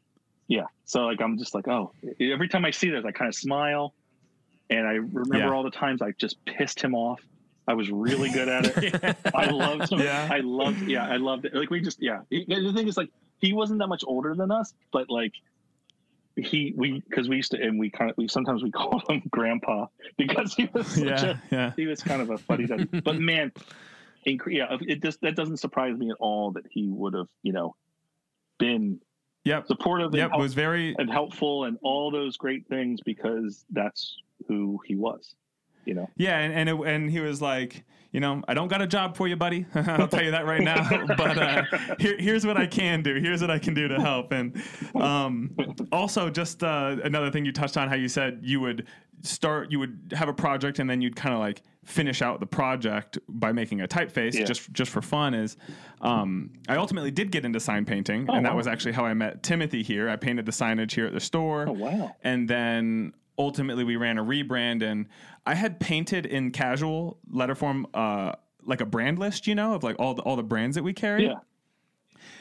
yeah, 0.47 0.65
so 0.85 1.01
like 1.01 1.21
I'm 1.21 1.37
just 1.37 1.53
like, 1.53 1.67
oh, 1.67 1.91
every 2.19 2.47
time 2.47 2.63
I 2.65 2.71
see 2.71 2.89
this, 2.89 3.03
I 3.05 3.11
kind 3.11 3.27
of 3.29 3.35
smile, 3.35 3.93
and 4.69 4.87
I 4.87 4.93
remember 4.93 5.37
Yeah. 5.39 5.51
all 5.53 5.63
the 5.63 5.71
times 5.71 6.01
I 6.01 6.11
just 6.17 6.43
pissed 6.45 6.81
him 6.81 6.95
off. 6.95 7.19
I 7.67 7.73
was 7.73 7.91
really 7.91 8.29
good 8.31 8.49
at 8.49 8.65
it. 8.65 9.17
I 9.35 9.45
loved 9.45 9.91
him. 9.91 9.99
Yeah. 9.99 10.27
I 10.31 10.39
loved, 10.39 10.81
yeah, 10.81 11.07
I 11.07 11.17
loved 11.17 11.45
it. 11.45 11.53
Like 11.53 11.69
we 11.69 11.79
just, 11.79 12.01
yeah. 12.01 12.21
The 12.31 12.73
thing 12.75 12.87
is, 12.87 12.97
like, 12.97 13.09
he 13.41 13.53
wasn't 13.53 13.79
that 13.79 13.87
much 13.87 14.03
older 14.07 14.35
than 14.35 14.51
us, 14.51 14.73
but 14.93 15.09
like, 15.09 15.33
he, 16.37 16.73
we, 16.77 17.01
because 17.09 17.27
we 17.27 17.35
used 17.37 17.51
to, 17.51 17.61
and 17.61 17.77
we 17.77 17.89
kind 17.89 18.11
of, 18.11 18.17
we 18.17 18.27
sometimes 18.27 18.63
we 18.63 18.71
called 18.71 19.03
him 19.09 19.23
Grandpa 19.29 19.87
because 20.17 20.53
he 20.53 20.69
was 20.71 20.87
such 20.87 21.03
yeah 21.03 21.25
a, 21.25 21.55
yeah 21.55 21.71
he 21.75 21.87
was 21.87 22.01
kind 22.01 22.21
of 22.21 22.29
a 22.29 22.37
funny 22.37 22.67
guy. 22.67 22.85
But 23.03 23.19
man, 23.19 23.51
yeah, 24.25 24.77
it 24.81 25.01
just 25.01 25.19
that 25.21 25.35
doesn't 25.35 25.57
surprise 25.57 25.97
me 25.97 26.11
at 26.11 26.17
all 26.19 26.51
that 26.51 26.65
he 26.69 26.87
would 26.87 27.15
have, 27.15 27.27
you 27.43 27.51
know, 27.51 27.75
been 28.59 29.01
yep 29.43 29.65
supportive 29.65 30.13
yep 30.13 30.29
help- 30.29 30.41
was 30.41 30.53
very 30.53 30.95
and 30.99 31.09
helpful 31.09 31.65
and 31.65 31.77
all 31.81 32.11
those 32.11 32.37
great 32.37 32.67
things 32.67 33.01
because 33.03 33.65
that's 33.71 34.17
who 34.47 34.79
he 34.85 34.95
was. 34.95 35.35
You 35.85 35.93
know. 35.95 36.09
Yeah, 36.15 36.37
and 36.37 36.53
and, 36.53 36.69
it, 36.69 36.75
and 36.87 37.09
he 37.09 37.19
was 37.19 37.41
like, 37.41 37.83
you 38.11 38.19
know, 38.19 38.43
I 38.47 38.53
don't 38.53 38.67
got 38.67 38.81
a 38.81 38.87
job 38.87 39.15
for 39.15 39.27
you, 39.27 39.35
buddy. 39.35 39.65
I'll 39.75 40.07
tell 40.07 40.23
you 40.23 40.31
that 40.31 40.45
right 40.45 40.61
now. 40.61 41.05
but 41.17 41.37
uh, 41.37 41.63
here, 41.99 42.17
here's 42.19 42.45
what 42.45 42.57
I 42.57 42.67
can 42.67 43.01
do. 43.01 43.15
Here's 43.15 43.41
what 43.41 43.49
I 43.49 43.59
can 43.59 43.73
do 43.73 43.87
to 43.87 43.99
help. 43.99 44.31
And 44.31 44.61
um, 44.95 45.55
also, 45.91 46.29
just 46.29 46.63
uh, 46.63 46.97
another 47.03 47.31
thing 47.31 47.45
you 47.45 47.51
touched 47.51 47.77
on, 47.77 47.87
how 47.87 47.95
you 47.95 48.09
said 48.09 48.39
you 48.43 48.59
would 48.59 48.87
start, 49.21 49.71
you 49.71 49.79
would 49.79 50.13
have 50.15 50.27
a 50.29 50.33
project, 50.33 50.79
and 50.79 50.89
then 50.89 51.01
you'd 51.01 51.15
kind 51.15 51.33
of 51.33 51.39
like 51.39 51.61
finish 51.85 52.21
out 52.21 52.39
the 52.39 52.45
project 52.45 53.17
by 53.27 53.51
making 53.51 53.81
a 53.81 53.87
typeface 53.87 54.33
Yeah. 54.33 54.43
just 54.45 54.71
just 54.73 54.91
for 54.91 55.01
fun. 55.01 55.33
Is 55.33 55.57
um, 56.01 56.51
I 56.67 56.75
ultimately 56.75 57.11
did 57.11 57.31
get 57.31 57.45
into 57.45 57.59
sign 57.59 57.85
painting, 57.85 58.27
and 58.29 58.45
that 58.45 58.51
wow. 58.51 58.57
was 58.57 58.67
actually 58.67 58.91
how 58.91 59.05
I 59.05 59.13
met 59.13 59.41
Timothy 59.41 59.83
here. 59.83 60.09
I 60.09 60.15
painted 60.15 60.45
the 60.45 60.51
signage 60.51 60.91
here 60.91 61.05
at 61.05 61.13
the 61.13 61.19
store 61.19 61.65
Oh 61.67 61.71
wow. 61.73 62.15
and 62.23 62.47
then 62.47 63.13
ultimately 63.41 63.83
we 63.83 63.95
ran 63.95 64.17
a 64.17 64.23
rebrand 64.23 64.83
and 64.83 65.07
i 65.45 65.53
had 65.55 65.79
painted 65.79 66.25
in 66.25 66.51
casual 66.51 67.17
letter 67.29 67.55
form 67.55 67.85
uh 67.93 68.31
like 68.63 68.81
a 68.81 68.85
brand 68.85 69.17
list 69.19 69.47
you 69.47 69.55
know 69.55 69.73
of 69.73 69.83
like 69.83 69.95
all 69.99 70.13
the 70.13 70.21
all 70.21 70.35
the 70.35 70.43
brands 70.43 70.75
that 70.75 70.83
we 70.83 70.93
carry 70.93 71.25
Yeah. 71.25 71.39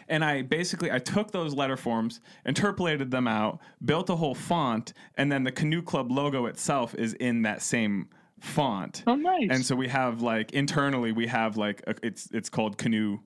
and 0.08 0.24
i 0.24 0.42
basically 0.42 0.90
i 0.92 0.98
took 0.98 1.30
those 1.30 1.54
letter 1.54 1.76
forms 1.76 2.20
interpolated 2.44 3.10
them 3.10 3.26
out 3.26 3.60
built 3.84 4.10
a 4.10 4.16
whole 4.16 4.34
font 4.34 4.92
and 5.16 5.32
then 5.32 5.42
the 5.44 5.52
canoe 5.52 5.82
club 5.82 6.10
logo 6.12 6.46
itself 6.46 6.94
is 6.94 7.14
in 7.14 7.42
that 7.42 7.62
same 7.62 8.08
font 8.40 9.02
Oh 9.06 9.16
nice. 9.16 9.48
and 9.50 9.64
so 9.64 9.74
we 9.76 9.88
have 9.88 10.20
like 10.22 10.52
internally 10.52 11.12
we 11.12 11.26
have 11.26 11.56
like 11.56 11.82
a, 11.86 11.94
it's 12.02 12.28
it's 12.32 12.48
called 12.50 12.76
canoe 12.78 13.18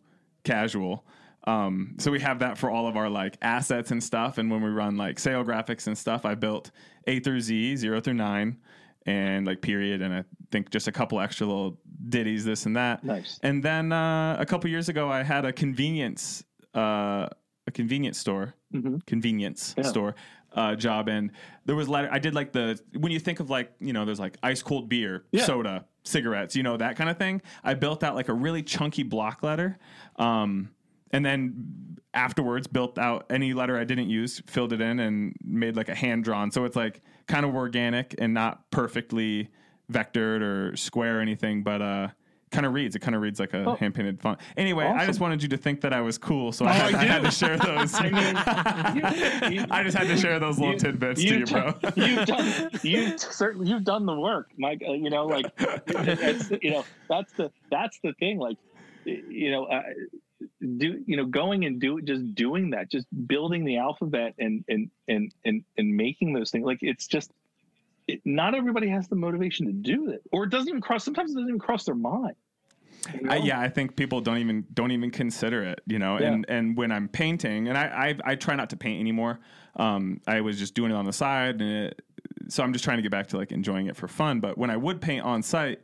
casual 0.45 1.05
um, 1.47 1.95
so 1.99 2.11
we 2.11 2.21
have 2.21 2.39
that 2.39 2.57
for 2.59 2.71
all 2.71 2.87
of 2.87 2.97
our 2.97 3.09
like 3.11 3.37
assets 3.43 3.91
and 3.91 4.03
stuff 4.03 4.39
and 4.39 4.51
when 4.51 4.63
we 4.63 4.71
run 4.71 4.97
like 4.97 5.19
sale 5.19 5.45
graphics 5.45 5.87
and 5.87 5.97
stuff 5.97 6.25
i 6.25 6.35
built 6.35 6.71
a 7.07 7.21
through 7.21 7.41
z 7.41 7.77
zero 7.77 8.01
through 8.01 8.15
nine 8.15 8.57
and 9.07 9.47
like 9.47 9.61
period 9.61 10.01
and 10.03 10.15
i 10.15 10.25
think 10.51 10.71
just 10.71 10.89
a 10.89 10.93
couple 10.93 11.21
extra 11.21 11.47
little 11.47 11.79
ditties 12.09 12.45
this 12.45 12.65
and 12.67 12.77
that 12.77 13.05
Nice. 13.05 13.39
and 13.43 13.63
then 13.63 13.93
uh, 13.93 14.37
a 14.39 14.47
couple 14.47 14.71
years 14.71 14.89
ago 14.89 15.11
i 15.11 15.23
had 15.23 15.45
a 15.45 15.53
convenience 15.53 16.43
uh, 16.75 17.29
a 17.67 17.71
convenience 17.73 18.19
store 18.19 18.55
Mhm. 18.75 19.07
convenience 19.07 19.75
Yeah. 19.79 19.85
store 19.85 20.15
uh, 20.53 20.75
job 20.75 21.09
and 21.09 21.31
there 21.65 21.77
was 21.77 21.89
letter 21.89 22.09
i 22.11 22.19
did 22.19 22.35
like 22.35 22.53
the 22.53 22.81
when 22.99 23.13
you 23.13 23.21
think 23.21 23.39
of 23.41 23.51
like 23.51 23.73
you 23.81 23.93
know 23.93 24.05
there's 24.05 24.19
like 24.21 24.37
ice 24.43 24.63
cold 24.63 24.89
beer 24.89 25.25
Yeah. 25.33 25.45
soda 25.45 25.85
cigarettes 26.05 26.57
you 26.57 26.63
know 26.63 26.77
that 26.77 26.97
kind 26.97 27.09
of 27.11 27.17
thing 27.17 27.41
i 27.63 27.75
built 27.75 28.03
out 28.03 28.15
like 28.15 28.29
a 28.29 28.33
really 28.35 28.63
chunky 28.63 29.03
block 29.05 29.43
letter 29.43 29.79
um, 30.17 30.71
and 31.15 31.25
then 31.25 31.97
afterwards 32.13 32.67
built 32.67 32.99
out 32.99 33.27
any 33.31 33.53
letter 33.55 33.77
i 33.79 33.85
didn't 33.85 34.09
use 34.09 34.41
filled 34.47 34.73
it 34.73 34.81
in 34.81 35.01
and 35.01 35.35
made 35.45 35.75
like 35.77 35.89
a 35.89 35.95
hand 35.95 36.23
drawn 36.25 36.51
so 36.51 36.65
it's 36.65 36.77
like 36.77 37.01
kind 37.27 37.45
of 37.47 37.55
organic 37.55 38.15
and 38.19 38.33
not 38.35 38.71
perfectly 38.71 39.49
vectored 39.91 40.41
or 40.43 40.77
square 40.77 41.19
or 41.19 41.21
anything 41.21 41.63
but 41.63 41.83
uh 41.83 42.09
kind 42.53 42.67
of 42.67 42.73
reads 42.73 42.95
it 42.95 43.01
kind 43.01 43.17
of 43.17 43.21
reads 43.21 43.41
like 43.41 43.53
a 43.53 43.65
Oh. 43.65 43.75
hand 43.75 43.97
painted 43.97 44.21
font 44.21 44.39
anyway 44.57 44.85
i 44.87 45.05
just 45.07 45.19
wanted 45.19 45.43
you 45.43 45.49
to 45.49 45.57
think 45.57 45.81
that 45.81 45.93
i 45.93 46.01
was 46.01 46.19
cool 46.19 46.53
so 46.53 46.65
I, 46.67 46.69
Oh, 46.69 46.73
had, 46.73 46.95
I 46.95 47.01
I 47.01 47.05
had 47.05 47.23
to 47.25 47.31
share 47.33 47.57
those 47.59 48.01
you- 48.01 48.07
you- 49.61 49.67
I 49.73 49.83
just 49.83 49.97
had 49.99 50.07
to 50.07 50.17
share 50.17 50.39
those 50.39 50.57
little 50.61 50.75
You- 50.75 50.79
tidbits 50.79 51.21
to 51.21 51.39
you, 51.41 51.47
bro. 51.47 51.75
you've 51.97 52.27
done 52.27 52.71
you've 52.85 53.19
certainly 53.21 53.67
you've 53.69 53.83
done 53.83 54.07
the 54.07 54.15
work, 54.15 54.51
Mike. 54.57 54.83
Uh, 54.89 54.93
you 54.93 55.11
know, 55.11 55.27
like 55.27 55.47
you 56.63 56.71
know 56.71 56.85
that's 57.09 57.33
the 57.33 57.51
that's 57.73 57.99
the 58.05 58.13
thing. 58.21 58.39
Like 58.39 58.57
you 59.05 59.51
know, 59.51 59.65
uh, 59.65 59.83
do 60.61 61.03
you 61.07 61.17
know 61.17 61.27
going 61.27 61.65
and 61.65 61.81
do 61.81 62.01
just 62.01 62.35
doing 62.35 62.71
that, 62.71 62.91
just 62.91 63.07
building 63.27 63.65
the 63.65 63.79
alphabet 63.79 64.35
and 64.39 64.65
and 64.69 64.91
and 65.09 65.33
and 65.45 65.65
and 65.77 65.97
making 65.97 66.33
those 66.33 66.51
things. 66.51 66.65
Like 66.65 66.79
it's 66.83 67.07
just 67.07 67.31
it, 68.09 68.21
not 68.25 68.55
everybody 68.55 68.89
has 68.89 69.09
the 69.09 69.17
motivation 69.17 69.67
to 69.67 69.73
do 69.73 70.11
it, 70.11 70.23
or 70.33 70.45
it 70.45 70.51
doesn't 70.51 70.69
even 70.69 70.81
cross. 70.81 71.05
Sometimes 71.05 71.31
it 71.31 71.35
doesn't 71.35 71.49
even 71.49 71.61
cross 71.61 71.85
their 71.85 71.95
mind. 71.95 72.37
you 73.21 73.31
I, 73.31 73.37
yeah, 73.37 73.61
I 73.61 73.69
think 73.69 73.97
people 73.97 74.21
don't 74.21 74.39
even 74.39 74.67
don't 74.75 74.91
even 74.91 75.11
consider 75.11 75.63
it, 75.63 75.81
you 75.87 75.99
know. 75.99 76.19
Yeah. 76.19 76.33
And 76.33 76.47
and 76.49 76.77
when 76.77 76.93
I'm 76.93 77.09
painting, 77.09 77.69
and 77.69 77.79
I 77.79 78.17
I, 78.25 78.33
I 78.33 78.35
try 78.35 78.55
not 78.57 78.71
to 78.71 78.77
paint 78.77 79.01
anymore. 79.01 79.41
Um, 79.77 80.21
I 80.27 80.41
was 80.41 80.59
just 80.59 80.75
doing 80.75 80.93
it 80.93 80.95
on 80.95 81.05
the 81.05 81.13
side, 81.13 81.61
and 81.61 81.87
it, 81.87 82.03
so 82.49 82.63
I'm 82.63 82.73
just 82.73 82.85
trying 82.85 82.99
to 82.99 83.03
get 83.03 83.11
back 83.11 83.29
to 83.29 83.37
like 83.37 83.53
enjoying 83.53 83.87
it 83.87 83.97
for 83.97 84.09
fun. 84.09 84.41
But 84.41 84.59
when 84.59 84.71
I 84.71 84.77
would 84.77 85.01
paint 85.01 85.25
on 85.25 85.43
site, 85.43 85.81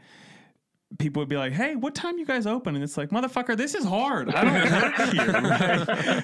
people 0.99 1.21
would 1.21 1.29
be 1.29 1.37
like, 1.37 1.53
"Hey, 1.53 1.77
what 1.77 1.95
time 1.95 2.19
you 2.19 2.27
guys 2.27 2.47
open?" 2.47 2.75
And 2.75 2.83
it's 2.83 2.97
like, 2.97 3.11
"Motherfucker, 3.11 3.57
this 3.57 3.75
is 3.75 3.85
hard. 3.85 4.29
I 4.35 4.45
don't 4.45 4.71
work 4.83 4.95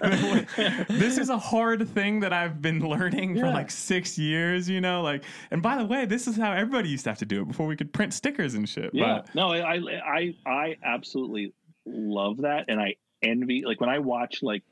here. 0.59 0.87
this 0.99 1.19
is 1.19 1.29
a 1.29 1.39
hard 1.39 1.89
thing 1.89 2.21
that 2.21 2.33
I've 2.33 2.61
been 2.61 2.81
learning 2.81 3.35
for 3.39 3.47
Yeah. 3.47 3.55
like 3.55 3.71
six 3.71 4.19
years. 4.19 4.69
You 4.69 4.81
know, 4.81 5.03
like. 5.03 5.25
And 5.51 5.62
by 5.62 5.77
the 5.77 5.85
way, 5.85 6.05
this 6.05 6.27
is 6.27 6.37
how 6.37 6.53
everybody 6.53 6.89
used 6.89 7.05
to 7.05 7.11
have 7.11 7.19
to 7.19 7.27
do 7.27 7.43
it 7.43 7.49
before 7.49 7.67
we 7.67 7.77
could 7.77 7.93
print 7.93 8.12
stickers 8.12 8.55
and 8.55 8.69
shit. 8.69 8.91
Yeah, 8.93 9.23
But 9.25 9.35
no, 9.35 9.49
I, 9.53 9.77
I, 10.05 10.35
I 10.47 10.77
absolutely 10.85 11.53
love 11.85 12.39
that, 12.39 12.64
and 12.69 12.81
I 12.81 12.97
envy. 13.23 13.64
Like 13.64 13.81
when 13.81 13.91
I 13.91 13.99
watch 14.01 14.43
like 14.43 14.62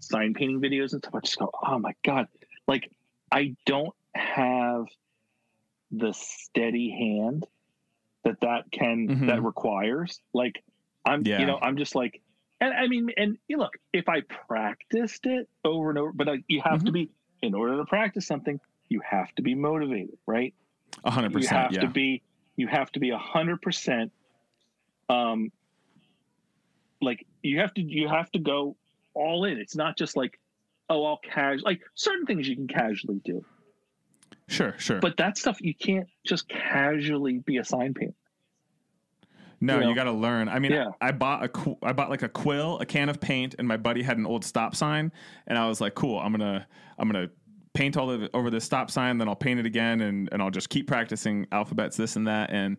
sign 0.00 0.34
painting 0.34 0.60
videos 0.60 0.92
and 0.92 1.00
stuff, 1.02 1.14
I 1.14 1.20
just 1.20 1.38
go, 1.38 1.50
"Oh 1.66 1.78
my 1.78 1.94
god!" 2.04 2.26
Like 2.66 2.90
I 3.30 3.54
don't 3.66 3.94
have 4.14 4.86
the 5.90 6.12
steady 6.12 6.90
hand 6.90 7.46
that 8.24 8.40
that 8.40 8.70
can 8.72 9.08
Mhm. 9.08 9.26
that 9.26 9.42
requires. 9.42 10.20
Like 10.32 10.62
I'm, 11.04 11.22
Yeah. 11.26 11.40
you 11.40 11.46
know, 11.46 11.58
I'm 11.60 11.76
just 11.76 11.94
like, 11.94 12.22
and 12.60 12.72
I 12.72 12.86
mean, 12.86 13.10
and 13.16 13.38
you 13.48 13.58
look, 13.58 13.74
if 13.92 14.08
I 14.08 14.22
practiced 14.22 15.26
it 15.26 15.48
over 15.64 15.90
and 15.90 15.98
over, 15.98 16.12
but 16.12 16.28
I, 16.28 16.42
you 16.48 16.62
have 16.64 16.82
to 16.84 16.92
be 16.92 17.10
in 17.42 17.54
order 17.54 17.76
to 17.76 17.84
practice 17.84 18.26
something, 18.26 18.58
you 18.88 19.00
have 19.08 19.32
to 19.34 19.42
be 19.42 19.54
motivated, 19.54 20.18
right? 20.26 20.54
a 21.04 21.10
hundred 21.10 21.34
you 21.34 21.46
have 21.48 21.72
Yeah. 21.72 21.80
to 21.80 21.88
be 21.88 22.22
you 22.56 22.66
have 22.68 22.90
to 22.92 23.00
be 23.00 23.10
a 23.10 23.18
hundred 23.18 23.60
percent 23.60 24.12
um 25.10 25.50
like 27.02 27.26
you 27.42 27.58
have 27.60 27.74
to 27.74 27.82
you 27.82 28.08
have 28.08 28.30
to 28.32 28.38
go 28.38 28.76
all 29.12 29.44
in 29.44 29.58
it's 29.58 29.74
not 29.76 29.98
just 29.98 30.16
like 30.16 30.38
oh 30.88 31.04
i'll 31.04 31.18
casual 31.18 31.64
like 31.64 31.82
certain 31.94 32.24
things 32.26 32.48
you 32.48 32.54
can 32.56 32.68
casually 32.68 33.20
do 33.24 33.44
Sure. 34.48 34.74
Sure. 34.78 35.00
but 35.00 35.16
that 35.16 35.38
stuff 35.38 35.60
you 35.60 35.74
can't 35.74 36.06
just 36.26 36.48
casually 36.48 37.38
be 37.38 37.56
a 37.56 37.64
sign 37.64 37.94
painter 37.94 38.14
No, 39.60 39.80
you 39.80 39.88
you, 39.88 39.94
got 39.94 40.04
to 40.04 40.12
learn. 40.12 40.48
I 40.50 40.58
mean, 40.58 40.72
Yeah. 40.72 40.88
I 41.00 41.12
bought 41.12 41.42
a 41.42 41.48
qu- 41.48 41.78
I 41.82 41.92
bought 41.92 42.10
like 42.10 42.22
a 42.22 42.28
quill, 42.28 42.78
a 42.80 42.86
can 42.86 43.08
of 43.08 43.20
paint, 43.20 43.54
and 43.58 43.66
my 43.66 43.78
buddy 43.78 44.02
had 44.02 44.18
an 44.18 44.26
old 44.26 44.44
stop 44.44 44.74
sign, 44.76 45.10
and 45.46 45.56
I 45.56 45.66
was 45.66 45.80
like, 45.80 45.94
"Cool, 45.94 46.18
I'm 46.18 46.32
gonna 46.32 46.66
I'm 46.98 47.08
gonna 47.10 47.30
paint 47.72 47.96
all 47.96 48.10
of 48.10 48.28
over 48.34 48.50
this 48.50 48.64
stop 48.64 48.90
sign, 48.90 49.16
then 49.16 49.28
I'll 49.28 49.34
paint 49.36 49.58
it 49.60 49.64
again, 49.66 50.02
and 50.02 50.28
and 50.32 50.42
I'll 50.42 50.50
just 50.50 50.68
keep 50.68 50.86
practicing 50.86 51.46
alphabets, 51.50 51.96
this 51.96 52.16
and 52.16 52.26
that." 52.26 52.50
And 52.50 52.78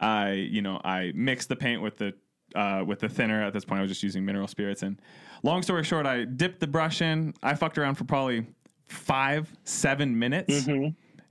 I, 0.00 0.32
you 0.32 0.60
know, 0.62 0.80
I 0.84 1.12
mixed 1.14 1.48
the 1.48 1.56
paint 1.56 1.80
with 1.82 1.98
the 1.98 2.14
uh, 2.56 2.82
with 2.84 2.98
the 2.98 3.08
thinner. 3.08 3.44
At 3.44 3.52
this 3.52 3.64
point, 3.64 3.78
I 3.78 3.82
was 3.82 3.90
just 3.90 4.02
using 4.02 4.24
mineral 4.24 4.48
spirits. 4.48 4.82
And 4.82 5.00
long 5.44 5.62
story 5.62 5.84
short, 5.84 6.04
I 6.06 6.24
dipped 6.24 6.58
the 6.58 6.66
brush 6.66 7.00
in. 7.00 7.34
I 7.44 7.54
fucked 7.54 7.78
around 7.78 7.94
for 7.94 8.04
probably 8.04 8.46
five, 8.88 9.52
seven 9.62 10.18
minutes. 10.18 10.66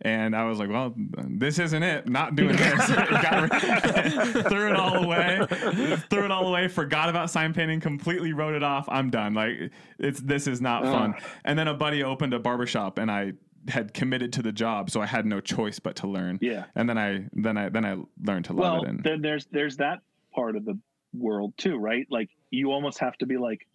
And 0.04 0.36
I 0.36 0.46
was 0.46 0.60
like, 0.60 0.70
well, 0.70 0.94
this 0.98 1.60
isn't 1.60 1.84
it. 1.84 2.08
Not 2.10 2.36
doing 2.36 2.56
this. 2.56 2.90
Rid- 2.90 4.48
threw 4.50 4.70
it 4.70 4.76
all 4.76 5.04
away. 5.04 5.46
Threw 6.10 6.26
it 6.26 6.32
all 6.32 6.48
away. 6.48 6.68
Forgot 6.68 7.10
about 7.10 7.30
sign 7.30 7.54
painting. 7.54 7.80
Completely 7.80 8.34
wrote 8.34 8.54
it 8.54 8.64
off. 8.64 8.88
I'm 8.90 9.10
done. 9.10 9.34
Like 9.34 9.72
it's 10.00 10.20
this 10.20 10.48
is 10.48 10.62
not 10.62 10.84
fun. 10.84 11.16
Ah. 11.18 11.24
And 11.46 11.58
then 11.58 11.68
a 11.68 11.74
buddy 11.74 12.04
opened 12.04 12.34
a 12.34 12.40
barbershop, 12.40 12.98
and 12.98 13.10
I 13.10 13.34
had 13.70 13.94
committed 13.94 14.34
to 14.34 14.42
the 14.42 14.52
job, 14.52 14.90
so 14.90 15.02
I 15.02 15.06
had 15.06 15.26
no 15.26 15.40
choice 15.40 15.80
but 15.80 15.96
to 15.98 16.08
learn. 16.08 16.38
Yeah. 16.42 16.66
And 16.76 16.90
then 16.90 16.98
I 16.98 17.26
then 17.34 17.58
I 17.58 17.70
then 17.70 17.86
I 17.86 17.98
learned 18.26 18.46
to 18.46 18.54
love 18.54 18.84
it. 18.84 18.90
And 18.90 19.04
then 19.04 19.22
there's 19.22 19.46
there's 19.52 19.78
that 19.78 20.00
part 20.34 20.56
of 20.56 20.66
the 20.66 20.78
world 21.14 21.54
too 21.58 21.78
right 21.78 22.08
like 22.10 22.30
you 22.50 22.72
almost 22.72 22.98
have 23.00 23.16
to 23.18 23.26
be 23.28 23.38
like 23.38 23.68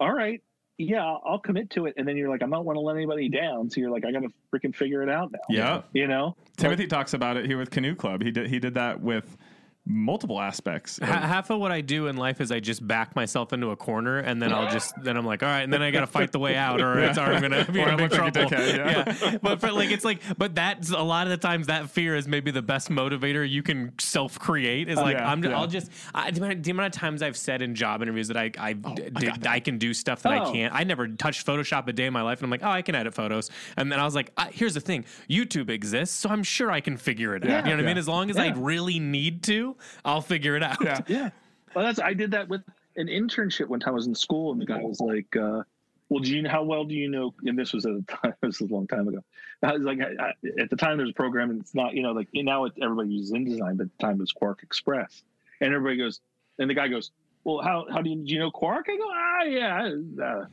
all 0.00 0.12
right 0.12 0.42
yeah 0.78 1.04
I'll- 1.04 1.38
commit 1.38 1.70
to 1.70 1.86
it 1.86 1.94
and 1.96 2.06
then 2.06 2.16
you're 2.16 2.28
like 2.28 2.42
i'm 2.42 2.50
not 2.50 2.64
want 2.64 2.76
to 2.76 2.80
let 2.80 2.96
anybody 2.96 3.28
down 3.28 3.68
so 3.68 3.80
you're 3.80 3.90
like 3.90 4.04
i 4.04 4.12
gotta 4.12 4.28
freaking 4.54 4.74
figure 4.74 5.02
it 5.02 5.08
out 5.08 5.32
now 5.32 5.40
yeah. 5.48 5.82
you 5.92 6.06
know 6.06 6.36
Timothy 6.56 6.86
talks 6.86 7.14
about 7.14 7.36
it 7.36 7.46
here 7.46 7.58
with 7.58 7.70
Canoe 7.70 7.94
Club. 7.94 8.22
He 8.22 8.30
did 8.30 8.48
he 8.48 8.58
did 8.58 8.74
that 8.74 9.00
with 9.00 9.36
multiple 9.84 10.40
aspects. 10.40 10.98
Ha- 11.02 11.06
half 11.06 11.50
of 11.50 11.58
what 11.58 11.72
I 11.72 11.80
do 11.80 12.06
in 12.06 12.16
life 12.16 12.40
is 12.40 12.52
I 12.52 12.60
just 12.60 12.86
back 12.86 13.16
myself 13.16 13.52
into 13.52 13.70
a 13.70 13.76
corner, 13.76 14.18
and 14.18 14.40
then 14.40 14.52
I'll 14.52 14.70
just 14.70 14.94
then 15.02 15.16
I'm 15.16 15.26
like, 15.26 15.42
all 15.42 15.48
right, 15.48 15.62
and 15.62 15.72
then 15.72 15.82
I 15.82 15.90
got 15.90 16.00
to 16.00 16.06
fight 16.06 16.30
the 16.32 16.38
way 16.38 16.54
out, 16.56 16.80
or 16.80 16.98
it's 17.00 17.18
or 17.18 17.22
I'm 17.22 17.42
gonna 17.42 17.64
be 17.70 17.80
in 17.80 17.88
I 17.88 17.96
big 17.96 18.10
trouble. 18.12 18.30
dickhead, 18.30 18.76
yeah. 18.76 19.16
yeah, 19.32 19.38
but 19.42 19.60
for 19.60 19.72
like 19.72 19.90
it's 19.90 20.04
like, 20.04 20.20
but 20.38 20.54
that's 20.54 20.90
a 20.90 20.98
lot 21.02 21.26
of 21.26 21.30
the 21.30 21.36
times 21.36 21.66
that 21.66 21.90
fear 21.90 22.14
is 22.14 22.28
maybe 22.28 22.50
the 22.52 22.62
best 22.62 22.90
motivator 22.90 23.48
you 23.48 23.62
can 23.62 23.92
self 23.98 24.38
create. 24.38 24.88
Is 24.88 24.96
like 24.98 25.16
Yeah, 25.16 25.28
I'm 25.30 25.42
yeah. 25.42 25.58
I'll 25.58 25.66
just 25.66 25.90
I, 26.14 26.30
the 26.30 26.70
amount 26.70 26.94
of 26.94 27.00
times 27.00 27.22
I've 27.22 27.36
said 27.36 27.60
in 27.60 27.74
job 27.74 28.02
interviews 28.02 28.28
that 28.28 28.36
I 28.36 28.52
I 28.58 28.76
oh, 28.84 28.90
I, 28.90 28.94
d- 28.94 29.10
did, 29.10 29.46
I, 29.46 29.58
can 29.60 29.78
do 29.78 29.92
stuff 29.94 30.22
that 30.22 30.32
I 30.32 30.38
Oh. 30.44 30.52
can't. 30.52 30.72
I 30.74 30.84
never 30.84 31.08
touched 31.08 31.46
Photoshop 31.46 31.86
a 31.88 31.92
day 31.92 32.06
in 32.06 32.12
my 32.12 32.22
life, 32.22 32.38
and 32.38 32.44
I'm 32.44 32.50
like, 32.50 32.62
oh, 32.62 32.70
I 32.70 32.82
can 32.82 32.94
edit 32.94 33.14
photos, 33.14 33.50
and 33.76 33.90
then 33.90 33.98
I 33.98 34.04
was 34.04 34.14
like, 34.14 34.30
I, 34.36 34.48
here's 34.52 34.74
the 34.74 34.80
thing, 34.80 35.04
YouTube 35.28 35.70
exists, 35.70 36.16
so 36.16 36.28
I'm 36.30 36.42
sure 36.44 36.70
I 36.70 36.80
can 36.80 36.96
figure 36.96 37.34
it 37.36 37.42
out. 37.44 37.64
You 37.66 37.70
know 37.70 37.76
what 37.76 37.84
I 37.84 37.86
mean? 37.88 37.98
As 37.98 38.06
long 38.08 38.30
as 38.30 38.36
I 38.36 38.48
really 38.50 38.98
need 39.00 39.42
to, 39.44 39.71
I'll 40.04 40.20
figure 40.20 40.56
it 40.56 40.62
out. 40.62 40.82
yeah. 40.82 41.00
Yeah. 41.08 41.30
Well, 41.74 41.84
that's 41.86 41.98
I 42.00 42.12
did 42.14 42.32
that 42.32 42.48
with 42.48 42.62
an 42.96 43.06
internship 43.06 43.66
one 43.68 43.80
time. 43.80 43.92
I 43.92 43.96
was 43.96 44.06
in 44.06 44.14
school, 44.14 44.52
and 44.52 44.60
the 44.60 44.66
guy 44.66 44.78
was 44.82 45.00
like, 45.00 45.34
uh, 45.36 45.62
"Well, 46.10 46.20
do 46.20 46.36
you 46.36 46.46
how 46.48 46.62
well 46.64 46.84
do 46.84 46.94
you 46.94 47.08
know?" 47.08 47.32
And 47.44 47.58
this 47.58 47.72
was 47.72 47.86
at 47.86 47.92
a 47.92 48.02
time. 48.08 48.34
This 48.42 48.60
was 48.60 48.70
a 48.70 48.74
long 48.74 48.86
time 48.86 49.08
ago. 49.08 49.24
I 49.62 49.72
was 49.74 49.82
like, 49.82 49.98
I, 50.00 50.22
I, 50.22 50.32
at 50.60 50.68
the 50.70 50.76
time, 50.76 50.98
there's 50.98 51.10
a 51.10 51.14
program, 51.14 51.50
and 51.50 51.60
it's 51.60 51.74
not, 51.74 51.94
you 51.94 52.02
know, 52.02 52.12
like 52.12 52.28
now 52.34 52.64
it, 52.66 52.72
everybody 52.82 53.10
uses 53.10 53.32
InDesign, 53.32 53.76
but 53.78 53.84
at 53.84 53.98
the 53.98 54.02
time 54.04 54.16
it 54.16 54.18
was 54.18 54.32
QuarkXPress, 54.32 55.22
and 55.60 55.72
everybody 55.72 55.96
goes, 55.96 56.20
and 56.58 56.68
the 56.68 56.74
guy 56.74 56.88
goes, 56.88 57.10
"Well, 57.44 57.62
how 57.62 57.86
how 57.90 58.02
do 58.02 58.10
you, 58.10 58.16
do 58.16 58.32
you 58.34 58.38
know 58.40 58.50
Quark?" 58.50 58.86
I 58.90 58.96
go, 58.96 59.08
"Ah, 59.10 59.42
yeah, 59.44 59.82
I, 60.20 60.22
uh, 60.22 60.46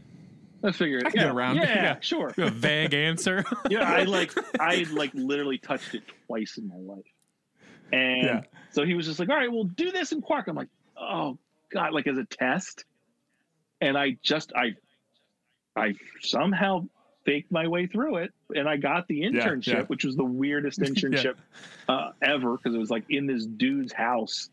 I 0.63 0.71
figured, 0.71 1.05
I 1.07 1.09
can 1.09 1.19
yeah, 1.19 1.25
get 1.27 1.35
around. 1.35 1.55
Yeah, 1.57 1.63
Yeah. 1.83 1.97
sure. 2.01 2.33
A 2.37 2.49
vague 2.49 2.93
answer. 2.93 3.43
yeah, 3.69 3.83
I 3.91 4.03
like 4.03 4.31
I 4.61 4.85
like 4.93 5.11
literally 5.13 5.57
touched 5.57 5.95
it 5.95 6.03
twice 6.27 6.57
in 6.57 6.67
my 6.69 6.75
life. 6.75 7.03
And 7.91 8.23
Yeah. 8.23 8.41
so 8.71 8.85
he 8.85 8.93
was 8.93 9.05
just 9.05 9.19
like, 9.19 9.29
all 9.29 9.35
right, 9.35 9.51
we'll 9.51 9.63
do 9.63 9.91
this 9.91 10.11
in 10.11 10.21
Quark. 10.21 10.47
I'm 10.47 10.55
like, 10.55 10.69
oh 10.99 11.37
God, 11.71 11.93
like 11.93 12.07
as 12.07 12.17
a 12.17 12.25
test. 12.25 12.85
And 13.81 13.97
I 13.97 14.17
just 14.21 14.51
I 14.55 14.75
I 15.75 15.95
somehow 16.21 16.87
faked 17.25 17.51
my 17.51 17.67
way 17.67 17.85
through 17.85 18.17
it 18.17 18.33
and 18.55 18.67
I 18.67 18.77
got 18.77 19.07
the 19.07 19.21
internship, 19.21 19.67
yeah. 19.67 19.81
which 19.83 20.03
was 20.03 20.15
the 20.15 20.23
weirdest 20.23 20.79
internship 20.81 21.35
uh, 21.87 22.11
ever 22.21 22.57
because 22.57 22.73
it 22.75 22.79
was 22.79 22.89
like 22.89 23.03
in 23.09 23.27
this 23.27 23.45
dude's 23.45 23.93
house 23.93 24.49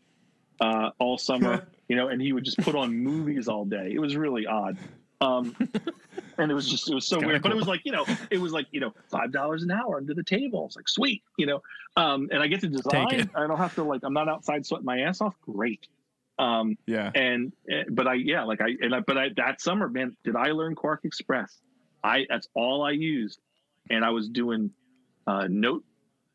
uh, 0.61 0.91
all 0.99 1.17
summer, 1.17 1.67
you 1.87 1.95
know, 1.95 2.07
and 2.09 2.21
he 2.21 2.33
would 2.33 2.43
just 2.43 2.57
put 2.59 2.75
on 2.75 2.95
movies 2.95 3.47
all 3.47 3.65
day. 3.65 3.91
It 3.93 3.99
was 3.99 4.15
really 4.15 4.45
odd. 4.47 4.77
Um, 5.19 5.55
and 6.37 6.51
it 6.51 6.53
was 6.53 6.67
just 6.67 6.89
it 6.89 6.93
was 6.93 7.05
so 7.05 7.19
weird, 7.19 7.41
but 7.41 7.51
it 7.51 7.55
was 7.55 7.67
like 7.67 7.81
you 7.83 7.91
know 7.91 8.05
it 8.29 8.39
was 8.39 8.51
like 8.51 8.67
you 8.71 8.79
know 8.79 8.93
five 9.09 9.31
dollars 9.31 9.63
an 9.63 9.71
hour 9.71 9.97
under 9.97 10.13
the 10.13 10.23
table. 10.23 10.65
It's 10.65 10.75
like 10.75 10.87
sweet, 10.87 11.23
you 11.37 11.45
know, 11.45 11.61
um, 11.95 12.29
and 12.31 12.41
I 12.41 12.47
get 12.47 12.61
to 12.61 12.67
design. 12.67 13.29
I 13.35 13.47
don't 13.47 13.57
have 13.57 13.75
to 13.75 13.83
like 13.83 14.01
I'm 14.03 14.13
not 14.13 14.29
outside 14.29 14.65
sweating 14.65 14.85
my 14.85 14.99
ass 14.99 15.21
off. 15.21 15.35
Great. 15.41 15.87
Um, 16.39 16.77
Yeah. 16.85 17.11
and 17.15 17.51
eh, 17.69 17.83
but 17.89 18.07
I 18.07 18.13
yeah 18.13 18.43
like 18.43 18.61
I 18.61 18.75
and 18.81 18.93
I, 18.93 18.99
but 18.99 19.17
I 19.17 19.29
that 19.37 19.59
summer 19.59 19.89
man 19.89 20.15
did 20.23 20.35
I 20.35 20.51
learn 20.51 20.75
QuarkXPress? 20.75 21.49
I 22.03 22.27
that's 22.29 22.47
all 22.53 22.83
I 22.83 22.91
used, 22.91 23.39
and 23.89 24.05
I 24.05 24.11
was 24.11 24.29
doing 24.29 24.71
uh, 25.25 25.47
note 25.49 25.83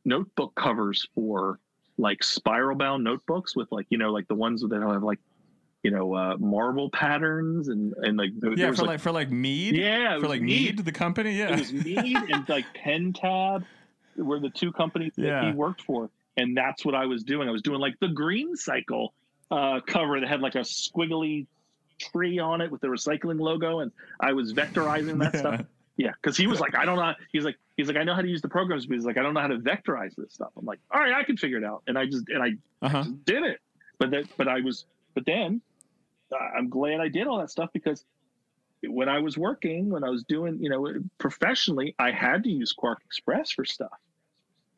notebook 0.05 0.55
covers 0.57 1.07
for 1.14 1.61
like 1.99 2.24
spiral 2.24 2.76
bound 2.76 3.05
notebooks 3.05 3.55
with 3.55 3.70
like 3.70 3.87
you 3.91 3.99
know 3.99 4.11
like 4.11 4.26
the 4.26 4.35
ones 4.35 4.62
that 4.62 4.83
have 4.83 5.05
like 5.05 5.20
you 5.83 5.91
know 5.91 6.14
uh, 6.14 6.37
marble 6.39 6.91
patterns 6.91 7.68
and 7.68 7.93
and 7.99 8.16
like 8.16 8.30
there 8.39 8.53
Yeah, 8.57 8.70
was, 8.70 8.78
for 8.78 8.87
like, 8.87 9.01
for 9.01 9.11
like 9.12 9.30
Mead. 9.30 9.76
yeah 9.76 10.18
for 10.20 10.28
like 10.28 10.41
Mead. 10.43 10.76
Mead, 10.76 10.85
the 10.85 10.93
company. 10.93 11.33
Yeah. 11.33 11.53
It 11.55 11.59
was 11.59 11.72
Mead 11.72 12.16
and 12.30 12.49
like 12.49 12.66
Pen-Tab 12.74 13.64
were 14.16 14.39
the 14.41 14.51
two 14.51 14.72
companies 14.72 15.12
that 15.16 15.22
Yeah. 15.24 15.51
he 15.51 15.57
worked 15.57 15.83
for. 15.83 16.11
And 16.37 16.57
that's 16.57 16.85
what 16.85 16.95
I 16.95 17.05
was 17.07 17.24
doing. 17.24 17.49
I 17.49 17.51
was 17.53 17.62
doing 17.62 17.80
like 17.80 17.99
the 18.01 18.09
green 18.09 18.55
cycle 18.57 19.12
uh, 19.51 19.80
cover 19.87 20.18
that 20.20 20.28
had 20.28 20.41
like 20.41 20.55
a 20.55 20.61
squiggly 20.61 21.47
tree 22.01 22.39
on 22.39 22.61
it 22.61 22.70
with 22.70 22.80
the 22.80 22.87
recycling 22.89 23.39
logo. 23.41 23.80
And 23.80 23.93
I 24.20 24.33
was 24.33 24.55
vectorizing 24.55 25.18
that 25.18 25.35
Yeah. 25.35 25.41
stuff. 25.41 25.61
Yeah. 25.98 26.12
Cause 26.23 26.36
he 26.39 26.47
was 26.47 26.59
like, 26.59 26.74
I 26.74 26.85
don't 26.86 26.97
know. 26.97 27.12
He's 27.32 27.44
like, 27.44 27.56
he's 27.77 27.86
like, 27.86 27.97
I 27.98 28.02
know 28.05 28.15
how 28.15 28.23
to 28.23 28.28
use 28.28 28.40
the 28.40 28.48
programs, 28.48 28.86
but 28.86 28.94
he's 28.94 29.05
like, 29.05 29.19
I 29.19 29.23
don't 29.23 29.35
know 29.35 29.40
how 29.40 29.48
to 29.48 29.59
vectorize 29.59 30.15
this 30.16 30.32
stuff. 30.32 30.51
I'm 30.56 30.65
like, 30.65 30.78
all 30.90 31.01
right, 31.01 31.12
I 31.12 31.23
can 31.24 31.36
figure 31.36 31.59
it 31.59 31.65
out. 31.65 31.82
And 31.86 31.98
I 31.98 32.06
just, 32.06 32.28
and 32.28 32.43
I 32.43 32.51
Uh-huh. 32.86 33.02
just 33.02 33.24
did 33.27 33.43
it. 33.43 33.59
But 33.98 34.11
that, 34.12 34.24
but 34.39 34.48
I 34.48 34.61
was, 34.62 34.86
but 35.15 35.27
then 35.27 35.61
I'm 36.36 36.68
glad 36.68 37.00
I 37.00 37.09
did 37.09 37.26
all 37.26 37.38
that 37.38 37.50
stuff 37.50 37.70
because 37.72 38.04
when 38.84 39.09
I 39.09 39.20
was 39.20 39.38
working, 39.38 39.90
when 39.90 40.04
I 40.04 40.10
was 40.10 40.24
doing, 40.24 40.59
you 40.60 40.70
know, 40.70 40.88
professionally, 41.18 41.94
I 41.98 42.10
had 42.10 42.44
to 42.44 42.50
use 42.50 42.74
QuarkXPress 42.74 43.54
for 43.54 43.64
stuff. 43.64 43.98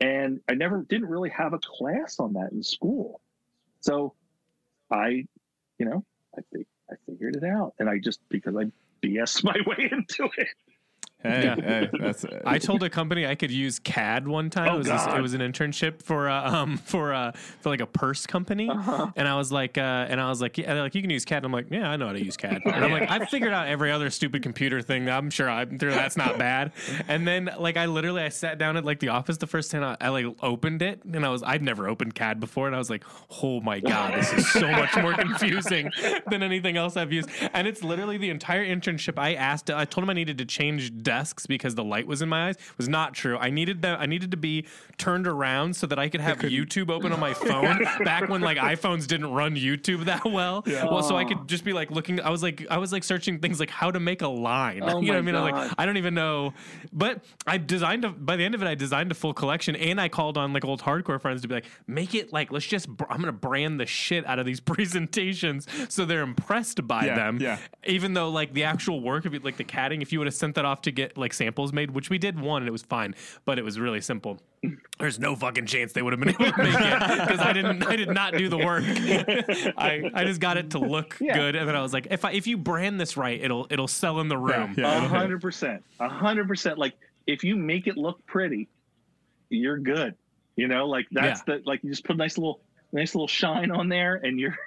And 0.01 0.41
I 0.49 0.53
never 0.53 0.83
didn't 0.83 1.07
really 1.07 1.29
have 1.29 1.53
a 1.53 1.59
class 1.59 2.19
on 2.19 2.33
that 2.33 2.51
in 2.51 2.61
school. 2.61 3.21
So 3.79 4.13
I, 4.91 5.25
you 5.79 5.85
know, 5.85 6.03
I 6.37 6.41
think 6.53 6.67
I 6.91 6.95
figured 7.05 7.35
it 7.37 7.43
out. 7.43 7.73
And 7.79 7.89
I 7.89 7.99
just 7.99 8.19
because 8.29 8.55
I 8.55 8.65
BS 9.01 9.43
my 9.43 9.57
way 9.65 9.89
into 9.91 10.29
it. 10.37 10.47
Hey, 11.25 11.55
hey, 11.61 11.89
that's 11.99 12.25
I 12.45 12.57
told 12.57 12.83
a 12.83 12.89
company 12.89 13.25
I 13.25 13.35
could 13.35 13.51
use 13.51 13.79
CAD 13.79 14.27
one 14.27 14.49
time. 14.49 14.69
Oh, 14.69 14.75
it 14.75 14.77
was 14.79 14.87
this, 14.87 15.05
it 15.07 15.21
was 15.21 15.33
an 15.33 15.41
internship 15.41 16.01
for 16.03 16.29
uh, 16.29 16.51
um 16.55 16.77
for 16.77 17.13
uh 17.13 17.31
for 17.61 17.69
like 17.69 17.81
a 17.81 17.85
purse 17.87 18.25
company, 18.25 18.69
Uh-huh. 18.69 19.11
and 19.15 19.27
I 19.27 19.35
was 19.35 19.51
like 19.51 19.77
uh 19.77 19.81
and 20.09 20.19
I 20.21 20.29
was 20.29 20.41
like 20.41 20.57
yeah 20.57 20.73
like 20.81 20.95
you 20.95 21.01
can 21.01 21.09
use 21.09 21.25
CAD. 21.25 21.37
And 21.37 21.45
I'm 21.47 21.51
like 21.51 21.69
yeah 21.71 21.89
I 21.89 21.95
know 21.97 22.07
how 22.07 22.13
to 22.13 22.23
use 22.23 22.37
CAD. 22.37 22.61
And 22.65 22.85
I'm 22.85 22.91
like 22.91 23.09
I've 23.09 23.29
figured 23.29 23.53
out 23.53 23.67
every 23.67 23.91
other 23.91 24.09
stupid 24.09 24.43
computer 24.43 24.81
thing. 24.81 25.09
I'm 25.09 25.29
sure 25.29 25.49
I'm 25.49 25.77
sure 25.79 25.91
that's 25.91 26.17
not 26.17 26.37
bad. 26.37 26.71
And 27.07 27.27
then 27.27 27.49
like 27.59 27.77
I 27.77 27.85
literally 27.85 28.21
I 28.21 28.29
sat 28.29 28.57
down 28.57 28.77
at 28.77 28.85
like 28.85 28.99
the 28.99 29.09
office 29.09 29.37
the 29.37 29.47
first 29.47 29.71
time 29.71 29.83
I, 29.83 29.97
I 30.01 30.09
like 30.09 30.25
opened 30.43 30.81
it 30.81 31.03
and 31.03 31.25
I 31.25 31.29
was 31.29 31.43
I'd 31.43 31.61
never 31.63 31.87
opened 31.87 32.15
CAD 32.15 32.39
before 32.39 32.67
and 32.67 32.75
I 32.75 32.79
was 32.79 32.89
like 32.89 33.03
oh 33.41 33.61
my 33.61 33.79
god 33.79 34.13
this 34.15 34.31
is 34.33 34.49
so 34.51 34.67
much 34.71 34.95
more 34.97 35.13
confusing 35.25 35.91
than 36.29 36.43
anything 36.43 36.77
else 36.77 36.97
I've 36.97 37.11
used. 37.13 37.29
And 37.53 37.67
it's 37.67 37.83
literally 37.83 38.17
the 38.17 38.29
entire 38.29 38.65
internship. 38.65 39.17
I 39.19 39.33
asked 39.35 39.69
I 39.71 39.85
told 39.85 40.03
him 40.03 40.09
I 40.09 40.13
needed 40.13 40.37
to 40.39 40.45
change 40.45 40.91
desks 41.15 41.45
because 41.45 41.75
the 41.75 41.83
light 41.83 42.07
was 42.07 42.21
in 42.21 42.29
my 42.29 42.49
eyes. 42.49 42.55
Was 42.77 42.89
not 42.89 43.13
true. 43.13 43.37
I 43.37 43.49
needed 43.49 43.81
that 43.83 43.99
I 43.99 44.05
needed 44.05 44.31
to 44.31 44.37
be 44.37 44.65
turned 44.97 45.27
around 45.27 45.75
so 45.75 45.87
that 45.87 45.97
I 45.99 46.09
could 46.09 46.21
have 46.21 46.39
YouTube 46.39 46.89
open 46.91 47.11
on 47.11 47.19
my 47.19 47.33
phone 47.49 47.83
back 48.03 48.29
when 48.29 48.41
like 48.41 48.57
iPhones 48.57 49.07
didn't 49.07 49.31
run 49.31 49.55
YouTube 49.55 50.05
that 50.05 50.25
well. 50.25 50.63
Well, 50.65 51.03
so 51.03 51.15
I 51.15 51.23
could 51.25 51.47
just 51.47 51.63
be 51.63 51.73
like 51.73 51.91
looking 51.91 52.19
I 52.21 52.29
was 52.29 52.43
like 52.43 52.65
I 52.69 52.77
was 52.77 52.91
like 52.91 53.03
searching 53.03 53.39
things 53.39 53.59
like 53.59 53.69
how 53.69 53.91
to 53.91 53.99
make 53.99 54.21
a 54.21 54.27
line. 54.27 54.81
Oh 54.83 54.99
you 55.01 55.07
know 55.07 55.13
what 55.13 55.19
I 55.19 55.21
mean? 55.21 55.35
I'm 55.35 55.51
like 55.51 55.73
I 55.77 55.85
don't 55.85 55.97
even 55.97 56.13
know. 56.13 56.53
But 56.91 57.23
I 57.47 57.57
designed 57.57 58.03
a, 58.05 58.09
by 58.09 58.35
the 58.35 58.43
end 58.43 58.55
of 58.55 58.61
it 58.61 58.67
I 58.67 58.75
designed 58.75 59.11
a 59.11 59.15
full 59.15 59.33
collection 59.33 59.75
and 59.75 59.99
I 60.01 60.09
called 60.09 60.37
on 60.37 60.53
like 60.53 60.65
old 60.65 60.81
hardcore 60.81 61.19
friends 61.21 61.41
to 61.43 61.47
be 61.47 61.55
like 61.55 61.65
make 61.87 62.13
it 62.15 62.33
like 62.33 62.51
let's 62.51 62.65
just 62.65 62.89
br- 62.89 63.05
I'm 63.09 63.17
going 63.17 63.27
to 63.27 63.31
brand 63.47 63.79
the 63.79 63.85
shit 63.85 64.25
out 64.27 64.39
of 64.39 64.45
these 64.45 64.59
presentations 64.73 65.67
so 65.89 66.05
they're 66.05 66.21
impressed 66.21 66.85
by 66.87 67.05
Yeah, 67.05 67.15
them. 67.15 67.37
yeah. 67.41 67.57
Even 67.85 68.13
though 68.13 68.29
like 68.29 68.53
the 68.53 68.63
actual 68.65 69.01
work 69.01 69.25
of 69.25 69.33
it 69.33 69.43
like 69.43 69.57
the 69.57 69.63
catting 69.63 70.01
if 70.01 70.11
you 70.11 70.19
would 70.19 70.27
have 70.27 70.33
sent 70.35 70.55
that 70.55 70.65
off 70.65 70.81
to 70.83 70.91
get 70.91 71.04
like 71.15 71.33
samples 71.33 71.71
made, 71.73 71.91
which 71.91 72.09
we 72.09 72.17
did 72.17 72.39
one 72.39 72.61
and 72.61 72.67
it 72.67 72.71
was 72.71 72.83
fine, 72.83 73.15
but 73.45 73.57
it 73.59 73.63
was 73.63 73.79
really 73.79 74.01
simple. 74.01 74.39
There's 74.99 75.19
no 75.19 75.35
fucking 75.35 75.65
chance 75.67 75.93
they 75.93 76.01
would 76.01 76.13
have 76.13 76.19
been 76.19 76.29
able 76.29 76.51
to 76.51 76.57
make 76.63 76.73
it 76.73 76.99
because 77.27 77.39
I 77.39 77.53
didn't. 77.53 77.83
I 77.85 77.95
did 77.95 78.09
not 78.09 78.33
do 78.33 78.49
the 78.49 78.57
work. 78.57 78.83
I, 79.77 80.09
I 80.13 80.23
just 80.25 80.39
got 80.41 80.57
it 80.57 80.71
to 80.71 80.79
look 80.79 81.17
Yeah. 81.21 81.35
good, 81.37 81.55
and 81.55 81.67
then 81.67 81.75
I 81.75 81.81
was 81.81 81.93
like, 81.93 82.07
if 82.09 82.25
I, 82.25 82.31
if 82.31 82.47
you 82.47 82.57
brand 82.57 82.99
this 82.99 83.15
right, 83.17 83.39
it'll 83.39 83.67
it'll 83.69 83.87
sell 83.87 84.19
in 84.21 84.27
the 84.27 84.37
room. 84.37 84.73
yeah. 84.77 85.03
A 85.05 85.07
hundred 85.07 85.41
percent. 85.41 85.83
A 85.99 86.09
hundred 86.09 86.47
percent. 86.47 86.77
Like 86.79 86.93
if 87.27 87.43
you 87.43 87.55
make 87.55 87.85
it 87.87 87.95
look 87.97 88.25
pretty, 88.25 88.67
you're 89.49 89.77
good. 89.77 90.15
You 90.55 90.67
know, 90.67 90.87
like 90.87 91.07
that's 91.11 91.41
the 91.43 91.61
like 91.65 91.83
you 91.83 91.89
just 91.89 92.05
put 92.05 92.15
a 92.15 92.17
nice 92.17 92.37
little 92.37 92.59
nice 92.91 93.13
little 93.13 93.27
shine 93.27 93.71
on 93.71 93.89
there 93.89 94.15
and 94.15 94.39
you're 94.39 94.57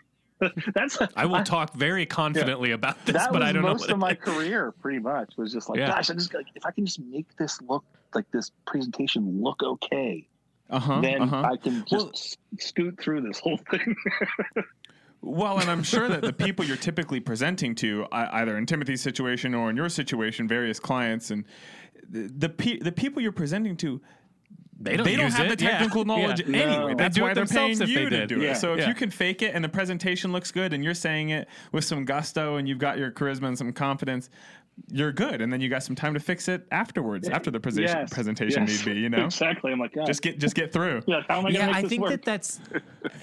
that's 0.75 0.99
I 1.17 1.27
will 1.27 1.43
talk 1.43 1.73
very 1.75 2.07
confidently 2.07 2.73
about 2.73 3.05
this, 3.07 3.27
but 3.33 3.43
I 3.43 3.53
don't 3.53 3.63
know. 3.63 3.69
most 3.69 3.89
of 3.91 3.99
my 3.99 4.15
career 4.15 4.73
pretty 4.73 4.99
much 4.99 5.37
was 5.37 5.53
just 5.53 5.69
like 5.69 5.79
Yeah. 5.79 5.89
gosh 5.89 6.11
i 6.11 6.15
just 6.15 6.33
like 6.35 6.47
if 6.55 6.65
i 6.67 6.71
can 6.71 6.87
just 6.87 7.01
make 7.01 7.27
this 7.37 7.61
look 7.63 7.85
like 8.15 8.31
this 8.31 8.53
presentation 8.67 9.43
look 9.43 9.63
okay 9.63 10.27
Uh 10.71 10.79
huh. 10.79 11.01
then 11.01 11.23
uh 11.23 11.27
huh. 11.27 11.49
i 11.53 11.57
can 11.57 11.85
just 11.87 11.93
Well- 11.93 12.59
scoot 12.59 13.01
through 13.01 13.23
this 13.23 13.39
whole 13.41 13.59
thing 13.71 13.95
Well, 15.21 15.59
and 15.59 15.69
I'm 15.69 15.83
sure 15.83 16.07
that 16.09 16.23
the 16.23 16.33
people 16.33 16.65
you're 16.65 16.77
typically 16.77 17.19
presenting 17.19 17.75
to, 17.77 18.07
either 18.13 18.57
in 18.57 18.67
Timothy's 18.67 19.03
situation 19.03 19.53
or 19.53 19.69
in 19.69 19.75
your 19.77 19.89
situation, 19.89 20.47
various 20.47 20.79
clients, 20.79 21.33
and 21.33 21.45
the 22.09 22.31
the, 22.39 22.49
pe- 22.49 22.79
the 22.79 22.93
people 22.93 23.21
you're 23.21 23.33
presenting 23.33 23.77
to, 23.79 24.01
They 24.81 24.97
don't, 24.97 25.05
they 25.05 25.17
don't 25.17 25.33
have 25.33 25.51
it. 25.51 25.59
the 25.59 25.65
Yeah. 25.65 25.71
technical 25.73 26.05
knowledge 26.05 26.41
Yeah. 26.47 26.57
anyway. 26.59 26.93
No. 26.93 26.95
That's 26.95 27.15
They 27.17 27.21
do 27.21 27.25
why 27.25 27.31
it 27.33 27.35
they're 27.35 27.47
paying 27.47 27.71
you 27.81 28.11
they 28.11 28.17
to 28.21 28.27
do 28.27 28.41
Yeah. 28.41 28.53
it. 28.53 28.57
So 28.57 28.75
if 28.75 28.81
Yeah. 28.81 28.89
you 28.89 28.95
can 28.95 29.11
fake 29.11 29.43
it 29.43 29.55
and 29.55 29.65
the 29.65 29.69
presentation 29.69 30.31
looks 30.31 30.53
good 30.53 30.73
and 30.73 30.85
you're 30.85 30.95
saying 30.95 31.31
it 31.31 31.49
with 31.73 31.85
some 31.85 32.05
gusto 32.05 32.57
and 32.57 32.69
you've 32.69 32.79
got 32.79 32.97
your 32.99 33.11
charisma 33.11 33.49
and 33.49 33.59
some 33.59 33.73
confidence, 33.73 34.31
you're 34.91 35.13
good. 35.13 35.41
And 35.41 35.53
then 35.53 35.61
you 35.61 35.69
got 35.69 35.83
some 35.83 35.97
time 35.97 36.15
to 36.15 36.21
fix 36.21 36.49
it 36.49 36.67
afterwards, 36.71 37.29
after 37.29 37.51
the 37.51 37.59
presentation 37.61 37.99
Yes. 38.01 38.11
presentation 38.13 38.67
Yes. 38.67 38.87
need 38.87 38.95
be. 38.95 39.01
You 39.01 39.09
know, 39.15 39.25
exactly 39.27 39.73
i'm 39.73 39.79
like 39.81 39.93
God. 39.93 40.07
just 40.07 40.23
get 40.23 40.39
just 40.39 40.55
get 40.55 40.73
through. 40.73 41.03
yeah 41.07 41.21
how 41.29 41.39
am 41.39 41.47
i 41.47 41.51
gonna 41.51 41.59
yeah, 41.59 41.67
make 41.67 41.77
I 41.77 41.83
this 41.83 41.89
think 41.91 42.03
work 42.03 42.11
that 42.11 42.25
that's, 42.25 42.61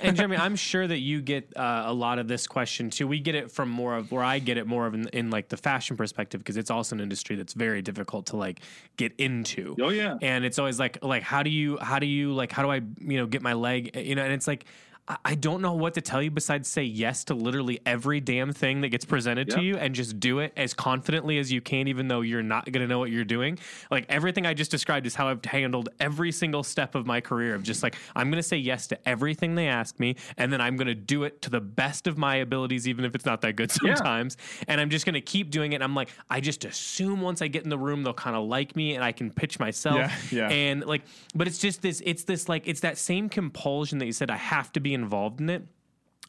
and 0.02 0.15
Jeremy, 0.15 0.38
I'm 0.38 0.56
sure 0.56 0.86
that 0.86 0.99
you 0.99 1.22
get 1.22 1.56
uh, 1.57 1.84
a 1.86 1.94
lot 1.94 2.19
of 2.19 2.27
this 2.27 2.48
question 2.48 2.90
too. 2.90 3.07
We 3.07 3.19
get 3.19 3.36
it 3.36 3.52
from 3.52 3.69
more 3.69 3.95
of 3.95 4.11
where 4.11 4.23
I 4.23 4.40
get 4.40 4.57
it 4.57 4.68
more 4.68 4.86
of 4.88 4.94
in, 4.94 5.07
in 5.10 5.30
like 5.30 5.49
the 5.49 5.57
fashion 5.57 5.95
perspective 5.98 6.40
because 6.41 6.57
it's 6.57 6.69
also 6.72 6.95
an 6.95 7.02
industry 7.02 7.36
that's 7.36 7.53
very 7.53 7.82
difficult 7.82 8.27
to 8.27 8.36
like 8.38 8.60
get 8.98 9.14
into. 9.18 9.76
oh 9.82 9.90
yeah 9.90 10.18
and 10.22 10.45
it's 10.45 10.60
always 10.60 10.80
like 10.80 10.98
like 11.03 11.23
how 11.23 11.44
do 11.44 11.49
you 11.49 11.77
how 11.80 11.99
do 11.99 12.06
you 12.06 12.34
like 12.34 12.52
how 12.52 12.64
do 12.64 12.69
I 12.72 12.76
you 12.99 13.18
know 13.18 13.26
get 13.27 13.41
my 13.41 13.53
leg 13.53 13.95
you 13.95 14.15
know 14.15 14.23
and 14.23 14.34
it's 14.34 14.48
like 14.48 14.65
I- 15.07 15.18
I 15.23 15.36
don't 15.36 15.61
know 15.61 15.73
what 15.73 15.94
to 15.95 16.02
tell 16.02 16.22
you 16.22 16.32
besides 16.32 16.68
say 16.68 16.84
yes 16.84 17.26
to 17.26 17.36
literally 17.36 17.80
every 17.86 18.19
damn 18.19 18.52
thing 18.53 18.82
that 18.82 18.90
gets 18.90 19.06
presented 19.06 19.49
to 19.52 19.61
you 19.61 19.77
and 19.77 19.94
just 19.94 20.19
do 20.19 20.40
it 20.40 20.52
as 20.57 20.73
confidently 20.73 21.38
as 21.38 21.52
you 21.52 21.61
can, 21.61 21.88
even 21.88 22.07
though 22.07 22.22
you're 22.22 22.41
not 22.41 22.65
going 22.72 22.82
to 22.82 22.88
know 22.88 22.98
what 22.98 23.11
you're 23.11 23.23
doing. 23.23 23.60
Like 23.91 24.06
everything 24.10 24.48
I 24.48 24.56
just 24.56 24.72
described 24.72 25.06
is 25.06 25.14
how 25.14 25.27
I've 25.27 25.45
handled 25.45 25.90
every 25.99 26.32
single 26.32 26.64
step 26.64 26.95
of 26.95 27.06
my 27.06 27.22
career 27.22 27.53
of 27.53 27.61
just 27.61 27.84
like, 27.84 27.95
I'm 28.15 28.32
going 28.32 28.41
to 28.41 28.48
say 28.48 28.57
yes 28.57 28.88
to 28.88 29.07
everything 29.07 29.53
they 29.53 29.68
ask 29.68 29.99
me, 29.99 30.15
and 30.38 30.52
then 30.52 30.60
I'm 30.60 30.76
going 30.76 30.88
to 30.88 30.95
do 30.95 31.23
it 31.23 31.40
to 31.44 31.52
the 31.52 31.61
best 31.61 32.07
of 32.07 32.18
my 32.18 32.38
abilities, 32.38 32.88
even 32.88 33.06
if 33.06 33.14
it's 33.14 33.26
not 33.26 33.41
that 33.41 33.56
good 33.56 33.72
Yeah. 33.84 33.94
sometimes. 33.95 34.38
And 34.68 34.82
I'm 34.82 34.90
just 34.90 35.06
going 35.06 35.14
to 35.14 35.22
keep 35.22 35.52
doing 35.52 35.73
it. 35.73 35.76
And 35.76 35.84
I'm 35.84 35.94
like, 35.94 36.10
I 36.32 36.40
just 36.40 36.65
assume 36.65 37.22
once 37.22 37.44
I 37.44 37.48
get 37.48 37.64
in 37.64 37.69
the 37.69 37.77
room, 37.77 38.02
they'll 38.03 38.14
kind 38.15 38.36
of 38.36 38.48
like 38.48 38.76
me 38.76 38.95
and 38.95 39.03
I 39.03 39.11
can 39.11 39.30
pitch 39.30 39.60
myself. 39.60 39.98
Yeah, 40.32 40.49
yeah. 40.49 40.49
And 40.49 40.84
like, 40.86 41.03
but 41.36 41.48
it's 41.48 41.60
just 41.60 41.84
this, 41.84 42.02
it's 42.06 42.23
this 42.23 42.49
like, 42.49 42.68
it's 42.68 42.80
that 42.80 42.98
same 42.98 43.30
compulsion 43.30 43.99
that 43.99 44.07
you 44.07 44.11
said, 44.14 44.32
I 44.32 44.38
have 44.38 44.72
to 44.72 44.80
be 44.80 44.94
involved 44.95 45.39
in 45.39 45.49
it. 45.49 45.63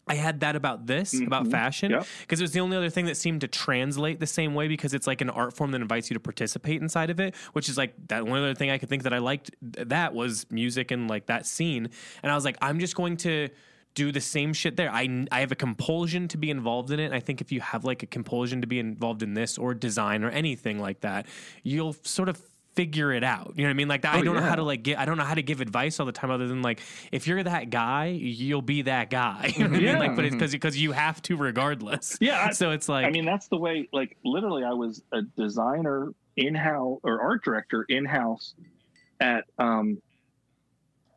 I 0.08 0.14
had 0.14 0.40
that 0.40 0.54
about 0.54 0.86
this, 0.86 1.20
about 1.20 1.42
mm-hmm. 1.44 1.50
fashion, 1.50 1.90
Yep. 1.90 2.06
because 2.20 2.40
it 2.40 2.44
was 2.44 2.52
the 2.52 2.60
only 2.60 2.76
other 2.76 2.90
thing 2.90 3.06
that 3.06 3.16
seemed 3.16 3.40
to 3.40 3.48
translate 3.48 4.20
the 4.20 4.26
same 4.26 4.54
way 4.54 4.68
because 4.68 4.94
it's 4.94 5.06
like 5.06 5.20
an 5.20 5.30
art 5.30 5.56
form 5.56 5.72
that 5.72 5.80
invites 5.80 6.10
you 6.10 6.14
to 6.14 6.20
participate 6.20 6.80
inside 6.80 7.10
of 7.10 7.18
it, 7.18 7.34
which 7.54 7.68
is 7.68 7.76
like 7.76 7.94
that 8.08 8.24
one 8.24 8.38
other 8.38 8.54
thing 8.54 8.70
I 8.70 8.78
could 8.78 8.88
think 8.88 9.02
that 9.02 9.12
I 9.12 9.18
liked 9.18 9.50
that 9.62 10.14
was 10.14 10.46
music 10.48 10.92
and 10.92 11.10
like 11.10 11.26
that 11.26 11.44
scene. 11.44 11.88
And 12.22 12.30
I 12.30 12.36
was 12.36 12.44
like, 12.44 12.56
I'm 12.60 12.78
just 12.78 12.94
going 12.94 13.16
to 13.18 13.48
do 13.96 14.12
the 14.12 14.20
same 14.20 14.52
shit 14.52 14.76
there. 14.76 14.92
I, 14.92 15.26
I 15.32 15.40
have 15.40 15.50
a 15.50 15.56
compulsion 15.56 16.28
to 16.28 16.36
be 16.36 16.50
involved 16.50 16.92
in 16.92 17.00
it. 17.00 17.06
And 17.06 17.14
I 17.14 17.20
think 17.20 17.40
if 17.40 17.50
you 17.50 17.60
have 17.60 17.84
like 17.84 18.04
a 18.04 18.06
compulsion 18.06 18.60
to 18.60 18.66
be 18.68 18.78
involved 18.78 19.24
in 19.24 19.34
this 19.34 19.58
or 19.58 19.74
design 19.74 20.22
or 20.22 20.28
anything 20.28 20.78
like 20.78 21.00
that, 21.00 21.26
you'll 21.64 21.94
sort 22.02 22.28
of 22.28 22.40
figure 22.76 23.12
it 23.12 23.24
out. 23.24 23.54
You 23.56 23.62
know 23.62 23.68
what 23.68 23.70
I 23.70 23.74
mean? 23.74 23.88
Like 23.88 24.04
I 24.04 24.20
Oh, 24.20 24.22
don't 24.22 24.36
know 24.36 24.42
how 24.42 24.54
to 24.54 24.62
like 24.62 24.82
get 24.84 24.98
I 24.98 25.04
don't 25.06 25.16
know 25.18 25.24
how 25.24 25.34
to 25.34 25.42
give 25.42 25.60
advice 25.60 25.98
all 25.98 26.06
the 26.06 26.12
time 26.12 26.30
other 26.30 26.46
than 26.46 26.62
like 26.62 26.80
if 27.10 27.26
you're 27.26 27.42
that 27.42 27.70
guy, 27.70 28.06
you'll 28.06 28.62
be 28.62 28.82
that 28.82 29.10
guy. 29.10 29.52
You 29.56 29.64
know 29.64 29.70
what 29.70 29.76
I 29.76 29.78
mean? 29.80 29.82
Yeah. 29.88 29.98
Like 29.98 30.14
but 30.16 30.24
it's 30.26 30.34
because 30.36 30.52
because 30.52 30.76
you 30.80 30.92
have 30.92 31.20
to 31.22 31.36
regardless. 31.36 32.18
Yeah, 32.20 32.46
I- 32.48 32.52
So 32.52 32.70
it's 32.70 32.88
like 32.88 33.06
I 33.06 33.10
mean, 33.10 33.24
that's 33.24 33.48
the 33.48 33.56
way. 33.56 33.88
Like, 33.92 34.16
literally, 34.24 34.62
I 34.64 34.72
was 34.72 35.02
a 35.12 35.22
designer 35.22 36.12
in 36.36 36.54
house 36.54 37.00
or 37.02 37.20
art 37.20 37.42
director 37.42 37.84
in 37.88 38.04
house 38.04 38.54
at. 39.20 39.44
um 39.58 40.00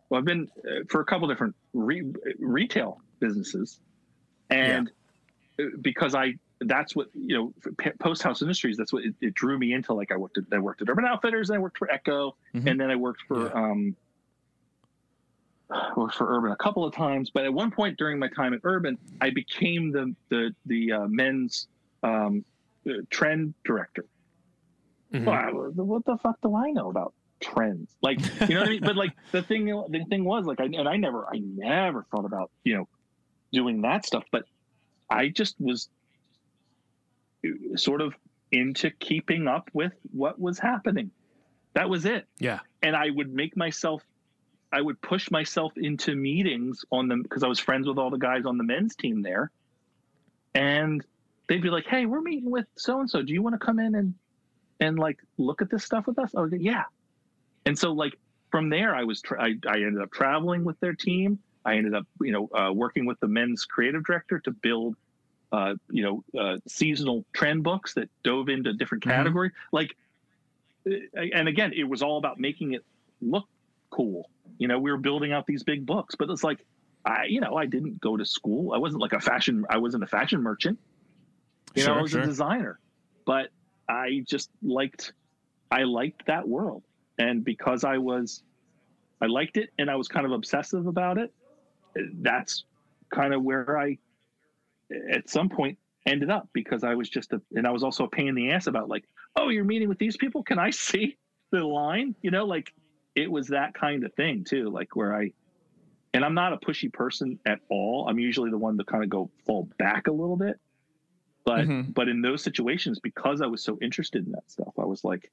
Well, 0.09 0.19
I've 0.19 0.25
been 0.25 0.47
uh, 0.65 0.85
for 0.89 1.01
a 1.01 1.05
couple 1.05 1.27
different 1.27 1.55
re- 1.73 2.13
retail 2.39 3.01
businesses, 3.19 3.79
and 4.49 4.89
uh 5.59 5.63
because 5.81 6.15
I 6.15 6.35
that's 6.61 6.95
what 6.95 7.07
you 7.13 7.35
know 7.37 7.53
post 7.99 8.21
house 8.21 8.41
industries. 8.41 8.77
That's 8.77 8.91
what 8.91 9.03
it, 9.05 9.15
it 9.21 9.33
drew 9.33 9.57
me 9.57 9.73
into. 9.73 9.93
Like, 9.93 10.11
I 10.11 10.17
worked 10.17 10.37
at 10.37 10.43
I 10.51 10.59
worked 10.59 10.81
at 10.81 10.89
Urban 10.89 11.05
Outfitters, 11.05 11.49
and 11.49 11.57
I 11.57 11.59
worked 11.59 11.77
for 11.77 11.89
Ecko, 11.91 12.35
Mhm. 12.55 12.69
and 12.69 12.79
then 12.79 12.91
I 12.91 12.95
worked 12.95 13.21
for. 13.27 13.47
Yeah. 13.49 13.53
um 13.71 13.95
worked 15.95 16.15
for 16.15 16.35
Urban 16.35 16.51
a 16.51 16.55
couple 16.55 16.83
of 16.83 16.93
times, 16.95 17.29
but 17.33 17.45
at 17.45 17.53
one 17.53 17.71
point 17.71 17.97
during 17.97 18.17
my 18.19 18.27
time 18.29 18.53
at 18.53 18.61
Urban, 18.63 18.97
I 19.21 19.29
became 19.29 19.91
the 19.91 20.15
the 20.29 20.55
the 20.65 20.91
uh, 20.91 21.07
men's 21.07 21.67
um, 22.03 22.43
uh, 22.89 22.93
trend 23.09 23.53
director. 23.63 24.05
Mhm. 25.13 25.25
Wow, 25.25 25.71
what 25.75 26.05
the 26.05 26.17
fuck 26.17 26.39
do 26.41 26.55
I 26.55 26.71
know 26.71 26.89
about 26.89 27.13
trends? 27.39 27.95
Like, 28.01 28.19
you 28.49 28.55
know 28.55 28.61
what 28.61 28.67
I 28.69 28.71
mean? 28.71 28.81
But 28.81 28.95
like 28.95 29.11
the 29.31 29.41
thing, 29.43 29.65
the 29.65 30.05
thing 30.09 30.23
was 30.23 30.45
like, 30.45 30.59
I 30.59 30.65
and 30.65 30.87
I 30.89 30.97
never, 30.97 31.25
I 31.27 31.39
never 31.39 32.05
thought 32.11 32.25
about 32.25 32.51
you 32.63 32.75
know 32.77 32.87
doing 33.53 33.81
that 33.81 34.05
stuff, 34.05 34.23
but 34.31 34.43
I 35.09 35.29
just 35.29 35.55
was 35.59 35.89
sort 37.75 38.01
of 38.01 38.13
into 38.51 38.89
keeping 38.91 39.47
up 39.47 39.69
with 39.73 39.93
what 40.11 40.39
was 40.39 40.59
happening. 40.59 41.11
That 41.73 41.89
was 41.89 42.05
it 42.05 42.27
yeah. 42.39 42.59
and 42.81 42.95
I 42.95 43.09
would 43.09 43.33
make 43.33 43.55
myself, 43.55 44.03
I 44.73 44.81
would 44.81 44.99
push 45.01 45.29
myself 45.31 45.73
into 45.77 46.15
meetings 46.15 46.83
on 46.91 47.07
them 47.07 47.21
because 47.21 47.43
I 47.43 47.47
was 47.47 47.59
friends 47.59 47.87
with 47.87 47.97
all 47.97 48.09
the 48.09 48.17
guys 48.17 48.45
on 48.45 48.57
the 48.57 48.63
men's 48.63 48.95
team 48.95 49.21
there, 49.21 49.51
and 50.55 51.05
they'd 51.47 51.61
be 51.61 51.69
like, 51.69 51.85
"Hey, 51.85 52.05
we're 52.05 52.21
meeting 52.21 52.49
with 52.49 52.65
so 52.75 52.99
and 52.99 53.09
so. 53.09 53.21
Do 53.21 53.33
you 53.33 53.41
want 53.41 53.53
to 53.53 53.65
come 53.65 53.79
in 53.79 53.95
and 53.95 54.13
and 54.79 54.97
like 54.97 55.19
look 55.37 55.61
at 55.61 55.69
this 55.69 55.83
stuff 55.83 56.07
with 56.07 56.17
us?" 56.19 56.33
I 56.35 56.41
was 56.41 56.51
like, 56.51 56.61
"Yeah," 56.61 56.83
and 57.65 57.77
so 57.77 57.91
like 57.91 58.17
from 58.51 58.69
there, 58.69 58.95
I 58.95 59.03
was 59.03 59.21
tra- 59.21 59.41
I, 59.41 59.55
I 59.67 59.75
ended 59.75 60.01
up 60.01 60.11
traveling 60.11 60.63
with 60.63 60.79
their 60.79 60.93
team. 60.93 61.39
I 61.65 61.75
ended 61.75 61.93
up 61.93 62.07
you 62.21 62.31
know 62.31 62.49
uh, 62.53 62.71
working 62.73 63.05
with 63.05 63.19
the 63.19 63.27
men's 63.27 63.65
creative 63.65 64.05
director 64.05 64.39
to 64.39 64.51
build. 64.51 64.95
Uh, 65.51 65.73
you 65.89 66.03
know, 66.03 66.39
uh, 66.39 66.57
seasonal 66.67 67.25
trend 67.33 67.63
books 67.63 67.95
that 67.95 68.07
dove 68.23 68.49
into 68.49 68.71
different 68.73 69.03
category. 69.03 69.51
Like, 69.71 69.95
uh, 70.87 71.21
and 71.33 71.47
again, 71.47 71.73
it 71.75 71.85
was 71.85 72.03
all 72.03 72.17
about 72.19 72.39
making 72.39 72.73
it 72.73 72.85
look 73.19 73.47
cool. 73.89 74.29
You 74.59 74.67
know, 74.67 74.77
we 74.79 74.91
were 74.91 74.97
building 74.97 75.31
out 75.31 75.47
these 75.47 75.63
big 75.63 75.85
books, 75.85 76.15
but 76.15 76.29
it's 76.29 76.43
like, 76.43 76.65
I, 77.03 77.25
you 77.25 77.41
know, 77.41 77.55
I 77.55 77.65
didn't 77.65 77.99
go 77.99 78.15
to 78.15 78.25
school. 78.25 78.73
I 78.73 78.77
wasn't 78.77 79.01
like 79.01 79.13
a 79.13 79.19
fashion. 79.19 79.65
I 79.69 79.77
wasn't 79.77 80.03
a 80.03 80.07
fashion 80.07 80.43
merchant. 80.43 80.77
You 81.73 81.83
know, 81.83 81.93
Sure, 81.93 81.99
I 81.99 82.01
was 82.01 82.11
sure. 82.11 82.21
a 82.21 82.25
designer, 82.25 82.79
but 83.25 83.49
I 83.87 84.23
just 84.27 84.51
liked 84.61 85.13
I 85.71 85.83
liked 85.83 86.25
that 86.25 86.47
world, 86.47 86.83
and 87.17 87.43
because 87.43 87.83
I 87.83 87.97
was, 87.97 88.43
I 89.21 89.27
liked 89.27 89.57
it, 89.57 89.69
and 89.77 89.89
I 89.89 89.95
was 89.95 90.07
kind 90.07 90.25
of 90.25 90.31
obsessive 90.31 90.87
about 90.87 91.17
it. 91.17 91.31
That's 92.21 92.65
kind 93.13 93.33
of 93.33 93.43
where 93.43 93.77
I, 93.77 93.97
at 95.11 95.29
some 95.29 95.49
point, 95.49 95.77
ended 96.05 96.29
up 96.29 96.49
because 96.53 96.83
I 96.83 96.95
was 96.95 97.09
just 97.09 97.33
a, 97.33 97.41
and 97.55 97.67
I 97.67 97.71
was 97.71 97.83
also 97.83 98.05
a 98.05 98.09
pain 98.09 98.27
in 98.29 98.35
the 98.35 98.51
ass 98.51 98.67
about 98.67 98.89
like, 98.89 99.05
oh, 99.35 99.49
you're 99.49 99.63
meeting 99.65 99.89
with 99.89 99.99
these 99.99 100.17
people. 100.17 100.43
Can 100.43 100.59
I 100.59 100.69
see 100.71 101.17
the 101.51 101.63
line? 101.63 102.15
You 102.21 102.31
know, 102.31 102.45
like 102.45 102.73
it 103.15 103.29
was 103.31 103.47
that 103.47 103.73
kind 103.73 104.03
of 104.03 104.13
thing 104.13 104.43
too, 104.43 104.69
like 104.69 104.95
where 104.95 105.15
I, 105.15 105.31
and 106.13 106.23
I'm 106.25 106.33
not 106.33 106.53
a 106.53 106.57
pushy 106.57 106.91
person 106.91 107.39
at 107.45 107.59
all. 107.69 108.07
I'm 108.09 108.17
usually 108.19 108.49
the 108.49 108.57
one 108.57 108.77
to 108.77 108.83
kind 108.83 109.03
of 109.03 109.09
go 109.09 109.29
fall 109.45 109.69
back 109.77 110.07
a 110.07 110.11
little 110.11 110.37
bit. 110.37 110.59
But 111.45 111.65
Mhm. 111.65 111.93
but 111.93 112.07
in 112.09 112.21
those 112.21 112.43
situations, 112.43 112.99
because 112.99 113.41
I 113.41 113.47
was 113.47 113.63
so 113.63 113.77
interested 113.81 114.25
in 114.25 114.31
that 114.33 114.49
stuff, 114.51 114.73
I 114.79 114.85
was 114.85 115.03
like, 115.03 115.31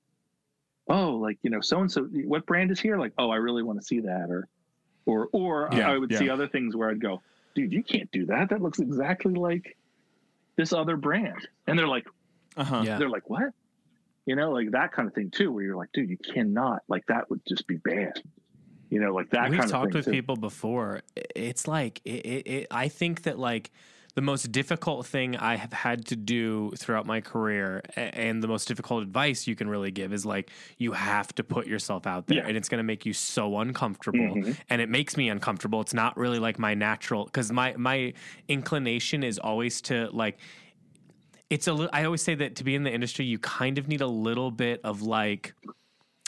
oh, 0.89 1.17
like 1.17 1.39
you 1.43 1.51
know, 1.51 1.61
so 1.61 1.81
and 1.81 1.91
so, 1.91 2.05
what 2.05 2.47
brand 2.47 2.71
is 2.71 2.81
here? 2.81 2.99
Like, 2.99 3.13
oh, 3.19 3.31
I 3.31 3.37
really 3.37 3.63
want 3.63 3.79
to 3.81 3.85
see 3.85 4.01
that, 4.01 4.31
or 4.31 4.49
or 5.07 5.29
or 5.33 5.73
Yeah, 5.75 5.91
I 5.91 5.99
would 5.99 6.11
yeah. 6.11 6.19
see 6.19 6.31
other 6.31 6.47
things 6.49 6.77
where 6.77 6.91
I'd 6.91 7.01
go, 7.01 7.23
dude, 7.57 7.73
you 7.73 7.83
can't 7.83 8.11
do 8.13 8.27
that. 8.27 8.51
That 8.51 8.63
looks 8.63 8.79
exactly 8.79 9.35
like 9.35 9.77
this 10.57 10.73
other 10.73 10.97
brand, 10.97 11.49
and 11.67 11.77
they're 11.79 11.89
like, 11.89 12.07
Uh 12.57 12.65
huh. 12.65 12.83
Yeah. 12.85 12.99
they're 12.99 13.09
like, 13.11 13.29
what? 13.29 13.51
You 14.27 14.37
know, 14.37 14.51
like 14.53 14.71
that 14.73 14.93
kind 14.93 15.09
of 15.09 15.15
thing 15.15 15.31
too, 15.31 15.51
where 15.53 15.65
you're 15.65 15.77
like, 15.77 15.91
dude, 15.93 16.11
you 16.11 16.17
cannot, 16.19 16.83
like 16.89 17.07
that 17.07 17.29
would 17.31 17.41
just 17.49 17.67
be 17.67 17.77
bad. 17.77 18.23
You 18.91 19.01
know, 19.01 19.13
like 19.13 19.31
that 19.31 19.51
We've 19.51 19.59
kind 19.59 19.65
of 19.65 19.71
talked 19.73 19.93
thing. 19.93 19.99
with 19.99 20.05
too. 20.05 20.11
people 20.13 20.37
before. 20.37 21.03
It's 21.35 21.67
like 21.67 22.01
it, 22.05 22.25
it, 22.27 22.47
it, 22.47 22.67
I 22.71 22.87
think 22.89 23.23
that 23.23 23.39
like 23.39 23.71
the 24.17 24.23
most 24.23 24.51
difficult 24.51 25.07
thing 25.07 25.37
I 25.37 25.57
have 25.57 25.75
had 25.75 26.07
to 26.07 26.17
do 26.17 26.73
throughout 26.79 27.05
my 27.05 27.21
career, 27.21 27.83
and 27.97 28.43
the 28.43 28.49
most 28.49 28.67
difficult 28.67 29.03
advice 29.03 29.47
you 29.47 29.55
can 29.55 29.69
really 29.69 29.91
give 29.91 30.11
is 30.11 30.25
like 30.25 30.51
you 30.79 30.93
have 30.93 31.35
to 31.35 31.45
put 31.45 31.67
yourself 31.67 32.07
out 32.07 32.27
there, 32.27 32.39
Yeah. 32.39 32.47
and 32.49 32.57
it's 32.57 32.71
going 32.71 32.79
to 32.79 32.83
make 32.83 33.05
you 33.05 33.13
so 33.13 33.59
uncomfortable, 33.59 34.19
Mhm. 34.35 34.57
and 34.71 34.81
it 34.81 34.89
makes 34.89 35.19
me 35.19 35.29
uncomfortable. 35.29 35.83
It's 35.83 35.93
not 35.95 36.17
really 36.17 36.39
like 36.39 36.59
my 36.59 36.73
natural 36.73 37.27
because 37.27 37.53
my 37.53 37.75
my 37.77 38.15
inclination 38.49 39.23
is 39.23 39.39
always 39.39 39.83
to 39.83 40.09
like 40.13 40.39
it's 41.51 41.69
a 41.69 41.89
I 41.93 42.05
always 42.05 42.23
say 42.23 42.35
that 42.37 42.57
to 42.57 42.65
be 42.65 42.75
in 42.75 42.85
the 42.85 42.93
industry, 42.93 43.27
you 43.27 43.39
kind 43.39 43.77
of 43.77 43.87
need 43.87 44.01
a 44.01 44.07
little 44.09 44.51
bit 44.51 44.81
of 44.83 45.03
like, 45.03 45.53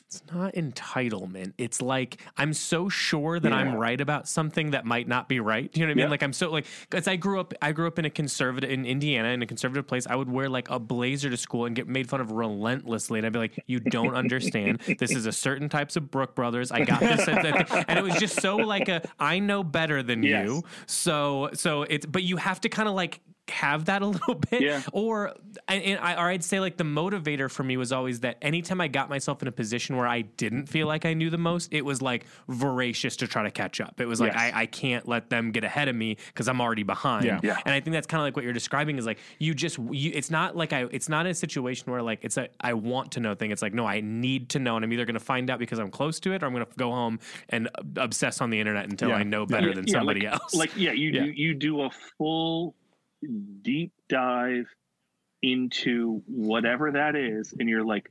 it's 0.09 0.23
not 0.33 0.55
entitlement. 0.55 1.53
It's 1.59 1.83
like 1.83 2.19
I'm 2.39 2.55
so 2.55 2.89
sure 2.89 3.39
that 3.39 3.53
I'm 3.53 3.75
right 3.75 4.01
about 4.01 4.27
something 4.27 4.71
that 4.71 4.87
might 4.87 5.07
not 5.07 5.29
be 5.29 5.39
right. 5.39 5.71
Do 5.71 5.81
You 5.81 5.87
know 5.87 5.91
what 5.91 5.93
I 5.93 5.95
mean? 5.97 6.05
Yeah. 6.07 6.11
Like 6.11 6.23
I'm 6.23 6.33
so 6.33 6.51
like 6.51 6.65
because 6.89 7.07
I 7.07 7.17
grew 7.17 7.39
up, 7.39 7.53
I 7.61 7.73
grew 7.73 7.87
up 7.87 7.99
in 7.99 8.07
a 8.07 8.11
conservative 8.11 8.71
in 8.71 8.87
Indiana 8.87 9.29
in 9.29 9.43
a 9.43 9.47
conservative 9.47 9.87
place. 9.87 10.07
I 10.07 10.17
would 10.17 10.31
wear 10.31 10.49
like 10.49 10.71
a 10.71 10.79
blazer 10.79 11.29
to 11.29 11.37
school 11.37 11.67
and 11.67 11.77
get 11.77 11.89
made 11.89 12.09
fun 12.09 12.23
of 12.23 12.31
relentlessly, 12.33 13.19
and 13.19 13.27
I'd 13.27 13.35
be 13.35 13.39
like, 13.39 13.63
"You 13.67 13.81
don't 13.81 14.15
understand. 14.15 14.79
this 14.99 15.11
is 15.11 15.27
a 15.27 15.33
certain 15.33 15.69
types 15.69 15.95
of 15.97 16.11
Brook 16.11 16.35
Brothers. 16.35 16.73
I 16.73 16.85
got 16.85 17.01
this," 17.01 17.29
and 17.29 17.99
it 17.99 18.03
was 18.03 18.15
just 18.15 18.41
so 18.41 18.57
like 18.57 18.89
a 18.89 19.07
I 19.21 19.41
know 19.41 19.63
better 19.63 20.03
than 20.03 20.23
Yes. 20.23 20.47
you. 20.47 20.63
So 20.87 21.51
so 21.53 21.83
it's 21.83 22.07
but 22.07 22.23
you 22.23 22.39
have 22.39 22.63
to 22.63 22.71
kind 22.71 22.89
of 22.89 22.95
like 22.95 23.21
have 23.51 23.87
that 23.87 24.03
a 24.03 24.07
little 24.07 24.35
bit 24.51 24.61
Yeah. 24.63 24.83
or 24.93 25.35
and, 25.67 25.99
I, 26.01 26.15
or 26.15 26.29
I'd 26.29 26.45
say 26.45 26.61
like 26.61 26.77
the 26.77 26.85
motivator 26.85 27.51
for 27.51 27.63
me 27.65 27.77
was 27.77 27.93
always 27.93 28.21
that 28.21 28.37
anytime 28.43 28.81
I 28.81 28.89
got 28.89 29.09
myself 29.09 29.43
in 29.43 29.49
a 29.49 29.53
position 29.53 29.97
where 29.97 30.07
I 30.07 30.23
didn't 30.23 30.67
feel 30.67 30.87
like 30.87 31.05
I 31.05 31.15
knew 31.15 31.31
the 31.31 31.39
most, 31.39 31.73
it 31.73 31.85
was 31.85 32.01
like 32.03 32.27
voracious 32.49 33.17
to 33.17 33.27
try 33.27 33.43
to 33.43 33.51
catch 33.51 33.81
up. 33.81 34.01
It 34.01 34.07
was 34.07 34.21
like 34.21 34.33
Yes. 34.33 34.53
I, 34.55 34.63
I 34.63 34.67
can't 34.67 35.07
let 35.09 35.31
them 35.31 35.53
get 35.53 35.65
ahead 35.65 35.89
of 35.89 35.97
me 35.97 36.17
because 36.29 36.49
I'm 36.49 36.61
already 36.61 36.83
behind. 36.83 37.25
Yeah. 37.25 37.41
Yeah. 37.43 37.59
And 37.65 37.75
I 37.75 37.81
think 37.81 37.95
that's 37.95 38.07
kind 38.07 38.21
of 38.21 38.25
like 38.25 38.37
what 38.37 38.45
you're 38.45 38.53
describing 38.53 38.99
is 38.99 39.07
like 39.07 39.19
you 39.39 39.55
just 39.55 39.79
you, 39.91 40.13
it's 40.15 40.31
not 40.31 40.57
like 40.57 40.73
I 40.73 40.83
it's 40.91 41.09
not 41.09 41.27
a 41.27 41.35
situation 41.35 41.91
where 41.93 42.03
like 42.03 42.21
it's 42.23 42.37
a 42.37 42.49
I 42.61 42.75
want 42.75 43.13
to 43.13 43.21
know 43.21 43.35
thing. 43.35 43.51
It's 43.51 43.63
like 43.63 43.75
no, 43.75 43.87
I 43.87 44.01
need 44.01 44.51
to 44.51 44.59
know, 44.59 44.77
and 44.77 44.85
I'm 44.85 44.93
either 44.93 45.05
going 45.07 45.15
to 45.15 45.21
find 45.21 45.51
out 45.51 45.59
because 45.59 45.79
I'm 45.79 45.91
close 45.91 46.21
to 46.21 46.33
it, 46.33 46.43
or 46.43 46.47
I'm 46.47 46.53
going 46.53 46.65
to 46.65 46.73
go 46.77 46.91
home 46.91 47.19
and 47.49 47.69
obsess 47.97 48.41
on 48.41 48.51
the 48.51 48.59
internet 48.61 48.89
until 48.91 49.11
Yeah. 49.11 49.17
I 49.17 49.23
know 49.23 49.47
better 49.47 49.69
Yeah, 49.69 49.75
than 49.75 49.89
somebody 49.89 50.21
like, 50.21 50.33
else. 50.35 50.55
Like, 50.55 50.77
yeah, 50.77 50.93
you 50.93 51.13
do 51.13 51.25
you 51.35 51.55
do 51.55 51.83
a 51.83 51.91
full 52.19 52.75
deep 53.63 53.93
dive 54.09 54.67
into 55.43 56.23
whatever 56.27 56.93
that 56.93 57.15
is, 57.15 57.55
and 57.59 57.69
you're 57.69 57.85
like, 57.85 58.11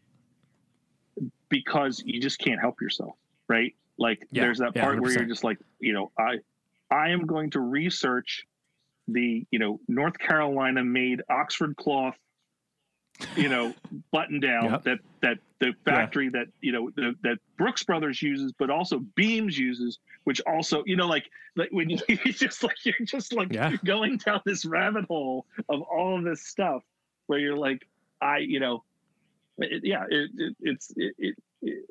because 1.49 2.01
you 2.05 2.21
just 2.21 2.39
can't 2.39 2.59
help 2.59 2.81
yourself, 2.81 3.15
right? 3.47 3.75
Like, 3.97 4.25
Yeah, 4.31 4.43
there's 4.43 4.59
that 4.59 4.73
yeah, 4.75 4.83
part 4.83 5.01
where 5.01 5.11
you're 5.11 5.25
just 5.25 5.43
like, 5.43 5.59
you 5.79 5.93
know, 5.93 6.11
I, 6.17 6.39
I 6.91 7.09
am 7.09 7.25
going 7.25 7.51
to 7.51 7.59
research 7.59 8.45
the, 9.07 9.45
you 9.51 9.59
know, 9.59 9.79
North 9.87 10.17
Carolina 10.17 10.83
made 10.83 11.21
Oxford 11.29 11.75
cloth, 11.77 12.15
you 13.35 13.49
know, 13.49 13.73
button 14.11 14.39
down 14.39 14.71
Yep. 14.71 14.83
that 14.83 14.99
that 15.21 15.37
the 15.59 15.73
factory 15.85 16.29
that 16.29 16.47
you 16.61 16.71
know 16.71 16.91
the, 16.95 17.13
that 17.23 17.37
Brooks 17.57 17.83
Brothers 17.83 18.21
uses, 18.21 18.51
but 18.57 18.69
also 18.69 18.99
Beams 19.15 19.57
uses, 19.57 19.99
which 20.25 20.39
also 20.41 20.83
you 20.85 20.95
know 20.95 21.07
like 21.07 21.25
like 21.55 21.69
when 21.71 21.89
you 21.89 21.97
just 22.31 22.63
like 22.63 22.75
you're 22.83 22.93
just 23.05 23.33
like 23.33 23.51
Yeah. 23.53 23.71
going 23.83 24.17
down 24.17 24.41
this 24.45 24.65
rabbit 24.65 25.05
hole 25.05 25.45
of 25.69 25.81
all 25.81 26.17
of 26.17 26.23
this 26.23 26.45
stuff 26.47 26.83
where 27.27 27.39
you're 27.39 27.57
like 27.57 27.87
I 28.21 28.37
you 28.39 28.59
know 28.59 28.83
it, 29.57 29.81
yeah 29.83 30.03
it, 30.09 30.29
it, 30.37 30.55
it's 30.61 30.93
it, 30.95 31.15
it, 31.17 31.35
it 31.63 31.85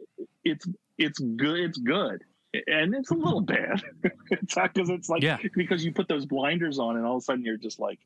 it's 0.44 0.68
it's 0.98 1.18
good 1.18 1.58
it's 1.58 1.78
good 1.78 2.22
and 2.68 2.94
it's 2.94 3.10
a 3.10 3.14
little 3.14 3.40
bad 3.40 3.82
it's 4.30 4.56
not 4.56 4.72
because 4.72 4.88
it's 4.88 5.08
like 5.08 5.22
Yeah. 5.22 5.38
because 5.54 5.84
you 5.84 5.92
put 5.92 6.08
those 6.08 6.24
blinders 6.24 6.78
on 6.78 6.96
and 6.96 7.04
all 7.04 7.16
of 7.16 7.22
a 7.22 7.24
sudden 7.24 7.44
you're 7.44 7.56
just 7.56 7.80
like 7.80 7.98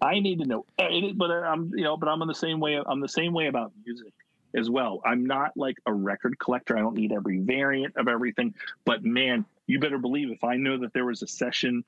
I 0.00 0.20
need 0.20 0.40
to 0.40 0.46
know 0.46 0.66
but 0.76 1.30
I'm 1.30 1.70
you 1.74 1.84
know 1.84 1.96
but 1.96 2.08
I'm 2.08 2.20
in 2.22 2.28
the 2.28 2.34
same 2.34 2.60
way 2.60 2.80
I'm 2.84 3.00
the 3.00 3.08
same 3.08 3.32
way 3.32 3.46
about 3.46 3.72
music 3.84 4.12
as 4.56 4.70
well. 4.70 5.00
I'm 5.04 5.26
not 5.26 5.56
like 5.56 5.76
a 5.86 5.92
record 5.92 6.38
collector. 6.38 6.76
I 6.76 6.80
don't 6.80 6.94
need 6.94 7.12
every 7.12 7.38
variant 7.38 7.96
of 7.96 8.08
everything. 8.08 8.54
But 8.84 9.04
man, 9.04 9.44
you 9.66 9.80
better 9.80 9.98
believe 9.98 10.30
if 10.30 10.44
I 10.44 10.56
know 10.56 10.78
that 10.78 10.92
there 10.92 11.04
was 11.04 11.22
a 11.22 11.26
session 11.26 11.84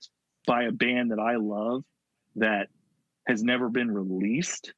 by 0.47 0.65
a 0.65 0.73
band 0.73 1.13
that 1.13 1.19
I 1.19 1.37
love 1.37 1.85
that 2.37 2.69
has 3.27 3.43
never 3.43 3.69
been 3.69 3.91
released, 3.91 4.73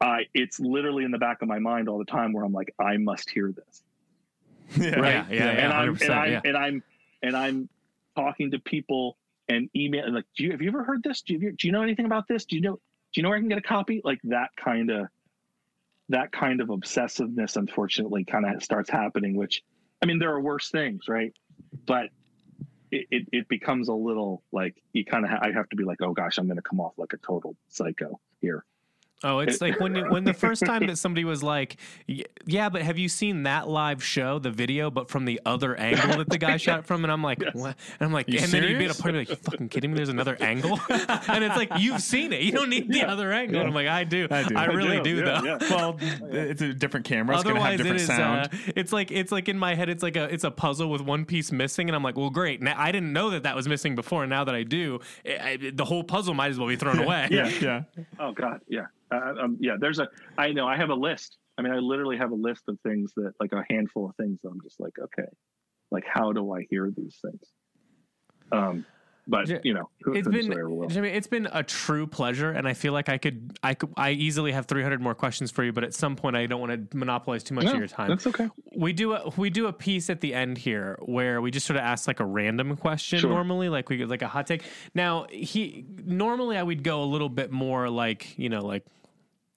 I 0.00 0.26
it's 0.34 0.60
literally 0.60 1.04
in 1.04 1.10
the 1.10 1.18
back 1.18 1.42
of 1.42 1.48
my 1.48 1.58
mind 1.58 1.88
all 1.88 1.98
the 1.98 2.04
time 2.04 2.32
where 2.32 2.44
I'm 2.44 2.52
like, 2.52 2.74
I 2.78 2.96
must 2.96 3.30
hear 3.30 3.52
this. 3.52 3.82
Yeah. 4.76 4.98
Right. 4.98 5.12
Yeah, 5.12 5.26
yeah, 5.30 5.44
yeah, 5.44 5.50
and 5.50 5.72
I'm 5.72 5.96
100%, 5.96 6.02
and 6.02 6.12
I'm 6.12 6.32
yeah. 6.32 6.40
and 6.44 6.56
I'm 6.56 6.82
and 7.22 7.36
I'm 7.36 7.68
talking 8.16 8.50
to 8.50 8.58
people 8.58 9.16
and 9.48 9.68
email 9.76 10.04
and 10.04 10.14
like, 10.14 10.24
do 10.36 10.44
you 10.44 10.52
have 10.52 10.62
you 10.62 10.68
ever 10.68 10.84
heard 10.84 11.02
this? 11.02 11.22
Do 11.22 11.34
you 11.34 11.52
do 11.52 11.66
you 11.66 11.72
know 11.72 11.82
anything 11.82 12.06
about 12.06 12.28
this? 12.28 12.44
Do 12.44 12.56
you 12.56 12.62
know 12.62 12.74
do 12.74 12.80
you 13.20 13.22
know 13.22 13.30
where 13.30 13.38
I 13.38 13.40
can 13.40 13.48
get 13.48 13.58
a 13.58 13.62
copy? 13.62 14.00
Like 14.04 14.20
that 14.24 14.50
kind 14.56 14.90
of 14.90 15.08
that 16.08 16.32
kind 16.32 16.60
of 16.60 16.68
obsessiveness 16.68 17.56
unfortunately 17.56 18.24
kind 18.24 18.46
of 18.46 18.62
starts 18.62 18.90
happening, 18.90 19.36
which 19.36 19.62
I 20.02 20.06
mean 20.06 20.18
there 20.18 20.32
are 20.32 20.40
worse 20.40 20.70
things, 20.70 21.08
right? 21.08 21.32
But 21.86 22.10
it, 22.90 23.06
it, 23.10 23.28
it 23.32 23.48
becomes 23.48 23.88
a 23.88 23.94
little 23.94 24.42
like 24.52 24.76
you 24.92 25.04
kind 25.04 25.24
of 25.24 25.30
ha- 25.30 25.40
I 25.42 25.52
have 25.52 25.68
to 25.70 25.76
be 25.76 25.84
like, 25.84 26.02
oh 26.02 26.12
gosh, 26.12 26.38
I'm 26.38 26.46
going 26.46 26.56
to 26.56 26.62
come 26.62 26.80
off 26.80 26.92
like 26.96 27.12
a 27.12 27.18
total 27.18 27.56
psycho 27.68 28.20
here. 28.40 28.64
Oh, 29.24 29.38
it's 29.38 29.62
like 29.62 29.80
when 29.80 30.10
when 30.10 30.24
the 30.24 30.34
first 30.34 30.64
time 30.66 30.86
that 30.88 30.98
somebody 30.98 31.24
was 31.24 31.42
like, 31.42 31.78
"Yeah, 32.44 32.68
but 32.68 32.82
have 32.82 32.98
you 32.98 33.08
seen 33.08 33.44
that 33.44 33.66
live 33.66 34.04
show, 34.04 34.38
the 34.38 34.50
video, 34.50 34.90
but 34.90 35.08
from 35.08 35.24
the 35.24 35.40
other 35.46 35.74
angle 35.74 36.18
that 36.18 36.28
the 36.28 36.36
guy 36.38 36.56
shot 36.58 36.84
from?" 36.84 37.02
And 37.02 37.10
I'm 37.10 37.22
like, 37.22 37.42
"What?" 37.54 37.76
And 37.98 38.06
I'm 38.06 38.12
like, 38.12 38.28
You 38.28 38.38
and 38.40 38.52
then 38.52 38.62
you'd 38.64 38.78
be 38.78 38.84
at 38.84 38.90
a 38.90 38.94
serious? 38.94 39.00
party 39.00 39.18
like, 39.18 39.28
"You 39.30 39.36
fucking 39.36 39.68
kidding 39.70 39.90
me? 39.90 39.96
There's 39.96 40.10
another 40.10 40.36
angle," 40.40 40.78
and 40.90 41.42
it's 41.42 41.56
like 41.56 41.70
you've 41.78 42.02
seen 42.02 42.34
it. 42.34 42.42
You 42.42 42.52
don't 42.52 42.68
need 42.68 42.92
the 42.92 43.04
other 43.04 43.32
angle. 43.32 43.58
And 43.60 43.68
I'm 43.70 43.74
like, 43.74 43.88
I 43.88 44.04
do. 44.04 44.28
I 44.30 44.42
do. 44.42 44.54
I 44.54 44.64
I 44.64 44.66
really 44.66 45.00
do, 45.00 45.16
yeah, 45.16 45.24
though. 45.24 45.44
yeah. 45.44 45.58
Well, 45.70 45.96
it's 46.00 46.60
a 46.60 46.74
different 46.74 47.06
camera. 47.06 47.36
It's 47.36 47.44
going 47.44 47.56
to 47.56 47.62
have 47.62 47.72
Otherwise, 47.72 47.80
it 47.80 47.82
different 47.84 48.00
is. 48.02 48.06
sound. 48.06 48.40
Uh, 48.52 48.72
it's 48.76 48.92
like 48.92 49.10
it's 49.10 49.32
like 49.32 49.48
in 49.48 49.58
my 49.58 49.74
head. 49.74 49.88
It's 49.88 50.02
like 50.02 50.16
a 50.16 50.24
it's 50.24 50.44
a 50.44 50.50
puzzle 50.50 50.90
with 50.90 51.00
one 51.00 51.24
piece 51.24 51.50
missing, 51.50 51.88
and 51.88 51.96
I'm 51.96 52.02
like, 52.02 52.18
well, 52.18 52.28
great. 52.30 52.60
Now, 52.60 52.74
I 52.76 52.92
didn't 52.92 53.14
know 53.14 53.30
that 53.30 53.44
that 53.44 53.56
was 53.56 53.66
missing 53.66 53.94
before, 53.94 54.24
and 54.24 54.30
now 54.30 54.44
that 54.44 54.54
I 54.54 54.62
do, 54.62 55.00
I, 55.24 55.58
I- 55.62 55.70
the 55.72 55.86
whole 55.86 56.04
puzzle 56.04 56.34
might 56.34 56.48
as 56.50 56.58
well 56.58 56.68
be 56.68 56.76
thrown 56.76 56.98
away. 57.02 57.28
yeah. 57.30 57.48
Yeah. 57.62 57.82
Oh 58.20 58.32
God, 58.32 58.60
yeah, 58.68 58.86
uh, 59.12 59.34
um, 59.42 59.56
yeah. 59.60 59.76
There's 59.78 59.98
a. 59.98 60.08
I 60.38 60.52
know. 60.52 60.66
I 60.66 60.76
have 60.76 60.90
a 60.90 60.94
list. 60.94 61.38
I 61.58 61.62
mean, 61.62 61.72
I 61.72 61.78
literally 61.78 62.18
have 62.18 62.32
a 62.32 62.36
list 62.36 62.64
of 62.68 62.78
things 62.80 63.12
that, 63.16 63.32
like, 63.40 63.52
a 63.52 63.64
handful 63.70 64.06
of 64.08 64.16
things. 64.16 64.38
That 64.42 64.50
I'm 64.50 64.60
just 64.62 64.78
like, 64.80 64.92
okay, 65.00 65.28
like, 65.90 66.04
how 66.06 66.32
do 66.32 66.52
I 66.52 66.66
hear 66.68 66.92
these 66.94 67.18
things? 67.22 67.52
Um, 68.52 68.84
but 69.26 69.64
you 69.64 69.74
know, 69.74 69.90
who, 70.02 70.12
It's 70.14 70.26
who's 70.26 70.46
been. 70.48 70.88
Jimmy, 70.88 71.08
it's 71.08 71.26
been 71.26 71.48
a 71.52 71.62
true 71.62 72.06
pleasure, 72.06 72.50
and 72.50 72.66
I 72.68 72.74
feel 72.74 72.92
like 72.92 73.08
I 73.08 73.18
could, 73.18 73.58
I 73.62 73.74
could, 73.74 73.92
I 73.96 74.10
easily 74.12 74.52
have 74.52 74.66
300 74.66 75.00
more 75.00 75.14
questions 75.14 75.50
for 75.50 75.64
you, 75.64 75.72
but 75.72 75.82
at 75.84 75.94
some 75.94 76.14
point, 76.16 76.36
I 76.36 76.46
don't 76.46 76.60
want 76.60 76.90
to 76.90 76.96
monopolize 76.96 77.42
too 77.42 77.54
much 77.54 77.64
No, 77.64 77.72
of 77.72 77.78
your 77.78 77.88
time. 77.88 78.08
That's 78.10 78.26
okay. 78.26 78.48
We 78.76 78.92
do 78.92 79.14
a 79.14 79.32
we 79.36 79.50
do 79.50 79.66
a 79.66 79.72
piece 79.72 80.10
at 80.10 80.20
the 80.20 80.32
end 80.34 80.58
here 80.58 80.96
where 81.02 81.40
we 81.40 81.50
just 81.50 81.66
sort 81.66 81.76
of 81.76 81.82
ask 81.82 82.06
like 82.06 82.20
a 82.20 82.24
random 82.24 82.76
question 82.76 83.18
Sure. 83.18 83.30
normally, 83.30 83.68
like 83.68 83.88
we 83.88 83.96
get 83.96 84.08
like 84.08 84.22
a 84.22 84.28
hot 84.28 84.46
take. 84.46 84.62
Now 84.94 85.26
he 85.30 85.84
normally 86.04 86.56
I 86.56 86.62
would 86.62 86.82
go 86.82 87.02
a 87.02 87.06
little 87.06 87.28
bit 87.28 87.50
more 87.50 87.88
like 87.90 88.38
you 88.38 88.48
know 88.48 88.64
like 88.64 88.84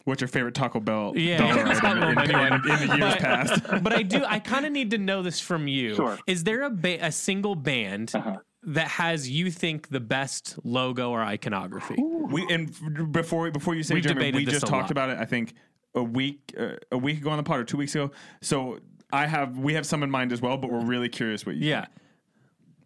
What's 0.06 0.22
your 0.22 0.28
favorite 0.30 0.56
Taco 0.56 0.80
Bell 0.80 1.14
Yeah, 1.16 1.38
dollar 1.38 1.72
it's 1.72 1.84
not 1.84 2.02
item 2.02 2.18
in, 2.18 2.32
in, 2.32 2.54
in 2.82 2.88
the 2.88 2.98
years 2.98 3.14
But- 3.14 3.20
past? 3.20 3.84
but 3.84 3.94
I 3.94 4.02
do. 4.02 4.24
I 4.26 4.40
kind 4.40 4.66
of 4.66 4.72
need 4.72 4.90
to 4.92 4.98
know 4.98 5.22
this 5.22 5.40
from 5.40 5.68
you. 5.68 5.94
Sure. 5.94 6.18
Is 6.26 6.46
there 6.46 6.64
a 6.64 6.70
ba- 6.72 7.06
a 7.06 7.12
single 7.12 7.54
band 7.54 8.14
Uh-huh. 8.16 8.38
That 8.64 8.88
has 8.88 9.30
you 9.30 9.52
think 9.52 9.90
the 9.90 10.00
best 10.00 10.58
logo 10.64 11.12
or 11.12 11.22
iconography? 11.22 11.96
We 11.98 12.46
and 12.50 13.12
before 13.12 13.52
before 13.52 13.76
you 13.76 13.84
say 13.84 13.96
We've 13.96 14.04
German, 14.04 14.36
we 14.36 14.46
just 14.46 14.68
talked 14.68 14.84
lot. 14.84 14.92
about 14.92 15.10
it. 15.10 15.18
I 15.18 15.26
think 15.26 15.54
a 15.96 16.04
week 16.04 16.54
uh, 16.58 16.76
a 16.92 16.98
week 16.98 17.20
ago 17.20 17.30
on 17.30 17.38
the 17.38 17.44
pod 17.44 17.60
or 17.60 17.64
two 17.64 17.78
weeks 17.78 17.96
ago. 17.96 18.12
So 18.42 18.80
I 19.12 19.28
have 19.28 19.58
we 19.58 19.74
have 19.74 19.86
some 19.86 20.04
in 20.04 20.12
mind 20.12 20.32
as 20.32 20.42
well, 20.42 20.58
but 20.58 20.72
we're 20.72 20.86
really 20.86 21.10
curious 21.10 21.46
what 21.46 21.56
you 21.56 21.70
Yeah. 21.70 21.88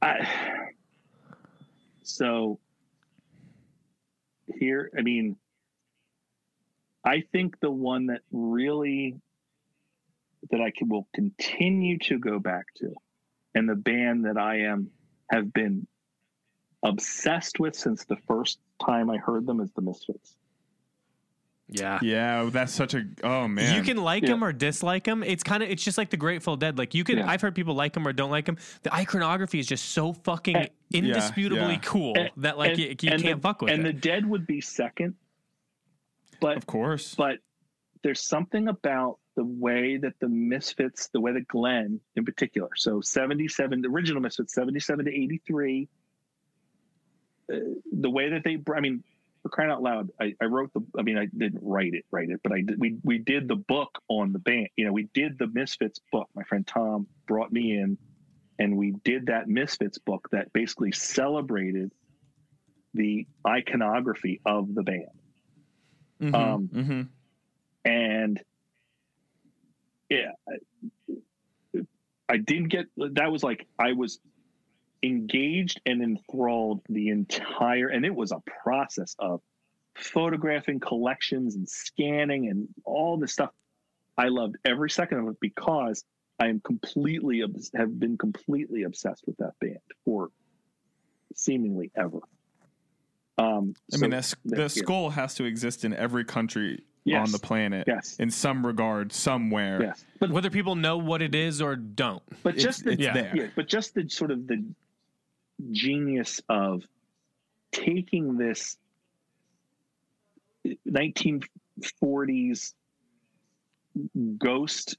I, 0.02 0.28
so 2.04 2.60
here, 4.60 4.92
I 4.98 5.02
mean, 5.02 5.38
I 7.06 7.24
think 7.32 7.60
the 7.62 7.72
one 7.72 8.08
that 8.08 8.22
really 8.32 9.16
that 10.52 10.60
I 10.60 10.72
can, 10.78 10.90
will 10.90 11.08
continue 11.16 11.98
to 12.00 12.20
go 12.20 12.38
back 12.38 12.66
to, 12.78 12.94
and 13.56 13.68
the 13.68 13.76
band 13.76 14.26
that 14.26 14.38
I 14.38 14.62
am 14.62 14.92
have 15.34 15.52
been 15.54 15.88
obsessed 16.84 17.60
with 17.60 17.76
since 17.76 18.06
the 18.06 18.18
first 18.28 18.60
time 18.86 19.10
I 19.10 19.18
heard 19.18 19.46
them 19.46 19.60
is 19.60 19.72
the 19.72 19.82
Misfits. 19.82 20.36
Yeah. 21.70 21.98
Yeah, 22.04 22.42
oh, 22.42 22.50
that's 22.50 22.74
such 22.74 22.94
a 22.94 23.04
oh 23.24 23.48
man. 23.48 23.76
You 23.76 23.82
can 23.82 23.98
like 23.98 24.24
Yeah. 24.24 24.30
them 24.32 24.44
or 24.44 24.52
dislike 24.54 25.06
them. 25.06 25.24
It's 25.24 25.44
kind 25.44 25.64
of 25.64 25.70
it's 25.70 25.84
just 25.84 25.98
like 25.98 26.10
the 26.10 26.18
Grateful 26.18 26.56
Dead. 26.56 26.78
Like 26.78 26.94
you 26.94 27.04
can 27.04 27.18
Yeah. 27.20 27.28
I've 27.30 27.42
heard 27.42 27.56
people 27.56 27.74
like 27.74 27.94
them 27.94 28.06
or 28.08 28.14
don't 28.14 28.30
like 28.30 28.46
them. 28.46 28.58
The 28.84 28.94
iconography 28.94 29.60
is 29.60 29.66
just 29.68 29.86
so 29.92 30.14
fucking 30.14 30.56
And- 30.56 30.70
indisputably 30.92 31.74
yeah. 31.74 31.80
cool 31.80 32.14
And- 32.18 32.30
that 32.38 32.58
like 32.58 32.72
and- 32.72 32.80
you, 32.80 32.88
you 33.02 33.12
and 33.12 33.22
can't 33.22 33.42
the, 33.42 33.48
fuck 33.48 33.62
with 33.62 33.72
it. 33.72 33.76
and 33.80 33.88
it. 33.88 33.94
the 33.96 34.00
Dead 34.02 34.26
would 34.26 34.46
be 34.46 34.62
second, 34.62 35.16
but 36.42 36.58
of 36.58 36.68
course. 36.68 37.16
but 37.16 37.40
there's 38.04 38.22
something 38.22 38.68
about 38.68 39.18
the 39.36 39.46
way 39.46 39.98
that 39.98 40.14
the 40.20 40.28
misfits 40.30 41.08
the 41.10 41.20
way 41.20 41.34
that 41.34 41.48
glenn 41.48 42.00
in 42.16 42.26
particular 42.26 42.70
so 42.76 43.02
77 43.02 43.82
the 43.82 43.88
original 43.88 44.22
misfits 44.22 44.54
77 44.54 45.06
to 45.06 45.12
83 45.12 45.88
uh, 47.52 47.58
the 47.92 48.10
way 48.10 48.30
that 48.30 48.44
they 48.44 48.58
i 48.76 48.80
mean 48.80 49.04
for 49.42 49.50
crying 49.50 49.72
out 49.72 49.82
loud 49.82 50.10
I, 50.20 50.36
I 50.42 50.46
wrote 50.46 50.72
the 50.74 50.82
i 50.98 51.02
mean 51.02 51.18
i 51.18 51.26
didn't 51.26 51.62
write 51.64 51.94
it 51.94 52.06
write 52.12 52.30
it 52.30 52.40
but 52.44 52.54
i 52.54 52.62
did 52.62 52.80
we, 52.80 52.98
we 53.04 53.18
did 53.18 53.48
the 53.48 53.56
book 53.56 54.00
on 54.08 54.34
the 54.34 54.40
band 54.40 54.70
you 54.76 54.86
know 54.86 54.94
we 54.94 55.10
did 55.14 55.38
the 55.38 55.48
misfits 55.48 56.00
book 56.12 56.30
my 56.36 56.44
friend 56.44 56.66
tom 56.66 57.08
brought 57.28 57.52
me 57.52 57.78
in 57.78 57.98
and 58.60 58.78
we 58.78 58.92
did 59.04 59.28
that 59.28 59.48
misfits 59.48 59.98
book 59.98 60.28
that 60.32 60.54
basically 60.54 60.92
celebrated 60.92 61.92
the 62.94 63.26
iconography 63.48 64.40
of 64.46 64.74
the 64.74 64.84
band 64.84 65.08
Mhm, 66.22 66.36
um, 66.36 66.70
mhm. 66.74 67.08
and 67.84 68.42
yeah. 70.10 70.32
I- 72.30 72.38
didn't 72.38 72.70
get 72.70 72.86
that 73.12 73.32
was 73.32 73.44
like 73.44 73.68
i 73.78 73.92
was 73.94 74.20
engaged 75.04 75.80
and 75.86 76.02
enthralled 76.02 76.82
the 76.90 77.10
entire 77.10 77.90
and 77.90 78.06
it 78.06 78.16
was 78.16 78.32
a 78.32 78.42
process 78.64 79.16
of 79.20 79.42
photographing 79.96 80.80
collections 80.80 81.56
and 81.56 81.68
scanning 81.70 82.50
and 82.50 82.68
all 82.86 83.18
this 83.18 83.34
stuff. 83.34 83.52
I 84.18 84.30
loved 84.30 84.56
every 84.66 84.90
second 84.90 85.20
of 85.20 85.28
it 85.28 85.40
because 85.40 86.04
i 86.40 86.48
am 86.48 86.60
completely 86.62 87.44
have 87.76 88.00
been 88.00 88.18
completely 88.18 88.84
obsessed 88.84 89.24
with 89.28 89.38
that 89.38 89.54
band 89.62 89.78
for 90.06 90.30
seemingly 91.36 91.92
ever. 91.96 92.20
Um 93.38 93.76
I 93.94 93.98
so 93.98 94.02
mean, 94.02 94.12
that's, 94.12 94.32
that- 94.46 94.56
the 94.56 94.62
yeah. 94.64 94.68
skull 94.70 95.10
has 95.12 95.36
to 95.36 95.44
exist 95.44 95.86
in 95.86 95.94
every 95.94 96.26
country 96.26 96.86
Yes. 97.06 97.28
on 97.28 97.32
the 97.34 97.40
planet 97.40 97.84
yes 97.88 98.18
in 98.20 98.30
some 98.32 98.66
regard, 98.66 99.12
somewhere. 99.12 99.82
yes 99.82 100.06
but 100.20 100.30
Whether 100.32 100.50
people 100.50 100.76
know 100.76 100.98
what 100.98 101.22
it 101.22 101.36
is 101.36 101.62
or 101.62 101.76
don't. 101.76 102.24
but 102.44 102.56
It's- 102.56 102.64
just 102.64 102.84
the 102.86 102.92
it's 102.94 103.02
Yeah. 103.02 103.14
there. 103.14 103.36
yeah, 103.36 103.48
but 103.56 103.68
just 103.68 103.94
the 103.94 104.08
sort 104.10 104.32
of 104.32 104.48
the 104.48 104.64
genius 105.72 106.42
of 106.50 106.84
taking 107.72 108.38
this 108.38 108.78
1940s 110.88 112.74
ghost 114.38 114.98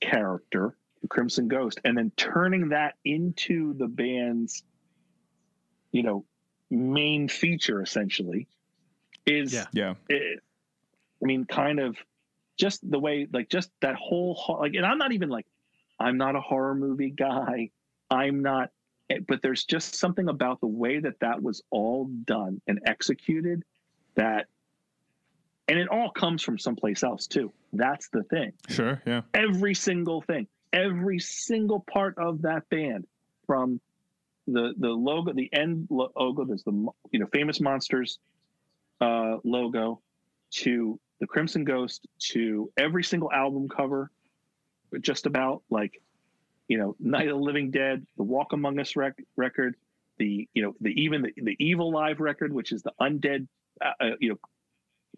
character, 0.00 0.76
the 1.02 1.08
Crimson 1.08 1.48
Ghost, 1.48 1.80
and 1.84 1.96
then 1.96 2.12
turning 2.16 2.68
that 2.70 2.94
into 3.04 3.74
the 3.74 3.86
band's, 3.88 4.62
you 5.92 6.02
know, 6.02 6.24
main 6.70 7.28
feature 7.28 7.82
essentially 7.82 8.46
is 9.26 9.52
Yeah. 9.52 9.66
Yeah. 9.72 9.94
it, 10.08 10.42
I 11.22 11.26
mean, 11.26 11.44
kind 11.44 11.80
of 11.80 11.96
just 12.56 12.88
the 12.88 12.98
way, 12.98 13.26
like, 13.32 13.48
just 13.48 13.70
that 13.80 13.96
whole, 13.96 14.38
like, 14.60 14.74
and 14.74 14.86
I'm 14.86 14.98
not 14.98 15.12
even 15.12 15.28
like, 15.28 15.46
I'm 15.98 16.16
not 16.16 16.36
a 16.36 16.40
horror 16.40 16.74
movie 16.74 17.10
guy. 17.10 17.70
I'm 18.10 18.42
not, 18.42 18.70
eh, 19.10 19.18
but 19.26 19.42
there's 19.42 19.64
just 19.64 19.96
something 19.96 20.28
about 20.28 20.60
the 20.60 20.66
way 20.66 20.98
that 20.98 21.18
that 21.20 21.42
was 21.42 21.62
all 21.70 22.06
done 22.24 22.60
and 22.66 22.80
executed 22.86 23.64
that, 24.14 24.46
and 25.68 25.78
it 25.78 25.88
all 25.88 26.10
comes 26.10 26.42
from 26.42 26.58
someplace 26.58 27.02
else 27.02 27.26
too. 27.26 27.52
That's 27.72 28.08
the 28.08 28.22
thing. 28.24 28.52
Sure. 28.68 29.00
Yeah. 29.06 29.22
Every 29.32 29.74
single 29.74 30.20
thing, 30.22 30.46
every 30.72 31.18
single 31.18 31.80
part 31.80 32.18
of 32.18 32.42
that 32.42 32.68
band 32.68 33.06
from 33.46 33.80
the 34.46 34.74
the 34.78 34.90
logo, 34.90 35.32
the 35.32 35.48
end 35.52 35.88
logo, 35.90 36.44
there's 36.44 36.64
the 36.64 36.88
you 37.10 37.18
know 37.18 37.26
famous 37.32 37.60
monsters 37.60 38.18
uh, 39.00 39.38
logo 39.42 40.00
to 40.50 41.00
the 41.20 41.26
Crimson 41.26 41.64
Ghost 41.64 42.06
to 42.30 42.70
every 42.76 43.04
single 43.04 43.32
album 43.32 43.68
cover, 43.68 44.10
just 45.00 45.26
about 45.26 45.62
like 45.70 46.00
you 46.68 46.78
know 46.78 46.96
Night 46.98 47.28
of 47.28 47.36
the 47.36 47.42
Living 47.42 47.70
Dead, 47.70 48.06
the 48.16 48.22
Walk 48.22 48.52
Among 48.52 48.78
Us 48.78 48.96
rec- 48.96 49.24
record, 49.36 49.76
the 50.18 50.48
you 50.54 50.62
know 50.62 50.74
the 50.80 50.90
even 51.00 51.22
the, 51.22 51.32
the 51.36 51.56
Evilive 51.60 52.20
record, 52.20 52.52
which 52.52 52.72
is 52.72 52.82
the 52.82 52.92
undead 53.00 53.46
uh, 53.80 53.92
uh, 54.00 54.10
you 54.20 54.38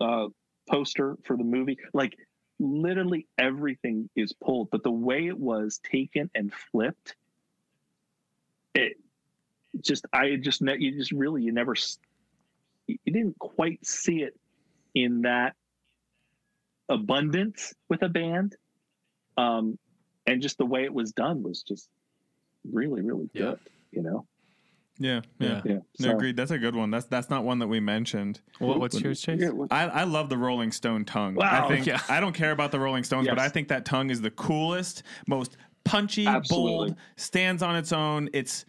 know 0.01 0.07
uh, 0.07 0.29
poster 0.69 1.17
for 1.25 1.37
the 1.37 1.45
movie, 1.45 1.79
like 1.93 2.17
literally 2.59 3.27
everything 3.39 4.09
is 4.17 4.33
pulled, 4.33 4.71
but 4.71 4.83
the 4.83 4.91
way 4.91 5.27
it 5.27 5.39
was 5.39 5.81
taken 5.91 6.31
and 6.35 6.53
flipped, 6.53 7.15
it 8.75 8.97
just 9.81 10.07
I 10.13 10.37
just 10.37 10.63
ne- 10.63 10.79
you 10.79 10.93
just 10.93 11.13
really 11.13 11.43
you 11.43 11.53
never 11.53 11.75
you 12.87 12.99
didn't 13.05 13.39
quite 13.39 13.85
see 13.85 14.23
it 14.23 14.39
in 14.95 15.23
that 15.23 15.55
abundance 16.89 17.75
with 17.89 18.03
a 18.03 18.09
band 18.09 18.55
um 19.37 19.79
and 20.27 20.41
just 20.41 20.57
the 20.59 20.65
way 20.67 20.85
it 20.85 20.93
was 20.95 21.13
done 21.13 21.43
was 21.43 21.63
just 21.63 21.89
really 22.73 23.03
really 23.03 23.29
Yeah. 23.33 23.43
good 23.43 23.59
you 23.93 24.03
know 24.03 24.27
Yeah. 24.99 25.21
Yeah. 25.39 25.49
Yeah. 25.49 25.63
yeah 25.65 25.75
No, 25.75 26.09
so- 26.09 26.11
agreed. 26.13 26.37
That's 26.37 26.51
a 26.53 26.59
good 26.59 26.75
one. 26.75 26.91
That's 26.91 27.05
that's 27.07 27.29
not 27.29 27.45
one 27.45 27.59
that 27.59 27.67
we 27.67 27.81
mentioned. 27.81 28.41
What, 28.61 28.81
what's 28.81 28.99
yours, 29.01 29.21
Chase? 29.21 29.41
Yeah, 29.43 29.51
what- 29.51 29.71
I, 29.71 29.85
I 29.89 30.05
love 30.05 30.31
the 30.31 30.39
Rolling 30.39 30.73
Stone 30.73 31.05
tongue. 31.05 31.35
Wow. 31.35 31.65
I 31.67 31.69
think 31.69 31.87
Yeah. 31.87 32.01
I 32.09 32.19
don't 32.19 32.33
care 32.35 32.51
about 32.53 32.71
the 32.73 32.81
Rolling 32.81 33.05
Stones, 33.05 33.29
but 33.29 33.39
I 33.39 33.49
think 33.51 33.69
that 33.69 33.85
tongue 33.85 34.09
is 34.11 34.23
the 34.23 34.31
coolest, 34.31 35.03
most 35.29 35.59
punchy, 35.85 36.27
Absolutely. 36.27 36.89
bold, 36.89 36.97
stands 37.17 37.63
on 37.63 37.77
its 37.77 37.93
own. 37.93 38.31
It's 38.33 38.65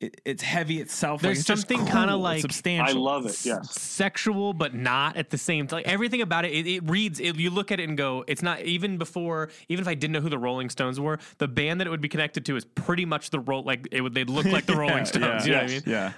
it, 0.00 0.20
it's 0.24 0.42
heavy 0.42 0.80
itself. 0.80 1.20
There's 1.22 1.30
like, 1.32 1.38
it's 1.38 1.46
just 1.46 1.68
something 1.68 1.86
kinda 1.86 2.14
like- 2.16 2.40
substantial. 2.40 2.96
I 3.08 3.12
love 3.12 3.26
it 3.26 3.44
yes 3.44 3.72
sexual 3.80 4.52
but 4.52 4.74
not 4.74 5.16
at 5.16 5.30
the 5.30 5.38
same 5.38 5.66
time 5.66 5.78
like 5.78 5.88
everything 5.88 6.20
about 6.22 6.44
it 6.44 6.52
it, 6.52 6.66
it 6.68 6.88
reads 6.88 7.18
it, 7.20 7.36
you 7.36 7.50
look 7.50 7.72
at 7.72 7.80
it 7.80 7.88
and 7.88 7.98
go 7.98 8.24
it's 8.28 8.42
not 8.42 8.60
even 8.62 8.96
before 8.96 9.48
even 9.68 9.82
if 9.82 9.88
i 9.88 9.94
didn't 9.94 10.12
know 10.12 10.20
who 10.20 10.28
the 10.28 10.38
rolling 10.38 10.70
stones 10.70 11.00
were 11.00 11.18
the 11.38 11.48
band 11.48 11.80
that 11.80 11.86
it 11.86 11.90
would 11.90 12.00
be 12.00 12.08
connected 12.08 12.44
to 12.44 12.54
is 12.56 12.64
pretty 12.64 13.04
much 13.04 13.30
the 13.30 13.40
roll 13.40 13.62
like 13.64 13.88
it 13.90 14.00
would 14.00 14.14
they'd 14.14 14.30
look 14.30 14.46
like 14.46 14.66
the 14.66 14.76
rolling 14.82 15.04
stones 15.04 15.46
Yeah, 15.46 15.46
you 15.46 15.52
know 15.52 15.60
Yes. 15.62 15.62
what 15.62 15.70
i 15.70 15.74
mean 15.74 15.82
yeah. 15.86 16.12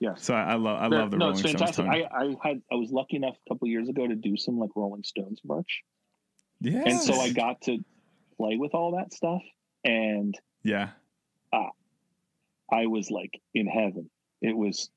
yes 0.00 0.22
So 0.22 0.34
I, 0.34 0.42
I 0.42 0.54
love 0.56 0.78
I 0.82 0.86
love 0.88 1.10
the 1.10 1.16
no, 1.16 1.26
Rolling 1.26 1.40
it's 1.40 1.50
fantastic. 1.50 1.84
tongue. 1.86 1.94
I, 1.94 2.08
I 2.14 2.48
had 2.48 2.60
I 2.70 2.74
was 2.74 2.90
lucky 2.90 3.16
enough 3.16 3.36
a 3.46 3.48
couple 3.48 3.66
years 3.68 3.88
ago 3.88 4.06
to 4.06 4.14
do 4.14 4.36
some 4.36 4.58
like 4.58 4.70
Rolling 4.76 5.02
Stones 5.02 5.40
merch, 5.44 5.82
yeah. 6.60 6.82
and 6.84 7.00
so 7.00 7.14
I 7.20 7.30
got 7.30 7.62
to 7.62 7.78
play 8.36 8.56
with 8.58 8.74
all 8.74 8.96
that 8.96 9.12
stuff, 9.14 9.42
and 9.84 10.36
yeah. 10.62 10.90
I 12.74 12.86
was 12.86 13.10
like 13.10 13.40
in 13.54 13.66
heaven. 13.66 14.10
It 14.42 14.56
was 14.56 14.90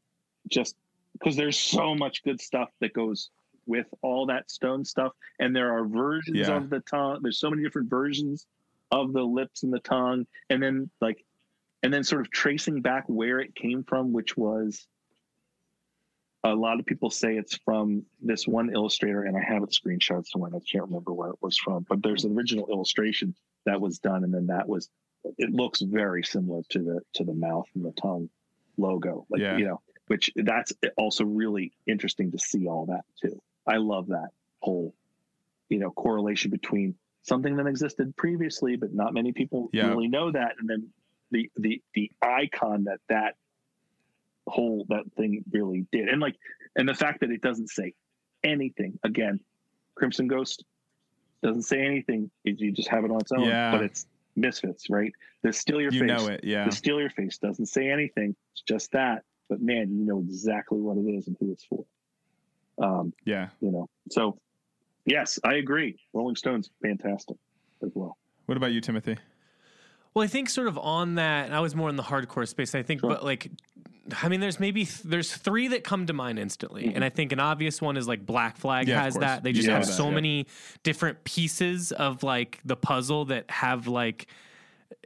just 0.49 0.75
because 1.13 1.35
there's 1.35 1.59
so 1.59 1.93
much 1.93 2.23
good 2.23 2.41
stuff 2.41 2.69
that 2.81 2.93
goes 2.93 3.29
with 3.67 3.87
all 4.01 4.25
that 4.27 4.49
stone 4.49 4.83
stuff, 4.83 5.11
and 5.39 5.55
there 5.55 5.77
are 5.77 5.85
versions 5.85 6.47
Yeah. 6.47 6.57
of 6.57 6.69
the 6.69 6.79
tongue. 6.79 7.19
There's 7.21 7.39
so 7.39 7.49
many 7.49 7.61
different 7.63 7.89
versions 7.89 8.47
of 8.91 9.13
the 9.13 9.23
lips 9.23 9.63
and 9.63 9.71
the 9.71 9.79
tongue, 9.79 10.25
and 10.49 10.63
then 10.63 10.89
like, 11.01 11.23
and 11.83 11.93
then 11.93 12.03
sort 12.03 12.21
of 12.21 12.31
tracing 12.31 12.81
back 12.81 13.03
where 13.07 13.39
it 13.39 13.53
came 13.53 13.83
from, 13.83 14.11
which 14.13 14.35
was 14.35 14.87
a 16.43 16.55
lot 16.55 16.79
of 16.79 16.85
people 16.85 17.09
say 17.09 17.35
it's 17.35 17.57
from 17.57 18.05
this 18.21 18.47
one 18.47 18.73
illustrator, 18.73 19.23
and 19.23 19.35
I 19.37 19.41
have 19.41 19.63
it 19.63 19.69
screenshot 19.69 20.25
somewhere. 20.25 20.49
I 20.55 20.59
can't 20.59 20.85
remember 20.85 21.13
where 21.13 21.29
it 21.29 21.41
was 21.41 21.57
from, 21.57 21.85
but 21.89 22.01
there's 22.01 22.23
an 22.23 22.35
original 22.37 22.67
illustration 22.71 23.35
that 23.65 23.81
was 23.81 23.99
done, 23.99 24.23
and 24.23 24.33
then 24.33 24.47
that 24.47 24.67
was. 24.67 24.89
It 25.37 25.51
looks 25.51 25.81
very 25.81 26.23
similar 26.23 26.61
to 26.69 26.79
the 26.79 27.01
to 27.13 27.23
the 27.23 27.33
mouth 27.33 27.67
and 27.75 27.83
the 27.83 27.91
tongue 27.93 28.29
logo, 28.77 29.25
like 29.29 29.41
Yeah. 29.41 29.57
you 29.57 29.65
know, 29.65 29.81
which 30.07 30.31
that's 30.35 30.71
also 30.97 31.25
really 31.25 31.73
interesting 31.85 32.31
to 32.31 32.39
see 32.39 32.67
all 32.67 32.85
that 32.87 33.03
too. 33.21 33.41
I 33.65 33.77
love 33.77 34.07
that 34.07 34.29
whole, 34.61 34.93
you 35.69 35.79
know, 35.79 35.91
correlation 35.91 36.51
between 36.51 36.95
something 37.23 37.55
that 37.57 37.67
existed 37.67 38.15
previously, 38.15 38.77
but 38.77 38.93
not 38.93 39.13
many 39.13 39.33
people 39.33 39.69
Yeah. 39.73 39.87
really 39.89 40.07
know 40.07 40.31
that, 40.31 40.55
and 40.59 40.69
then 40.69 40.89
the 41.31 41.51
the 41.57 41.81
the 41.93 42.11
icon 42.21 42.85
that 42.85 43.01
that 43.09 43.35
whole 44.47 44.85
that 44.87 45.03
thing 45.17 45.43
really 45.51 45.85
did 45.91 46.07
and 46.07 46.21
like 46.21 46.37
and 46.77 46.87
the 46.87 46.93
fact 46.93 47.19
that 47.19 47.31
it 47.31 47.41
doesn't 47.41 47.67
say 47.67 47.93
anything 48.45 48.97
again 49.03 49.37
crimson 49.95 50.25
ghost 50.29 50.63
doesn't 51.43 51.63
say 51.63 51.85
anything. 51.85 52.31
You 52.43 52.71
just 52.71 52.87
have 52.87 53.03
it 53.05 53.11
on 53.11 53.19
its 53.21 53.31
own, 53.31 53.43
Yeah. 53.43 53.71
but 53.71 53.83
it's 53.83 54.07
Misfits, 54.47 54.89
right? 54.89 55.11
The 55.43 55.51
Steal 55.51 55.81
Your 55.81 55.91
You 55.91 56.01
Face. 56.01 56.07
know 56.07 56.27
it, 56.27 56.41
yeah. 56.43 56.65
The 56.65 56.71
Steal 56.71 56.99
Your 57.01 57.09
Face 57.09 57.37
doesn't 57.39 57.65
say 57.65 57.89
anything. 57.89 58.35
It's 58.53 58.61
just 58.61 58.91
that. 58.93 59.23
But 59.49 59.61
man, 59.61 59.89
you 59.97 60.05
know 60.05 60.19
exactly 60.19 60.79
what 60.79 60.97
it 60.97 61.09
is 61.09 61.27
and 61.27 61.35
who 61.39 61.51
it's 61.51 61.65
for. 61.65 61.85
Um, 62.81 63.13
Yeah. 63.25 63.49
you 63.59 63.71
know, 63.71 63.89
so 64.11 64.37
yes, 65.05 65.39
I 65.43 65.55
agree. 65.55 65.99
Rolling 66.13 66.35
Stones, 66.35 66.69
fantastic 66.81 67.37
as 67.83 67.91
well. 67.95 68.17
What 68.45 68.57
about 68.57 68.71
you, 68.71 68.81
Timothy? 68.81 69.17
Well, 70.13 70.23
I 70.23 70.27
think 70.27 70.49
sort 70.49 70.67
of 70.67 70.77
on 70.77 71.15
that, 71.15 71.51
I 71.51 71.59
was 71.59 71.75
more 71.75 71.89
in 71.89 71.95
the 71.95 72.03
hardcore 72.03 72.47
space. 72.47 72.75
I 72.75 72.83
think, 72.83 73.01
Sure. 73.01 73.09
but 73.09 73.23
like, 73.23 73.51
I 74.21 74.29
mean, 74.29 74.39
there's 74.39 74.59
maybe 74.59 74.85
th- 74.85 75.01
there's 75.03 75.33
three 75.35 75.67
that 75.69 75.83
come 75.83 76.05
to 76.05 76.13
mind 76.13 76.39
instantly, 76.39 76.91
and 76.93 77.03
I 77.03 77.09
think 77.09 77.31
an 77.31 77.39
obvious 77.39 77.81
one 77.81 77.97
is 77.97 78.07
like 78.07 78.25
Black 78.25 78.57
Flag 78.57 78.85
Mm-hmm. 78.87 78.91
Yeah, 78.91 79.03
has 79.03 79.15
that. 79.15 79.43
They 79.43 79.51
just 79.51 79.67
Yeah. 79.67 79.75
have 79.75 79.85
Yeah. 79.87 79.91
so 79.93 80.05
Yeah. 80.09 80.15
many 80.15 80.47
different 80.83 81.23
pieces 81.23 81.91
of 81.91 82.23
like 82.23 82.59
the 82.63 82.75
puzzle 82.77 83.25
that 83.25 83.49
have 83.51 83.87
like 83.87 84.27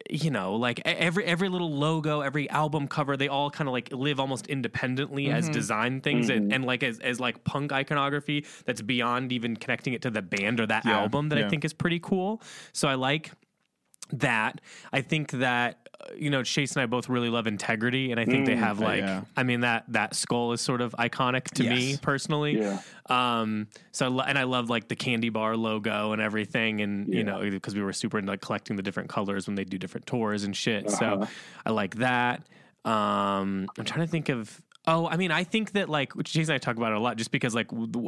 you 0.10 0.30
know 0.32 0.56
like 0.56 0.82
every 0.86 1.24
every 1.26 1.48
little 1.50 1.72
logo 1.72 2.22
every 2.22 2.50
album 2.50 2.88
cover 2.88 3.16
they 3.18 3.28
all 3.28 3.50
kind 3.50 3.68
of 3.68 3.72
like 3.72 3.92
live 3.92 4.20
almost 4.20 4.46
independently 4.48 5.30
as 5.30 5.46
Mm-hmm. 5.46 5.54
design 5.54 6.02
things 6.02 6.30
and, 6.30 6.52
and 6.54 6.66
like 6.66 6.84
as, 6.84 7.00
as 7.00 7.20
like 7.20 7.44
punk 7.44 7.72
iconography 7.72 8.46
that's 8.66 8.82
beyond 8.82 9.32
even 9.32 9.56
connecting 9.56 9.94
it 9.94 10.02
to 10.04 10.10
the 10.12 10.22
band 10.22 10.60
or 10.60 10.66
that 10.68 10.86
album 10.86 11.30
that 11.30 11.38
i 11.40 11.48
think 11.50 11.64
is 11.66 11.74
pretty 11.74 12.00
cool 12.00 12.42
so 12.74 12.88
i 12.88 12.96
like 12.96 13.32
that 14.12 14.60
i 14.92 15.02
think 15.02 15.32
that 15.32 15.81
you 16.18 16.30
know 16.30 16.44
chase 16.44 16.74
and 16.76 16.82
i 16.84 16.86
both 16.86 17.10
really 17.10 17.30
love 17.30 17.48
integrity 17.48 18.12
and 18.12 18.20
i 18.20 18.26
think 18.26 18.46
they 18.46 18.56
have 18.56 18.80
like 18.80 19.02
yeah. 19.02 19.22
i 19.38 19.44
mean 19.44 19.62
that 19.62 19.84
that 19.88 20.16
skull 20.16 20.52
is 20.52 20.62
sort 20.62 20.82
of 20.82 20.92
iconic 21.00 21.44
to 21.46 21.64
me 21.64 21.98
personally 22.02 22.60
Yeah. 22.60 22.80
um 23.10 23.68
so 23.92 24.20
and 24.22 24.38
i 24.38 24.44
love 24.44 24.70
like 24.70 24.88
the 24.88 24.96
candy 24.96 25.30
bar 25.30 25.56
logo 25.58 26.12
and 26.14 26.22
everything 26.22 26.82
and 26.82 27.14
you 27.14 27.24
know 27.24 27.40
because 27.50 27.76
we 27.76 27.82
were 27.82 27.94
super 27.94 28.18
into 28.20 28.32
like 28.32 28.42
collecting 28.42 28.76
the 28.76 28.84
different 28.84 29.10
colors 29.10 29.48
when 29.48 29.56
they 29.56 29.64
do 29.64 29.78
different 29.78 30.06
tours 30.08 30.44
and 30.44 30.56
shit 30.56 30.90
so 30.90 31.06
Uh-huh. 31.06 31.26
i 31.66 31.72
like 31.72 31.96
that 31.96 32.44
um 32.86 33.68
i'm 33.78 33.86
trying 33.86 34.06
to 34.06 34.12
think 34.12 34.30
of 34.30 34.62
Oh, 34.88 35.08
I 35.08 35.16
mean, 35.16 35.30
I 35.30 35.44
think 35.44 35.74
that 35.74 35.90
like 35.90 36.16
which 36.16 36.34
Jason 36.34 36.54
and 36.54 36.56
I 36.56 36.58
talk 36.58 36.76
about 36.76 36.92
it 36.92 36.98
a 36.98 37.00
lot, 37.00 37.16
just 37.16 37.30
because 37.30 37.54
like 37.54 37.68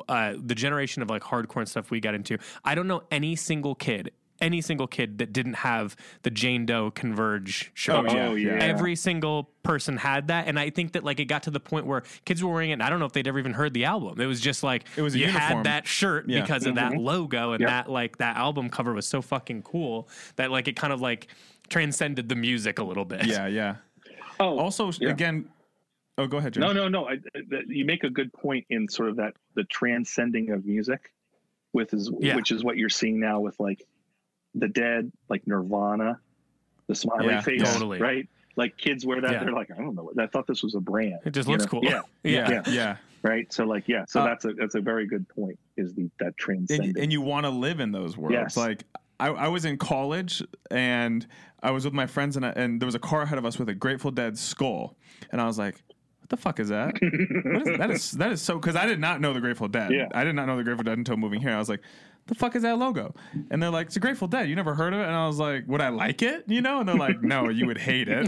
uh, 0.09 0.33
the 0.43 0.55
generation 0.55 1.03
of 1.03 1.09
like 1.11 1.21
hardcore 1.21 1.57
and 1.57 1.69
stuff 1.69 1.91
we 1.91 1.99
got 1.99 2.15
into. 2.15 2.39
I 2.65 2.73
don't 2.73 2.87
know 2.87 3.03
any 3.11 3.35
single 3.35 3.75
kid, 3.75 4.09
any 4.43 4.61
single 4.61 4.85
kid 4.87 5.17
that 5.17 5.33
didn't 5.33 5.53
have 5.55 5.95
the 6.21 6.29
Jane 6.29 6.65
Doe 6.67 6.91
Converge 6.91 7.71
shirt. 7.73 7.95
Oh, 8.09 8.13
yeah, 8.13 8.27
Oh, 8.27 8.35
yeah. 8.35 8.55
yeah. 8.57 8.63
Every 8.63 8.95
single 8.95 9.49
person 9.63 9.97
had 9.97 10.27
that, 10.27 10.47
and 10.47 10.59
I 10.59 10.69
think 10.69 10.91
that 10.91 11.03
like 11.03 11.19
it 11.19 11.25
got 11.25 11.43
to 11.43 11.51
the 11.51 11.59
point 11.59 11.85
where 11.85 12.03
kids 12.25 12.43
were 12.43 12.51
wearing 12.53 12.69
it. 12.69 12.73
and 12.73 12.83
I 12.83 12.89
don't 12.89 12.99
know 12.99 13.05
if 13.05 13.13
they'd 13.13 13.27
ever 13.27 13.39
even 13.39 13.53
heard 13.53 13.73
the 13.73 13.85
album. 13.85 14.19
It 14.21 14.25
was 14.25 14.41
just 14.41 14.61
like 14.61 14.83
It 14.97 15.01
was 15.01 15.15
you 15.15 15.21
uniform. 15.27 15.41
had 15.57 15.65
that 15.65 15.87
shirt 15.87 16.27
Yeah. 16.27 16.41
because 16.41 16.65
of 16.65 16.75
that 16.75 16.91
mm-hmm. 16.91 16.99
logo 17.01 17.53
and 17.53 17.61
Yep. 17.61 17.69
that 17.69 17.89
like 17.89 18.17
that 18.17 18.35
album 18.37 18.69
cover 18.69 18.93
was 18.93 19.07
so 19.07 19.21
fucking 19.21 19.63
cool 19.63 20.09
that 20.35 20.51
like 20.51 20.67
it 20.67 20.75
kind 20.75 20.91
of 20.93 20.99
like 21.01 21.27
transcended 21.69 22.27
the 22.29 22.35
music 22.35 22.77
a 22.79 22.83
little 22.83 23.05
bit. 23.05 23.25
Yeah, 23.25 23.47
yeah. 23.47 23.75
Oh, 24.39 24.59
Also, 24.59 24.91
Yeah. 24.99 25.09
again, 25.11 25.47
oh, 26.17 26.27
go 26.27 26.37
ahead, 26.37 26.53
Jim. 26.53 26.61
no, 26.61 26.73
no, 26.73 26.87
no. 26.89 27.07
I, 27.07 27.19
that 27.49 27.67
you 27.67 27.85
make 27.85 28.03
a 28.03 28.09
good 28.09 28.33
point 28.33 28.65
in 28.69 28.87
sort 28.89 29.09
of 29.09 29.15
that 29.15 29.35
the 29.55 29.63
transcending 29.63 30.49
of 30.51 30.65
music, 30.65 31.13
with 31.71 31.93
is 31.93 32.11
Yeah. 32.19 32.35
which 32.35 32.51
is 32.51 32.63
what 32.63 32.75
you're 32.77 32.89
seeing 32.89 33.19
now 33.19 33.39
with 33.39 33.57
like 33.59 33.81
the 34.55 34.67
Dead, 34.67 35.11
like 35.29 35.45
Nirvana, 35.47 36.19
the 36.87 36.95
smiley 36.95 37.27
Yeah, 37.27 37.41
face, 37.41 37.61
totally. 37.61 37.99
right? 37.99 38.27
Like 38.55 38.77
kids 38.77 39.05
wear 39.05 39.19
that, 39.21 39.31
Yeah. 39.31 39.43
they're 39.43 39.53
like, 39.53 39.71
I 39.71 39.77
don't 39.81 39.95
know, 39.95 40.11
I 40.19 40.27
thought 40.27 40.45
this 40.47 40.61
was 40.61 40.75
a 40.75 40.79
brand. 40.79 41.19
It 41.25 41.31
just 41.31 41.47
you 41.47 41.53
looks 41.53 41.65
know? 41.65 41.79
cool. 41.79 41.83
Yeah, 41.83 42.01
Yeah. 42.23 42.49
yeah, 42.49 42.61
yeah. 42.67 42.97
right. 43.23 43.51
So 43.51 43.65
like, 43.65 43.87
yeah, 43.87 44.05
so 44.07 44.21
Uh, 44.21 44.25
that's 44.25 44.45
a 44.45 44.53
that's 44.53 44.75
a 44.75 44.81
very 44.81 45.07
good 45.07 45.27
point. 45.29 45.57
Is 45.75 45.93
the 45.95 46.09
that 46.19 46.33
and, 46.69 46.97
and 46.97 47.11
you 47.11 47.21
want 47.21 47.45
to 47.45 47.49
live 47.49 47.79
in 47.79 47.91
those 47.91 48.15
worlds. 48.15 48.33
Yes. 48.35 48.57
Like 48.57 48.83
I, 49.19 49.29
I 49.29 49.47
was 49.47 49.65
in 49.65 49.77
college 49.77 50.43
and 50.69 51.25
I 51.63 51.71
was 51.71 51.85
with 51.85 51.93
my 51.93 52.05
friends 52.05 52.35
and 52.37 52.45
I, 52.45 52.49
and 52.49 52.79
there 52.79 52.85
was 52.85 52.95
a 52.95 52.99
car 52.99 53.21
ahead 53.23 53.37
of 53.39 53.45
us 53.45 53.57
with 53.57 53.69
a 53.69 53.73
Grateful 53.73 54.11
Dead 54.11 54.37
skull, 54.37 54.97
and 55.31 55.39
I 55.41 55.45
was 55.47 55.57
like, 55.57 55.75
"What 56.19 56.29
the 56.29 56.37
fuck 56.37 56.59
is 56.59 56.69
that? 56.69 56.93
what 57.01 57.67
is, 57.67 57.77
that 57.79 57.89
is 57.91 58.11
that 58.11 58.31
is 58.33 58.41
so?" 58.41 58.59
Because 58.59 58.75
I 58.75 58.85
did 58.85 58.99
not 58.99 59.19
know 59.21 59.33
the 59.33 59.39
Grateful 59.41 59.67
Dead. 59.67 59.91
Yeah. 59.91 60.09
I 60.13 60.23
did 60.23 60.35
not 60.35 60.45
know 60.45 60.57
the 60.57 60.63
Grateful 60.63 60.83
Dead 60.83 60.97
until 60.99 61.17
moving 61.17 61.41
here. 61.41 61.51
I 61.55 61.57
was 61.59 61.69
like. 61.69 61.81
The 62.27 62.35
fuck 62.35 62.55
is 62.55 62.61
that 62.63 62.77
logo? 62.77 63.13
And 63.51 63.61
they're 63.61 63.69
like, 63.69 63.87
it's 63.87 63.97
a 63.97 63.99
Grateful 63.99 64.29
Dead. 64.29 64.47
You 64.47 64.55
never 64.55 64.73
heard 64.73 64.93
of 64.93 64.99
it? 65.01 65.03
And 65.03 65.11
I 65.15 65.27
was 65.27 65.39
like, 65.39 65.67
would 65.67 65.81
I 65.81 65.89
like 65.89 66.21
it? 66.21 66.45
You 66.47 66.61
know? 66.61 66.79
And 66.79 66.87
they're 66.87 66.95
like, 66.95 67.21
no, 67.21 67.49
you 67.49 67.65
would 67.67 67.77
hate 67.77 68.07
it. 68.07 68.25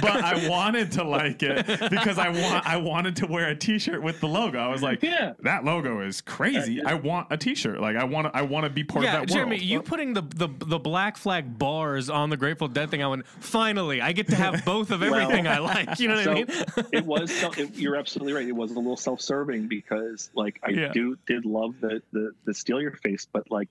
but 0.00 0.24
I 0.24 0.46
wanted 0.48 0.92
to 0.92 1.04
like 1.04 1.42
it 1.42 1.66
because 1.90 2.18
I 2.18 2.28
want 2.28 2.66
I 2.66 2.76
wanted 2.76 3.16
to 3.16 3.26
wear 3.26 3.48
a 3.48 3.56
T-shirt 3.56 4.02
with 4.02 4.20
the 4.20 4.28
logo. 4.28 4.58
I 4.58 4.68
was 4.68 4.82
like, 4.82 5.02
Yeah. 5.02 5.32
that 5.40 5.64
logo 5.64 6.00
is 6.00 6.20
crazy. 6.20 6.82
I 6.84 6.94
want 6.94 7.28
a 7.30 7.36
T-shirt. 7.36 7.80
Like 7.80 7.96
I 7.96 8.04
want 8.04 8.28
to, 8.32 8.36
I 8.36 8.42
want 8.42 8.64
to 8.64 8.70
be 8.70 8.84
part 8.84 9.04
Yeah, 9.04 9.20
of 9.22 9.26
that 9.28 9.32
Jeremy, 9.34 9.56
world. 9.56 9.62
you 9.62 9.82
putting 9.82 10.14
the, 10.14 10.22
the 10.22 10.48
the 10.66 10.78
Black 10.78 11.16
Flag 11.16 11.58
bars 11.58 12.08
on 12.10 12.30
the 12.30 12.36
Grateful 12.36 12.68
Dead 12.68 12.90
thing, 12.90 13.02
I 13.02 13.06
went, 13.08 13.26
finally, 13.26 14.00
I 14.00 14.12
get 14.12 14.28
to 14.28 14.36
have 14.36 14.64
both 14.64 14.90
of 14.90 15.02
everything 15.02 15.46
I 15.46 15.58
like. 15.58 15.98
You 15.98 16.08
know 16.08 16.14
what 16.16 16.24
so 16.24 16.30
I 16.30 16.34
mean? 16.34 16.46
it 16.92 17.04
was 17.06 17.30
so, 17.34 17.50
it, 17.56 17.74
you're 17.76 17.96
absolutely 17.96 18.32
right 18.34 18.46
it 18.46 18.52
was 18.52 18.70
a 18.70 18.74
little 18.74 18.96
self-serving 18.96 19.66
because 19.68 20.30
like 20.34 20.60
i 20.62 20.70
Yeah. 20.70 20.92
do 20.92 21.16
did 21.26 21.44
love 21.44 21.74
the 21.80 22.02
the 22.12 22.19
the 22.44 22.54
steal 22.54 22.80
your 22.80 22.92
face 22.92 23.26
but 23.32 23.50
like 23.50 23.68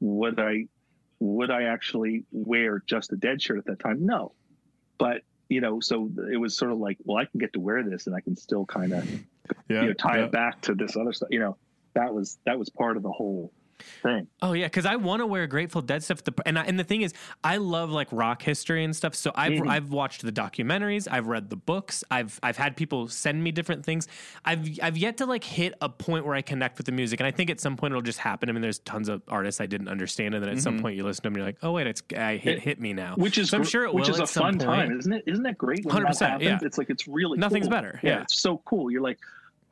would 0.00 0.38
i 0.38 0.66
would 1.20 1.50
i 1.50 1.64
actually 1.64 2.24
wear 2.32 2.82
just 2.86 3.12
a 3.12 3.16
dead 3.16 3.40
shirt 3.40 3.58
at 3.58 3.64
that 3.64 3.78
time 3.78 4.04
no 4.04 4.32
but 4.98 5.22
you 5.48 5.60
know 5.60 5.80
so 5.80 6.10
it 6.32 6.36
was 6.36 6.56
sort 6.56 6.72
of 6.72 6.78
like 6.78 6.98
well 7.04 7.16
i 7.16 7.24
can 7.24 7.38
get 7.38 7.52
to 7.52 7.60
wear 7.60 7.82
this 7.82 8.06
and 8.06 8.16
i 8.16 8.20
can 8.20 8.36
still 8.36 8.64
kind 8.64 8.92
of 8.92 9.08
yeah, 9.68 9.82
you 9.82 9.88
know 9.88 9.92
tie 9.92 10.18
yeah. 10.18 10.24
it 10.24 10.32
back 10.32 10.60
to 10.60 10.74
this 10.74 10.96
other 10.96 11.12
stuff 11.12 11.28
you 11.30 11.38
know 11.38 11.56
that 11.94 12.12
was 12.12 12.38
that 12.44 12.58
was 12.58 12.70
part 12.70 12.96
of 12.96 13.02
the 13.02 13.10
whole 13.10 13.52
thing 14.02 14.26
Oh 14.42 14.52
yeah, 14.54 14.66
because 14.66 14.86
I 14.86 14.96
want 14.96 15.20
to 15.20 15.26
wear 15.26 15.46
Grateful 15.46 15.82
Dead 15.82 16.02
stuff. 16.02 16.24
The, 16.24 16.34
and 16.44 16.58
I, 16.58 16.64
and 16.64 16.78
the 16.78 16.84
thing 16.84 17.02
is, 17.02 17.14
I 17.44 17.58
love 17.58 17.90
like 17.90 18.08
rock 18.10 18.42
history 18.42 18.82
and 18.84 18.94
stuff. 18.94 19.14
So 19.14 19.30
I've 19.34 19.52
Mm-hmm. 19.52 19.68
I've 19.70 19.90
watched 19.90 20.22
the 20.22 20.32
documentaries, 20.32 21.06
I've 21.10 21.26
read 21.26 21.50
the 21.50 21.56
books, 21.56 22.02
I've 22.10 22.38
I've 22.42 22.56
had 22.56 22.76
people 22.76 23.08
send 23.08 23.42
me 23.42 23.52
different 23.52 23.84
things. 23.84 24.08
I've 24.44 24.66
I've 24.82 24.96
yet 24.96 25.18
to 25.18 25.26
like 25.26 25.44
hit 25.44 25.74
a 25.80 25.88
point 25.88 26.24
where 26.24 26.34
I 26.34 26.42
connect 26.42 26.78
with 26.78 26.86
the 26.86 26.92
music, 26.92 27.20
and 27.20 27.26
I 27.26 27.30
think 27.30 27.50
at 27.50 27.60
some 27.60 27.76
point 27.76 27.92
it'll 27.92 28.02
just 28.02 28.18
happen. 28.18 28.48
I 28.48 28.52
mean, 28.52 28.62
there's 28.62 28.78
tons 28.80 29.08
of 29.08 29.22
artists 29.28 29.60
I 29.60 29.66
didn't 29.66 29.88
understand, 29.88 30.34
and 30.34 30.42
then 30.42 30.50
at 30.50 30.60
some 30.60 30.80
point 30.80 30.96
you 30.96 31.04
listen 31.04 31.22
to 31.22 31.26
them, 31.26 31.34
and 31.34 31.38
you're 31.38 31.46
like, 31.46 31.58
oh 31.62 31.72
wait, 31.72 31.86
it's 31.86 32.02
I 32.16 32.36
hit 32.36 32.60
hit 32.60 32.80
me 32.80 32.92
now. 32.92 33.12
Mm-hmm. 33.12 33.22
which 33.22 33.38
is 33.38 33.50
so 33.50 33.58
I'm 33.58 33.64
sure 33.64 33.84
it 33.84 33.94
which 33.94 34.08
will 34.08 34.14
is 34.14 34.20
a 34.20 34.26
fun 34.26 34.58
point. 34.58 34.62
time 34.62 34.98
isn't 34.98 35.12
it 35.12 35.24
isn't 35.26 35.44
that 35.44 35.58
great 35.58 35.84
100%, 35.84 36.40
yeah. 36.40 36.58
it's 36.62 36.78
like 36.78 36.90
it's 36.90 37.06
really 37.06 37.38
Nothing's 37.38 37.66
cool. 37.66 37.70
better, 37.70 38.00
yeah. 38.02 38.22
it's 38.22 38.40
so 38.40 38.58
cool 38.64 38.90
you're 38.90 39.02
like 39.02 39.18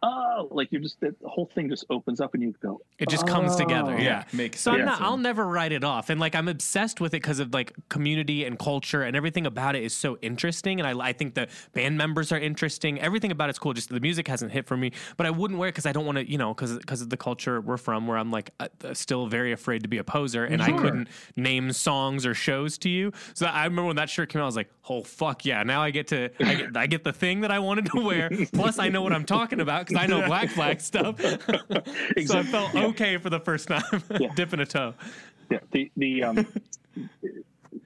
oh 0.02 0.48
like 0.51 0.72
you're 0.72 0.81
just 0.81 0.98
the 1.01 1.14
whole 1.24 1.51
thing 1.55 1.68
just 1.68 1.85
opens 1.90 2.20
up 2.20 2.35
and 2.35 2.43
you 2.43 2.55
go 2.62 2.81
It 2.98 3.09
just 3.09 3.27
comes 3.27 3.56
together. 3.56 3.94
Oh. 3.94 4.01
Yeah. 4.01 4.24
makes 4.32 4.60
So 4.60 4.70
I'm 4.70 4.78
sense. 4.78 4.86
not, 4.86 5.01
I'll 5.02 5.16
never 5.16 5.47
write 5.47 5.72
it 5.72 5.85
off. 5.85 6.10
And 6.10 6.20
like, 6.20 6.35
I'm 6.35 6.48
obsessed 6.48 7.01
with 7.01 7.12
it 7.12 7.22
because 7.22 7.39
of 7.39 7.52
like 7.52 7.74
community 7.89 8.44
and 8.44 8.59
culture 8.59 9.02
and 9.02 9.16
everything 9.16 9.47
about 9.47 9.77
it 9.77 9.82
is 9.82 9.94
so 9.94 10.16
interesting. 10.22 10.81
And 10.81 10.86
I, 10.86 11.09
I 11.09 11.12
think 11.12 11.35
the 11.35 11.48
band 11.74 11.98
members 11.98 12.32
are 12.32 12.39
interesting. 12.39 13.01
Everything 13.01 13.31
about 13.31 13.51
it's 13.51 13.59
cool. 13.59 13.72
Just 13.72 13.90
the 13.90 14.01
music 14.01 14.28
hasn't 14.28 14.52
hit 14.52 14.66
for 14.66 14.77
me, 14.77 14.93
but 15.16 15.27
I 15.27 15.31
wouldn't 15.31 15.59
wear 15.59 15.68
it 15.68 15.72
because 15.72 15.86
I 15.86 15.93
don't 15.93 16.06
want 16.06 16.18
to, 16.18 16.31
you 16.31 16.39
know, 16.39 16.55
because 16.55 16.78
because 16.78 17.02
of 17.02 17.10
the 17.10 17.16
culture 17.16 17.60
we're 17.60 17.77
from, 17.77 18.06
where 18.06 18.16
I'm 18.16 18.31
like 18.31 18.51
uh, 18.59 18.68
uh, 18.85 18.94
still 18.94 19.27
very 19.27 19.52
afraid 19.52 19.82
to 19.82 19.89
be 19.89 19.98
a 19.98 20.05
poser, 20.05 20.44
and 20.44 20.62
I 20.62 20.72
couldn't 20.72 21.09
name 21.36 21.72
songs 21.72 22.24
or 22.24 22.35
shows 22.35 22.78
to 22.78 22.89
you. 22.89 23.12
So 23.35 23.47
I 23.47 23.64
remember 23.64 23.85
when 23.86 23.97
that 23.97 24.09
shirt 24.09 24.31
came 24.31 24.40
out, 24.40 24.44
I 24.44 24.47
was 24.47 24.56
like, 24.56 24.70
oh 24.89 25.02
fuck 25.02 25.44
yeah! 25.44 25.62
Now 25.62 25.82
I 25.82 25.90
get 25.90 26.09
to 26.09 26.31
I 26.44 26.55
get, 26.55 26.77
I 26.77 26.86
get 26.86 27.05
the 27.05 27.12
thing 27.12 27.40
that 27.40 27.51
I 27.51 27.59
wanted 27.59 27.86
to 27.86 28.01
wear. 28.01 28.31
Plus 28.52 28.78
I 28.78 28.89
know 28.89 29.02
what 29.02 29.12
I'm 29.12 29.24
talking 29.24 29.60
about 29.60 29.89
because 29.90 30.04
I 30.04 30.06
know 30.06 30.26
Black 30.26 30.48
Flag 30.50 30.80
stuff. 30.90 31.20
so 32.26 32.38
I 32.38 32.42
felt 32.44 32.74
Yeah. 32.74 32.86
okay 32.86 33.16
for 33.18 33.30
the 33.30 33.40
first 33.40 33.68
time, 33.68 33.82
dipping 34.34 34.60
a 34.60 34.66
toe. 34.66 34.94
yeah 35.50 35.58
the 35.72 35.90
the 35.96 36.22
um 36.24 36.36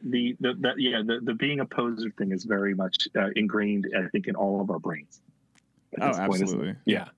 the 0.03 0.37
the, 0.41 0.55
the 0.55 0.75
yeah 0.79 1.03
the, 1.05 1.21
the 1.23 1.35
being 1.35 1.61
a 1.61 1.67
poser 1.67 2.11
thing 2.19 2.33
is 2.33 2.45
very 2.45 2.75
much 2.75 3.09
uh, 3.19 3.29
ingrained 3.37 3.87
i 3.97 4.09
think 4.09 4.27
in 4.29 4.35
all 4.35 4.61
of 4.61 4.71
our 4.71 4.79
brains 4.79 5.21
Oh, 6.01 6.09
this 6.09 6.17
point, 6.19 6.43
absolutely. 6.43 6.75
Yeah. 6.87 7.09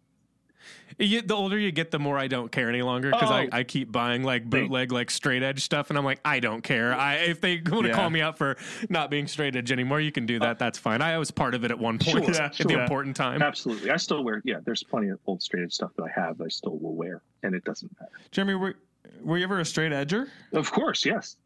You, 0.99 1.21
the 1.21 1.35
older 1.35 1.59
you 1.59 1.73
get, 1.73 1.91
the 1.91 1.99
more 1.99 2.17
I 2.19 2.27
don't 2.27 2.51
care 2.51 2.71
any 2.71 2.81
longer 2.81 3.11
because 3.11 3.31
I, 3.31 3.45
Oh. 3.45 3.49
I 3.53 3.65
keep 3.65 3.93
buying 3.93 4.23
like 4.23 4.49
bootleg, 4.49 4.93
like 4.93 5.11
straight 5.11 5.43
edge 5.43 5.63
stuff, 5.63 5.91
and 5.91 5.99
I'm 5.99 6.05
like, 6.07 6.21
I 6.25 6.41
don't 6.41 6.63
care. 6.63 6.95
I 6.95 7.17
if 7.17 7.41
they 7.43 7.57
want 7.67 7.83
to 7.85 7.89
Yeah. 7.89 7.95
call 7.95 8.09
me 8.09 8.23
out 8.23 8.39
for 8.39 8.57
not 8.89 9.11
being 9.11 9.27
straight 9.27 9.55
edge 9.57 9.71
anymore, 9.71 10.01
you 10.01 10.11
can 10.11 10.25
do 10.25 10.39
that. 10.39 10.59
That's 10.59 10.79
fine. 10.79 11.03
I 11.03 11.19
was 11.19 11.31
part 11.31 11.55
of 11.55 11.65
it 11.65 11.71
at 11.71 11.79
one 11.79 11.99
point 11.99 12.25
Sure, 12.25 12.43
at 12.43 12.57
the 12.57 12.63
sure. 12.71 12.81
important 12.81 13.15
time. 13.15 13.43
absolutely 13.43 13.91
i 13.91 13.97
still 13.97 14.25
wear 14.25 14.41
yeah 14.45 14.57
there's 14.65 14.83
plenty 14.83 15.09
of 15.11 15.19
old 15.27 15.43
straight 15.43 15.65
edge 15.65 15.73
stuff 15.75 15.91
that 15.97 16.05
i 16.05 16.11
have 16.21 16.41
i 16.41 16.49
still 16.49 16.79
will 16.79 16.95
wear 16.95 17.21
and 17.43 17.55
it 17.55 17.65
doesn't 17.65 17.91
matter 18.01 18.13
Jeremy, 18.31 18.55
were, 18.55 18.75
were 19.23 19.37
you 19.39 19.45
ever 19.45 19.61
a 19.61 19.65
straight 19.65 19.93
edger? 19.93 20.29
of 20.55 20.71
course 20.73 21.05
yes 21.05 21.37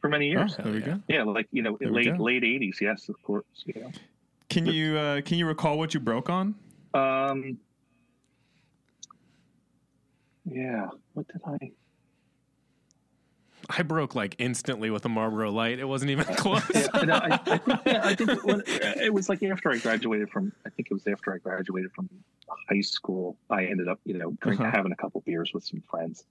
for 0.00 0.08
many 0.08 0.28
years 0.28 0.56
Oh, 0.58 0.62
there 0.64 0.72
we 0.72 0.80
yeah. 0.80 0.86
go. 0.86 1.00
yeah 1.08 1.22
like 1.22 1.46
you 1.52 1.62
know 1.62 1.76
There 1.80 1.90
late 1.90 2.18
late 2.18 2.42
80s 2.42 2.80
yes 2.80 3.08
of 3.08 3.22
course 3.22 3.44
you 3.64 3.80
know 3.80 3.90
Can 4.50 4.66
you 4.66 4.96
uh, 4.98 5.20
can 5.22 5.38
you 5.38 5.46
recall 5.46 5.78
what 5.78 5.94
you 5.94 6.00
broke 6.00 6.28
on? 6.28 6.54
Um. 6.92 7.58
Yeah. 10.44 10.88
What 11.14 11.26
did 11.28 11.40
I? 11.46 11.70
I 13.68 13.82
broke 13.82 14.14
like 14.14 14.34
instantly 14.38 14.90
with 14.90 15.04
a 15.04 15.08
Marlboro 15.08 15.50
Light. 15.52 15.78
It 15.78 15.84
wasn't 15.84 16.10
even 16.10 16.24
close. 16.36 16.62
Yeah, 16.74 16.86
no, 17.04 17.14
I, 17.14 17.34
I 17.46 17.58
think, 17.58 17.80
yeah, 17.86 18.00
I 18.02 18.14
think 18.14 18.44
when, 18.44 18.62
it 18.66 19.12
was 19.12 19.28
like 19.28 19.42
after 19.42 19.70
I 19.70 19.76
graduated 19.78 20.30
from. 20.30 20.52
I 20.66 20.70
think 20.70 20.88
it 20.90 20.94
was 20.94 21.06
after 21.06 21.32
I 21.34 21.38
graduated 21.38 21.92
from 21.92 22.08
high 22.68 22.80
school. 22.80 23.36
I 23.50 23.66
ended 23.66 23.86
up, 23.86 24.00
you 24.04 24.14
know, 24.18 24.32
drink, 24.40 24.60
Uh-huh. 24.60 24.70
having 24.70 24.92
a 24.92 24.96
couple 24.96 25.20
beers 25.26 25.52
with 25.54 25.64
some 25.64 25.82
friends, 25.90 26.24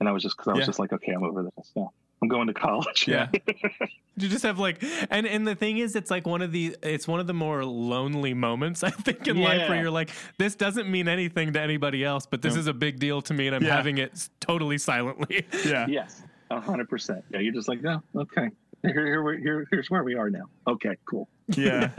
and 0.00 0.08
I 0.08 0.12
was 0.12 0.22
just 0.22 0.36
because 0.36 0.48
I 0.48 0.52
was 0.52 0.60
Yeah. 0.60 0.66
just 0.66 0.78
like, 0.78 0.92
okay, 0.92 1.12
I'm 1.12 1.24
over 1.24 1.42
this 1.56 1.72
now. 1.74 1.92
I'm 2.22 2.28
going 2.28 2.46
to 2.46 2.54
college. 2.54 3.06
Yeah. 3.06 3.28
you 4.16 4.28
just 4.28 4.42
have 4.44 4.58
like, 4.58 4.82
and 5.10 5.26
and 5.26 5.46
the 5.46 5.54
thing 5.54 5.78
is, 5.78 5.94
it's 5.94 6.10
like 6.10 6.26
one 6.26 6.40
of 6.42 6.50
the, 6.50 6.74
it's 6.82 7.06
one 7.06 7.20
of 7.20 7.26
the 7.26 7.34
more 7.34 7.64
lonely 7.64 8.32
moments 8.32 8.82
I 8.82 8.90
think 8.90 9.26
in 9.28 9.36
life 9.42 9.68
where 9.68 9.80
you're 9.80 9.90
like, 9.90 10.10
this 10.38 10.54
doesn't 10.54 10.90
mean 10.90 11.08
anything 11.08 11.52
to 11.52 11.60
anybody 11.60 12.04
else, 12.04 12.24
but 12.26 12.40
this 12.42 12.54
No. 12.54 12.60
is 12.60 12.66
a 12.68 12.72
big 12.74 12.98
deal 12.98 13.20
to 13.22 13.34
me, 13.34 13.46
and 13.48 13.56
I'm 13.56 13.62
Yeah. 13.64 13.76
having 13.76 13.98
it 13.98 14.28
totally 14.40 14.78
silently. 14.78 15.46
Yeah. 15.66 15.86
Yes, 15.88 16.22
a 16.50 16.60
hundred 16.60 16.88
percent. 16.88 17.24
Yeah, 17.30 17.40
you're 17.40 17.52
just 17.52 17.68
like, 17.68 17.84
oh, 17.84 18.02
okay. 18.14 18.48
Here, 18.82 18.92
here, 19.06 19.38
here, 19.38 19.66
here's 19.70 19.90
where 19.90 20.04
we 20.04 20.14
are 20.14 20.30
now. 20.30 20.44
Okay, 20.66 20.96
cool. 21.06 21.28
Yeah. 21.56 21.90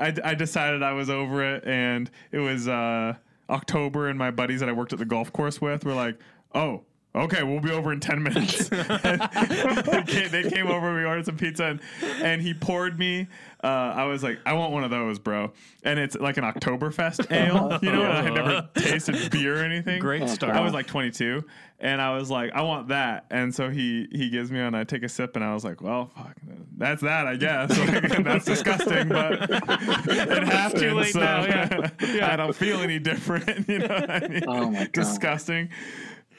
I, 0.00 0.14
I 0.24 0.34
decided 0.34 0.82
I 0.82 0.92
was 0.92 1.08
over 1.08 1.42
it, 1.56 1.64
and 1.66 2.10
it 2.32 2.38
was 2.38 2.68
uh, 2.68 3.14
October, 3.48 4.08
and 4.08 4.18
my 4.18 4.30
buddies 4.30 4.60
that 4.60 4.68
I 4.68 4.72
worked 4.72 4.92
at 4.92 4.98
the 4.98 5.04
golf 5.04 5.32
course 5.32 5.60
with 5.60 5.84
were 5.84 5.94
like, 5.94 6.18
"Oh, 6.54 6.82
okay, 7.14 7.42
we'll 7.42 7.60
be 7.60 7.70
over 7.70 7.92
in 7.92 8.00
ten 8.00 8.22
minutes." 8.22 8.68
they, 8.68 10.02
came, 10.06 10.30
they 10.30 10.48
came 10.48 10.68
over, 10.68 10.94
we 10.94 11.04
ordered 11.04 11.26
some 11.26 11.36
pizza, 11.36 11.64
and, 11.64 11.80
and 12.22 12.42
he 12.42 12.54
poured 12.54 12.98
me. 12.98 13.28
Uh, 13.62 13.92
I 13.94 14.04
was 14.04 14.22
like, 14.22 14.40
"I 14.44 14.54
want 14.54 14.72
one 14.72 14.84
of 14.84 14.90
those, 14.90 15.18
bro," 15.18 15.52
and 15.84 15.98
it's 15.98 16.16
like 16.16 16.36
an 16.36 16.44
Oktoberfest 16.44 17.30
ale, 17.30 17.78
you 17.82 17.92
know. 17.92 18.02
and 18.02 18.12
I 18.12 18.22
had 18.22 18.34
never 18.34 18.68
tasted 18.74 19.30
beer 19.30 19.60
or 19.60 19.64
anything. 19.64 20.00
Great 20.00 20.28
start. 20.28 20.56
I 20.56 20.60
was 20.60 20.72
like 20.72 20.86
22, 20.86 21.44
and 21.78 22.00
I 22.00 22.16
was 22.16 22.30
like, 22.30 22.52
I 22.54 22.62
want 22.62 22.88
that. 22.88 23.26
And 23.30 23.54
so 23.54 23.70
he 23.70 24.08
he 24.10 24.30
gives 24.30 24.50
me 24.50 24.58
one. 24.58 24.68
and 24.68 24.76
I 24.76 24.84
take 24.84 25.02
a 25.02 25.08
sip, 25.08 25.36
and 25.36 25.44
I 25.44 25.54
was 25.54 25.64
like, 25.64 25.80
well, 25.80 26.10
fuck, 26.16 26.36
that's 26.76 27.02
that, 27.02 27.26
I 27.26 27.36
guess. 27.36 27.70
Like, 27.92 28.24
that's 28.24 28.44
disgusting, 28.44 29.08
but 29.08 29.50
it 29.50 30.44
happened. 30.44 30.80
too 30.80 30.94
late 30.94 31.12
so 31.12 31.20
now, 31.20 31.44
yeah. 31.44 31.90
Yeah. 32.00 32.32
I 32.32 32.36
don't 32.36 32.54
feel 32.54 32.78
any 32.80 32.98
different. 32.98 33.68
You 33.68 33.80
know 33.80 33.88
what 33.88 34.10
I 34.10 34.28
mean? 34.28 34.44
Oh 34.46 34.70
my 34.70 34.78
God. 34.80 34.92
disgusting. 34.92 35.68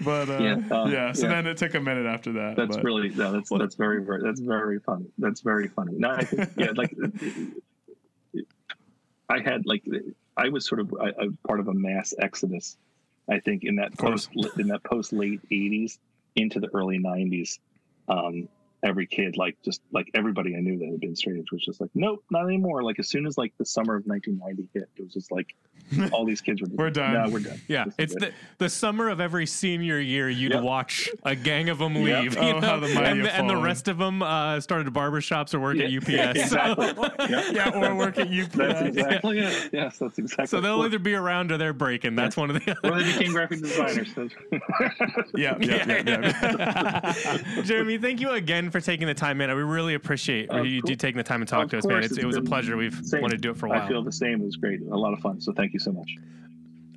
But 0.01 0.29
uh, 0.29 0.37
yeah, 0.39 0.57
Yeah, 0.69 0.75
uh, 1.09 1.13
so 1.13 1.27
yeah. 1.27 1.33
then 1.33 1.47
it 1.47 1.57
took 1.57 1.75
a 1.75 1.79
minute 1.79 2.05
after 2.05 2.33
that. 2.33 2.55
That's 2.55 2.75
but- 2.75 2.83
really 2.83 3.09
no, 3.09 3.31
that's 3.31 3.49
that's 3.49 3.75
very 3.75 4.03
very 4.03 4.21
that's 4.21 4.39
very 4.39 4.79
funny. 4.79 5.05
That's 5.17 5.41
very 5.41 5.67
funny. 5.67 5.93
No, 5.97 6.11
I 6.11 6.23
think 6.23 6.49
yeah, 6.57 6.71
like 6.75 6.93
I 9.29 9.39
had 9.39 9.65
like 9.65 9.83
I 10.37 10.49
was 10.49 10.67
sort 10.67 10.81
of 10.81 10.93
a, 10.99 11.27
a 11.27 11.47
part 11.47 11.59
of 11.59 11.67
a 11.67 11.73
mass 11.73 12.13
exodus. 12.19 12.77
I 13.29 13.39
think 13.39 13.63
in 13.63 13.77
that 13.77 13.97
post 13.97 14.29
in 14.57 14.67
that 14.67 14.83
post 14.83 15.13
late 15.13 15.39
'80s 15.49 15.97
into 16.35 16.59
the 16.59 16.67
early 16.73 16.99
'90s. 16.99 17.59
Um, 18.07 18.49
every 18.83 19.07
kid, 19.07 19.37
like 19.37 19.55
just 19.63 19.81
like 19.91 20.09
everybody 20.13 20.55
I 20.55 20.59
knew 20.59 20.77
that 20.79 20.85
had 20.87 20.99
been 20.99 21.15
straight 21.15 21.37
edge, 21.37 21.51
was 21.51 21.61
just 21.63 21.79
like, 21.81 21.89
nope, 21.95 22.23
not 22.31 22.45
anymore. 22.45 22.83
Like 22.83 22.99
as 22.99 23.07
soon 23.09 23.25
as 23.25 23.37
like 23.37 23.53
the 23.57 23.65
summer 23.65 23.95
of 23.95 24.03
1990 24.05 24.69
hit, 24.73 24.89
it 24.97 25.03
was 25.03 25.13
just 25.13 25.31
like 25.31 25.55
all 26.11 26.25
these 26.25 26.41
kids 26.41 26.61
were. 26.61 26.67
We're 26.71 26.89
done. 26.89 27.13
No, 27.13 27.29
we're 27.29 27.39
done. 27.39 27.59
Yeah, 27.67 27.85
This 27.85 27.95
it's 27.97 28.15
the 28.15 28.31
the 28.57 28.69
summer 28.69 29.09
of 29.09 29.19
every 29.19 29.45
senior 29.45 29.99
year. 29.99 30.29
You'd 30.29 30.53
Yep. 30.53 30.63
watch 30.63 31.09
a 31.23 31.35
gang 31.35 31.69
of 31.69 31.77
them 31.79 31.95
Yep. 31.95 32.21
leave, 32.23 32.37
Oh, 32.37 32.47
you 32.47 32.53
how 32.55 32.59
know? 32.59 32.79
the 32.81 32.87
and, 33.01 33.25
the, 33.25 33.35
and 33.35 33.49
the 33.49 33.57
rest 33.57 33.87
of 33.87 33.97
them 33.97 34.21
uh, 34.21 34.59
started 34.59 34.91
barbershops 34.93 35.53
or 35.53 35.59
work 35.59 35.77
Yeah, 35.77 35.85
at 35.85 35.93
UPS. 35.93 36.39
exactly. 36.41 36.93
So, 36.93 37.51
yeah, 37.51 37.71
or 37.73 37.95
work 37.95 38.17
at 38.17 38.27
UPS. 38.27 38.55
That's 38.55 38.81
exactly 38.81 39.39
it. 39.39 39.69
Yes, 39.73 39.97
that's 39.99 40.17
exactly. 40.17 40.47
so 40.47 40.61
they'll 40.61 40.81
or, 40.81 40.85
either 40.85 40.99
be 40.99 41.13
around 41.15 41.51
or 41.51 41.57
they're 41.57 41.73
breaking. 41.73 42.15
That's 42.15 42.35
one 42.37 42.49
of 42.49 42.55
the. 42.63 42.75
or 42.83 43.01
they 43.01 43.11
became 43.17 43.31
graphic 43.33 43.61
designers. 43.61 44.13
yeah, 45.35 45.57
yeah, 45.59 45.85
yeah, 45.87 46.03
yeah. 46.05 47.61
Jeremy, 47.63 47.97
thank 47.97 48.19
you 48.21 48.31
again 48.31 48.69
for 48.73 48.81
taking 48.81 49.07
the 49.07 49.13
time, 49.13 49.37
man. 49.37 49.55
We 49.55 49.61
really 49.63 49.93
appreciate 49.93 50.49
Of 50.49 50.65
you, 50.65 50.81
course. 50.81 50.89
you 50.89 50.95
taking 50.97 51.17
the 51.17 51.23
time 51.23 51.39
to 51.39 51.45
talk 51.45 51.63
Of 51.65 51.69
to 51.71 51.77
us, 51.77 51.85
man. 51.85 51.99
It's, 51.99 52.07
it's 52.13 52.17
it 52.17 52.25
was 52.25 52.35
a 52.35 52.41
pleasure. 52.41 52.75
We've 52.75 52.99
Same. 53.05 53.21
wanted 53.21 53.35
to 53.37 53.41
do 53.41 53.51
it 53.51 53.57
for 53.57 53.67
a 53.67 53.69
while. 53.69 53.81
I 53.83 53.87
feel 53.87 54.03
the 54.03 54.11
same. 54.11 54.41
It 54.41 54.45
was 54.45 54.57
great. 54.57 54.81
A 54.81 54.97
lot 54.97 55.13
of 55.13 55.19
fun. 55.19 55.39
So 55.39 55.53
thank 55.53 55.71
you 55.73 55.79
so 55.79 55.93
much. 55.93 56.09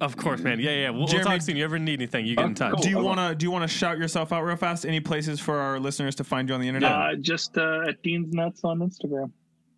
Of 0.00 0.16
course, 0.16 0.40
man. 0.40 0.58
Yeah, 0.60 0.72
yeah. 0.72 0.90
We'll, 0.90 1.06
we'll 1.06 1.22
talk 1.22 1.40
soon. 1.40 1.56
You 1.56 1.64
ever 1.64 1.78
need 1.78 1.94
anything, 2.00 2.26
you 2.26 2.36
get 2.36 2.44
Oh, 2.44 2.48
in 2.48 2.54
touch. 2.54 2.74
cool. 2.74 2.82
Do 2.82 2.90
you 2.90 2.98
want 2.98 3.18
to 3.18 3.34
do 3.34 3.46
you 3.46 3.50
want 3.50 3.62
to 3.62 3.68
shout 3.68 3.96
yourself 3.98 4.32
out 4.32 4.42
real 4.42 4.56
fast? 4.56 4.84
Any 4.84 5.00
places 5.00 5.38
for 5.40 5.58
our 5.58 5.78
listeners 5.78 6.14
to 6.16 6.24
find 6.24 6.48
you 6.48 6.54
on 6.54 6.60
the 6.60 6.68
internet? 6.68 6.90
Uh, 6.92 7.14
just 7.20 7.56
uh, 7.56 7.84
at 7.88 8.02
Dean's 8.02 8.32
Nuts 8.34 8.62
on 8.64 8.80
Instagram. 8.80 9.30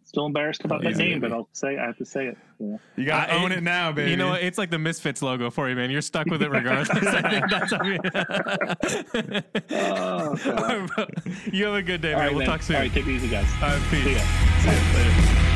Still 0.08 0.24
embarrassed 0.24 0.64
about 0.64 0.82
that 0.84 0.96
name, 0.96 1.20
but. 1.20 1.32
I'll 1.32 1.50
say 1.52 1.76
I 1.76 1.84
have 1.84 1.98
to 1.98 2.04
say 2.06 2.28
it. 2.28 2.38
Yeah. 2.58 2.78
you 2.96 3.04
got 3.04 3.26
to 3.26 3.34
I- 3.34 3.44
own 3.44 3.52
it 3.52 3.62
now, 3.62 3.92
baby. 3.92 4.10
You 4.10 4.16
know, 4.16 4.30
what? 4.30 4.42
it's 4.42 4.56
like 4.56 4.70
the 4.70 4.78
Misfits 4.78 5.20
logo 5.20 5.50
for 5.50 5.68
you, 5.68 5.76
man. 5.76 5.90
You're 5.90 6.00
stuck 6.00 6.28
with 6.28 6.40
it 6.40 6.50
regardless. 6.50 6.88
I 6.92 7.30
think 7.30 7.50
that's 7.50 7.72
how 7.72 7.84
you. 7.84 7.98
Oh, 9.70 10.34
God. 10.96 11.10
you 11.52 11.66
have 11.66 11.74
a 11.74 11.82
good 11.82 12.00
day, 12.00 12.14
man. 12.14 12.16
All 12.16 12.20
right, 12.22 12.30
we'll 12.30 12.38
man. 12.38 12.46
talk 12.48 12.62
soon. 12.62 12.76
All 12.76 12.82
right, 12.82 12.90
take 12.90 13.06
it 13.06 13.10
easy, 13.10 13.28
guys. 13.28 13.46
All 13.60 13.68
right, 13.68 13.82
peace. 13.90 14.04
See 14.04 14.12
ya. 14.14 14.20
See 14.60 14.68
ya. 14.68 14.72
Later. 14.94 15.47